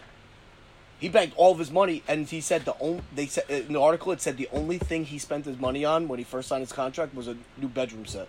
He 0.99 1.09
banked 1.11 1.35
all 1.37 1.53
of 1.53 1.59
his 1.59 1.71
money, 1.71 2.03
and 2.09 2.27
he 2.27 2.41
said 2.41 2.65
the 2.65 2.75
only 2.81 3.03
they 3.15 3.27
said 3.27 3.45
in 3.51 3.73
the 3.73 3.81
article 3.81 4.13
it 4.13 4.21
said 4.21 4.37
the 4.39 4.49
only 4.53 4.79
thing 4.79 5.05
he 5.07 5.19
spent 5.19 5.45
his 5.45 5.59
money 5.59 5.85
on 5.85 6.09
when 6.09 6.19
he 6.19 6.25
first 6.25 6.49
signed 6.49 6.63
his 6.63 6.73
contract 6.73 7.15
was 7.15 7.29
a 7.29 7.37
new 7.59 7.69
bedroom 7.69 8.07
set. 8.07 8.29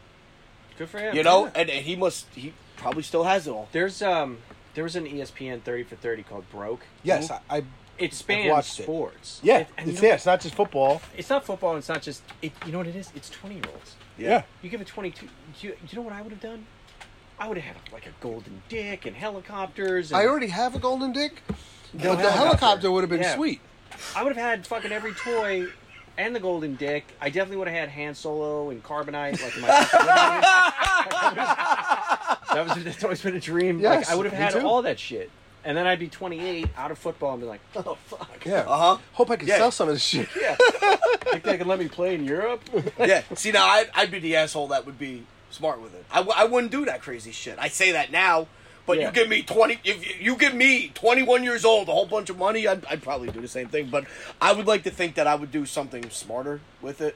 Good 0.78 0.90
for 0.90 1.00
him. 1.00 1.16
You 1.16 1.24
know, 1.24 1.46
Yeah. 1.46 1.52
and, 1.56 1.70
and 1.70 1.86
he 1.86 1.96
must 1.96 2.26
he 2.34 2.54
probably 2.76 3.04
still 3.04 3.24
has 3.24 3.48
it 3.48 3.52
all. 3.52 3.70
There's 3.72 4.02
um 4.02 4.40
there 4.74 4.84
was 4.84 4.96
an 4.96 5.06
ESPN 5.06 5.62
30 5.62 5.84
for 5.84 5.96
30 5.96 6.24
called 6.24 6.50
Broke. 6.52 6.82
Yes, 7.04 7.32
I, 7.32 7.40
I 7.50 7.64
it 7.98 8.14
spans 8.14 8.50
watched 8.50 8.80
it. 8.80 8.84
sports. 8.84 9.40
Yeah, 9.44 9.60
It- 9.60 9.68
it's, 9.78 10.02
yeah, 10.02 10.14
it's 10.16 10.26
not 10.26 10.42
just 10.42 10.56
football. 10.56 11.02
It's 11.16 11.30
not 11.30 11.46
football. 11.46 11.76
It's 11.78 11.90
not 11.90 12.02
just. 12.02 12.22
It, 12.42 12.52
you 12.66 12.72
know 12.72 12.78
what 12.80 12.88
it 12.88 12.96
is? 12.96 13.12
It's 13.16 13.30
twenty 13.30 13.56
year 13.56 13.64
olds. 13.74 13.96
Yeah. 14.18 14.44
You 14.62 14.70
give 14.70 14.82
a 14.82 14.86
twenty-two. 14.86 15.28
You, 15.62 15.70
you 15.90 15.96
know 15.96 16.02
what 16.02 16.14
I 16.14 16.22
would 16.22 16.32
have 16.32 16.42
done? 16.42 16.66
I 17.40 17.48
would 17.48 17.58
have 17.58 17.76
had 17.76 17.94
like 17.94 18.06
a 18.08 18.12
golden 18.20 18.62
dick 18.70 19.06
and 19.06 19.16
helicopters. 19.16 20.12
And 20.12 20.20
I 20.20 20.26
already 20.26 20.48
have 20.48 20.74
a 20.76 20.80
golden 20.80 21.12
dick, 21.12 21.44
No 21.94 22.16
but 22.16 22.24
the 22.24 22.32
helicopter 22.32 22.90
would 22.92 23.02
have 23.02 23.10
been 23.12 23.22
Yeah. 23.22 23.36
sweet. 23.36 23.62
I 24.16 24.24
would 24.24 24.36
have 24.36 24.44
had 24.44 24.66
fucking 24.66 24.92
every 24.92 25.14
toy 25.14 25.68
and 26.18 26.36
the 26.36 26.40
golden 26.40 26.76
dick. 26.76 27.06
I 27.22 27.30
definitely 27.30 27.58
would 27.58 27.68
have 27.68 27.78
had 27.78 27.90
Han 27.90 28.16
Solo 28.16 28.72
and 28.72 28.82
Carbonite. 28.84 29.40
Like 29.42 29.56
in 29.56 29.62
my 29.62 29.68
that 31.38 32.66
was 32.68 32.84
that's 32.84 33.04
always 33.04 33.22
been 33.22 33.36
a 33.36 33.40
dream. 33.40 33.80
Yes, 33.80 34.06
like 34.08 34.10
I 34.14 34.16
would 34.16 34.26
have 34.26 34.34
had 34.34 34.64
all 34.64 34.82
that 34.82 35.00
shit, 35.00 35.30
and 35.68 35.78
then 35.78 35.86
I'd 35.86 36.00
be 36.00 36.08
28 36.08 36.70
out 36.78 36.90
of 36.92 36.98
football 36.98 37.34
and 37.34 37.42
be 37.42 37.48
like, 37.48 37.62
oh 37.76 37.96
fuck. 38.06 38.44
Yeah. 38.46 38.62
Uh 38.62 38.78
huh. 38.78 38.98
Hope 39.14 39.30
I 39.30 39.36
can 39.36 39.48
Yeah. 39.48 39.58
sell 39.58 39.72
some 39.72 39.90
of 39.90 39.96
this 39.96 40.04
shit. 40.04 40.28
Yeah. 40.40 40.56
Think 41.26 41.44
they 41.44 41.58
can 41.58 41.68
let 41.68 41.78
me 41.78 41.88
play 41.90 42.16
in 42.16 42.24
Europe? 42.24 42.62
yeah. 43.00 43.22
See, 43.36 43.52
now 43.52 43.66
I'd, 43.68 43.90
I'd 43.94 44.10
be 44.10 44.20
the 44.20 44.38
asshole 44.38 44.70
that 44.70 44.86
would 44.86 44.98
be 44.98 45.24
smart 45.52 45.82
with 45.82 45.94
it. 45.94 46.06
I, 46.12 46.18
w- 46.18 46.34
I 46.36 46.46
wouldn't 46.46 46.72
do 46.72 46.86
that 46.86 47.02
crazy 47.02 47.32
shit. 47.32 47.58
I 47.60 47.68
say 47.68 47.92
that 47.92 48.12
now, 48.12 48.48
but 48.86 48.98
Yeah. 48.98 49.08
you 49.08 49.12
give 49.12 49.28
me 49.28 49.42
twenty. 49.42 49.80
If 49.84 50.08
you, 50.08 50.32
you 50.34 50.38
give 50.38 50.54
me 50.56 50.90
twenty-one 50.94 51.44
years 51.44 51.66
old, 51.66 51.90
a 51.90 51.92
whole 51.92 52.06
bunch 52.06 52.30
of 52.30 52.38
money, 52.38 52.66
I'd, 52.66 52.86
I'd 52.86 53.04
probably 53.04 53.30
do 53.30 53.42
the 53.42 53.48
same 53.50 53.68
thing. 53.68 53.90
But 53.90 54.06
I 54.42 54.54
would 54.54 54.68
like 54.68 54.84
to 54.84 54.90
think 54.92 55.16
that 55.16 55.28
I 55.28 55.36
would 55.36 55.52
do 55.52 55.66
something 55.66 56.10
smarter 56.12 56.62
with 56.82 57.02
it. 57.02 57.16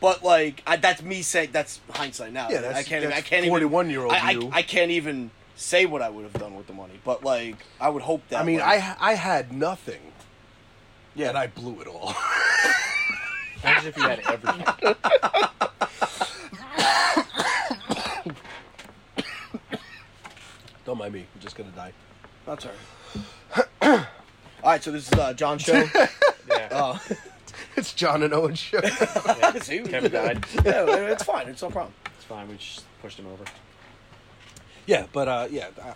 But 0.00 0.22
like, 0.22 0.62
I, 0.64 0.76
that's 0.76 1.02
me 1.02 1.22
saying 1.22 1.48
that's 1.50 1.80
hindsight 1.90 2.32
now. 2.32 2.48
Yeah, 2.50 2.60
that's- 2.60 2.76
I 2.76 2.82
can't. 2.84 3.02
that's 3.04 3.16
I 3.16 3.20
can't. 3.22 3.44
even- 3.44 3.68
41-year-old 3.68 4.12
I, 4.12 4.30
you. 4.30 4.50
I, 4.52 4.58
I 4.58 4.62
can't 4.62 4.92
even 4.92 5.32
say 5.58 5.86
what 5.86 6.00
I 6.02 6.08
would 6.08 6.22
have 6.22 6.32
done 6.34 6.54
with 6.54 6.66
the 6.66 6.72
money. 6.72 6.98
But 7.04 7.22
like, 7.24 7.56
I 7.80 7.88
would 7.90 8.02
hope 8.02 8.22
that. 8.28 8.40
I 8.40 8.44
mean, 8.44 8.60
like, 8.60 8.82
I 8.82 8.96
I 9.00 9.14
had 9.14 9.52
nothing, 9.52 10.00
yeah. 11.14 11.28
and 11.28 11.38
I 11.38 11.48
blew 11.48 11.80
it 11.80 11.86
all. 11.86 12.14
As 13.64 13.84
if 13.84 13.96
you 13.96 14.04
had 14.04 14.20
everything. 14.20 14.64
Don't 20.86 20.96
mind 20.96 21.12
me. 21.12 21.26
I'm 21.34 21.40
just 21.40 21.56
gonna 21.56 21.70
die. 21.72 21.92
That's 22.46 22.64
all 22.66 22.72
right. 23.52 23.66
all 24.62 24.70
right. 24.70 24.82
So 24.82 24.92
this 24.92 25.08
is 25.08 25.18
uh, 25.18 25.32
John's 25.34 25.62
show. 25.62 25.84
Yeah. 26.48 26.68
Uh, 26.70 26.98
It's 27.76 27.92
John 27.92 28.22
and 28.22 28.32
Owen 28.32 28.54
show. 28.54 28.80
see, 29.60 29.80
Kevin 29.80 30.10
died. 30.10 30.44
Yeah, 30.64 30.86
it's 31.12 31.22
fine. 31.22 31.46
It's 31.48 31.62
no 31.62 31.70
problem. 31.70 31.94
It's 32.16 32.24
fine. 32.24 32.48
We 32.48 32.56
just 32.56 32.82
pushed 33.02 33.18
him 33.18 33.26
over. 33.28 33.44
Yeah, 34.88 35.04
but 35.12 35.28
uh, 35.28 35.46
yeah. 35.50 35.68
uh, 35.80 35.92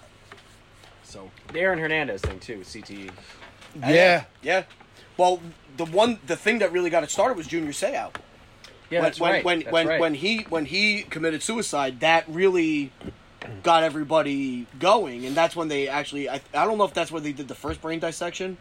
so 1.02 1.30
The 1.52 1.60
Aaron 1.60 1.78
Hernandez 1.78 2.20
thing 2.20 2.38
too. 2.38 2.58
CTE. 2.58 3.10
yeah, 3.88 4.24
Yeah. 4.42 4.64
Well, 5.16 5.40
the 5.76 5.86
one, 5.86 6.18
the 6.26 6.36
thing 6.36 6.58
that 6.60 6.72
really 6.72 6.90
got 6.90 7.02
it 7.02 7.10
started 7.10 7.36
was 7.36 7.46
Junior 7.46 7.72
Seau. 7.72 7.90
Yeah, 7.92 8.10
when, 8.90 9.02
that's 9.02 9.20
when, 9.20 9.32
right. 9.32 9.44
When 9.44 9.58
That's 9.60 9.72
when 9.72 9.86
right. 9.88 10.00
when 10.00 10.14
he 10.14 10.42
when 10.50 10.64
he 10.66 11.02
committed 11.04 11.42
suicide, 11.42 12.00
that 12.00 12.24
really 12.28 12.92
got 13.62 13.82
everybody 13.84 14.66
going, 14.78 15.24
and 15.24 15.34
that's 15.34 15.56
when 15.56 15.68
they 15.68 15.88
actually. 15.88 16.28
I, 16.28 16.42
I 16.52 16.66
don't 16.66 16.76
know 16.76 16.84
if 16.84 16.92
that's 16.92 17.10
where 17.10 17.20
they 17.22 17.32
did 17.32 17.48
the 17.48 17.54
first 17.54 17.80
brain 17.80 18.00
dissection, 18.00 18.58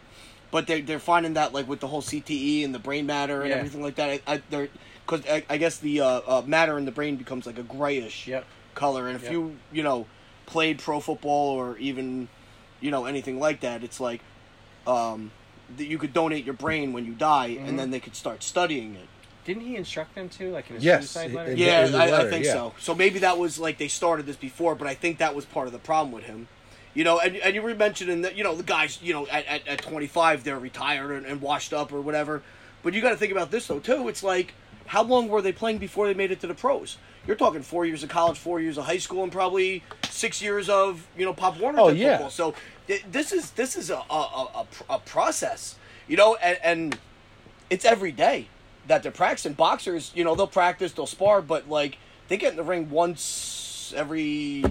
but 0.50 0.66
they 0.66 0.80
they're 0.80 0.98
finding 0.98 1.34
that 1.34 1.52
like 1.52 1.68
with 1.68 1.80
the 1.80 1.86
whole 1.88 2.00
CTE 2.00 2.64
and 2.64 2.74
the 2.74 2.78
brain 2.78 3.04
matter 3.04 3.42
and 3.42 3.50
Yeah. 3.50 3.56
everything 3.56 3.82
like 3.82 3.96
that. 3.96 4.08
I, 4.26 4.34
I, 4.34 4.42
they're 4.48 4.68
because 5.06 5.26
I, 5.26 5.44
I 5.50 5.56
guess 5.58 5.76
the 5.78 6.00
uh, 6.00 6.06
uh, 6.26 6.42
matter 6.46 6.78
in 6.78 6.86
the 6.86 6.92
brain 6.92 7.16
becomes 7.16 7.44
like 7.44 7.58
a 7.58 7.62
grayish 7.62 8.26
Yep. 8.26 8.46
color, 8.74 9.08
and 9.08 9.16
if 9.16 9.24
Yep. 9.24 9.32
you 9.32 9.56
you 9.70 9.82
know 9.82 10.06
played 10.52 10.78
pro 10.78 11.00
football 11.00 11.48
or 11.56 11.76
even 11.78 12.28
you 12.80 12.90
know 12.90 13.06
anything 13.06 13.40
like 13.40 13.60
that, 13.60 13.82
it's 13.82 13.98
like 13.98 14.20
um, 14.86 15.30
that 15.76 15.86
you 15.86 15.98
could 15.98 16.12
donate 16.12 16.44
your 16.44 16.54
brain 16.54 16.92
when 16.92 17.04
you 17.06 17.12
die, 17.14 17.50
Mm-hmm. 17.50 17.66
and 17.68 17.78
then 17.78 17.90
they 17.90 18.00
could 18.00 18.14
start 18.14 18.42
studying 18.42 18.94
it. 18.94 19.08
Didn't 19.44 19.62
he 19.64 19.74
instruct 19.76 20.14
them 20.14 20.28
to, 20.28 20.52
like 20.52 20.68
in 20.70 20.76
his 20.76 20.84
Yes, 20.84 21.10
suicide 21.10 21.32
letter? 21.34 21.50
it- 21.52 21.58
Yeah, 21.58 21.86
in 21.86 21.92
the 21.92 21.98
I, 21.98 22.20
I 22.22 22.30
think 22.30 22.44
yeah. 22.44 22.52
so. 22.52 22.74
So 22.78 22.94
maybe 22.94 23.20
that 23.20 23.38
was 23.38 23.58
like 23.58 23.78
they 23.78 23.88
started 23.88 24.26
this 24.26 24.36
before, 24.36 24.74
but 24.76 24.86
I 24.86 24.94
think 24.94 25.18
that 25.18 25.34
was 25.34 25.44
part 25.44 25.66
of 25.66 25.72
the 25.72 25.78
problem 25.80 26.12
with 26.12 26.24
him. 26.24 26.46
You 26.94 27.04
know, 27.04 27.18
and, 27.18 27.36
and 27.36 27.54
you 27.54 27.62
were 27.62 27.74
mentioning 27.74 28.20
that 28.22 28.36
you 28.36 28.44
know 28.44 28.54
the 28.54 28.62
guys, 28.62 29.00
you 29.02 29.12
know, 29.14 29.26
at, 29.28 29.46
at, 29.46 29.66
at 29.66 29.82
25 29.82 30.44
they're 30.44 30.58
retired 30.58 31.10
and, 31.12 31.24
and 31.26 31.40
washed 31.40 31.72
up 31.72 31.92
or 31.92 32.00
whatever. 32.00 32.42
But 32.82 32.92
you 32.94 33.00
got 33.00 33.10
to 33.10 33.16
think 33.16 33.32
about 33.32 33.50
this 33.50 33.66
though 33.66 33.78
too. 33.80 34.08
It's 34.08 34.22
like 34.22 34.54
how 34.86 35.02
long 35.02 35.28
were 35.28 35.40
they 35.42 35.52
playing 35.52 35.78
before 35.78 36.06
they 36.06 36.14
made 36.14 36.30
it 36.30 36.40
to 36.42 36.46
the 36.46 36.54
pros? 36.54 36.98
You're 37.26 37.36
talking 37.36 37.62
four 37.62 37.86
years 37.86 38.02
of 38.02 38.08
college, 38.08 38.38
four 38.38 38.60
years 38.60 38.78
of 38.78 38.84
high 38.84 38.98
school, 38.98 39.22
and 39.22 39.30
probably 39.30 39.82
six 40.10 40.42
years 40.42 40.68
of 40.68 41.06
you 41.16 41.24
know 41.24 41.32
Pop 41.32 41.58
Warner 41.58 41.78
Oh, 41.80 41.88
type 41.90 41.96
yeah. 41.98 42.12
football. 42.16 42.30
So 42.30 42.54
th- 42.88 43.04
this 43.10 43.32
is 43.32 43.50
this 43.52 43.76
is 43.76 43.90
a 43.90 43.96
a, 44.10 44.14
a, 44.14 44.66
a 44.90 44.94
a 44.94 44.98
process, 44.98 45.76
you 46.08 46.16
know, 46.16 46.36
and, 46.42 46.58
and 46.62 46.98
it's 47.70 47.84
every 47.84 48.12
day 48.12 48.48
that 48.88 49.02
they're 49.04 49.12
practicing. 49.12 49.52
Boxers, 49.52 50.10
you 50.14 50.24
know, 50.24 50.34
they'll 50.34 50.46
practice, 50.48 50.92
they'll 50.92 51.06
spar, 51.06 51.40
but 51.42 51.68
like 51.68 51.98
they 52.28 52.36
get 52.36 52.50
in 52.50 52.56
the 52.56 52.64
ring 52.64 52.90
once 52.90 53.94
every 53.96 54.64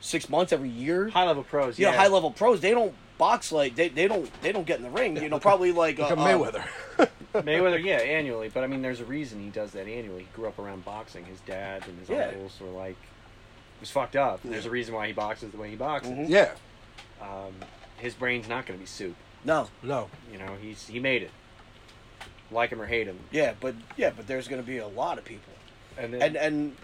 six 0.00 0.28
months, 0.30 0.52
every 0.52 0.70
year. 0.70 1.10
High 1.10 1.26
level 1.26 1.42
pros. 1.42 1.78
you 1.78 1.84
Yeah. 1.84 1.92
know, 1.92 1.98
high 1.98 2.08
level 2.08 2.30
pros, 2.30 2.60
they 2.62 2.70
don't 2.70 2.94
box 3.20 3.52
like 3.52 3.76
they, 3.76 3.88
they 3.88 4.08
don't 4.08 4.28
they 4.42 4.50
don't 4.50 4.66
get 4.66 4.78
in 4.78 4.82
the 4.82 4.90
ring. 4.90 5.16
You 5.22 5.28
know, 5.28 5.38
probably 5.38 5.70
like, 5.70 5.98
like 5.98 6.10
uh, 6.10 6.14
a 6.14 6.16
Mayweather. 6.16 6.64
Mayweather, 7.34 7.80
yeah, 7.84 7.96
annually. 8.18 8.48
But 8.48 8.64
I 8.64 8.66
mean, 8.66 8.82
there's 8.82 9.00
a 9.00 9.04
reason 9.04 9.38
he 9.40 9.50
does 9.50 9.70
that 9.72 9.86
annually. 9.86 10.22
He 10.22 10.28
grew 10.34 10.48
up 10.48 10.58
around 10.58 10.84
boxing. 10.84 11.24
His 11.26 11.38
dad 11.40 11.84
and 11.86 11.98
his 12.00 12.08
Yeah. 12.08 12.28
uncles 12.28 12.58
were 12.60 12.70
like, 12.70 12.96
it 12.96 13.80
was 13.80 13.90
fucked 13.90 14.16
up. 14.16 14.40
There's 14.42 14.66
a 14.66 14.70
reason 14.70 14.94
why 14.94 15.06
he 15.06 15.12
boxes 15.12 15.52
the 15.52 15.58
way 15.58 15.70
he 15.70 15.76
boxes. 15.76 16.12
Mhm. 16.12 16.28
yeah, 16.28 16.50
Um, 17.20 17.52
his 17.98 18.14
brain's 18.14 18.48
not 18.48 18.66
going 18.66 18.78
to 18.78 18.82
be 18.82 18.86
soup. 18.86 19.14
no, 19.44 19.68
no, 19.82 20.08
You 20.32 20.38
know, 20.38 20.56
he's 20.60 20.88
he 20.88 20.98
made 20.98 21.22
it. 21.22 21.30
Like 22.50 22.70
him 22.70 22.82
or 22.82 22.86
hate 22.86 23.06
him, 23.06 23.16
yeah, 23.30 23.52
but 23.60 23.76
yeah, 23.96 24.10
but 24.16 24.26
there's 24.26 24.48
going 24.48 24.60
to 24.60 24.66
be 24.66 24.78
a 24.78 24.88
lot 24.88 25.18
of 25.18 25.24
people, 25.24 25.52
and 25.96 26.12
then 26.12 26.20
and 26.20 26.36
and 26.36 26.76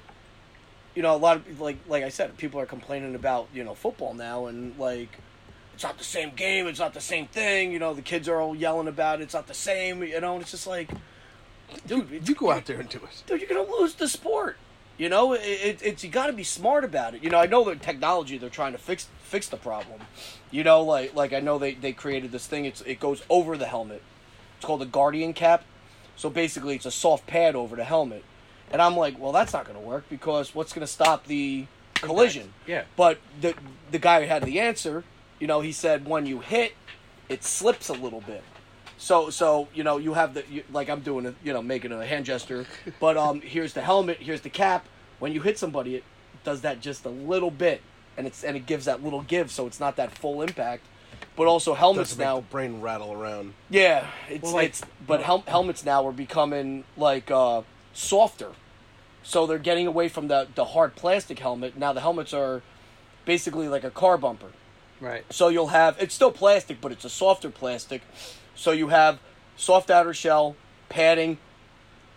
you 0.95 1.03
know, 1.03 1.13
a 1.13 1.19
lot 1.19 1.39
of 1.39 1.61
like 1.61 1.77
like 1.89 2.05
I 2.05 2.09
said, 2.09 2.37
people 2.37 2.61
are 2.61 2.67
complaining 2.67 3.17
about 3.17 3.49
you 3.53 3.65
know 3.65 3.75
football 3.75 4.15
now, 4.15 4.47
and 4.47 4.79
like 4.79 5.09
it's 5.77 5.85
not 5.85 5.99
the 5.99 6.05
same 6.05 6.31
game, 6.31 6.67
it's 6.67 6.81
not 6.81 6.95
the 6.95 7.03
same 7.03 7.27
thing. 7.27 7.71
You 7.71 7.79
know, 7.79 7.93
the 7.93 8.01
kids 8.01 8.31
are 8.31 8.41
all 8.41 8.57
yelling 8.57 8.89
about 8.89 9.21
it, 9.21 9.25
it's 9.25 9.35
not 9.35 9.47
the 9.47 9.53
same. 9.53 10.03
You 10.03 10.19
know, 10.23 10.33
and 10.33 10.41
it's 10.41 10.51
just 10.51 10.67
like, 10.67 10.91
dude, 11.87 12.27
you 12.27 12.35
go 12.35 12.51
out 12.51 12.65
there 12.65 12.81
and 12.81 12.89
do 12.89 12.97
it. 12.97 13.23
dude, 13.27 13.43
you're 13.43 13.49
gonna 13.49 13.71
lose 13.79 13.95
the 13.95 14.09
sport. 14.09 14.57
You 14.97 15.11
know, 15.11 15.35
it, 15.35 15.41
it, 15.41 15.83
it's 15.83 16.03
you 16.03 16.09
got 16.09 16.29
to 16.29 16.33
be 16.33 16.45
smart 16.45 16.83
about 16.83 17.15
it. 17.15 17.23
You 17.23 17.29
know, 17.29 17.39
I 17.39 17.45
know 17.45 17.63
that 17.65 17.83
technology 17.83 18.39
they're 18.39 18.49
trying 18.49 18.73
to 18.73 18.79
fix 18.79 19.09
fix 19.21 19.49
the 19.49 19.59
problem. 19.59 20.01
You 20.51 20.65
know, 20.65 20.83
like 20.83 21.15
like 21.15 21.35
I 21.35 21.41
know 21.41 21.59
they, 21.59 21.75
they 21.75 21.93
created 21.93 22.33
this 22.33 22.47
thing. 22.47 22.65
It's 22.65 22.81
it 22.81 22.99
goes 22.99 23.23
over 23.29 23.59
the 23.59 23.67
helmet. 23.67 24.03
It's 24.57 24.65
called 24.65 24.81
a 24.81 24.87
guardian 24.87 25.35
cap. 25.35 25.65
So 26.17 26.31
basically, 26.31 26.77
it's 26.77 26.87
a 26.87 26.91
soft 26.91 27.27
pad 27.27 27.55
over 27.55 27.77
the 27.77 27.85
helmet. 27.85 28.25
And 28.71 28.81
I'm 28.81 28.97
like, 28.97 29.19
well, 29.21 29.33
that's 29.33 29.53
not 29.53 29.67
going 29.67 29.79
to 29.79 29.85
work 29.85 30.09
because 30.09 30.55
what's 30.55 30.73
going 30.73 30.87
to 30.87 30.91
stop 30.91 31.27
the 31.27 31.67
collision? 31.97 32.55
yeah. 32.67 32.85
But 32.97 33.19
the 33.39 33.55
the 33.91 33.99
guy 33.99 34.23
who 34.23 34.27
had 34.27 34.45
the 34.45 34.59
answer, 34.59 35.05
you 35.39 35.47
know, 35.47 35.61
he 35.61 35.73
said 35.73 36.07
when 36.07 36.27
you 36.27 36.41
hit, 36.41 36.75
it 37.29 37.45
slips 37.45 37.89
a 37.89 37.93
little 37.95 38.21
bit. 38.21 38.43
So 38.99 39.29
so 39.31 39.69
you 39.75 39.85
know 39.85 39.99
you 39.99 40.15
have 40.15 40.33
the 40.35 40.45
you, 40.51 40.65
like 40.73 40.89
I'm 40.89 41.01
doing 41.01 41.27
a, 41.27 41.35
you 41.45 41.53
know 41.53 41.63
making 41.63 41.93
a 41.93 42.05
hand 42.07 42.25
gesture, 42.25 42.65
but 43.01 43.17
um 43.17 43.41
here's 43.43 43.73
the 43.75 43.83
helmet, 43.83 44.19
here's 44.21 44.41
the 44.41 44.49
cap. 44.51 44.87
When 45.19 45.33
you 45.33 45.41
hit 45.43 45.59
somebody, 45.59 45.97
it 45.97 46.05
does 46.45 46.63
that 46.63 46.81
just 46.81 47.05
a 47.05 47.11
little 47.11 47.51
bit, 47.51 47.83
and 48.17 48.27
it's 48.27 48.43
and 48.43 48.57
it 48.57 48.65
gives 48.67 48.87
that 48.87 49.03
little 49.05 49.21
give, 49.23 49.51
so 49.51 49.67
it's 49.67 49.79
not 49.81 49.97
that 49.97 50.17
full 50.17 50.41
impact. 50.41 50.85
But 51.37 51.47
also 51.47 51.75
helmets 51.75 52.11
Doesn't 52.11 52.19
make 52.19 52.27
now, 52.27 52.37
the 52.37 52.43
brain 52.47 52.81
rattle 52.81 53.13
around. 53.13 53.53
yeah, 53.69 54.07
it's 54.31 54.43
Well, 54.45 54.53
like- 54.55 54.69
it's 54.69 54.83
but 55.07 55.23
hel- 55.23 55.45
helmets 55.47 55.85
now 55.85 56.07
are 56.07 56.13
becoming 56.13 56.85
like 56.97 57.31
uh, 57.31 57.63
softer, 57.93 58.53
so 59.23 59.47
they're 59.47 59.59
getting 59.59 59.87
away 59.87 60.09
from 60.09 60.29
the 60.29 60.49
the 60.55 60.65
hard 60.67 60.97
plastic 60.97 61.39
helmet. 61.39 61.77
Now 61.77 61.93
the 61.93 62.01
helmets 62.01 62.33
are 62.33 62.63
basically 63.27 63.69
like 63.69 63.85
a 63.85 63.91
car 63.91 64.17
bumper. 64.17 64.49
Right. 65.01 65.25
So 65.31 65.49
you'll 65.49 65.69
have 65.69 65.97
it's 66.01 66.15
still 66.15 66.33
plastic, 66.33 66.81
but 66.81 66.93
it's 66.93 67.05
a 67.05 67.11
softer 67.11 67.51
plastic. 67.51 68.03
So 68.55 68.73
you 68.73 68.89
have 68.89 69.19
soft 69.57 69.91
outer 69.91 70.15
shell, 70.15 70.57
padding. 70.89 71.39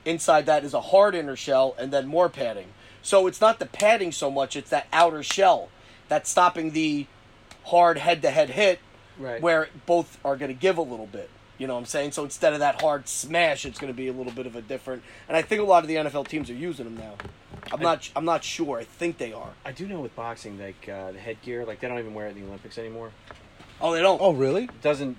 Inside 0.06 0.45
that 0.45 0.64
is 0.64 0.73
a 0.73 0.81
hard 0.81 1.14
inner 1.14 1.35
shell, 1.35 1.76
and 1.77 1.91
then 1.91 2.07
more 2.07 2.30
padding. 2.30 2.68
So 3.01 3.27
it's 3.27 3.41
not 3.41 3.60
the 3.60 3.65
padding 3.65 4.11
so 4.11 4.31
much; 4.31 4.56
it's 4.56 4.69
that 4.69 4.88
outer 4.93 5.23
shell 5.23 5.69
that's 6.07 6.30
stopping 6.30 6.72
the 6.72 7.06
hard 7.65 7.97
head-to-head 7.97 8.49
hit, 8.51 8.80
Right. 9.18 9.41
where 9.41 9.69
both 9.85 10.18
are 10.26 10.35
going 10.38 10.49
to 10.49 10.60
give 10.60 10.77
a 10.77 10.81
little 10.81 11.06
bit. 11.06 11.30
You 11.60 11.68
know 11.68 11.73
what 11.73 11.81
I'm 11.81 11.86
saying? 11.86 12.14
So 12.14 12.23
instead 12.23 12.53
of 12.53 12.60
that 12.60 12.81
hard 12.81 13.07
smash, 13.07 13.65
it's 13.65 13.77
going 13.77 13.94
to 13.94 13.98
be 13.98 14.07
a 14.07 14.14
little 14.14 14.31
bit 14.31 14.48
of 14.48 14.56
a 14.56 14.61
different. 14.61 15.03
And 15.27 15.38
I 15.38 15.41
think 15.44 15.61
a 15.61 15.65
lot 15.65 15.84
of 15.84 15.88
the 15.88 15.95
NFL 15.95 16.27
teams 16.27 16.49
are 16.49 16.56
using 16.56 16.86
them 16.86 16.98
now. 16.98 17.14
I'm 17.72 17.81
not. 17.81 18.10
I'm 18.15 18.26
not 18.26 18.44
sure. 18.44 18.80
I 18.80 18.86
think 18.86 19.18
they 19.19 19.34
are. 19.34 19.52
I 19.64 19.72
do 19.73 19.88
know 19.88 19.99
with 19.99 20.15
boxing, 20.15 20.57
like 20.57 20.90
uh, 20.90 21.11
the 21.11 21.19
headgear, 21.19 21.65
like 21.65 21.81
they 21.81 21.88
don't 21.88 21.99
even 21.99 22.14
wear 22.15 22.27
it 22.27 22.31
in 22.36 22.41
the 22.41 22.48
Olympics 22.48 22.77
anymore. 22.77 23.11
Oh, 23.81 23.94
they 23.94 24.02
don't. 24.02 24.19
Oh, 24.22 24.31
really? 24.34 24.64
It 24.64 24.81
doesn't. 24.81 25.18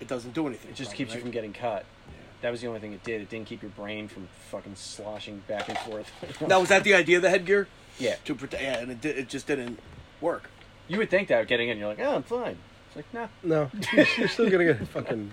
it 0.00 0.08
doesn't 0.08 0.32
do 0.34 0.46
anything. 0.46 0.70
It 0.70 0.74
just 0.74 0.90
probably, 0.90 1.04
keeps 1.04 1.14
you 1.14 1.20
from 1.20 1.30
getting 1.30 1.52
cut. 1.52 1.84
Yeah. 2.08 2.14
That 2.40 2.50
was 2.50 2.62
the 2.62 2.66
only 2.66 2.80
thing 2.80 2.94
it 2.94 3.04
did. 3.04 3.20
It 3.20 3.28
didn't 3.28 3.46
keep 3.46 3.62
your 3.62 3.70
brain 3.70 4.08
from 4.08 4.28
fucking 4.50 4.76
sloshing 4.76 5.42
back 5.46 5.68
and 5.68 5.78
forth. 5.78 6.10
Now, 6.48 6.60
was 6.60 6.70
that 6.70 6.82
the 6.84 6.94
idea 6.94 7.16
of 7.16 7.22
the 7.22 7.30
headgear? 7.30 7.68
yeah. 7.98 8.16
To 8.24 8.34
protect, 8.34 8.62
yeah, 8.62 8.78
and 8.78 8.90
it, 8.90 9.00
di- 9.00 9.10
it 9.10 9.28
just 9.28 9.46
didn't 9.46 9.78
work. 10.20 10.50
You 10.88 10.98
would 10.98 11.10
think 11.10 11.28
that 11.28 11.46
getting 11.46 11.68
in, 11.68 11.78
you're 11.78 11.88
like, 11.88 12.00
oh, 12.00 12.16
I'm 12.16 12.22
fine. 12.22 12.56
It's 12.88 12.96
like, 12.96 13.14
no. 13.14 13.28
No, 13.42 13.70
you're 14.18 14.28
still 14.28 14.50
gonna 14.50 14.64
get 14.64 14.88
fucking. 14.88 15.30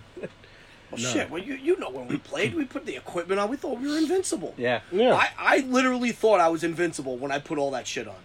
Well, 0.92 1.02
No. 1.02 1.10
shit. 1.10 1.30
Well, 1.30 1.42
you 1.42 1.54
you 1.56 1.78
know 1.80 1.90
when 1.90 2.08
we 2.08 2.18
played, 2.32 2.54
we 2.54 2.66
put 2.66 2.86
the 2.86 2.96
equipment 2.96 3.40
on. 3.40 3.50
We 3.50 3.58
thought 3.58 3.80
we 3.80 3.90
were 3.90 3.98
invincible. 3.98 4.54
Yeah. 4.58 4.82
Yeah. 4.92 5.14
I, 5.16 5.30
I 5.38 5.58
literally 5.68 6.12
thought 6.12 6.40
I 6.40 6.50
was 6.50 6.64
invincible 6.64 7.18
when 7.18 7.32
I 7.32 7.40
put 7.40 7.58
all 7.58 7.72
that 7.72 7.88
shit 7.88 8.08
on. 8.08 8.16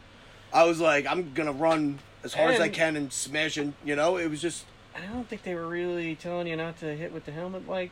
I 0.52 0.64
was 0.64 0.80
like, 0.80 1.06
I'm 1.06 1.32
gonna 1.34 1.52
run 1.52 2.00
as 2.24 2.34
hard 2.34 2.54
as 2.54 2.60
I 2.60 2.68
can 2.68 2.96
and 2.96 3.12
smash 3.12 3.56
and 3.56 3.74
you 3.84 3.94
know, 3.94 4.16
it 4.16 4.28
was 4.28 4.42
just 4.42 4.64
I 4.96 5.00
don't 5.12 5.28
think 5.28 5.42
they 5.42 5.54
were 5.54 5.68
really 5.68 6.14
telling 6.16 6.46
you 6.46 6.56
not 6.56 6.78
to 6.80 6.96
hit 6.96 7.12
with 7.12 7.26
the 7.26 7.32
helmet. 7.32 7.68
Like, 7.68 7.90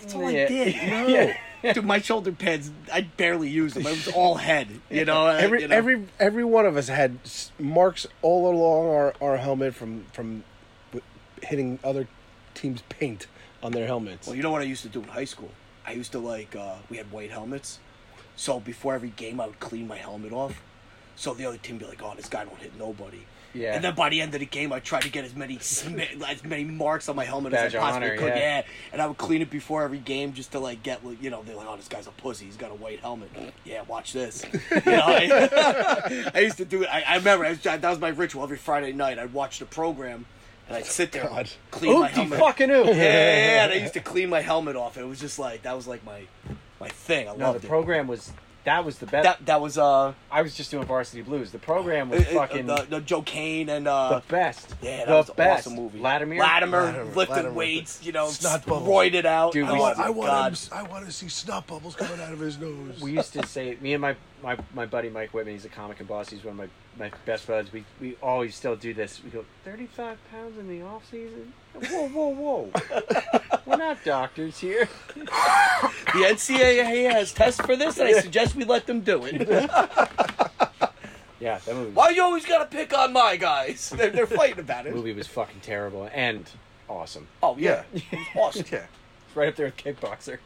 that's 0.00 0.14
all 0.14 0.30
Yeah. 0.30 0.44
I 0.44 0.46
did. 0.48 1.36
Yeah. 1.60 1.72
Dude, 1.72 1.84
my 1.84 2.00
shoulder 2.00 2.30
pads, 2.30 2.70
I 2.92 3.00
barely 3.00 3.48
used 3.50 3.74
them. 3.74 3.84
It 3.84 3.90
was 3.90 4.06
all 4.14 4.36
head. 4.36 4.68
You 4.90 5.04
know, 5.04 5.26
uh, 5.26 5.32
every 5.40 5.62
you 5.62 5.68
know. 5.68 5.74
every 5.76 6.06
every 6.20 6.44
one 6.44 6.66
of 6.66 6.76
us 6.76 6.86
had 6.86 7.18
marks 7.58 8.06
all 8.22 8.48
along 8.48 8.88
our, 8.94 9.14
our 9.20 9.36
helmet 9.38 9.74
from 9.74 10.04
from 10.12 10.44
hitting 11.42 11.78
other 11.82 12.06
teams' 12.54 12.82
paint 12.88 13.26
on 13.62 13.72
their 13.72 13.86
helmets. 13.86 14.26
Well, 14.26 14.36
you 14.36 14.42
know 14.42 14.50
what 14.50 14.62
I 14.62 14.66
used 14.66 14.82
to 14.82 14.88
do 14.88 15.02
in 15.02 15.08
high 15.08 15.24
school? 15.24 15.50
I 15.86 15.92
used 15.92 16.12
to 16.12 16.18
like 16.18 16.54
uh, 16.54 16.76
we 16.90 16.96
had 16.96 17.10
white 17.10 17.30
helmets, 17.30 17.78
so 18.36 18.60
before 18.60 18.94
every 18.94 19.10
game 19.10 19.40
I 19.40 19.46
would 19.46 19.60
clean 19.60 19.86
my 19.88 19.96
helmet 19.96 20.32
off, 20.32 20.62
so 21.16 21.34
the 21.34 21.46
other 21.46 21.56
team 21.58 21.76
would 21.76 21.84
be 21.84 21.86
like, 21.88 22.02
"Oh, 22.02 22.14
this 22.16 22.28
guy 22.28 22.44
don't 22.44 22.58
hit 22.58 22.78
nobody." 22.78 23.24
Yeah. 23.54 23.74
And 23.74 23.82
then 23.82 23.94
by 23.94 24.10
the 24.10 24.20
end 24.20 24.34
of 24.34 24.40
the 24.40 24.46
game, 24.46 24.74
I 24.74 24.78
tried 24.80 25.02
to 25.02 25.10
get 25.10 25.24
as 25.24 25.34
many 25.34 25.58
sm- 25.58 26.00
as 26.28 26.44
many 26.44 26.64
marks 26.64 27.08
on 27.08 27.16
my 27.16 27.24
helmet 27.24 27.52
Badge 27.52 27.68
as 27.68 27.74
I 27.76 27.78
possibly 27.78 28.08
honor, 28.10 28.18
could. 28.18 28.36
yeah. 28.36 28.62
And 28.92 29.00
I 29.00 29.06
would 29.06 29.16
clean 29.16 29.40
it 29.40 29.48
before 29.48 29.82
every 29.82 29.98
game 29.98 30.34
just 30.34 30.52
to 30.52 30.58
like 30.60 30.82
get 30.82 31.00
you 31.22 31.30
know 31.30 31.42
they're 31.42 31.56
like, 31.56 31.66
"Oh, 31.66 31.76
this 31.76 31.88
guy's 31.88 32.06
a 32.06 32.10
pussy. 32.10 32.44
He's 32.44 32.58
got 32.58 32.70
a 32.70 32.74
white 32.74 33.00
helmet." 33.00 33.30
Yeah, 33.64 33.82
watch 33.88 34.12
this. 34.12 34.44
You 34.70 34.92
know, 34.92 35.02
I, 35.06 36.30
I 36.34 36.40
used 36.40 36.58
to 36.58 36.66
do 36.66 36.82
it. 36.82 36.88
I, 36.92 37.02
I 37.08 37.16
remember 37.16 37.46
I 37.46 37.50
was, 37.50 37.60
that 37.60 37.82
was 37.82 37.98
my 37.98 38.10
ritual 38.10 38.42
every 38.42 38.58
Friday 38.58 38.92
night. 38.92 39.18
I'd 39.18 39.32
watch 39.32 39.58
the 39.58 39.64
program. 39.66 40.26
And 40.68 40.76
I'd 40.76 40.84
sit 40.86 41.12
there, 41.12 41.24
God. 41.24 41.38
and 41.38 41.52
clean 41.70 41.98
my 42.00 42.08
Oopty 42.08 42.12
helmet. 42.12 42.38
fucking 42.38 42.70
oop. 42.70 42.86
Yeah, 42.86 42.92
yeah, 42.92 43.02
yeah, 43.02 43.64
and 43.64 43.72
I 43.72 43.76
used 43.76 43.94
to 43.94 44.00
clean 44.00 44.28
my 44.28 44.40
helmet 44.42 44.76
off. 44.76 44.98
It 44.98 45.04
was 45.04 45.18
just 45.18 45.38
like 45.38 45.62
that 45.62 45.74
was 45.74 45.86
like 45.86 46.04
my 46.04 46.22
my 46.80 46.88
thing. 46.88 47.28
I 47.28 47.34
No, 47.36 47.46
loved 47.46 47.62
the 47.62 47.66
it. 47.66 47.70
program 47.70 48.06
was 48.06 48.32
that 48.64 48.84
was 48.84 48.98
the 48.98 49.06
best. 49.06 49.24
That 49.24 49.46
that 49.46 49.60
was 49.62 49.78
uh, 49.78 50.12
I 50.30 50.42
was 50.42 50.54
just 50.54 50.70
doing 50.70 50.84
Varsity 50.84 51.22
Blues. 51.22 51.52
The 51.52 51.58
program 51.58 52.10
was 52.10 52.20
uh, 52.26 52.30
uh, 52.30 52.34
fucking 52.34 52.66
the, 52.66 52.86
the 52.90 53.00
Joe 53.00 53.22
Kane 53.22 53.70
and 53.70 53.88
uh, 53.88 54.20
the 54.20 54.22
best. 54.30 54.74
yeah, 54.82 54.98
that 54.98 55.06
the 55.06 55.12
was 55.14 55.28
an 55.30 55.34
best. 55.36 55.66
awesome 55.68 55.78
movie. 55.78 56.00
Lattimer. 56.00 56.36
Lattimer, 56.36 56.82
Lattimer, 56.82 57.04
lifting 57.14 57.36
Lattimer. 57.36 57.54
weights, 57.54 58.00
you 58.04 58.12
know, 58.12 58.28
Snot 58.28 58.66
bubbles. 58.66 58.86
roided 58.86 59.24
out. 59.24 59.52
Dude, 59.54 59.66
we- 59.68 59.72
my 59.78 59.92
I 59.96 60.10
want 60.10 60.28
God. 60.30 60.52
him, 60.54 60.58
I 60.72 60.82
want 60.82 61.06
to 61.06 61.12
see 61.12 61.28
snot 61.28 61.66
bubbles 61.66 61.96
coming 61.96 62.20
out 62.20 62.32
of 62.34 62.40
his 62.40 62.58
nose. 62.58 63.00
We 63.00 63.12
used 63.12 63.32
to 63.32 63.46
say 63.46 63.78
me 63.80 63.94
and 63.94 64.02
my, 64.02 64.16
my, 64.42 64.58
my 64.74 64.84
buddy 64.84 65.08
Mike 65.08 65.32
Whitman. 65.32 65.54
He's 65.54 65.64
a 65.64 65.70
comic 65.70 65.98
and 66.00 66.08
boss. 66.08 66.28
He's 66.28 66.44
one 66.44 66.52
of 66.52 66.56
my, 66.58 66.68
my 66.98 67.10
best 67.24 67.46
buds. 67.46 67.72
We 67.72 67.84
we 68.00 68.16
always 68.22 68.54
still 68.54 68.76
do 68.76 68.92
this. 68.92 69.22
We 69.22 69.30
go 69.30 69.44
thirty 69.64 69.86
five 69.86 70.18
pounds 70.30 70.58
in 70.58 70.68
the 70.68 70.82
off 70.82 71.08
season. 71.10 71.52
Whoa 71.74 72.08
whoa 72.08 72.28
whoa! 72.28 72.70
We're 73.66 73.76
not 73.76 74.04
doctors 74.04 74.58
here. 74.58 74.88
The 76.08 76.24
NCAA 76.24 77.12
has 77.12 77.32
tests 77.32 77.60
for 77.60 77.76
this, 77.76 77.98
and 77.98 78.08
I 78.08 78.20
suggest 78.20 78.56
we 78.56 78.64
let 78.64 78.86
them 78.86 79.00
do 79.00 79.24
it. 79.24 79.48
Yeah, 81.40 81.60
that 81.66 81.76
movie. 81.76 81.92
Why 81.92 82.08
you 82.08 82.20
always 82.20 82.44
gotta 82.44 82.64
pick 82.66 82.92
on 82.92 83.12
my 83.12 83.36
guys? 83.36 83.90
They're, 83.90 84.10
they're 84.10 84.26
fighting 84.26 84.58
about 84.58 84.86
it. 84.86 84.94
movie 84.94 85.12
was 85.12 85.28
fucking 85.28 85.60
terrible 85.60 86.10
and 86.12 86.50
awesome. 86.88 87.28
Oh 87.40 87.56
yeah, 87.56 87.84
awesome. 88.34 88.64
yeah. 88.72 88.86
Right 89.36 89.48
up 89.48 89.54
there 89.54 89.66
with 89.66 89.76
Kickboxer. 89.76 90.38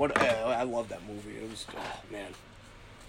What 0.00 0.16
uh, 0.16 0.56
I 0.58 0.62
love 0.62 0.88
that 0.88 1.06
movie. 1.06 1.36
It 1.36 1.50
was 1.50 1.66
oh 1.76 2.00
man, 2.10 2.32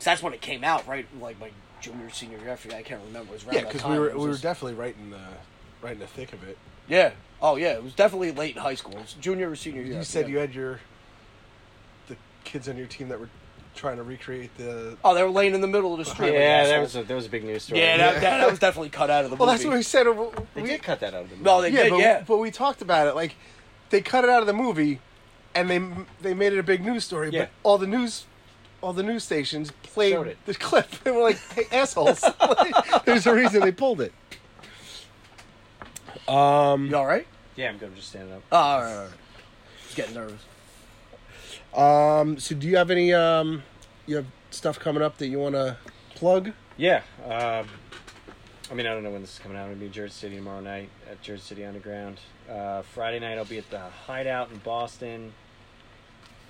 'Cause 0.02 0.06
that's 0.06 0.24
when 0.24 0.34
it 0.34 0.42
came 0.42 0.64
out, 0.64 0.88
right? 0.88 1.06
Like 1.22 1.40
my 1.40 1.52
junior, 1.80 2.10
senior 2.10 2.40
year. 2.40 2.52
I 2.54 2.82
can't 2.82 3.02
remember. 3.06 3.32
It 3.32 3.34
was 3.36 3.44
around 3.46 3.54
Yeah, 3.54 3.62
that 3.62 3.68
because 3.68 3.82
time. 3.84 3.92
we 3.92 4.00
were 4.00 4.10
we 4.10 4.26
were 4.26 4.30
just- 4.32 4.42
definitely 4.42 4.74
right 4.74 4.96
in 5.00 5.12
the 5.12 5.20
right 5.84 5.94
in 5.94 6.00
the 6.00 6.08
thick 6.08 6.34
of 6.34 6.44
it. 6.44 6.58
yeah. 6.88 7.12
Oh 7.40 7.56
yeah, 7.56 7.74
it 7.74 7.84
was 7.84 7.94
definitely 7.94 8.32
late 8.32 8.56
in 8.56 8.62
high 8.64 8.74
school. 8.74 8.94
It 8.94 9.02
was 9.02 9.14
junior 9.14 9.52
or 9.52 9.56
senior 9.56 9.84
year. 9.84 9.98
You 9.98 10.04
said 10.04 10.26
forget. 10.26 10.30
you 10.32 10.38
had 10.40 10.56
your 10.56 10.80
the 12.08 12.16
kids 12.44 12.68
on 12.68 12.78
your 12.78 12.88
team 12.88 13.10
that 13.10 13.20
were 13.20 13.30
trying 13.76 13.98
to 13.98 14.04
recreate 14.04 14.56
the. 14.58 14.98
Oh, 15.04 15.14
they 15.14 15.22
were 15.24 15.30
laying 15.30 15.54
in 15.54 15.62
the 15.62 15.68
middle 15.68 15.92
of 15.94 16.00
the 16.00 16.06
street. 16.06 16.34
Yeah, 16.34 16.64
that 16.66 16.74
assholes. 16.74 16.96
was 16.96 17.04
a, 17.04 17.08
that 17.08 17.14
was 17.16 17.26
a 17.28 17.30
big 17.30 17.44
news 17.44 17.64
story. 17.64 17.80
Yeah, 17.82 17.98
that, 17.98 18.14
that, 18.22 18.38
that 18.40 18.50
was 18.50 18.60
definitely 18.60 18.90
cut 18.90 19.10
out 19.12 19.24
of 19.24 19.30
the 19.32 19.38
Well, 19.38 19.48
that's 19.48 19.64
what 19.64 19.74
we 19.76 19.84
said. 19.84 20.08
Uh, 20.08 20.30
they 20.56 20.62
We, 20.64 20.68
did 20.70 20.84
cut 20.84 21.00
that 21.02 21.14
out 21.14 21.24
of 21.24 21.30
the 21.30 21.36
movie. 21.36 21.46
No, 21.46 21.62
they 21.62 21.70
yeah, 21.70 21.84
did. 21.84 21.90
but, 21.92 22.00
yeah. 22.00 22.24
but 22.28 22.38
we 22.38 22.52
talked 22.52 22.82
about 22.82 23.08
it. 23.08 23.16
Like 23.16 23.36
they 23.92 24.02
cut 24.02 24.24
it 24.24 24.30
out 24.30 24.42
of 24.42 24.48
the 24.48 24.54
movie, 24.54 25.00
and 25.56 25.70
they 25.70 25.80
they 26.22 26.34
made 26.34 26.54
it 26.54 26.60
a 26.60 26.64
big 26.64 26.84
news 26.84 27.04
story. 27.06 27.30
Yeah. 27.32 27.42
But 27.44 27.50
all 27.64 27.78
the 27.78 27.88
news, 27.88 28.26
all 28.82 28.94
the 28.94 29.04
news 29.04 29.24
stations 29.24 29.72
played 29.84 30.16
it. 30.28 30.38
the 30.46 30.54
clip, 30.54 30.88
and 31.06 31.16
we're 31.16 31.24
like, 31.24 31.40
"Hey, 31.54 31.66
assholes!" 31.72 32.24
There's 33.06 33.28
a 33.28 33.34
reason 33.34 33.62
they 33.62 33.72
pulled 33.72 34.02
it. 34.02 34.14
Um. 36.28 36.88
you 36.88 36.96
all 36.96 37.06
right? 37.06 37.28
yeah, 37.56 37.70
I'm 37.70 37.78
good. 37.78 37.90
I'm 37.90 37.96
just 37.96 38.10
standing 38.10 38.34
up. 38.34 38.44
Oh, 38.52 38.58
all 38.58 38.82
right, 38.82 38.94
all 38.94 39.02
right. 39.04 39.12
Just 39.84 39.96
getting 39.96 40.16
nervous. 40.16 40.42
Um. 41.74 42.40
So, 42.40 42.56
do 42.56 42.68
you 42.68 42.78
have 42.78 42.92
any 42.92 43.14
um? 43.14 43.64
You 44.08 44.18
have 44.18 44.26
stuff 44.50 44.80
coming 44.80 45.02
up 45.04 45.18
that 45.18 45.28
you 45.28 45.40
want 45.40 45.56
to 45.56 45.78
plug? 46.16 46.52
Yeah. 46.78 47.02
Um, 47.26 47.68
I 48.70 48.74
mean, 48.74 48.86
I 48.88 48.94
don't 48.94 49.04
know 49.04 49.12
when 49.12 49.22
this 49.22 49.34
is 49.34 49.40
coming 49.40 49.58
out. 49.58 49.64
I'm 49.64 49.70
gonna 49.70 49.80
be 49.80 49.86
in 49.88 49.92
Jersey 49.92 50.14
City 50.14 50.36
tomorrow 50.38 50.62
night 50.62 50.90
at 51.10 51.22
Jersey 51.22 51.42
City 51.42 51.66
Underground. 51.66 52.20
Uh, 52.50 52.82
Friday 52.82 53.20
night, 53.20 53.38
I'll 53.38 53.46
be 53.46 53.58
at 53.58 53.70
the 53.70 53.80
Hideout 54.08 54.52
in 54.52 54.58
Boston. 54.60 55.34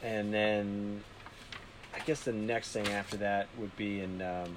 And 0.04 0.34
then 0.34 1.04
I 1.94 2.00
guess 2.06 2.22
the 2.22 2.34
next 2.34 2.72
thing 2.72 2.88
after 2.88 3.18
that 3.18 3.48
would 3.58 3.76
be 3.76 4.00
in 4.02 4.22
um, 4.22 4.56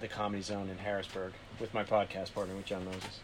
the 0.00 0.08
Comedy 0.08 0.42
Zone 0.42 0.68
in 0.68 0.78
Harrisburg 0.78 1.32
with 1.60 1.72
my 1.72 1.84
podcast 1.84 2.34
partner, 2.34 2.54
with 2.54 2.66
John 2.66 2.84
Moses. 2.84 3.20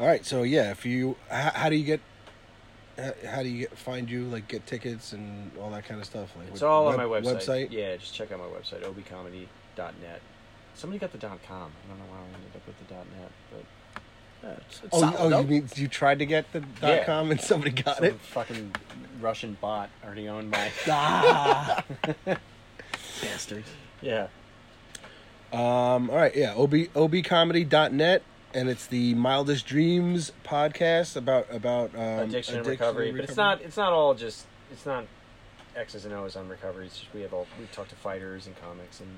All 0.00 0.06
right. 0.06 0.24
So 0.24 0.42
yeah, 0.42 0.70
if 0.70 0.86
you, 0.86 1.16
how, 1.30 1.50
how 1.54 1.68
do 1.68 1.76
you 1.76 1.84
get? 1.84 2.00
How, 2.96 3.12
how 3.28 3.42
do 3.42 3.48
you 3.48 3.60
get, 3.60 3.76
find 3.78 4.08
you? 4.10 4.24
Like 4.24 4.48
get 4.48 4.66
tickets 4.66 5.12
and 5.12 5.50
all 5.60 5.70
that 5.70 5.84
kind 5.84 6.00
of 6.00 6.06
stuff. 6.06 6.30
Like 6.36 6.44
It's 6.46 6.54
with 6.54 6.62
all 6.62 6.88
on 6.88 6.96
my 6.96 7.06
web- 7.06 7.24
website. 7.24 7.70
Yeah, 7.70 7.96
just 7.96 8.14
check 8.14 8.32
out 8.32 8.38
my 8.38 8.44
website, 8.46 8.82
obcomedy.net. 8.82 10.20
Somebody 10.74 10.98
got 10.98 11.12
the 11.12 11.18
dot 11.18 11.38
.com. 11.46 11.70
I 11.84 11.88
don't 11.88 11.98
know 11.98 12.04
why 12.10 12.18
I 12.18 12.24
ended 12.34 12.50
up 12.56 12.66
with 12.66 12.78
the 12.78 12.94
dot 12.94 13.06
.net, 13.18 13.30
but 13.50 13.64
Yeah, 14.48 14.54
it's, 14.66 14.80
it's 14.84 14.88
Oh, 14.92 15.00
solid, 15.00 15.32
oh, 15.34 15.40
you 15.40 15.46
mean 15.46 15.68
you 15.76 15.88
tried 15.88 16.18
to 16.20 16.26
get 16.26 16.50
the 16.52 16.60
dot 16.60 16.70
Yeah. 16.82 17.04
com 17.04 17.30
and 17.30 17.40
somebody 17.40 17.70
got 17.72 17.96
some 17.96 18.06
it? 18.06 18.20
fucking 18.20 18.72
Russian 19.22 19.56
bot 19.60 19.90
already 20.04 20.28
owned 20.28 20.50
by. 20.50 20.70
Ah. 20.88 21.84
Bastards. 23.22 23.68
yeah. 24.00 24.26
Um, 25.52 26.10
all 26.10 26.16
right, 26.16 26.34
yeah, 26.34 26.54
ob 26.54 26.72
obcomedy.net 26.72 28.22
and 28.54 28.68
it's 28.68 28.86
the 28.86 29.14
Mildest 29.14 29.66
Dreams 29.66 30.32
podcast 30.44 31.16
about 31.16 31.46
about 31.50 31.94
um, 31.94 32.00
addiction 32.00 32.56
and 32.56 32.66
recovery, 32.66 33.12
but 33.12 33.24
it's 33.24 33.36
not 33.36 33.60
it's 33.62 33.76
not 33.76 33.92
all 33.92 34.14
just 34.14 34.46
it's 34.70 34.86
not 34.86 35.04
X's 35.76 36.04
and 36.04 36.14
O's 36.14 36.36
on 36.36 36.48
recovery. 36.48 36.86
It's 36.86 37.00
just 37.00 37.14
we 37.14 37.22
have 37.22 37.32
all 37.32 37.46
we 37.58 37.66
talk 37.66 37.88
to 37.88 37.96
fighters 37.96 38.46
and 38.46 38.60
comics 38.60 39.00
and 39.00 39.08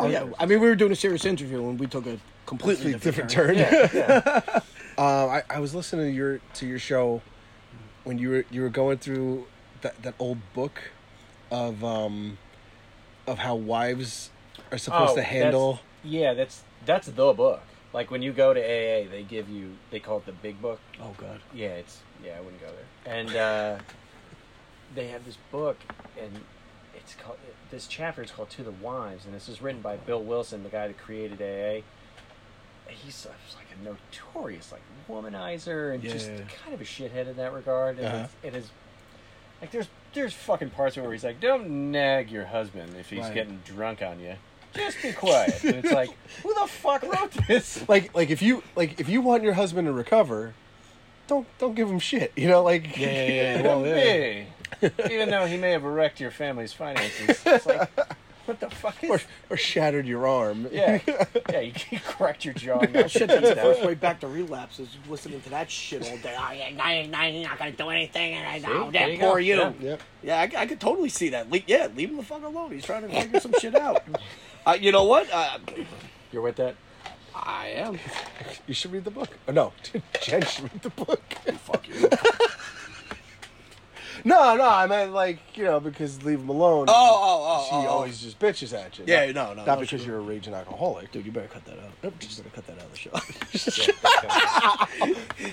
Oh 0.00 0.08
yeah, 0.08 0.26
I 0.38 0.46
mean 0.46 0.60
we 0.60 0.68
were 0.68 0.76
doing 0.76 0.92
a 0.92 0.96
serious 0.96 1.24
interview 1.24 1.68
and 1.68 1.78
we 1.78 1.86
took 1.86 2.06
a 2.06 2.18
completely 2.46 2.92
completely 2.92 2.92
different, 2.92 3.30
different 3.30 3.58
turn. 3.58 3.90
turn. 3.90 3.90
yeah, 3.94 4.40
yeah. 4.52 4.60
Uh, 4.98 5.28
I, 5.28 5.42
I 5.48 5.60
was 5.60 5.76
listening 5.76 6.06
to 6.06 6.12
your 6.12 6.40
to 6.54 6.66
your 6.66 6.80
show 6.80 7.22
when 8.04 8.18
you 8.18 8.30
were 8.30 8.44
you 8.50 8.62
were 8.62 8.68
going 8.68 8.98
through 8.98 9.46
that 9.82 10.00
that 10.02 10.14
old 10.18 10.38
book 10.54 10.90
of 11.50 11.82
um 11.84 12.38
of 13.26 13.38
how 13.38 13.54
wives 13.54 14.30
are 14.72 14.78
supposed 14.78 15.12
Oh, 15.12 15.16
to 15.16 15.22
handle. 15.22 15.72
that's- 15.72 15.84
yeah, 16.04 16.34
that's 16.34 16.62
that's 16.86 17.06
the 17.08 17.32
book. 17.32 17.60
Like 17.92 18.10
when 18.10 18.22
you 18.22 18.32
go 18.32 18.52
to 18.54 18.60
AA, 18.60 19.08
they 19.10 19.24
give 19.28 19.48
you 19.48 19.76
they 19.90 19.98
call 20.00 20.18
it 20.18 20.26
the 20.26 20.32
big 20.32 20.60
book. 20.60 20.80
Oh 21.00 21.14
god. 21.16 21.40
Yeah, 21.54 21.68
it's 21.68 22.00
yeah, 22.24 22.36
I 22.36 22.40
wouldn't 22.40 22.60
go 22.60 22.68
there. 22.68 23.14
And 23.18 23.36
uh, 23.36 23.82
they 24.94 25.08
have 25.08 25.24
this 25.24 25.36
book, 25.50 25.76
and 26.20 26.30
it's 26.94 27.14
called 27.14 27.38
this 27.70 27.86
chapter 27.86 28.22
is 28.22 28.30
called 28.30 28.50
"To 28.50 28.62
the 28.62 28.70
Wives," 28.70 29.24
and 29.26 29.34
this 29.34 29.48
is 29.48 29.60
written 29.62 29.80
by 29.80 29.96
Bill 29.96 30.22
Wilson, 30.22 30.62
the 30.62 30.68
guy 30.68 30.86
that 30.88 30.98
created 30.98 31.40
AA. 31.42 31.82
He's 32.88 33.26
uh, 33.26 33.30
like 33.56 33.66
a 33.80 33.84
notorious 33.84 34.72
like 34.72 34.82
womanizer 35.08 35.94
and 35.94 36.02
just 36.02 36.28
Yeah. 36.30 36.38
kind 36.62 36.74
of 36.74 36.80
a 36.80 36.84
shithead 36.84 37.28
in 37.28 37.36
that 37.36 37.52
regard. 37.52 37.98
And 37.98 38.06
Uh-huh. 38.06 38.26
it's, 38.42 38.54
it 38.54 38.58
is 38.58 38.70
like 39.60 39.70
there's 39.70 39.88
there's 40.14 40.32
fucking 40.32 40.70
parts 40.70 40.96
where 40.96 41.12
he's 41.12 41.24
like, 41.24 41.38
"Don't 41.40 41.90
nag 41.90 42.30
your 42.30 42.46
husband 42.46 42.94
if 42.98 43.10
he's 43.10 43.20
Right. 43.20 43.34
getting 43.34 43.60
drunk 43.64 44.02
on 44.02 44.20
you." 44.20 44.34
Just 44.74 45.00
be 45.02 45.12
quiet. 45.12 45.62
and 45.64 45.76
it's 45.76 45.92
like, 45.92 46.10
who 46.42 46.52
the 46.54 46.66
fuck 46.66 47.02
wrote 47.02 47.32
this? 47.46 47.84
Like 47.88 48.14
like 48.14 48.30
if 48.30 48.42
you 48.42 48.62
like 48.76 48.98
if 49.00 49.08
you 49.08 49.20
want 49.20 49.42
your 49.42 49.54
husband 49.54 49.86
to 49.86 49.92
recover, 49.92 50.54
don't 51.26 51.46
don't 51.58 51.74
give 51.74 51.88
him 51.90 51.98
shit. 51.98 52.32
You 52.36 52.48
know, 52.48 52.62
like 52.62 52.96
Yeah, 52.96 53.10
yeah, 53.10 53.56
yeah. 53.58 53.62
Well, 53.62 53.86
yeah. 53.86 54.44
Even 55.10 55.30
though 55.30 55.46
he 55.46 55.56
may 55.56 55.70
have 55.72 55.82
wrecked 55.84 56.20
your 56.20 56.30
family's 56.30 56.72
finances. 56.72 57.40
It's 57.44 57.66
like, 57.66 57.90
what 58.48 58.58
the 58.60 58.70
fuck 58.70 59.02
is 59.04 59.10
or, 59.10 59.20
or 59.50 59.56
shattered 59.56 60.06
your 60.06 60.26
arm. 60.26 60.66
Yeah. 60.72 60.98
Yeah, 61.50 61.60
you 61.60 61.72
can 61.72 61.98
crack 62.00 62.44
your 62.44 62.54
jaw. 62.54 62.78
and 62.80 62.94
That 62.94 63.10
shit 63.10 63.30
your 63.30 63.40
the 63.40 63.54
first 63.56 63.82
way 63.84 63.94
back 63.94 64.20
to 64.20 64.28
relapse 64.28 64.78
is 64.80 64.88
listening 65.08 65.40
to 65.42 65.50
that 65.50 65.70
shit 65.70 66.02
all 66.10 66.16
day. 66.18 66.34
I 66.34 66.54
ain't, 66.54 66.80
I 66.80 66.92
ain't, 66.94 67.14
I 67.14 67.26
ain't 67.28 67.48
not 67.48 67.58
gonna 67.58 67.72
do 67.72 67.88
anything, 67.88 68.34
and 68.34 68.46
I 68.46 68.58
know 68.68 68.90
there 68.90 69.06
that 69.06 69.12
you 69.12 69.18
poor 69.18 69.38
you. 69.40 69.56
Yeah. 69.56 69.72
Yep. 69.80 70.00
Yeah, 70.22 70.40
I, 70.40 70.62
I 70.62 70.66
could 70.66 70.80
totally 70.80 71.08
see 71.08 71.30
that. 71.30 71.50
Le- 71.50 71.60
yeah, 71.66 71.88
leave 71.94 72.10
him 72.10 72.16
the 72.18 72.22
fuck 72.22 72.42
alone. 72.44 72.72
He's 72.72 72.84
trying 72.84 73.08
to 73.08 73.08
figure 73.08 73.40
some 73.40 73.52
shit 73.60 73.74
out. 73.74 74.02
Uh, 74.66 74.76
you 74.78 74.92
know 74.92 75.04
what? 75.04 75.28
Uh, 75.32 75.58
You're 76.32 76.42
with 76.42 76.56
that? 76.56 76.74
I 77.34 77.68
am. 77.76 77.98
You 78.66 78.74
should 78.74 78.92
read 78.92 79.04
the 79.04 79.10
book. 79.10 79.30
Oh, 79.48 79.52
no, 79.52 79.72
Jen 80.22 80.42
should 80.42 80.64
read 80.70 80.82
the 80.82 80.90
book. 80.90 81.22
Fuck 81.62 81.88
you. 81.88 82.08
No, 84.24 84.56
no, 84.56 84.68
I 84.68 84.86
meant 84.86 85.12
like 85.12 85.38
you 85.54 85.64
know 85.64 85.80
because 85.80 86.22
leave 86.22 86.40
him 86.40 86.48
alone. 86.48 86.86
Oh, 86.88 86.92
oh, 86.94 87.44
oh. 87.46 87.66
she 87.68 87.74
oh, 87.74 87.88
oh. 87.88 87.90
always 87.92 88.20
just 88.20 88.38
bitches 88.38 88.72
at 88.72 88.98
you. 88.98 89.04
Yeah, 89.06 89.26
not, 89.26 89.34
no, 89.34 89.48
no, 89.48 89.54
not 89.64 89.66
no, 89.66 89.80
because 89.80 90.00
she- 90.00 90.06
you're 90.06 90.18
a 90.18 90.20
raging 90.20 90.54
alcoholic. 90.54 91.12
Dude, 91.12 91.26
you 91.26 91.32
better 91.32 91.48
cut 91.48 91.64
that 91.64 91.78
out. 91.78 91.90
Nope, 92.02 92.14
just 92.18 92.38
gonna 92.38 92.50
cut 92.50 92.66
that 92.66 92.78
out 92.78 92.84
of 92.84 92.92
the 92.92 93.70
show. 93.70 93.94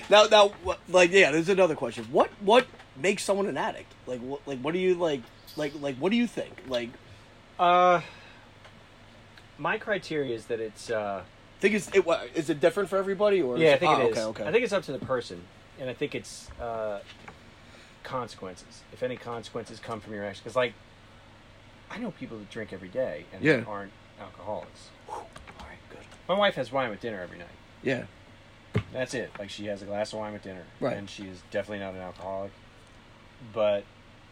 Now, 0.10 0.24
now, 0.26 0.52
like, 0.88 1.12
yeah, 1.12 1.30
there's 1.30 1.48
another 1.48 1.74
question. 1.74 2.04
What, 2.10 2.30
what 2.40 2.66
makes 2.96 3.22
someone 3.22 3.46
an 3.46 3.56
addict? 3.56 3.92
Like, 4.06 4.20
what, 4.20 4.40
like, 4.46 4.60
what 4.60 4.72
do 4.72 4.78
you 4.78 4.94
like, 4.94 5.22
like, 5.56 5.72
like, 5.80 5.96
what 5.96 6.10
do 6.10 6.16
you 6.16 6.26
think? 6.26 6.54
Like, 6.68 6.90
Uh, 7.58 8.00
my 9.58 9.78
criteria 9.78 10.34
is 10.34 10.46
that 10.46 10.60
it's. 10.60 10.90
Uh, 10.90 11.22
I 11.24 11.60
think 11.60 11.74
it's 11.74 11.88
it, 11.94 12.04
what, 12.04 12.28
is 12.34 12.50
it 12.50 12.60
different 12.60 12.90
for 12.90 12.98
everybody 12.98 13.40
or? 13.40 13.56
yeah, 13.56 13.72
I 13.72 13.78
think 13.78 13.92
oh, 13.92 14.00
it 14.00 14.10
is. 14.10 14.18
Okay, 14.18 14.24
okay. 14.42 14.44
I 14.46 14.52
think 14.52 14.64
it's 14.64 14.72
up 14.74 14.82
to 14.84 14.92
the 14.92 14.98
person, 14.98 15.40
and 15.80 15.88
I 15.88 15.94
think 15.94 16.14
it's 16.14 16.50
uh, 16.60 17.00
consequences. 18.06 18.82
If 18.92 19.02
any 19.02 19.16
consequences 19.16 19.80
come 19.80 20.00
from 20.00 20.14
your 20.14 20.24
action, 20.24 20.42
because 20.44 20.56
like, 20.56 20.72
I 21.90 21.98
know 21.98 22.12
people 22.12 22.38
that 22.38 22.48
drink 22.50 22.72
every 22.72 22.88
day 22.88 23.24
and 23.34 23.42
Yeah. 23.44 23.64
aren't 23.66 23.92
alcoholics. 24.20 24.88
All 25.08 25.26
right, 25.60 25.78
good. 25.90 25.98
My 26.28 26.34
wife 26.34 26.54
has 26.54 26.72
wine 26.72 26.88
with 26.90 27.00
dinner 27.00 27.20
every 27.20 27.38
night. 27.38 27.48
Yeah, 27.82 28.04
That's 28.92 29.14
it. 29.14 29.30
Like 29.38 29.50
she 29.50 29.66
has 29.66 29.82
a 29.82 29.84
glass 29.86 30.12
of 30.12 30.18
wine 30.20 30.32
with 30.32 30.42
dinner, 30.42 30.64
Right. 30.80 30.96
and 30.96 31.08
she 31.10 31.24
is 31.24 31.40
definitely 31.50 31.84
not 31.84 31.94
an 31.94 32.00
alcoholic. 32.00 32.52
But 33.52 33.84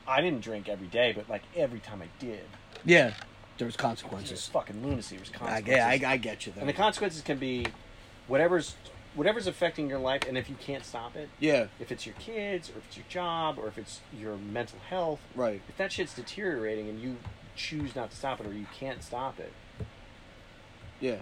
I 0.06 0.20
didn't 0.20 0.40
drink 0.42 0.68
every 0.68 0.86
day, 0.86 1.12
but 1.12 1.28
like 1.28 1.42
every 1.56 1.80
time 1.80 2.00
I 2.02 2.08
did, 2.18 2.44
yeah. 2.84 3.14
There 3.56 3.66
was 3.66 3.74
it 3.74 3.76
was 3.76 3.76
consequences. 3.76 4.48
fucking 4.48 4.82
lunacy. 4.84 5.14
It 5.16 5.20
was 5.20 5.30
I, 5.30 5.38
consequences. 5.38 5.74
yeah, 6.02 6.08
I, 6.08 6.12
I 6.12 6.16
get 6.16 6.44
you. 6.46 6.52
Then. 6.52 6.62
and 6.62 6.68
the 6.68 6.72
consequences 6.72 7.22
can 7.22 7.38
be 7.38 7.66
whatever's 8.26 8.74
whatever's 9.14 9.46
affecting 9.46 9.88
your 9.88 9.98
life, 9.98 10.22
and 10.28 10.36
if 10.36 10.48
you 10.50 10.56
can't 10.56 10.84
stop 10.84 11.16
it, 11.16 11.28
yeah, 11.40 11.66
if 11.80 11.90
it's 11.92 12.04
your 12.06 12.14
kids 12.18 12.68
or 12.70 12.78
if 12.78 12.86
it's 12.88 12.96
your 12.96 13.06
job 13.08 13.58
or 13.58 13.68
if 13.68 13.78
it's 13.78 14.00
your 14.18 14.36
mental 14.36 14.78
health, 14.88 15.20
right. 15.34 15.60
if 15.68 15.76
that 15.76 15.92
shit's 15.92 16.14
deteriorating 16.14 16.88
and 16.88 17.00
you 17.00 17.16
choose 17.56 17.94
not 17.94 18.10
to 18.10 18.16
stop 18.16 18.40
it 18.40 18.46
or 18.46 18.52
you 18.52 18.66
can't 18.78 19.02
stop 19.02 19.38
it, 19.38 19.52
Yeah. 21.00 21.16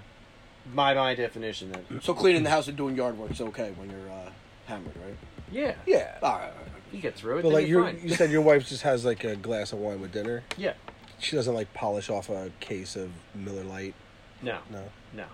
by 0.74 0.94
my 0.94 1.14
definition, 1.14 1.72
then 1.72 2.00
So 2.02 2.14
cleaning 2.14 2.42
the 2.44 2.50
house 2.50 2.68
and 2.68 2.76
doing 2.76 2.96
yard 2.96 3.18
work's 3.18 3.40
okay 3.40 3.72
when 3.76 3.90
you're 3.90 4.10
uh, 4.10 4.30
hammered, 4.66 4.94
right? 5.04 5.16
yeah, 5.50 5.74
Yeah, 5.86 6.18
All 6.22 6.30
right, 6.36 6.44
all 6.44 6.48
right, 6.48 6.82
you 6.92 7.00
get 7.00 7.14
through 7.14 7.38
it. 7.38 7.42
but 7.42 7.48
then 7.50 7.52
like 7.60 7.68
you're 7.68 7.86
you, 7.90 7.96
fine. 7.98 8.08
you 8.08 8.14
said, 8.14 8.30
your 8.30 8.42
wife 8.42 8.66
just 8.68 8.82
has 8.82 9.04
like 9.04 9.24
a 9.24 9.36
glass 9.36 9.72
of 9.72 9.78
wine 9.80 10.00
with 10.00 10.12
dinner. 10.12 10.42
yeah, 10.56 10.74
She 11.18 11.36
doesn't 11.36 11.54
like 11.54 11.72
polish 11.74 12.08
off 12.08 12.30
a 12.30 12.50
case 12.60 12.96
of 12.96 13.10
Miller 13.34 13.64
Lite. 13.64 13.94
no, 14.40 14.58
No, 14.70 14.84
no, 15.14 15.24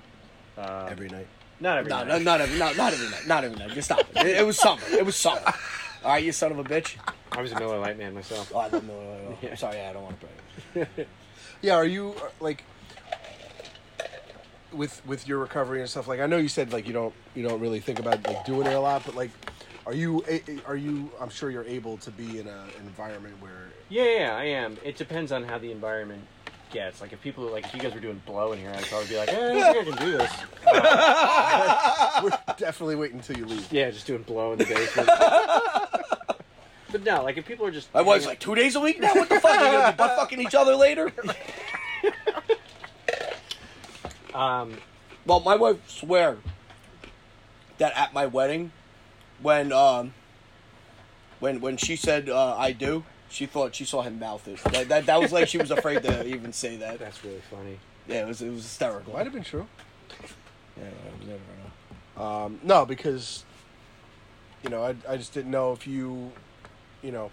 uh, 0.61 0.89
every 0.91 1.09
night. 1.09 1.29
Not 1.61 1.79
every 1.79 1.91
No, 1.91 1.99
night. 1.99 2.09
no, 2.09 2.19
not 2.19 2.41
every, 2.41 2.59
no, 2.59 2.73
not 2.75 2.93
every 2.93 3.09
night, 3.11 3.27
not 3.27 3.45
every 3.45 3.59
night. 3.59 3.71
Just 3.73 3.87
stop 3.89 4.01
it. 4.01 4.17
It, 4.27 4.37
it 4.39 4.47
was 4.47 4.59
summer. 4.59 4.83
It 4.91 5.05
was 5.05 5.17
summer. 5.17 5.41
All 6.05 6.13
right, 6.13 6.23
you 6.25 6.33
son 6.33 6.53
of 6.53 6.59
a 6.59 6.65
bitch. 6.65 6.97
I 7.33 7.43
was 7.43 7.53
a 7.53 7.59
Miller 7.59 7.79
Lite 7.79 7.99
man 7.99 8.15
myself. 8.15 8.53
Oh, 8.55 8.59
I 8.59 8.69
love 8.69 8.85
Miller 8.85 9.05
Lite. 9.29 9.39
Oh, 9.43 9.49
I'm 9.51 9.57
sorry, 9.57 9.77
yeah, 9.77 9.91
I 9.91 9.93
don't 9.93 10.03
want 10.05 10.21
to 10.21 10.27
play. 10.97 11.07
Yeah, 11.61 11.75
are 11.75 11.85
you 11.85 12.15
uh, 12.23 12.29
like 12.41 12.63
with 14.73 15.05
with 15.07 15.27
your 15.27 15.39
recovery 15.39 15.81
and 15.81 15.89
stuff? 15.91 16.07
Like 16.09 16.21
I 16.21 16.27
know 16.27 16.37
you 16.37 16.49
said 16.49 16.73
like 16.73 16.87
you 16.87 16.93
don't 16.93 17.15
you 17.35 17.43
don't 17.47 17.61
really 17.61 17.81
think 17.81 17.99
about 17.99 18.27
like 18.27 18.45
doing 18.45 18.67
it 18.67 18.75
a 18.75 18.81
lot, 18.81 19.03
but 19.05 19.15
like 19.17 19.31
are 19.87 19.95
you 19.95 20.23
a- 20.29 20.43
are 20.67 20.77
you? 20.77 21.11
I'm 21.21 21.31
sure 21.31 21.51
you're 21.51 21.65
able 21.65 21.97
to 21.99 22.11
be 22.11 22.39
in 22.39 22.47
a, 22.47 22.51
an 22.79 22.87
environment 22.87 23.41
where 23.41 23.71
Yeah, 23.89 24.05
yeah, 24.05 24.37
I 24.37 24.45
am. 24.45 24.77
It 24.85 24.97
depends 24.97 25.33
on 25.33 25.45
how 25.45 25.59
the 25.59 25.73
environment 25.73 26.23
gets. 26.70 27.01
Like 27.01 27.12
if 27.12 27.20
people 27.20 27.45
like 27.45 27.66
if 27.66 27.74
you 27.74 27.81
guys 27.81 27.95
were 27.95 28.01
doing 28.01 28.20
blow 28.27 28.53
in 28.53 28.59
here, 28.59 28.73
I'd 28.74 28.85
probably 28.85 29.09
be 29.09 29.16
like, 29.16 29.28
eh, 29.28 29.32
I 29.32 29.73
don't 29.73 29.74
think 29.74 29.77
I 29.77 29.85
can 29.97 30.07
do 30.07 30.19
this. 30.19 30.32
we're 32.23 32.31
definitely 32.57 32.97
waiting 32.97 33.19
until 33.19 33.36
you 33.36 33.47
leave. 33.47 33.73
Yeah, 33.73 33.90
just 33.90 34.07
doing 34.07 34.23
blow 34.23 34.53
in 34.53 34.59
the 34.59 34.65
basement. 34.65 35.09
but 36.93 37.05
no, 37.05 37.23
like 37.23 37.36
if 37.36 37.47
people 37.47 37.66
are 37.66 37.70
just 37.70 37.89
I 37.95 38.03
was 38.03 38.27
like 38.27 38.40
two 38.40 38.55
days 38.55 38.77
a 38.77 38.81
week 38.81 39.01
now. 39.01 39.15
What 39.15 39.28
the 39.28 39.40
fuck? 39.40 39.61
You 39.61 39.66
gonna 39.66 39.93
be 39.93 39.97
butt 39.97 40.16
fucking 40.16 40.40
each 40.40 40.55
other 40.55 40.74
later? 40.74 41.12
um, 44.35 44.78
Well, 45.27 45.40
my 45.40 45.57
wife 45.57 45.89
swear 45.89 46.39
that 47.78 47.97
at 47.97 48.12
my 48.12 48.27
wedding, 48.27 48.73
when 49.40 49.73
um, 49.73 50.12
when 51.40 51.61
when 51.61 51.77
she 51.77 51.97
said 51.97 52.28
uh, 52.28 52.57
I 52.57 52.73
do, 52.73 53.05
she 53.31 53.47
thought 53.47 53.75
she 53.75 53.85
saw 53.85 54.03
him 54.03 54.19
mouth 54.19 54.47
it. 54.49 54.59
That, 54.73 54.89
that 54.89 55.07
that 55.07 55.21
was 55.21 55.33
like 55.33 55.49
she 55.49 55.59
was 55.59 55.71
afraid 55.71 56.03
to 56.03 56.27
even 56.27 56.53
say 56.53 56.77
that. 56.77 56.99
that's 56.99 57.23
really 57.25 57.43
funny. 57.51 57.79
Yeah, 58.07 58.23
it 58.23 58.27
was 58.29 58.41
it 58.43 58.51
was 58.51 58.63
hysterical. 58.63 59.13
Might 59.13 59.25
have 59.25 59.33
been 59.35 59.45
true. 59.45 59.67
Yeah, 60.77 60.85
you 61.21 61.27
never 61.29 61.41
know. 62.17 62.23
Um, 62.25 62.61
no, 62.63 62.87
because 62.87 63.45
you 64.63 64.71
know 64.71 64.83
I 64.85 64.95
I 65.09 65.17
just 65.17 65.33
didn't 65.35 65.51
know 65.51 65.73
if 65.73 65.87
you 65.87 66.33
you 67.03 67.13
know 67.13 67.31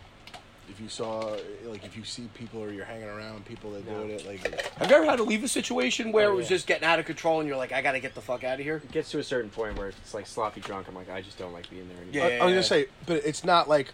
if 0.70 0.80
you 0.82 0.90
saw 0.90 1.36
like 1.66 1.86
if 1.86 1.96
you 1.96 2.04
see 2.04 2.28
people 2.34 2.60
or 2.62 2.72
you're 2.72 2.86
hanging 2.86 3.08
around 3.08 3.46
people 3.46 3.72
that 3.72 3.86
No. 3.88 4.00
doing 4.00 4.10
it 4.12 4.26
like 4.28 4.62
Have 4.78 4.90
you 4.90 4.96
ever 4.96 5.06
had 5.06 5.18
to 5.18 5.24
leave 5.24 5.44
a 5.44 5.48
situation 5.48 6.12
where 6.12 6.30
Oh, 6.30 6.34
it 6.34 6.36
was 6.38 6.46
yeah. 6.50 6.56
just 6.58 6.66
getting 6.68 6.86
out 6.86 6.98
of 6.98 7.06
control 7.06 7.40
and 7.40 7.48
you're 7.48 7.58
like, 7.58 7.72
I 7.72 7.84
gotta 7.84 8.00
get 8.00 8.16
the 8.16 8.22
fuck 8.22 8.44
out 8.44 8.60
of 8.60 8.66
here? 8.66 8.78
It 8.78 8.92
gets 8.92 9.12
to 9.12 9.20
a 9.20 9.24
certain 9.24 9.52
point 9.52 9.78
where 9.78 9.90
it's 9.90 10.14
like 10.16 10.26
sloppy 10.26 10.62
drunk. 10.62 10.88
I'm 10.88 10.96
like, 10.96 11.10
I 11.10 11.22
just 11.22 11.38
don't 11.38 11.54
like 11.54 11.70
being 11.70 11.88
there 11.88 11.98
anymore. 12.02 12.32
Yeah. 12.32 12.38
I, 12.38 12.42
I 12.42 12.46
was 12.46 12.54
gonna 12.54 12.64
say, 12.64 12.88
but 13.06 13.24
it's 13.24 13.44
not 13.44 13.70
like 13.70 13.94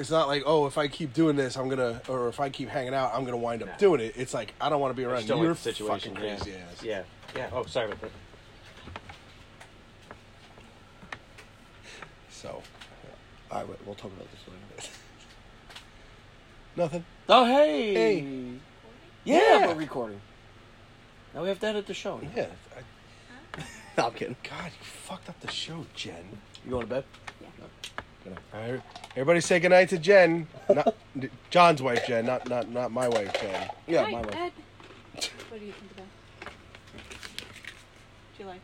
it's 0.00 0.10
not 0.10 0.26
like 0.26 0.42
oh 0.46 0.66
if 0.66 0.76
I 0.78 0.88
keep 0.88 1.12
doing 1.12 1.36
this 1.36 1.56
I'm 1.56 1.68
gonna 1.68 2.00
or 2.08 2.28
if 2.28 2.40
I 2.40 2.48
keep 2.48 2.68
hanging 2.70 2.94
out 2.94 3.12
I'm 3.14 3.24
gonna 3.24 3.36
wind 3.36 3.62
up 3.62 3.68
No. 3.68 3.74
doing 3.78 4.00
it. 4.00 4.14
It's 4.16 4.34
like 4.34 4.54
I 4.60 4.68
don't 4.68 4.80
want 4.80 4.90
to 4.92 4.96
be 4.96 5.04
around 5.04 5.18
just 5.18 5.28
you. 5.28 5.34
don't 5.34 5.42
You're 5.42 5.52
like 5.52 5.58
situation. 5.60 6.14
fucking 6.16 6.28
crazy 6.38 6.50
yeah. 6.52 6.56
ass. 6.72 6.82
yeah, 6.82 7.02
yeah. 7.36 7.50
Oh, 7.52 7.64
sorry 7.66 7.86
about 7.86 8.00
that. 8.00 8.10
So 12.30 12.62
All 13.50 13.58
right, 13.58 13.68
wait, 13.68 13.78
we'll 13.84 13.94
talk 13.94 14.10
about 14.12 14.26
this 14.30 14.40
later. 14.48 14.90
nothing. 16.76 17.04
Oh 17.28 17.44
hey, 17.44 17.94
Hey. 17.94 18.52
yeah, 19.24 19.38
Yeah. 19.60 19.66
we're 19.68 19.74
recording. 19.74 20.20
Now 21.34 21.42
we 21.42 21.48
have 21.48 21.60
to 21.60 21.66
edit 21.66 21.86
the 21.86 21.94
show. 21.94 22.20
Yeah. 22.34 22.46
I, 22.76 23.60
No, 23.98 24.06
I'm 24.08 24.12
kidding. 24.14 24.36
God, 24.42 24.64
you 24.66 24.84
fucked 24.84 25.28
up 25.28 25.38
the 25.40 25.50
show, 25.50 25.84
Jen. 25.94 26.38
You 26.64 26.70
going 26.72 26.82
to 26.82 26.88
bed? 26.88 27.04
All 28.54 28.60
right, 28.60 28.82
everybody 29.12 29.40
say 29.40 29.60
goodnight 29.60 29.88
to 29.90 29.98
Jen. 29.98 30.46
Not 30.68 30.94
John's 31.50 31.82
wife, 31.82 32.06
Jen. 32.06 32.26
Not 32.26 32.48
not 32.48 32.70
not 32.70 32.92
my 32.92 33.08
wife, 33.08 33.32
Jen. 33.40 33.70
Yeah, 33.86 34.04
Hi, 34.04 34.10
my 34.10 34.20
wife. 34.20 34.34
Ed. 34.34 34.52
What 35.48 35.60
do 35.60 35.66
you 35.66 35.72
think 35.72 35.90
of 35.90 35.96
that? 35.96 36.52
Do 38.36 38.42
you 38.42 38.46
like? 38.46 38.60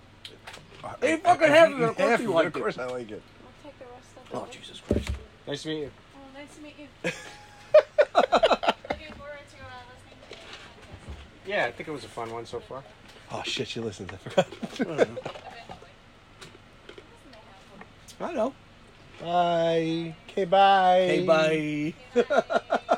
Hey, 1.01 1.16
fucking 1.16 1.48
half 1.48 1.72
of 1.72 1.80
it, 1.80 1.88
of 1.88 1.97
course 1.97 2.20
you 2.20 2.38
of 2.38 2.44
it, 2.44 2.47
Of 2.47 2.52
course 2.52 2.78
I 2.78 2.86
like 2.86 3.10
it. 3.10 3.22
I'll 3.43 3.70
take 3.70 3.78
the 3.78 3.84
rest 3.86 4.09
of 4.16 4.32
it. 4.32 4.36
Oh 4.36 4.47
Jesus 4.51 4.80
Christ! 4.80 5.10
Nice 5.47 5.62
to 5.62 5.68
meet 5.68 5.80
you. 5.80 5.90
Oh, 6.14 6.38
nice 6.38 6.55
to 6.55 6.62
meet 6.62 6.76
you. 6.78 6.88
Looking 8.14 9.12
forward 9.14 9.44
to 9.51 9.59
uh, 9.62 9.82
listening 9.90 10.18
to 10.30 10.36
the 11.44 11.51
Yeah, 11.51 11.66
I 11.66 11.72
think 11.72 11.88
it 11.88 11.93
was 11.93 12.05
a 12.05 12.09
fun 12.09 12.30
one 12.30 12.47
so 12.47 12.60
far. 12.60 12.84
Oh 13.32 13.43
shit, 13.44 13.66
she 13.68 13.80
listens. 13.80 14.10
I 14.12 14.16
forgot. 14.16 14.51
podcast. 18.18 18.30
I 18.30 18.32
know. 18.34 18.55
Bye. 19.20 20.14
Okay, 20.28 20.44
bye. 20.44 20.98
Hey, 20.98 21.24
bye. 21.24 21.94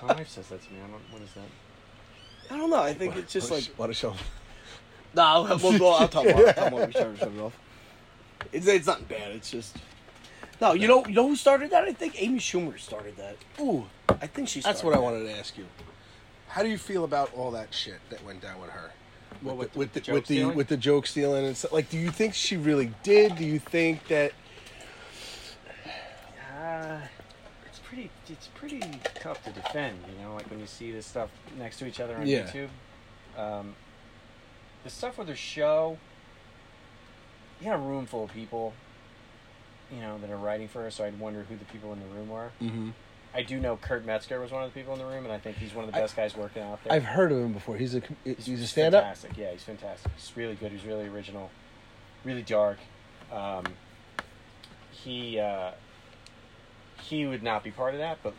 My 0.03 0.15
wife 0.15 0.29
says 0.29 0.49
that 0.49 0.63
to 0.63 0.73
me. 0.73 0.79
I 0.85 0.89
don't. 0.89 1.01
What 1.13 1.23
is 1.23 1.33
that? 1.35 2.55
I 2.55 2.57
don't 2.57 2.71
know. 2.71 2.83
I 2.83 2.95
think 2.95 3.17
it's 3.17 3.33
just 3.33 3.51
like 3.51 3.65
what 3.77 3.91
a 3.91 3.95
show. 3.95 4.15
no. 5.15 5.23
I'll, 5.23 5.59
we'll, 5.59 5.79
we'll, 5.79 5.95
I'll 5.95 6.09
tell 6.09 6.25
Mark. 6.25 6.37
I'll 6.37 6.55
tell 6.55 6.71
Mark 6.71 6.87
we 6.89 6.93
started 6.93 7.19
shut 7.19 7.33
it 7.33 7.41
off. 7.41 7.59
It's 8.53 8.67
it's 8.67 8.87
nothing 8.87 9.05
bad. 9.05 9.33
It's 9.33 9.51
just 9.51 9.77
no. 10.61 10.73
You 10.73 10.89
know 10.89 11.07
you 11.07 11.15
know 11.15 11.29
who 11.29 11.37
started 11.37 11.71
that? 11.71 11.85
I 11.85 11.93
think 11.93 12.21
Amy 12.21 12.39
Schumer 12.39 12.79
started 12.79 13.17
that. 13.17 13.37
Ooh, 13.61 13.87
I 14.09 14.27
think 14.27 14.49
she. 14.49 14.61
that's 14.61 14.81
started 14.81 14.87
what 14.87 14.95
I 14.95 15.11
that. 15.11 15.19
wanted 15.21 15.33
to 15.33 15.39
ask 15.39 15.57
you. 15.57 15.67
How 16.49 16.63
do 16.63 16.69
you 16.69 16.79
feel 16.79 17.05
about 17.05 17.33
all 17.35 17.51
that 17.53 17.73
shit 17.75 18.01
that 18.11 18.25
went 18.25 18.41
down 18.41 18.61
with 18.61 18.71
her? 18.71 18.91
What, 19.43 19.57
with, 19.57 19.77
with 19.77 19.93
the, 19.93 20.01
the 20.01 20.13
with 20.13 20.27
the 20.27 20.45
with 20.47 20.69
the 20.69 20.77
joke 20.77 21.07
stealing 21.07 21.47
and 21.47 21.57
stuff. 21.57 21.73
Like, 21.73 21.91
do 21.91 21.99
you 21.99 22.11
think 22.11 22.35
she 22.35 22.57
really 22.57 22.93
did? 23.03 23.37
Do 23.37 23.45
you 23.45 23.59
think 23.59 24.09
that? 24.09 24.33
Uh, 26.69 27.01
it's 27.67 27.79
pretty. 27.81 28.11
It's 28.29 28.49
pretty 28.49 28.81
tough 29.15 29.43
to 29.45 29.51
defend. 29.51 29.99
You 30.17 30.25
know, 30.25 30.35
like 30.35 30.49
when 30.51 30.61
you 30.61 30.67
see 30.67 30.91
this 30.91 31.07
stuff 31.07 31.31
next 31.59 31.79
to 31.79 31.87
each 31.87 32.01
other 32.01 32.17
on 32.17 32.27
Yeah. 32.27 32.43
YouTube. 32.47 32.69
Um, 33.41 33.75
the 34.85 34.91
stuff 34.91 35.19
with 35.19 35.29
the 35.29 35.37
show. 35.37 35.99
You 37.61 37.67
got 37.67 37.77
a 37.77 37.79
room 37.79 38.07
full 38.07 38.25
of 38.25 38.33
people. 38.33 38.73
You 39.93 40.01
know 40.01 40.19
that 40.19 40.31
are 40.31 40.37
writing 40.37 40.69
for 40.69 40.83
her, 40.83 40.91
so 40.91 41.05
I'd 41.05 41.19
wonder 41.19 41.45
who 41.49 41.57
the 41.57 41.65
people 41.67 41.93
in 41.93 42.01
the 42.01 42.07
room 42.07 42.29
were. 42.29 42.51
Mm-hmm. 42.61 42.91
I 43.35 43.43
do 43.43 43.59
know 43.59 43.77
Kurt 43.77 44.05
Metzger 44.05 44.41
was 44.41 44.51
one 44.51 44.63
of 44.65 44.73
the 44.73 44.79
people 44.79 44.93
in 44.95 44.99
the 44.99 45.07
room, 45.07 45.25
and 45.25 45.33
I 45.33 45.39
think 45.39 45.57
he's 45.57 45.75
one 45.75 45.85
of 45.87 45.93
the 45.93 45.99
I- 45.99 46.03
best 46.03 46.17
guys 46.17 46.37
working 46.37 46.63
out 46.63 46.83
there. 46.85 46.93
I've 46.93 47.05
heard 47.05 47.33
of 47.33 47.39
him 47.39 47.53
before. 47.53 47.77
He's 47.77 47.95
a 47.95 48.01
com- 48.03 48.17
he's, 48.25 48.49
a 48.61 48.67
stand 48.67 48.95
up. 48.95 49.05
fantastic. 49.05 49.37
Yeah, 49.37 49.53
he's 49.53 49.63
fantastic. 49.63 50.13
He's 50.17 50.33
really 50.37 50.55
good. 50.57 50.73
He's 50.73 50.85
really 50.85 51.07
original, 51.09 51.51
really 52.25 52.43
dark. 52.43 52.79
Um, 53.33 53.65
he 54.91 55.39
uh, 55.39 55.73
he 57.03 57.27
would 57.27 57.43
not 57.43 57.63
be 57.65 57.71
part 57.71 57.95
of 57.95 58.01
that, 58.01 58.19
but 58.23 58.35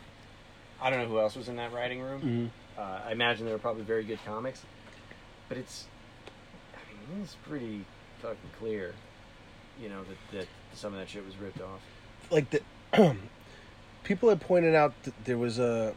I 0.80 0.90
don't 0.90 1.00
know 1.00 1.08
who 1.08 1.18
else 1.20 1.36
was 1.36 1.48
in 1.48 1.56
that 1.56 1.72
writing 1.72 2.00
room. 2.00 2.20
Mm-hmm. 2.20 2.46
Uh, 2.80 3.00
I 3.08 3.12
imagine 3.12 3.46
they 3.46 3.52
were 3.52 3.58
probably 3.58 3.82
very 3.82 4.04
good 4.04 4.18
comics, 4.24 4.62
but 5.48 5.58
it's 5.58 5.86
I 6.74 7.12
mean, 7.12 7.22
it's 7.22 7.36
pretty 7.46 7.84
fucking 8.20 8.36
clear. 8.58 8.94
You 9.82 9.88
know 9.88 10.02
that 10.04 10.38
that 10.38 10.48
some 10.74 10.92
of 10.92 10.98
that 11.00 11.08
shit 11.08 11.24
was 11.24 11.36
ripped 11.36 11.60
off. 11.60 11.80
like 12.30 12.48
the 12.50 12.60
people 14.04 14.28
had 14.28 14.40
pointed 14.40 14.74
out 14.74 14.92
that 15.02 15.24
there 15.24 15.38
was 15.38 15.58
a 15.58 15.94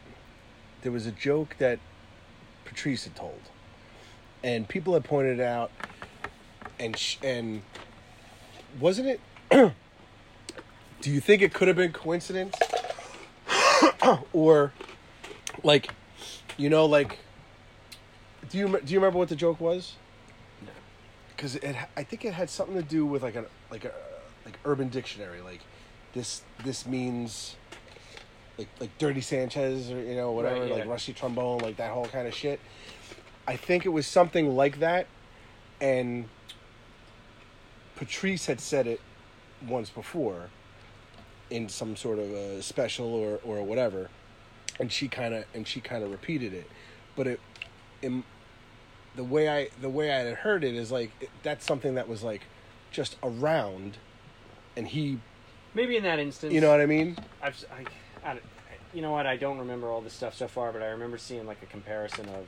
there 0.82 0.92
was 0.92 1.06
a 1.06 1.12
joke 1.12 1.56
that 1.58 1.78
Patrice 2.64 3.04
had 3.04 3.14
told, 3.14 3.40
and 4.42 4.68
people 4.68 4.94
had 4.94 5.04
pointed 5.04 5.40
out, 5.40 5.70
and 6.78 6.96
sh- 6.98 7.18
and 7.22 7.62
wasn't 8.80 9.08
it? 9.50 9.72
do 11.04 11.10
you 11.10 11.20
think 11.20 11.42
it 11.42 11.52
could 11.52 11.68
have 11.68 11.76
been 11.76 11.92
coincidence, 11.92 12.56
or 14.32 14.72
like, 15.62 15.90
you 16.56 16.70
know, 16.70 16.86
like, 16.86 17.18
do 18.48 18.56
you 18.56 18.80
do 18.82 18.90
you 18.94 18.98
remember 18.98 19.18
what 19.18 19.28
the 19.28 19.36
joke 19.36 19.60
was? 19.60 19.96
No. 20.62 20.70
because 21.36 21.56
it 21.56 21.76
I 21.94 22.02
think 22.04 22.24
it 22.24 22.32
had 22.32 22.48
something 22.48 22.76
to 22.76 22.82
do 22.82 23.04
with 23.04 23.22
like 23.22 23.36
a 23.36 23.44
like 23.70 23.84
a 23.84 23.92
like 24.46 24.58
Urban 24.64 24.88
Dictionary 24.88 25.42
like 25.42 25.60
this 26.14 26.40
this 26.64 26.86
means 26.86 27.56
like 28.56 28.68
like 28.80 28.96
Dirty 28.96 29.20
Sanchez 29.20 29.90
or 29.90 30.00
you 30.00 30.16
know 30.16 30.32
whatever 30.32 30.60
Right, 30.60 30.70
yeah. 30.70 30.74
like 30.76 30.86
Rusty 30.86 31.12
Trombone 31.12 31.58
like 31.58 31.76
that 31.76 31.90
whole 31.92 32.06
kind 32.06 32.26
of 32.26 32.34
shit. 32.34 32.60
I 33.46 33.56
think 33.56 33.84
it 33.84 33.90
was 33.90 34.06
something 34.06 34.56
like 34.56 34.78
that, 34.78 35.06
and 35.82 36.30
Patrice 37.94 38.46
had 38.46 38.58
said 38.58 38.86
it 38.86 39.02
once 39.68 39.90
before 39.90 40.48
in 41.50 41.68
some 41.68 41.96
sort 41.96 42.18
of 42.18 42.30
a 42.30 42.62
special 42.62 43.12
or 43.14 43.40
or 43.44 43.62
whatever, 43.62 44.08
and 44.80 44.90
she 44.90 45.08
kind 45.08 45.34
of 45.34 45.44
and 45.54 45.66
she 45.66 45.80
kind 45.80 46.02
of 46.02 46.10
repeated 46.10 46.52
it, 46.52 46.68
but 47.16 47.26
it 47.26 47.40
in 48.02 48.24
the 49.16 49.24
way 49.24 49.48
I 49.48 49.68
the 49.80 49.88
way 49.88 50.12
I 50.12 50.18
had 50.18 50.34
heard 50.38 50.64
it 50.64 50.74
is 50.74 50.90
like 50.90 51.10
it, 51.20 51.30
that's 51.42 51.64
something 51.64 51.94
that 51.94 52.08
was 52.08 52.22
like 52.22 52.42
just 52.90 53.16
around, 53.22 53.98
and 54.76 54.88
he, 54.88 55.18
Maybe 55.74 55.96
in 55.96 56.04
that 56.04 56.18
instance, 56.18 56.52
you 56.52 56.60
know 56.60 56.70
what 56.70 56.80
I 56.80 56.86
mean? 56.86 57.16
I've, 57.42 57.64
I, 58.24 58.30
I, 58.30 58.38
you 58.92 59.02
know 59.02 59.10
what? 59.10 59.26
I 59.26 59.36
don't 59.36 59.58
remember 59.58 59.88
all 59.88 60.00
this 60.00 60.12
stuff 60.12 60.34
so 60.34 60.46
far, 60.46 60.72
but 60.72 60.82
I 60.82 60.86
remember 60.86 61.18
seeing 61.18 61.46
like 61.46 61.62
a 61.62 61.66
comparison 61.66 62.28
of, 62.28 62.46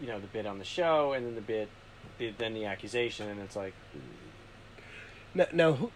you 0.00 0.06
know, 0.06 0.20
the 0.20 0.28
bit 0.28 0.46
on 0.46 0.58
the 0.58 0.64
show 0.64 1.12
and 1.12 1.26
then 1.26 1.34
the 1.34 1.40
bit, 1.40 1.68
the, 2.18 2.32
then 2.38 2.54
the 2.54 2.66
accusation, 2.66 3.28
and 3.28 3.40
it's 3.40 3.56
like 3.56 3.74
Now, 5.34 5.46
now 5.52 5.72
who? 5.72 5.90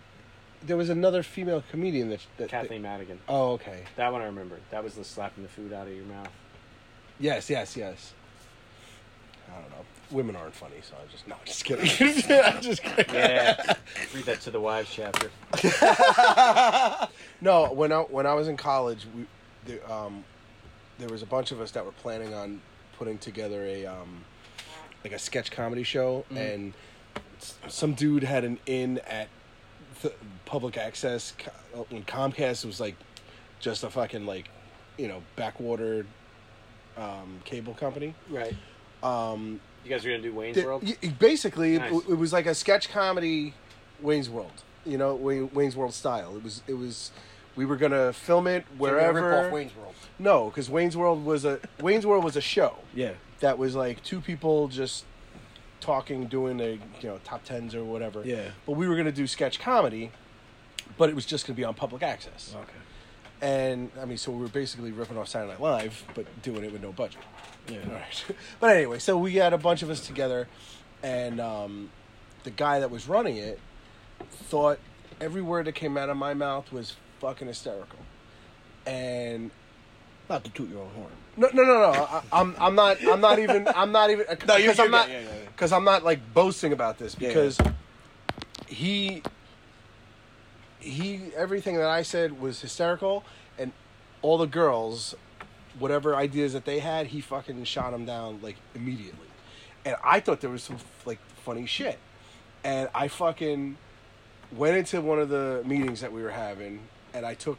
There 0.62 0.76
was 0.76 0.88
another 0.90 1.22
female 1.22 1.62
comedian 1.70 2.08
that, 2.10 2.20
that 2.38 2.48
Kathleen 2.48 2.82
Madigan. 2.82 3.18
oh, 3.28 3.52
okay. 3.52 3.84
That 3.96 4.12
one 4.12 4.22
I 4.22 4.26
remember. 4.26 4.58
That 4.70 4.82
was 4.82 4.94
the 4.94 5.04
slapping 5.04 5.42
the 5.42 5.48
food 5.48 5.72
out 5.72 5.86
of 5.86 5.94
your 5.94 6.06
mouth. 6.06 6.30
Yes, 7.18 7.48
yes, 7.48 7.76
yes. 7.76 8.12
I 9.48 9.60
don't 9.60 9.70
know. 9.70 9.84
Women 10.10 10.36
aren't 10.36 10.54
funny, 10.54 10.76
so 10.82 10.94
I'm 11.00 11.08
just 11.08 11.26
no, 11.26 11.36
just 11.44 11.64
kidding. 11.64 11.84
I'm 12.44 12.60
just 12.60 12.82
kidding. 12.82 13.14
Yeah, 13.14 13.74
read 14.14 14.24
that 14.24 14.40
to 14.42 14.50
the 14.50 14.60
wives 14.60 14.90
chapter. 14.92 15.30
No, 17.40 17.70
when 17.72 17.92
I 17.92 18.00
when 18.00 18.26
I 18.26 18.34
was 18.34 18.48
in 18.48 18.56
college, 18.56 19.06
we 19.14 19.26
there, 19.66 19.92
um, 19.92 20.24
there 20.98 21.08
was 21.08 21.22
a 21.22 21.26
bunch 21.26 21.52
of 21.52 21.60
us 21.60 21.70
that 21.72 21.84
were 21.84 21.92
planning 21.92 22.32
on 22.32 22.60
putting 22.98 23.18
together 23.18 23.62
a 23.64 23.84
um, 23.86 24.24
like 25.04 25.12
a 25.12 25.18
sketch 25.18 25.50
comedy 25.50 25.82
show, 25.82 26.24
and 26.34 26.72
some 27.68 27.92
dude 27.94 28.22
had 28.22 28.44
an 28.44 28.58
in 28.66 28.98
at 29.00 29.28
th- 30.08 30.18
public 30.44 30.76
access 30.76 31.34
when 31.90 32.04
Comcast 32.04 32.64
was 32.64 32.80
like 32.80 32.94
just 33.60 33.84
a 33.84 33.90
fucking 33.90 34.26
like 34.26 34.48
you 34.98 35.08
know 35.08 35.22
backwater 35.36 36.06
um, 36.96 37.40
cable 37.44 37.74
company. 37.74 38.14
Right. 38.30 38.54
Um, 39.02 39.60
You 39.84 39.90
guys 39.90 40.04
are 40.04 40.10
gonna 40.10 40.22
do 40.22 40.32
Wayne's 40.34 40.54
Th- 40.54 40.66
World. 40.66 40.82
y- 40.84 41.12
basically, 41.18 41.78
Nice. 41.78 41.92
it, 41.92 42.08
it 42.10 42.14
was 42.14 42.32
like 42.32 42.46
a 42.46 42.54
sketch 42.54 42.88
comedy, 42.90 43.54
Wayne's 44.00 44.30
World. 44.30 44.52
You 44.84 44.98
know, 44.98 45.14
Wayne, 45.14 45.50
Wayne's 45.52 45.76
World 45.76 45.94
style. 45.94 46.36
It 46.36 46.42
was. 46.44 46.62
It 46.66 46.74
was. 46.74 47.10
We 47.56 47.64
were 47.64 47.76
gonna 47.76 48.12
film 48.12 48.46
it 48.46 48.64
wherever. 48.78 49.28
Rip 49.30 49.46
off 49.46 49.52
Wayne's 49.52 49.74
World. 49.76 49.94
No, 50.18 50.46
because 50.50 50.68
Wayne's 50.70 50.96
World 50.96 51.24
was 51.24 51.44
a 51.44 51.58
Wayne's 51.80 52.06
World 52.06 52.22
was 52.24 52.36
a 52.36 52.40
show 52.40 52.76
Yeah. 52.94 53.12
that 53.40 53.58
was 53.58 53.74
like 53.74 54.02
two 54.02 54.20
people 54.20 54.68
just 54.68 55.04
talking, 55.80 56.26
doing 56.26 56.56
the 56.56 56.78
you 57.00 57.08
know 57.08 57.20
top 57.24 57.44
tens 57.44 57.74
or 57.74 57.84
whatever. 57.84 58.22
Yeah. 58.24 58.50
But 58.64 58.72
we 58.72 58.88
were 58.88 58.96
gonna 58.96 59.12
do 59.12 59.26
sketch 59.26 59.58
comedy, 59.58 60.10
but 60.96 61.08
it 61.08 61.14
was 61.14 61.26
just 61.26 61.46
gonna 61.46 61.56
be 61.56 61.64
on 61.64 61.74
public 61.74 62.02
access. 62.02 62.54
Okay. 62.54 62.72
And 63.42 63.90
I 64.00 64.06
mean, 64.06 64.16
so 64.16 64.32
we 64.32 64.40
were 64.40 64.48
basically 64.48 64.92
ripping 64.92 65.18
off 65.18 65.28
Saturday 65.28 65.52
Night 65.52 65.60
Live, 65.60 66.04
but 66.14 66.26
doing 66.42 66.64
it 66.64 66.72
with 66.72 66.82
no 66.82 66.92
budget. 66.92 67.20
Yeah. 67.68 67.78
All 67.86 67.92
right. 67.92 68.24
But 68.60 68.76
anyway, 68.76 68.98
so 68.98 69.18
we 69.18 69.34
had 69.34 69.52
a 69.52 69.58
bunch 69.58 69.82
of 69.82 69.90
us 69.90 70.06
together, 70.06 70.48
and 71.02 71.40
um, 71.40 71.90
the 72.44 72.50
guy 72.50 72.80
that 72.80 72.90
was 72.90 73.08
running 73.08 73.36
it 73.36 73.60
thought 74.30 74.78
every 75.20 75.42
word 75.42 75.66
that 75.66 75.74
came 75.74 75.96
out 75.96 76.08
of 76.08 76.16
my 76.16 76.34
mouth 76.34 76.72
was 76.72 76.96
fucking 77.20 77.46
hysterical. 77.46 77.98
And 78.86 79.50
Not 80.28 80.44
to 80.44 80.50
toot 80.50 80.68
your 80.70 80.82
own 80.82 80.90
horn. 80.90 81.10
no, 81.36 81.48
no, 81.52 81.62
no, 81.64 81.92
no. 81.92 81.92
I, 81.92 82.22
I'm, 82.32 82.54
I'm 82.58 82.74
not. 82.74 82.96
I'm 83.06 83.20
not 83.20 83.38
even. 83.38 83.68
I'm 83.74 83.92
not 83.92 84.10
even. 84.10 84.26
No, 84.46 84.56
you're- 84.56 84.72
because 84.72 84.80
I'm 84.80 84.90
not. 84.90 85.06
good. 85.06 85.12
Yeah, 85.12 85.20
yeah, 85.20 85.26
yeah. 85.42 85.48
Because 85.48 85.72
I'm 85.72 85.84
not 85.84 86.04
like 86.04 86.20
boasting 86.34 86.72
about 86.72 86.98
this 86.98 87.14
because 87.14 87.58
he. 88.66 89.22
He 90.80 91.30
everything 91.36 91.76
that 91.76 91.88
I 91.88 92.02
said 92.02 92.40
was 92.40 92.60
hysterical, 92.60 93.24
and 93.58 93.72
all 94.22 94.38
the 94.38 94.46
girls, 94.46 95.14
whatever 95.78 96.14
ideas 96.14 96.52
that 96.52 96.64
they 96.64 96.78
had, 96.78 97.08
he 97.08 97.20
fucking 97.20 97.64
shot 97.64 97.90
them 97.92 98.04
down 98.04 98.40
like 98.40 98.56
immediately, 98.74 99.26
and 99.84 99.96
I 100.04 100.20
thought 100.20 100.40
there 100.42 100.50
was 100.50 100.62
some 100.62 100.76
like 101.04 101.18
funny 101.44 101.66
shit, 101.66 101.98
and 102.62 102.88
I 102.94 103.08
fucking 103.08 103.78
went 104.52 104.76
into 104.76 105.00
one 105.00 105.18
of 105.18 105.28
the 105.28 105.62
meetings 105.66 106.02
that 106.02 106.12
we 106.12 106.22
were 106.22 106.30
having, 106.30 106.80
and 107.12 107.26
I 107.26 107.34
took, 107.34 107.58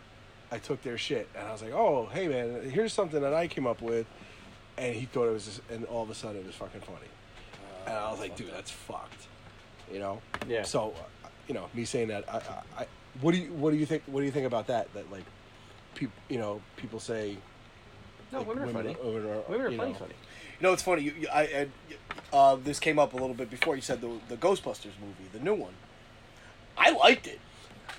I 0.51 0.59
took 0.59 0.81
their 0.81 0.97
shit, 0.97 1.27
and 1.35 1.47
I 1.47 1.51
was 1.51 1.61
like, 1.61 1.73
"Oh, 1.73 2.07
hey 2.11 2.27
man, 2.27 2.69
here's 2.69 2.93
something 2.93 3.21
that 3.21 3.33
I 3.33 3.47
came 3.47 3.67
up 3.67 3.81
with," 3.81 4.05
and 4.77 4.95
he 4.95 5.05
thought 5.05 5.27
it 5.27 5.33
was, 5.33 5.45
just, 5.45 5.61
and 5.69 5.85
all 5.85 6.03
of 6.03 6.09
a 6.09 6.15
sudden 6.15 6.37
it 6.41 6.45
was 6.45 6.55
fucking 6.55 6.81
funny, 6.81 7.07
and 7.85 7.95
I 7.95 8.11
was 8.11 8.19
like, 8.19 8.35
"Dude, 8.35 8.51
that's 8.51 8.71
fucked," 8.71 9.27
you 9.91 9.99
know? 9.99 10.21
Yeah. 10.47 10.63
So, 10.63 10.93
uh, 11.25 11.27
you 11.47 11.53
know, 11.53 11.67
me 11.73 11.83
saying 11.85 12.09
that, 12.09 12.23
I, 12.33 12.37
I, 12.37 12.81
I, 12.83 12.87
what 13.21 13.33
do 13.33 13.39
you, 13.39 13.51
what 13.53 13.71
do 13.71 13.77
you 13.77 13.85
think? 13.85 14.03
What 14.05 14.21
do 14.21 14.25
you 14.25 14.31
think 14.31 14.47
about 14.47 14.67
that? 14.67 14.93
That 14.93 15.11
like, 15.11 15.25
people, 15.95 16.13
you 16.29 16.37
know, 16.37 16.61
people 16.77 16.99
say, 16.99 17.37
No, 18.31 18.39
like, 18.39 18.47
women 18.47 18.63
are 18.63 18.71
funny. 18.71 18.97
women 19.03 19.29
are, 19.29 19.41
Women 19.49 19.65
are 19.65 19.69
you 19.69 19.77
plenty 19.77 19.93
know, 19.93 19.99
funny. 19.99 20.13
You 20.59 20.67
know, 20.67 20.73
it's 20.73 20.83
funny. 20.83 21.03
You, 21.03 21.13
you, 21.19 21.27
I, 21.31 21.41
I, 21.41 22.35
uh, 22.35 22.55
this 22.55 22.79
came 22.79 22.99
up 22.99 23.13
a 23.13 23.17
little 23.17 23.33
bit 23.35 23.49
before. 23.49 23.75
You 23.75 23.81
said 23.81 24.01
the 24.01 24.11
the 24.29 24.37
Ghostbusters 24.37 24.95
movie, 25.01 25.27
the 25.33 25.39
new 25.39 25.55
one. 25.55 25.73
I 26.77 26.91
liked 26.91 27.27
it. 27.27 27.39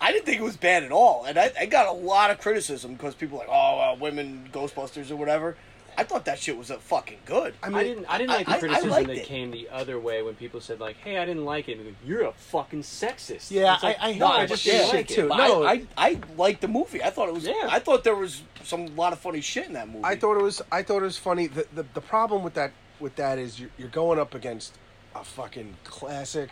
I 0.00 0.12
didn't 0.12 0.26
think 0.26 0.40
it 0.40 0.44
was 0.44 0.56
bad 0.56 0.82
at 0.84 0.92
all, 0.92 1.24
and 1.24 1.38
I, 1.38 1.50
I 1.58 1.66
got 1.66 1.86
a 1.88 1.92
lot 1.92 2.30
of 2.30 2.38
criticism 2.40 2.94
because 2.94 3.14
people 3.14 3.38
were 3.38 3.44
like, 3.44 3.52
oh, 3.52 3.80
uh, 3.80 3.96
women 3.98 4.48
Ghostbusters 4.52 5.10
or 5.10 5.16
whatever. 5.16 5.56
I 5.96 6.04
thought 6.04 6.26
that 6.26 6.38
shit 6.38 6.56
was 6.56 6.70
a 6.70 6.78
fucking 6.78 7.18
good. 7.26 7.54
I 7.60 7.66
I, 7.66 7.70
mean, 7.70 7.82
didn't. 7.84 8.06
I 8.08 8.18
didn't 8.18 8.30
like 8.30 8.48
I- 8.48 8.52
I- 8.52 8.54
the 8.54 8.60
criticism 8.60 8.90
liked 8.90 9.06
that 9.08 9.16
it. 9.16 9.24
came 9.26 9.50
the 9.50 9.68
other 9.72 9.98
way 9.98 10.22
when 10.22 10.36
people 10.36 10.60
said 10.60 10.78
like, 10.78 10.96
"Hey, 10.98 11.18
I 11.18 11.24
didn't 11.24 11.44
like 11.44 11.68
it." 11.68 11.76
And 11.78 11.86
go, 11.88 11.94
You're 12.06 12.22
a 12.26 12.32
fucking 12.32 12.82
sexist. 12.82 13.50
Yeah, 13.50 13.76
like, 13.82 13.96
I- 14.00 14.10
I 14.10 14.14
no, 14.14 14.28
hate 14.28 14.32
I 14.34 14.40
that 14.42 14.48
just 14.50 14.62
shit 14.62 14.72
didn't 14.74 14.94
like 14.94 15.08
too. 15.08 15.24
it. 15.24 15.28
But 15.30 15.36
No. 15.38 15.64
I, 15.64 15.72
I, 15.72 15.86
I 15.96 16.20
liked 16.36 16.60
the 16.60 16.68
movie. 16.68 17.02
I 17.02 17.10
thought 17.10 17.28
it 17.28 17.34
was. 17.34 17.44
Yeah. 17.48 17.66
I 17.68 17.80
thought 17.80 18.04
there 18.04 18.14
was 18.14 18.42
some 18.62 18.94
lot 18.94 19.12
of 19.12 19.18
funny 19.18 19.40
shit 19.40 19.66
in 19.66 19.72
that 19.72 19.88
movie. 19.88 20.04
I 20.04 20.14
thought 20.14 20.36
it 20.36 20.42
was. 20.44 20.62
I 20.70 20.84
thought 20.84 20.98
it 20.98 21.06
was 21.06 21.18
funny. 21.18 21.48
The 21.48 21.66
the, 21.74 21.84
the 21.94 22.00
problem 22.00 22.44
with 22.44 22.54
that 22.54 22.70
with 23.00 23.16
that 23.16 23.38
is 23.40 23.58
you're, 23.58 23.70
you're 23.76 23.88
going 23.88 24.20
up 24.20 24.34
against 24.34 24.74
a 25.16 25.24
fucking 25.24 25.74
classic, 25.82 26.50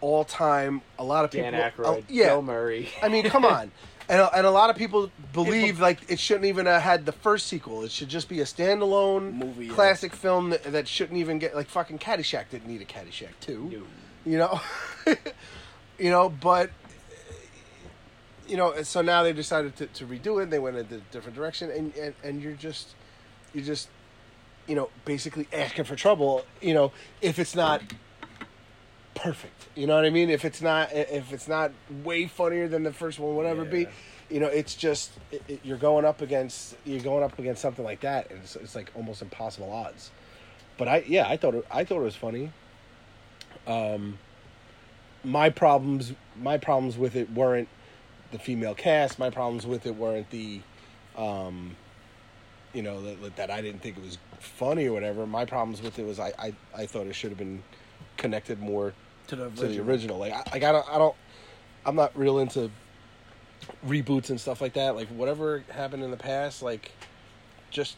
all 0.00 0.24
time. 0.24 0.82
A 0.98 1.04
lot 1.04 1.24
of 1.24 1.30
people. 1.30 1.50
Dan 1.50 1.72
Aykroyd, 1.72 1.84
oh, 1.86 2.02
yeah. 2.08 2.28
Bill 2.28 2.42
Murray. 2.42 2.88
I 3.02 3.08
mean, 3.08 3.28
come 3.28 3.44
on. 3.44 3.70
And, 4.10 4.18
a- 4.18 4.36
and 4.38 4.44
a 4.44 4.50
lot 4.50 4.70
of 4.70 4.76
people 4.76 5.08
believe 5.32 5.78
like 5.78 6.00
it 6.10 6.18
shouldn't 6.18 6.46
even 6.46 6.66
have 6.66 6.82
had 6.82 7.06
the 7.06 7.12
first 7.12 7.46
sequel. 7.46 7.84
It 7.84 7.92
should 7.92 8.08
just 8.08 8.28
be 8.28 8.40
a 8.40 8.44
standalone 8.44 9.34
Movie, 9.34 9.66
yeah. 9.66 9.72
classic 9.72 10.16
film 10.16 10.50
that, 10.50 10.64
that 10.64 10.88
shouldn't 10.88 11.18
even 11.20 11.38
get 11.38 11.54
like 11.54 11.68
fucking 11.68 12.00
Caddyshack 12.00 12.46
didn't 12.50 12.66
need 12.66 12.82
a 12.82 12.84
Caddyshack 12.84 13.38
too. 13.40 13.70
No. 13.72 13.82
You 14.26 14.38
know, 14.38 14.60
you 16.00 16.10
know, 16.10 16.28
but 16.28 16.70
you 18.48 18.56
know, 18.56 18.82
so 18.82 19.00
now 19.00 19.22
they 19.22 19.32
decided 19.32 19.76
to, 19.76 19.86
to 19.86 20.06
redo 20.06 20.42
it. 20.42 20.50
They 20.50 20.58
went 20.58 20.76
in 20.76 20.86
a 20.86 20.98
different 21.12 21.36
direction, 21.36 21.70
and, 21.70 21.94
and 21.94 22.14
and 22.24 22.42
you're 22.42 22.54
just 22.54 22.88
you're 23.54 23.64
just 23.64 23.88
you 24.66 24.74
know 24.74 24.90
basically 25.04 25.46
asking 25.52 25.84
for 25.84 25.94
trouble. 25.94 26.44
You 26.60 26.74
know, 26.74 26.92
if 27.22 27.38
it's 27.38 27.54
not 27.54 27.80
perfect, 29.14 29.68
you 29.74 29.86
know 29.86 29.96
what 29.96 30.04
I 30.04 30.10
mean. 30.10 30.30
If 30.30 30.44
it's 30.44 30.62
not 30.62 30.92
if 30.92 31.32
it's 31.32 31.48
not 31.48 31.72
way 32.04 32.26
funnier 32.26 32.68
than 32.68 32.82
the 32.82 32.92
first 32.92 33.18
one, 33.18 33.36
whatever 33.36 33.62
it 33.62 33.70
be. 33.70 33.86
You 34.28 34.38
know, 34.38 34.46
it's 34.46 34.76
just 34.76 35.10
it, 35.32 35.42
it, 35.48 35.60
you're 35.64 35.76
going 35.76 36.04
up 36.04 36.20
against 36.20 36.76
you're 36.84 37.00
going 37.00 37.24
up 37.24 37.36
against 37.38 37.60
something 37.60 37.84
like 37.84 38.00
that, 38.00 38.30
and 38.30 38.40
it's, 38.42 38.54
it's 38.54 38.76
like 38.76 38.92
almost 38.94 39.22
impossible 39.22 39.72
odds. 39.72 40.10
But 40.78 40.86
I 40.86 41.04
yeah, 41.06 41.28
I 41.28 41.36
thought 41.36 41.54
it, 41.54 41.66
I 41.70 41.84
thought 41.84 41.98
it 41.98 42.04
was 42.04 42.14
funny. 42.14 42.52
Um, 43.66 44.18
my 45.24 45.50
problems 45.50 46.12
my 46.36 46.58
problems 46.58 46.96
with 46.96 47.16
it 47.16 47.30
weren't 47.32 47.68
the 48.30 48.38
female 48.38 48.74
cast. 48.74 49.18
My 49.18 49.30
problems 49.30 49.66
with 49.66 49.86
it 49.86 49.96
weren't 49.96 50.30
the, 50.30 50.60
um, 51.16 51.76
you 52.72 52.82
know, 52.82 53.02
that, 53.02 53.36
that 53.36 53.50
I 53.50 53.60
didn't 53.60 53.82
think 53.82 53.98
it 53.98 54.04
was 54.04 54.18
funny 54.38 54.86
or 54.86 54.92
whatever. 54.92 55.26
My 55.26 55.44
problems 55.44 55.82
with 55.82 55.98
it 55.98 56.06
was 56.06 56.18
I, 56.18 56.32
I, 56.38 56.54
I 56.76 56.86
thought 56.86 57.06
it 57.06 57.14
should 57.14 57.30
have 57.30 57.38
been 57.38 57.62
connected 58.20 58.60
more 58.60 58.92
To 59.28 59.36
the 59.36 59.50
to 59.50 59.66
the 59.66 59.80
original. 59.80 60.18
Like, 60.18 60.32
I, 60.32 60.44
like 60.52 60.62
I 60.62 60.70
don't, 60.70 60.88
I 60.88 60.98
don't, 60.98 61.16
I'm 61.84 61.96
not 61.96 62.16
real 62.16 62.38
into 62.38 62.70
reboots 63.86 64.30
and 64.30 64.40
stuff 64.40 64.60
like 64.60 64.74
that. 64.74 64.94
Like, 64.94 65.08
whatever 65.08 65.64
happened 65.70 66.04
in 66.04 66.10
the 66.12 66.16
past, 66.16 66.62
like, 66.62 66.92
just 67.70 67.96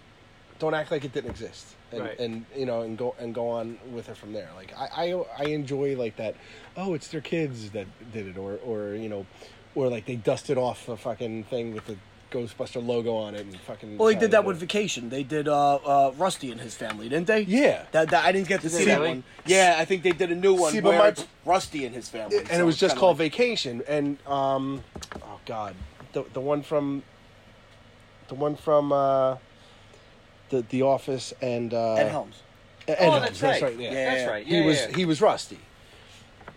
don't 0.58 0.74
act 0.74 0.90
like 0.90 1.04
it 1.04 1.12
didn't 1.12 1.30
exist, 1.30 1.74
and, 1.90 2.00
Right. 2.00 2.18
and 2.20 2.44
you 2.56 2.66
know, 2.66 2.82
and 2.82 2.96
go 2.96 3.14
and 3.18 3.34
go 3.34 3.48
on 3.48 3.78
with 3.90 4.08
it 4.08 4.16
from 4.16 4.32
there. 4.32 4.48
Like, 4.54 4.72
I, 4.78 5.12
I, 5.12 5.24
I 5.38 5.44
enjoy 5.46 5.96
like 5.96 6.16
that. 6.16 6.36
Oh, 6.76 6.94
it's 6.94 7.08
their 7.08 7.20
kids 7.20 7.70
that 7.72 7.86
did 8.12 8.28
it, 8.28 8.38
or, 8.38 8.58
or 8.64 8.94
you 8.94 9.08
know, 9.08 9.26
or 9.74 9.88
like 9.88 10.06
they 10.06 10.16
dusted 10.16 10.56
off 10.56 10.88
a 10.88 10.96
fucking 10.96 11.44
thing 11.44 11.74
with 11.74 11.86
the 11.86 11.96
Ghostbuster 12.32 12.84
logo 12.84 13.14
on 13.14 13.34
it 13.34 13.42
and 13.42 13.60
fucking. 13.60 13.98
Well, 13.98 14.08
they 14.08 14.14
did 14.18 14.30
that 14.32 14.44
with 14.44 14.56
Vacation. 14.56 15.10
They 15.10 15.22
did 15.22 15.46
uh, 15.46 15.74
uh, 15.76 16.12
Rusty 16.16 16.50
and 16.50 16.60
his 16.60 16.74
family, 16.74 17.08
didn't 17.08 17.26
they? 17.26 17.42
Yeah. 17.42 17.84
That, 17.92 18.10
that 18.10 18.24
I 18.24 18.32
didn't 18.32 18.48
get 18.48 18.62
to 18.62 18.68
Did 18.68 18.76
see 18.76 18.84
that 18.86 18.96
really? 18.98 19.08
one. 19.10 19.24
Yeah, 19.46 19.76
I 19.78 19.84
think 19.84 20.02
they 20.02 20.12
did 20.12 20.32
a 20.32 20.34
new 20.34 20.54
one 20.54 20.72
See, 20.72 20.80
but 20.80 20.88
where 20.90 20.98
my- 20.98 21.08
it's 21.08 21.26
Rusty 21.44 21.84
and 21.84 21.94
his 21.94 22.08
family. 22.08 22.38
and 22.38 22.48
so 22.48 22.58
it 22.58 22.62
was 22.64 22.78
just 22.78 22.96
called 22.96 23.18
like- 23.18 23.30
Vacation, 23.32 23.82
and 23.86 24.18
um, 24.26 24.82
oh 25.22 25.40
god, 25.46 25.74
the 26.14 26.24
the 26.32 26.40
one 26.40 26.62
from 26.62 27.02
the 28.28 28.34
one 28.34 28.56
from 28.56 28.92
uh, 28.92 29.36
the 30.48 30.62
the 30.70 30.82
Office 30.82 31.32
and 31.42 31.74
uh, 31.74 31.94
Ed 31.94 32.08
Helms. 32.08 32.36
Ed 32.88 32.96
oh, 32.98 33.10
Helms, 33.20 33.38
that's 33.40 33.62
right. 33.62 33.78
yeah. 33.78 33.92
Yeah. 33.92 34.14
That's 34.14 34.30
right. 34.30 34.46
Yeah, 34.46 34.50
He 34.54 34.60
Yeah, 34.60 34.66
was 34.66 34.80
yeah. 34.80 34.96
he 34.96 35.04
was 35.04 35.20
Rusty, 35.20 35.58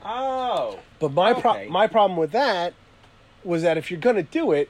Oh. 0.03 0.79
but 0.99 1.11
my 1.11 1.31
Okay. 1.31 1.41
pro- 1.41 1.69
my 1.69 1.87
problem 1.87 2.17
with 2.17 2.31
that 2.31 2.73
was 3.43 3.61
that 3.63 3.77
if 3.77 3.91
you're 3.91 3.99
gonna 3.99 4.23
do 4.23 4.51
it, 4.51 4.69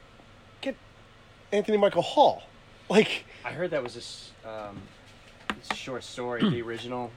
Anthony 1.52 1.78
Michael 1.78 2.02
Hall, 2.02 2.42
like 2.88 3.24
I 3.44 3.50
heard 3.52 3.70
that 3.70 3.82
was 3.82 3.94
this 3.94 4.30
um, 4.44 4.80
it's 5.50 5.70
a 5.70 5.74
short 5.74 6.04
story, 6.04 6.40
the 6.50 6.62
original, 6.62 7.10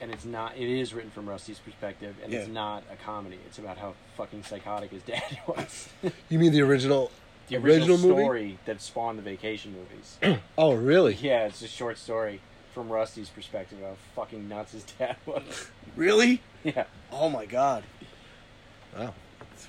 and 0.00 0.10
it's 0.10 0.24
not. 0.24 0.56
It 0.56 0.68
is 0.68 0.92
written 0.94 1.10
from 1.10 1.28
Rusty's 1.28 1.58
perspective, 1.58 2.14
and 2.22 2.32
it's 2.32 2.46
Yeah. 2.46 2.52
not 2.54 2.82
a 2.92 2.96
comedy. 2.96 3.38
It's 3.46 3.58
about 3.58 3.78
how 3.78 3.94
fucking 4.16 4.44
psychotic 4.44 4.90
his 4.90 5.02
dad 5.04 5.38
was. 5.46 5.88
you 6.28 6.38
mean 6.38 6.52
the 6.52 6.62
original 6.62 7.10
the 7.48 7.56
original, 7.56 7.98
movie? 7.98 8.22
story 8.22 8.58
that 8.66 8.80
spawned 8.80 9.18
the 9.18 9.22
vacation 9.22 9.72
movies. 9.74 10.40
Oh, 10.58 10.74
really? 10.74 11.14
yeah, 11.14 11.46
it's 11.46 11.62
a 11.62 11.68
short 11.68 11.98
story 11.98 12.40
from 12.74 12.88
Rusty's 12.90 13.28
perspective 13.28 13.78
of 13.82 13.84
how 13.88 13.96
fucking 14.14 14.48
nuts 14.48 14.72
his 14.72 14.84
dad 14.84 15.16
was. 15.26 15.68
Really? 15.96 16.42
yeah, 16.62 16.84
Oh 17.10 17.28
my 17.28 17.46
god. 17.46 17.82
Wow, 18.96 19.14
It's 19.52 19.64
a 19.66 19.68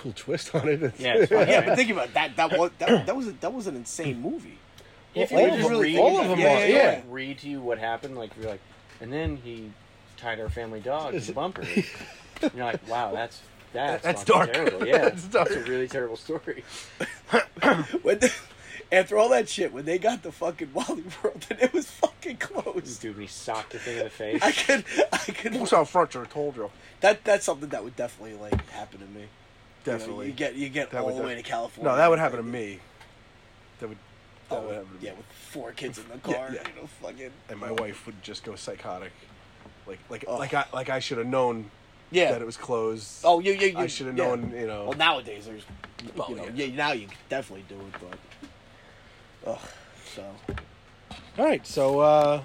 cool 0.00 0.12
twist 0.14 0.54
on 0.54 0.68
it. 0.68 0.80
yeah, 0.98 1.14
it's 1.16 1.30
funny, 1.32 1.50
Yeah, 1.50 1.60
but 1.66 1.76
think 1.76 1.90
about 1.90 2.14
that. 2.14 2.36
That 2.36 2.56
was 2.58 2.70
that, 2.78 3.06
that 3.06 3.16
was 3.16 3.28
a, 3.28 3.32
that 3.32 3.52
was 3.52 3.66
an 3.66 3.76
insane 3.76 4.20
movie. 4.20 4.58
If 5.14 5.32
All 5.32 5.40
you 5.40 5.48
of 5.48 5.56
just 5.58 5.68
them- 5.70 5.78
read, 5.80 5.98
all 5.98 6.20
of 6.20 6.28
them 6.28 6.38
you 6.38 6.46
are, 6.46 6.56
just, 6.58 6.68
yeah. 6.68 6.88
like, 6.96 7.04
read 7.08 7.38
to 7.40 7.48
you 7.48 7.60
what 7.60 7.78
happened, 7.78 8.16
like 8.16 8.30
you're 8.40 8.48
like, 8.50 8.60
and 9.00 9.12
then 9.12 9.36
he 9.36 9.72
tied 10.16 10.38
our 10.40 10.48
family 10.48 10.80
dog 10.80 11.12
to 11.14 11.20
the 11.20 11.32
bumper. 11.32 11.62
and 12.42 12.52
you're 12.54 12.64
like, 12.64 12.88
wow, 12.88 13.12
that's 13.12 13.40
that's, 13.72 14.02
That's 14.02 14.24
dark. 14.24 14.52
Terrible. 14.52 14.86
Yeah, 14.86 14.98
That's 14.98 15.24
dark. 15.24 15.48
That's 15.48 15.66
a 15.68 15.70
really 15.70 15.86
terrible 15.88 16.16
story. 16.16 16.64
When 18.02 18.18
the, 18.18 18.32
after 18.90 19.16
all 19.16 19.28
that 19.28 19.48
shit, 19.48 19.72
when 19.72 19.84
they 19.84 19.98
got 19.98 20.22
the 20.22 20.32
fucking 20.32 20.70
Wally 20.74 21.04
World 21.22 21.46
and 21.50 21.60
it 21.60 21.72
was 21.72 21.88
fucking 21.88 22.38
closed, 22.38 23.00
Dude, 23.00 23.14
when 23.14 23.22
he 23.22 23.28
socked 23.28 23.72
the 23.72 23.78
thing 23.78 23.98
in 23.98 24.04
the 24.04 24.10
face. 24.10 24.42
I 24.42 24.50
could 24.52 24.84
I 25.12 25.18
could 25.18 25.54
Who's 25.54 25.72
out 25.72 25.88
front? 25.88 26.16
I 26.16 26.24
told 26.24 26.56
you. 26.56 26.70
that 27.00 27.22
that's 27.24 27.44
something 27.44 27.68
that 27.68 27.84
would 27.84 27.94
definitely 27.96 28.36
like 28.38 28.68
happen 28.70 28.98
to 29.00 29.06
me. 29.06 29.26
You 29.86 29.92
know, 29.92 29.98
Definitely. 29.98 30.26
you 30.26 30.32
get 30.32 30.54
you 30.56 30.68
get 30.68 30.90
That 30.90 31.02
all 31.02 31.14
the 31.16 31.22
way 31.22 31.34
to 31.34 31.42
California. 31.42 31.90
No, 31.90 31.96
that 31.96 32.10
would 32.10 32.18
happen 32.18 32.36
to 32.36 32.42
me. 32.42 32.80
That 33.80 33.88
would. 33.88 33.98
That 34.50 34.56
Oh, 34.58 34.62
would 34.66 34.74
happen 34.74 34.98
to 34.98 35.04
yeah, 35.04 35.12
me. 35.12 35.16
with 35.18 35.26
four 35.26 35.72
kids 35.72 35.98
in 35.98 36.04
the 36.08 36.18
car, 36.32 36.50
yeah. 36.52 36.62
you 36.68 36.82
know, 36.82 36.88
fucking. 37.00 37.30
and 37.48 37.58
my 37.58 37.70
wife 37.70 38.04
would 38.06 38.20
just 38.22 38.42
go 38.44 38.56
psychotic, 38.56 39.12
like 39.86 39.98
like 40.10 40.24
Oh. 40.28 40.36
like 40.36 40.52
I 40.54 40.64
like 40.72 40.90
I 40.90 40.98
should 40.98 41.18
have 41.18 41.26
known 41.28 41.70
Yeah. 42.10 42.32
that 42.32 42.42
it 42.42 42.44
was 42.44 42.56
closed. 42.56 43.20
Oh, 43.24 43.38
yeah, 43.40 43.52
yeah. 43.52 43.66
You, 43.66 43.78
I 43.78 43.86
should 43.86 44.06
have 44.08 44.18
yeah. 44.18 44.24
known. 44.26 44.52
You 44.54 44.66
know. 44.66 44.84
Well, 44.86 44.98
nowadays 44.98 45.46
there's, 45.46 45.62
Well, 46.16 46.30
you 46.30 46.36
know, 46.36 46.44
yeah. 46.54 46.64
yeah. 46.66 46.76
Now 46.76 46.92
you 46.92 47.06
definitely 47.28 47.64
do 47.68 47.76
it, 47.76 47.94
but. 49.44 49.50
Ugh. 49.52 49.68
So. 50.14 50.24
All 51.38 51.44
right, 51.46 51.64
so 51.66 52.00
uh, 52.00 52.42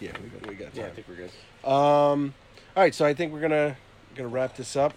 yeah, 0.00 0.12
we 0.22 0.28
got 0.28 0.46
we 0.48 0.54
got 0.54 0.74
yeah, 0.76 0.84
I 0.86 0.90
think 0.90 1.08
we're 1.08 1.14
good. 1.16 1.30
Um, 1.68 2.34
all 2.76 2.82
right, 2.82 2.94
so 2.94 3.04
I 3.06 3.14
think 3.14 3.32
we're 3.32 3.40
gonna 3.40 3.76
gonna 4.14 4.28
wrap 4.28 4.54
this 4.56 4.76
up. 4.76 4.94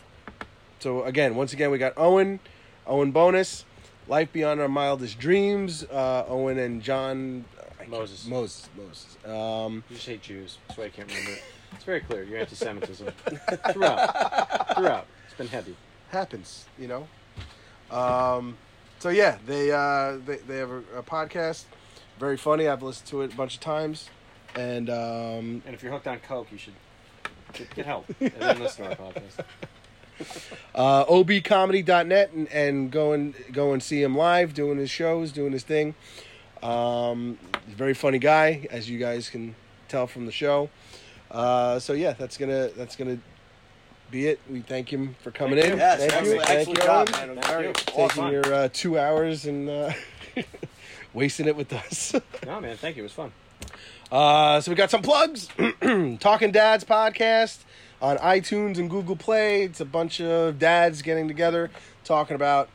So 0.79 1.03
again, 1.03 1.35
once 1.35 1.53
again, 1.53 1.71
we 1.71 1.77
got 1.77 1.93
Owen, 1.97 2.39
Owen 2.87 3.11
bonus, 3.11 3.65
life 4.07 4.31
beyond 4.31 4.61
our 4.61 4.67
mildest 4.69 5.19
dreams. 5.19 5.83
Uh, 5.83 6.25
Owen 6.27 6.57
and 6.57 6.81
John 6.81 7.45
Moses. 7.87 8.25
Moses, 8.27 8.69
Moses. 8.77 9.17
Um, 9.25 9.83
You 9.89 9.95
just 9.95 10.07
hate 10.07 10.21
Jews. 10.21 10.57
That's 10.67 10.77
why 10.77 10.85
I 10.85 10.89
can't 10.89 11.07
remember 11.09 11.31
it. 11.31 11.43
It's 11.73 11.83
very 11.83 11.99
clear. 11.99 12.23
Your 12.23 12.39
anti-Semitism 12.39 13.07
throughout. 13.73 14.75
Throughout. 14.75 15.05
It's 15.25 15.33
been 15.37 15.47
heavy. 15.47 15.75
happens, 16.11 16.65
you 16.79 16.87
know. 16.87 17.07
Um, 17.95 18.57
so 18.99 19.09
yeah, 19.09 19.37
they 19.45 19.71
uh, 19.71 20.17
they 20.25 20.37
they 20.37 20.57
have 20.57 20.71
a, 20.71 20.83
a 20.97 21.03
podcast, 21.03 21.65
very 22.19 22.37
funny. 22.37 22.67
I've 22.67 22.83
listened 22.83 23.07
to 23.09 23.21
it 23.21 23.33
a 23.33 23.35
bunch 23.35 23.55
of 23.55 23.61
times, 23.61 24.09
and 24.55 24.89
um, 24.89 25.61
And 25.65 25.73
if 25.73 25.81
you're 25.83 25.91
hooked 25.91 26.07
on 26.07 26.19
coke, 26.19 26.51
you 26.51 26.57
should 26.57 26.73
get, 27.53 27.73
get 27.75 27.85
help 27.85 28.05
and 28.19 28.31
then 28.39 28.59
listen 28.59 28.85
to 28.85 28.89
our 28.91 28.95
podcast. 29.11 29.43
Uh, 30.75 31.05
obcomedy.net 31.05 32.31
and, 32.31 32.47
and 32.49 32.91
go 32.91 33.13
and 33.13 33.33
go 33.51 33.73
and 33.73 33.81
see 33.81 34.01
him 34.01 34.15
live 34.15 34.53
doing 34.53 34.77
his 34.77 34.89
shows, 34.89 35.31
doing 35.31 35.51
his 35.51 35.63
thing. 35.63 35.95
Um, 36.61 37.37
very 37.67 37.93
funny 37.93 38.19
guy, 38.19 38.67
as 38.71 38.89
you 38.89 38.99
guys 38.99 39.29
can 39.29 39.55
tell 39.87 40.07
from 40.07 40.25
the 40.25 40.31
show. 40.31 40.69
Uh, 41.31 41.79
so 41.79 41.93
yeah, 41.93 42.13
that's 42.13 42.37
gonna 42.37 42.69
that's 42.75 42.95
gonna 42.95 43.19
be 44.11 44.27
it. 44.27 44.39
We 44.49 44.61
thank 44.61 44.91
him 44.91 45.15
for 45.21 45.31
coming 45.31 45.55
Thank 45.55 45.65
in. 45.65 45.73
you. 45.73 45.77
Yes, 45.77 45.99
thank 45.99 46.11
you, 46.11 46.17
excellent, 46.17 46.45
thank 46.45 46.59
excellent 46.59 46.79
you, 46.79 46.85
job, 46.85 47.11
man. 47.11 47.41
Thank 47.41 47.67
you. 47.67 47.73
taking 47.73 48.03
awesome. 48.03 48.31
your 48.31 48.53
uh, 48.53 48.69
two 48.73 48.99
hours 48.99 49.45
and 49.45 49.69
uh, 49.69 49.93
wasting 51.13 51.47
it 51.47 51.55
with 51.55 51.71
us. 51.73 52.15
No, 52.45 52.59
man, 52.59 52.77
thank 52.77 52.95
you. 52.95 53.03
It 53.03 53.05
was 53.05 53.11
fun. 53.13 53.31
Uh, 54.11 54.59
so 54.59 54.71
we 54.71 54.75
got 54.75 54.89
some 54.89 55.03
plugs. 55.03 55.49
Talking 56.19 56.51
Dads 56.51 56.83
podcast 56.83 57.59
on 58.01 58.17
iTunes 58.17 58.77
and 58.77 58.89
Google 58.89 59.15
Play. 59.15 59.63
It's 59.63 59.79
a 59.79 59.85
bunch 59.85 60.21
of 60.21 60.59
dads 60.59 61.01
getting 61.01 61.27
together 61.27 61.69
talking 62.03 62.35
about 62.35 62.69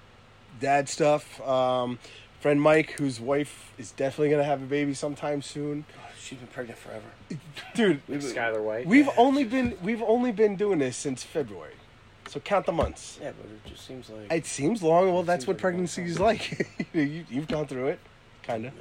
dad 0.61 0.89
stuff. 0.89 1.41
Um, 1.47 1.99
friend 2.41 2.61
Mike, 2.61 2.93
whose 2.93 3.21
wife 3.21 3.73
is 3.79 3.91
definitely 3.93 4.31
gonna 4.31 4.45
have 4.45 4.63
a 4.63 4.67
baby 4.67 4.95
sometime 4.95 5.43
soon. 5.43 5.85
She's 6.21 6.39
been 6.39 6.49
pregnant 6.49 6.79
forever. 6.79 7.05
Dude, 7.75 8.07
Skyler 8.07 8.63
White. 8.63 8.87
we've 8.87 9.11
only 9.17 9.45
been 9.45 9.77
we've 9.83 10.03
only 10.03 10.33
been 10.33 10.57
doing 10.57 10.79
this 10.79 10.97
since 10.97 11.23
February. 11.23 11.75
So 12.29 12.41
count 12.41 12.65
the 12.67 12.73
months. 12.73 13.19
Yeah, 13.21 13.33
but 13.41 13.51
it 13.51 13.71
just 13.71 13.87
seems 13.87 14.09
like. 14.09 14.33
It 14.33 14.47
seems 14.47 14.83
long. 14.83 15.13
Well, 15.13 15.23
that's 15.23 15.47
what 15.47 15.55
like 15.55 15.61
pregnancy 15.61 16.05
is 16.05 16.19
like. 16.19 16.67
you, 16.95 17.25
you've 17.31 17.49
gone 17.49 17.67
through 17.67 17.89
it, 17.89 17.99
kind 18.43 18.67
of. 18.67 18.73
yeah. 18.75 18.81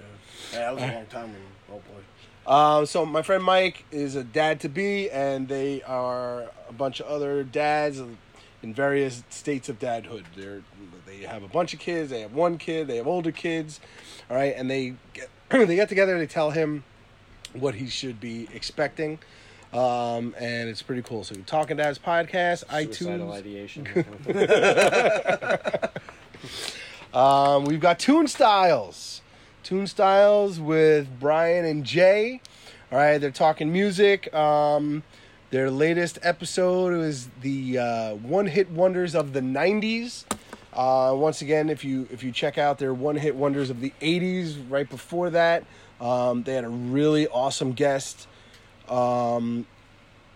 yeah, 0.53 0.59
that 0.59 0.73
was 0.75 0.83
a 0.83 0.87
long 0.87 1.05
time. 1.07 1.29
ago. 1.29 1.37
Oh 1.71 1.73
boy. 1.73 2.01
Um, 2.45 2.85
so 2.85 3.05
my 3.05 3.21
friend 3.21 3.43
Mike 3.43 3.85
is 3.91 4.15
a 4.15 4.23
dad 4.23 4.59
to 4.61 4.69
be, 4.69 5.09
and 5.09 5.47
they 5.47 5.81
are 5.83 6.49
a 6.67 6.73
bunch 6.73 6.99
of 6.99 7.07
other 7.07 7.43
dads 7.43 7.99
in 7.99 8.73
various 8.73 9.23
states 9.29 9.69
of 9.69 9.79
dadhood. 9.79 10.23
They're 10.35 10.61
they 11.05 11.19
have 11.25 11.43
a 11.43 11.47
bunch 11.47 11.73
of 11.73 11.79
kids. 11.79 12.09
They 12.09 12.21
have 12.21 12.33
one 12.33 12.57
kid. 12.57 12.87
They 12.87 12.97
have 12.97 13.07
older 13.07 13.31
kids. 13.31 13.79
All 14.29 14.35
right, 14.35 14.53
and 14.55 14.69
they 14.69 14.95
get 15.13 15.29
they 15.49 15.75
get 15.75 15.89
together. 15.89 16.17
They 16.17 16.27
tell 16.27 16.51
him 16.51 16.83
what 17.53 17.75
he 17.75 17.87
should 17.87 18.19
be 18.19 18.47
expecting, 18.53 19.19
um, 19.71 20.33
and 20.39 20.69
it's 20.69 20.81
pretty 20.81 21.03
cool. 21.03 21.23
So 21.23 21.35
Talking 21.45 21.77
Dads 21.77 21.99
podcast, 21.99 22.65
Suicidal 22.69 23.27
iTunes. 23.27 23.33
ideation. 23.33 23.83
that 23.93 24.05
kind 24.05 25.55
of 25.55 25.61
thing. 25.61 25.89
Um, 27.13 27.65
we've 27.65 27.79
got 27.79 27.99
Tune 27.99 28.27
Styles. 28.27 29.21
Tune 29.63 29.87
Styles 29.87 30.59
with 30.59 31.07
Brian 31.19 31.65
and 31.65 31.83
Jay. 31.83 32.41
All 32.91 32.97
right, 32.97 33.17
they're 33.17 33.31
talking 33.31 33.71
music. 33.71 34.33
Um, 34.33 35.03
their 35.51 35.71
latest 35.71 36.19
episode 36.21 36.93
was 36.97 37.29
the 37.41 37.77
uh, 37.79 38.15
one 38.15 38.47
hit 38.47 38.69
wonders 38.69 39.15
of 39.15 39.33
the 39.33 39.39
'90s. 39.39 40.25
Uh, 40.73 41.13
once 41.15 41.41
again, 41.41 41.69
if 41.69 41.85
you 41.85 42.07
if 42.11 42.23
you 42.23 42.31
check 42.31 42.57
out 42.57 42.77
their 42.77 42.93
one 42.93 43.15
hit 43.15 43.35
wonders 43.35 43.69
of 43.69 43.79
the 43.79 43.93
'80s, 44.01 44.57
right 44.69 44.89
before 44.89 45.29
that, 45.29 45.63
um, 46.01 46.43
they 46.43 46.53
had 46.55 46.65
a 46.65 46.69
really 46.69 47.27
awesome 47.27 47.71
guest. 47.73 48.27
Um, 48.89 49.65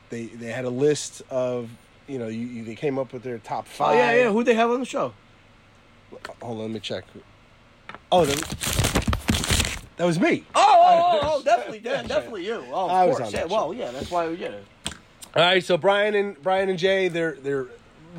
they 0.10 0.26
they 0.28 0.52
had 0.52 0.66
a 0.66 0.70
list 0.70 1.22
of 1.30 1.70
you 2.08 2.18
know 2.18 2.28
you, 2.28 2.46
you, 2.46 2.64
they 2.64 2.76
came 2.76 2.98
up 2.98 3.12
with 3.12 3.24
their 3.24 3.40
top 3.40 3.66
Oh 3.68 3.72
five. 3.72 3.96
yeah, 3.96 4.14
yeah. 4.14 4.32
Who 4.32 4.44
they 4.44 4.54
have 4.54 4.70
on 4.70 4.80
the 4.80 4.86
show? 4.86 5.14
Hold 6.42 6.58
on, 6.60 6.62
let 6.64 6.70
me 6.72 6.80
check. 6.80 7.04
Oh, 8.10 8.24
that, 8.24 8.87
that 9.98 10.06
was 10.06 10.20
me. 10.20 10.46
Oh, 10.56 10.64
oh, 10.66 11.20
oh, 11.22 11.34
oh 11.40 11.44
definitely, 11.46 11.82
yeah, 11.84 12.02
definitely 12.04 12.46
you. 12.46 12.64
Oh, 12.72 12.86
of 12.86 12.92
I 12.92 13.06
was 13.06 13.18
course. 13.18 13.28
on 13.30 13.34
yeah, 13.34 13.40
that 13.42 13.50
well, 13.50 13.74
yeah, 13.74 13.92
that's 13.92 14.10
why. 14.10 14.28
We 14.30 14.36
yeah, 14.38 14.52
All 15.36 15.44
right, 15.44 15.64
so 15.64 15.78
Brian 15.78 16.16
and 16.16 16.42
Brian 16.42 16.70
and 16.70 16.80
Jay, 16.80 17.08
they're 17.08 17.34
they're 17.36 17.68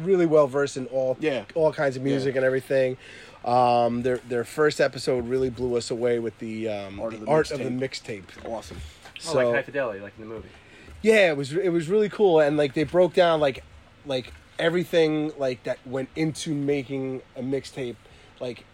really 0.02 0.26
well 0.26 0.46
versed 0.46 0.76
in 0.76 0.86
all 0.86 1.16
Yeah. 1.20 1.44
all 1.54 1.72
kinds 1.72 1.96
of 1.96 2.02
music 2.02 2.36
and 2.36 2.44
everything. 2.44 2.96
Um, 3.44 4.02
their 4.02 4.18
their 4.28 4.44
first 4.44 4.80
episode 4.80 5.28
really 5.28 5.48
blew 5.50 5.76
us 5.76 5.90
away 5.90 6.18
with 6.18 6.38
the 6.38 6.68
um, 6.68 7.00
Art 7.00 7.14
of 7.14 7.20
the 7.20 7.26
art 7.26 7.50
of 7.50 7.58
the 7.58 7.64
mixtape. 7.64 8.24
mixtape. 8.42 8.50
awesome. 8.50 8.78
Oh, 9.28 9.32
like 9.34 9.46
High 9.54 9.62
Fidelity, 9.62 10.00
like 10.00 10.12
in 10.18 10.28
the 10.28 10.34
movie. 10.34 10.48
yeah, 11.02 11.28
it 11.30 11.36
was 11.36 11.52
it 11.52 11.70
was 11.70 11.88
really 11.88 12.08
cool, 12.08 12.40
and 12.40 12.56
like 12.56 12.74
they 12.74 12.84
broke 12.84 13.14
down 13.14 13.40
like 13.40 13.64
like 14.06 14.32
everything 14.58 15.32
like 15.38 15.62
that 15.64 15.78
went 15.86 16.08
into 16.16 16.52
making 16.54 17.22
a 17.36 17.42
mixtape, 17.42 17.96
like 18.40 18.64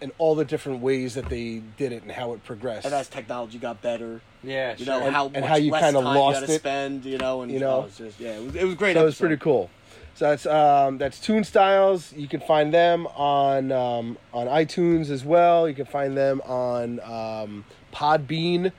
and 0.00 0.12
all 0.18 0.34
the 0.34 0.44
different 0.44 0.80
ways 0.80 1.14
that 1.14 1.28
they 1.28 1.62
did 1.76 1.92
it 1.92 2.02
and 2.02 2.12
how 2.12 2.32
it 2.32 2.44
progressed. 2.44 2.86
And 2.86 2.94
as 2.94 3.08
technology 3.08 3.58
got 3.58 3.82
better, 3.82 4.20
Yeah, 4.42 4.74
you 4.76 4.84
sure. 4.84 5.00
know 5.00 5.06
And- 5.06 5.14
how 5.14 5.24
and 5.26 5.40
much 5.40 5.44
how 5.44 5.56
you 5.56 5.72
kinda 5.72 5.98
lost 6.00 6.36
you 6.36 6.40
gotta 6.46 6.52
it, 6.54 6.58
spend, 6.60 7.04
you 7.04 7.18
know, 7.18 7.42
and 7.42 7.50
you 7.50 7.58
know? 7.58 7.84
it's 7.84 7.98
just, 7.98 8.20
yeah, 8.20 8.30
it 8.36 8.44
was, 8.44 8.54
it 8.56 8.64
was 8.64 8.72
a 8.74 8.76
great. 8.76 8.94
so 8.96 9.04
was 9.04 9.18
pretty 9.18 9.36
cool. 9.36 9.70
So 10.14 10.30
that's 10.30 10.46
um, 10.46 10.98
that's 10.98 11.20
Tune 11.20 11.44
Styles. 11.44 12.12
You 12.12 12.26
can 12.26 12.40
find 12.40 12.74
them 12.74 13.06
on 13.08 13.70
um, 13.70 14.18
on 14.34 14.48
iTunes 14.48 15.10
as 15.10 15.24
well. 15.24 15.68
You 15.68 15.74
can 15.76 15.86
find 15.86 16.16
them 16.16 16.40
on 16.44 16.98
um, 17.04 17.64
Podbean. 17.94 18.72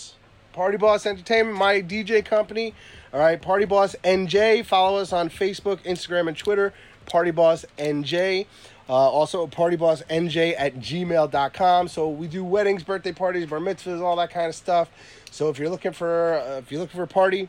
Party 0.54 0.76
Boss 0.76 1.04
Entertainment, 1.04 1.58
my 1.58 1.82
DJ 1.82 2.24
company. 2.24 2.74
All 3.12 3.18
right, 3.18 3.42
Party 3.42 3.64
Boss 3.64 3.96
NJ. 4.04 4.64
Follow 4.64 5.00
us 5.00 5.12
on 5.12 5.28
Facebook, 5.28 5.78
Instagram, 5.78 6.28
and 6.28 6.36
Twitter. 6.36 6.72
Party 7.06 7.32
Boss 7.32 7.64
NJ. 7.76 8.46
Uh, 8.88 8.92
also, 8.92 9.48
Party 9.48 9.74
Boss 9.74 10.02
NJ 10.08 10.54
at 10.56 10.76
gmail.com. 10.76 11.88
So 11.88 12.08
we 12.08 12.28
do 12.28 12.44
weddings, 12.44 12.84
birthday 12.84 13.10
parties, 13.10 13.46
bar 13.46 13.58
mitzvahs, 13.58 14.00
all 14.00 14.14
that 14.16 14.30
kind 14.30 14.46
of 14.46 14.54
stuff. 14.54 14.90
So 15.32 15.48
if 15.48 15.58
you're 15.58 15.70
looking 15.70 15.92
for 15.92 16.34
uh, 16.34 16.58
if 16.58 16.70
you're 16.70 16.80
looking 16.80 16.96
for 16.96 17.02
a 17.02 17.08
party, 17.08 17.48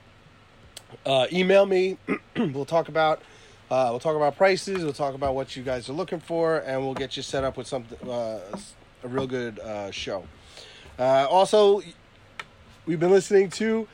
uh, 1.05 1.27
email 1.31 1.67
me. 1.67 1.99
we'll 2.35 2.65
talk 2.65 2.89
about 2.89 3.21
uh, 3.69 3.89
we'll 3.91 3.99
talk 3.99 4.15
about 4.15 4.35
prices. 4.35 4.83
We'll 4.83 4.93
talk 4.93 5.13
about 5.13 5.35
what 5.35 5.55
you 5.55 5.61
guys 5.61 5.89
are 5.89 5.93
looking 5.93 6.21
for, 6.21 6.57
and 6.57 6.81
we'll 6.81 6.95
get 6.95 7.15
you 7.17 7.21
set 7.21 7.43
up 7.43 7.55
with 7.55 7.67
something 7.67 8.09
uh, 8.09 8.39
a 9.03 9.07
real 9.07 9.27
good 9.27 9.59
uh, 9.59 9.91
show. 9.91 10.25
Uh, 10.97 11.27
also, 11.29 11.81
we've 12.85 12.99
been 12.99 13.11
listening 13.11 13.49
to 13.51 13.87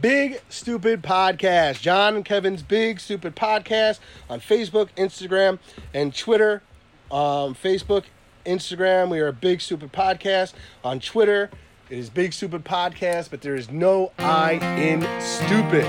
Big 0.00 0.40
Stupid 0.48 1.02
Podcast, 1.02 1.80
John 1.80 2.16
and 2.16 2.24
Kevin's 2.24 2.62
Big 2.62 3.00
Stupid 3.00 3.34
Podcast 3.34 3.98
on 4.28 4.40
Facebook, 4.40 4.88
Instagram, 4.96 5.58
and 5.94 6.14
Twitter. 6.14 6.62
Um, 7.10 7.54
Facebook, 7.54 8.04
Instagram, 8.46 9.08
we 9.10 9.18
are 9.20 9.28
a 9.28 9.32
Big 9.32 9.60
Stupid 9.60 9.92
Podcast. 9.92 10.52
On 10.84 11.00
Twitter, 11.00 11.50
it 11.88 11.98
is 11.98 12.08
Big 12.08 12.32
Stupid 12.32 12.64
Podcast, 12.64 13.30
but 13.30 13.40
there 13.42 13.56
is 13.56 13.70
no 13.70 14.12
I 14.18 14.52
in 14.80 15.00
stupid. 15.20 15.84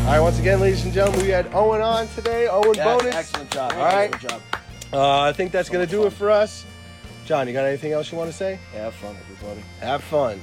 All 0.00 0.12
right, 0.12 0.20
once 0.20 0.38
again, 0.38 0.60
ladies 0.60 0.84
and 0.84 0.92
gentlemen, 0.92 1.22
we 1.24 1.30
had 1.30 1.52
Owen 1.54 1.80
on 1.80 2.06
today. 2.08 2.46
Owen 2.48 2.74
Yes, 2.74 2.84
Bonus. 3.00 3.14
excellent 3.14 3.50
job. 3.50 3.72
All 3.72 3.78
right. 3.78 4.12
excellent 4.14 4.30
job. 4.30 4.42
Uh, 4.92 5.20
I 5.22 5.32
think 5.32 5.50
that's 5.52 5.68
going 5.68 5.84
to 5.84 5.90
do 5.90 6.06
it 6.06 6.12
for 6.12 6.30
us. 6.30 6.64
John, 7.24 7.48
you 7.48 7.52
got 7.52 7.64
anything 7.64 7.90
else 7.92 8.12
you 8.12 8.18
want 8.18 8.30
to 8.30 8.36
say? 8.36 8.56
Have 8.72 8.94
fun, 8.94 9.16
everybody. 9.32 9.60
Have 9.80 10.04
fun. 10.04 10.40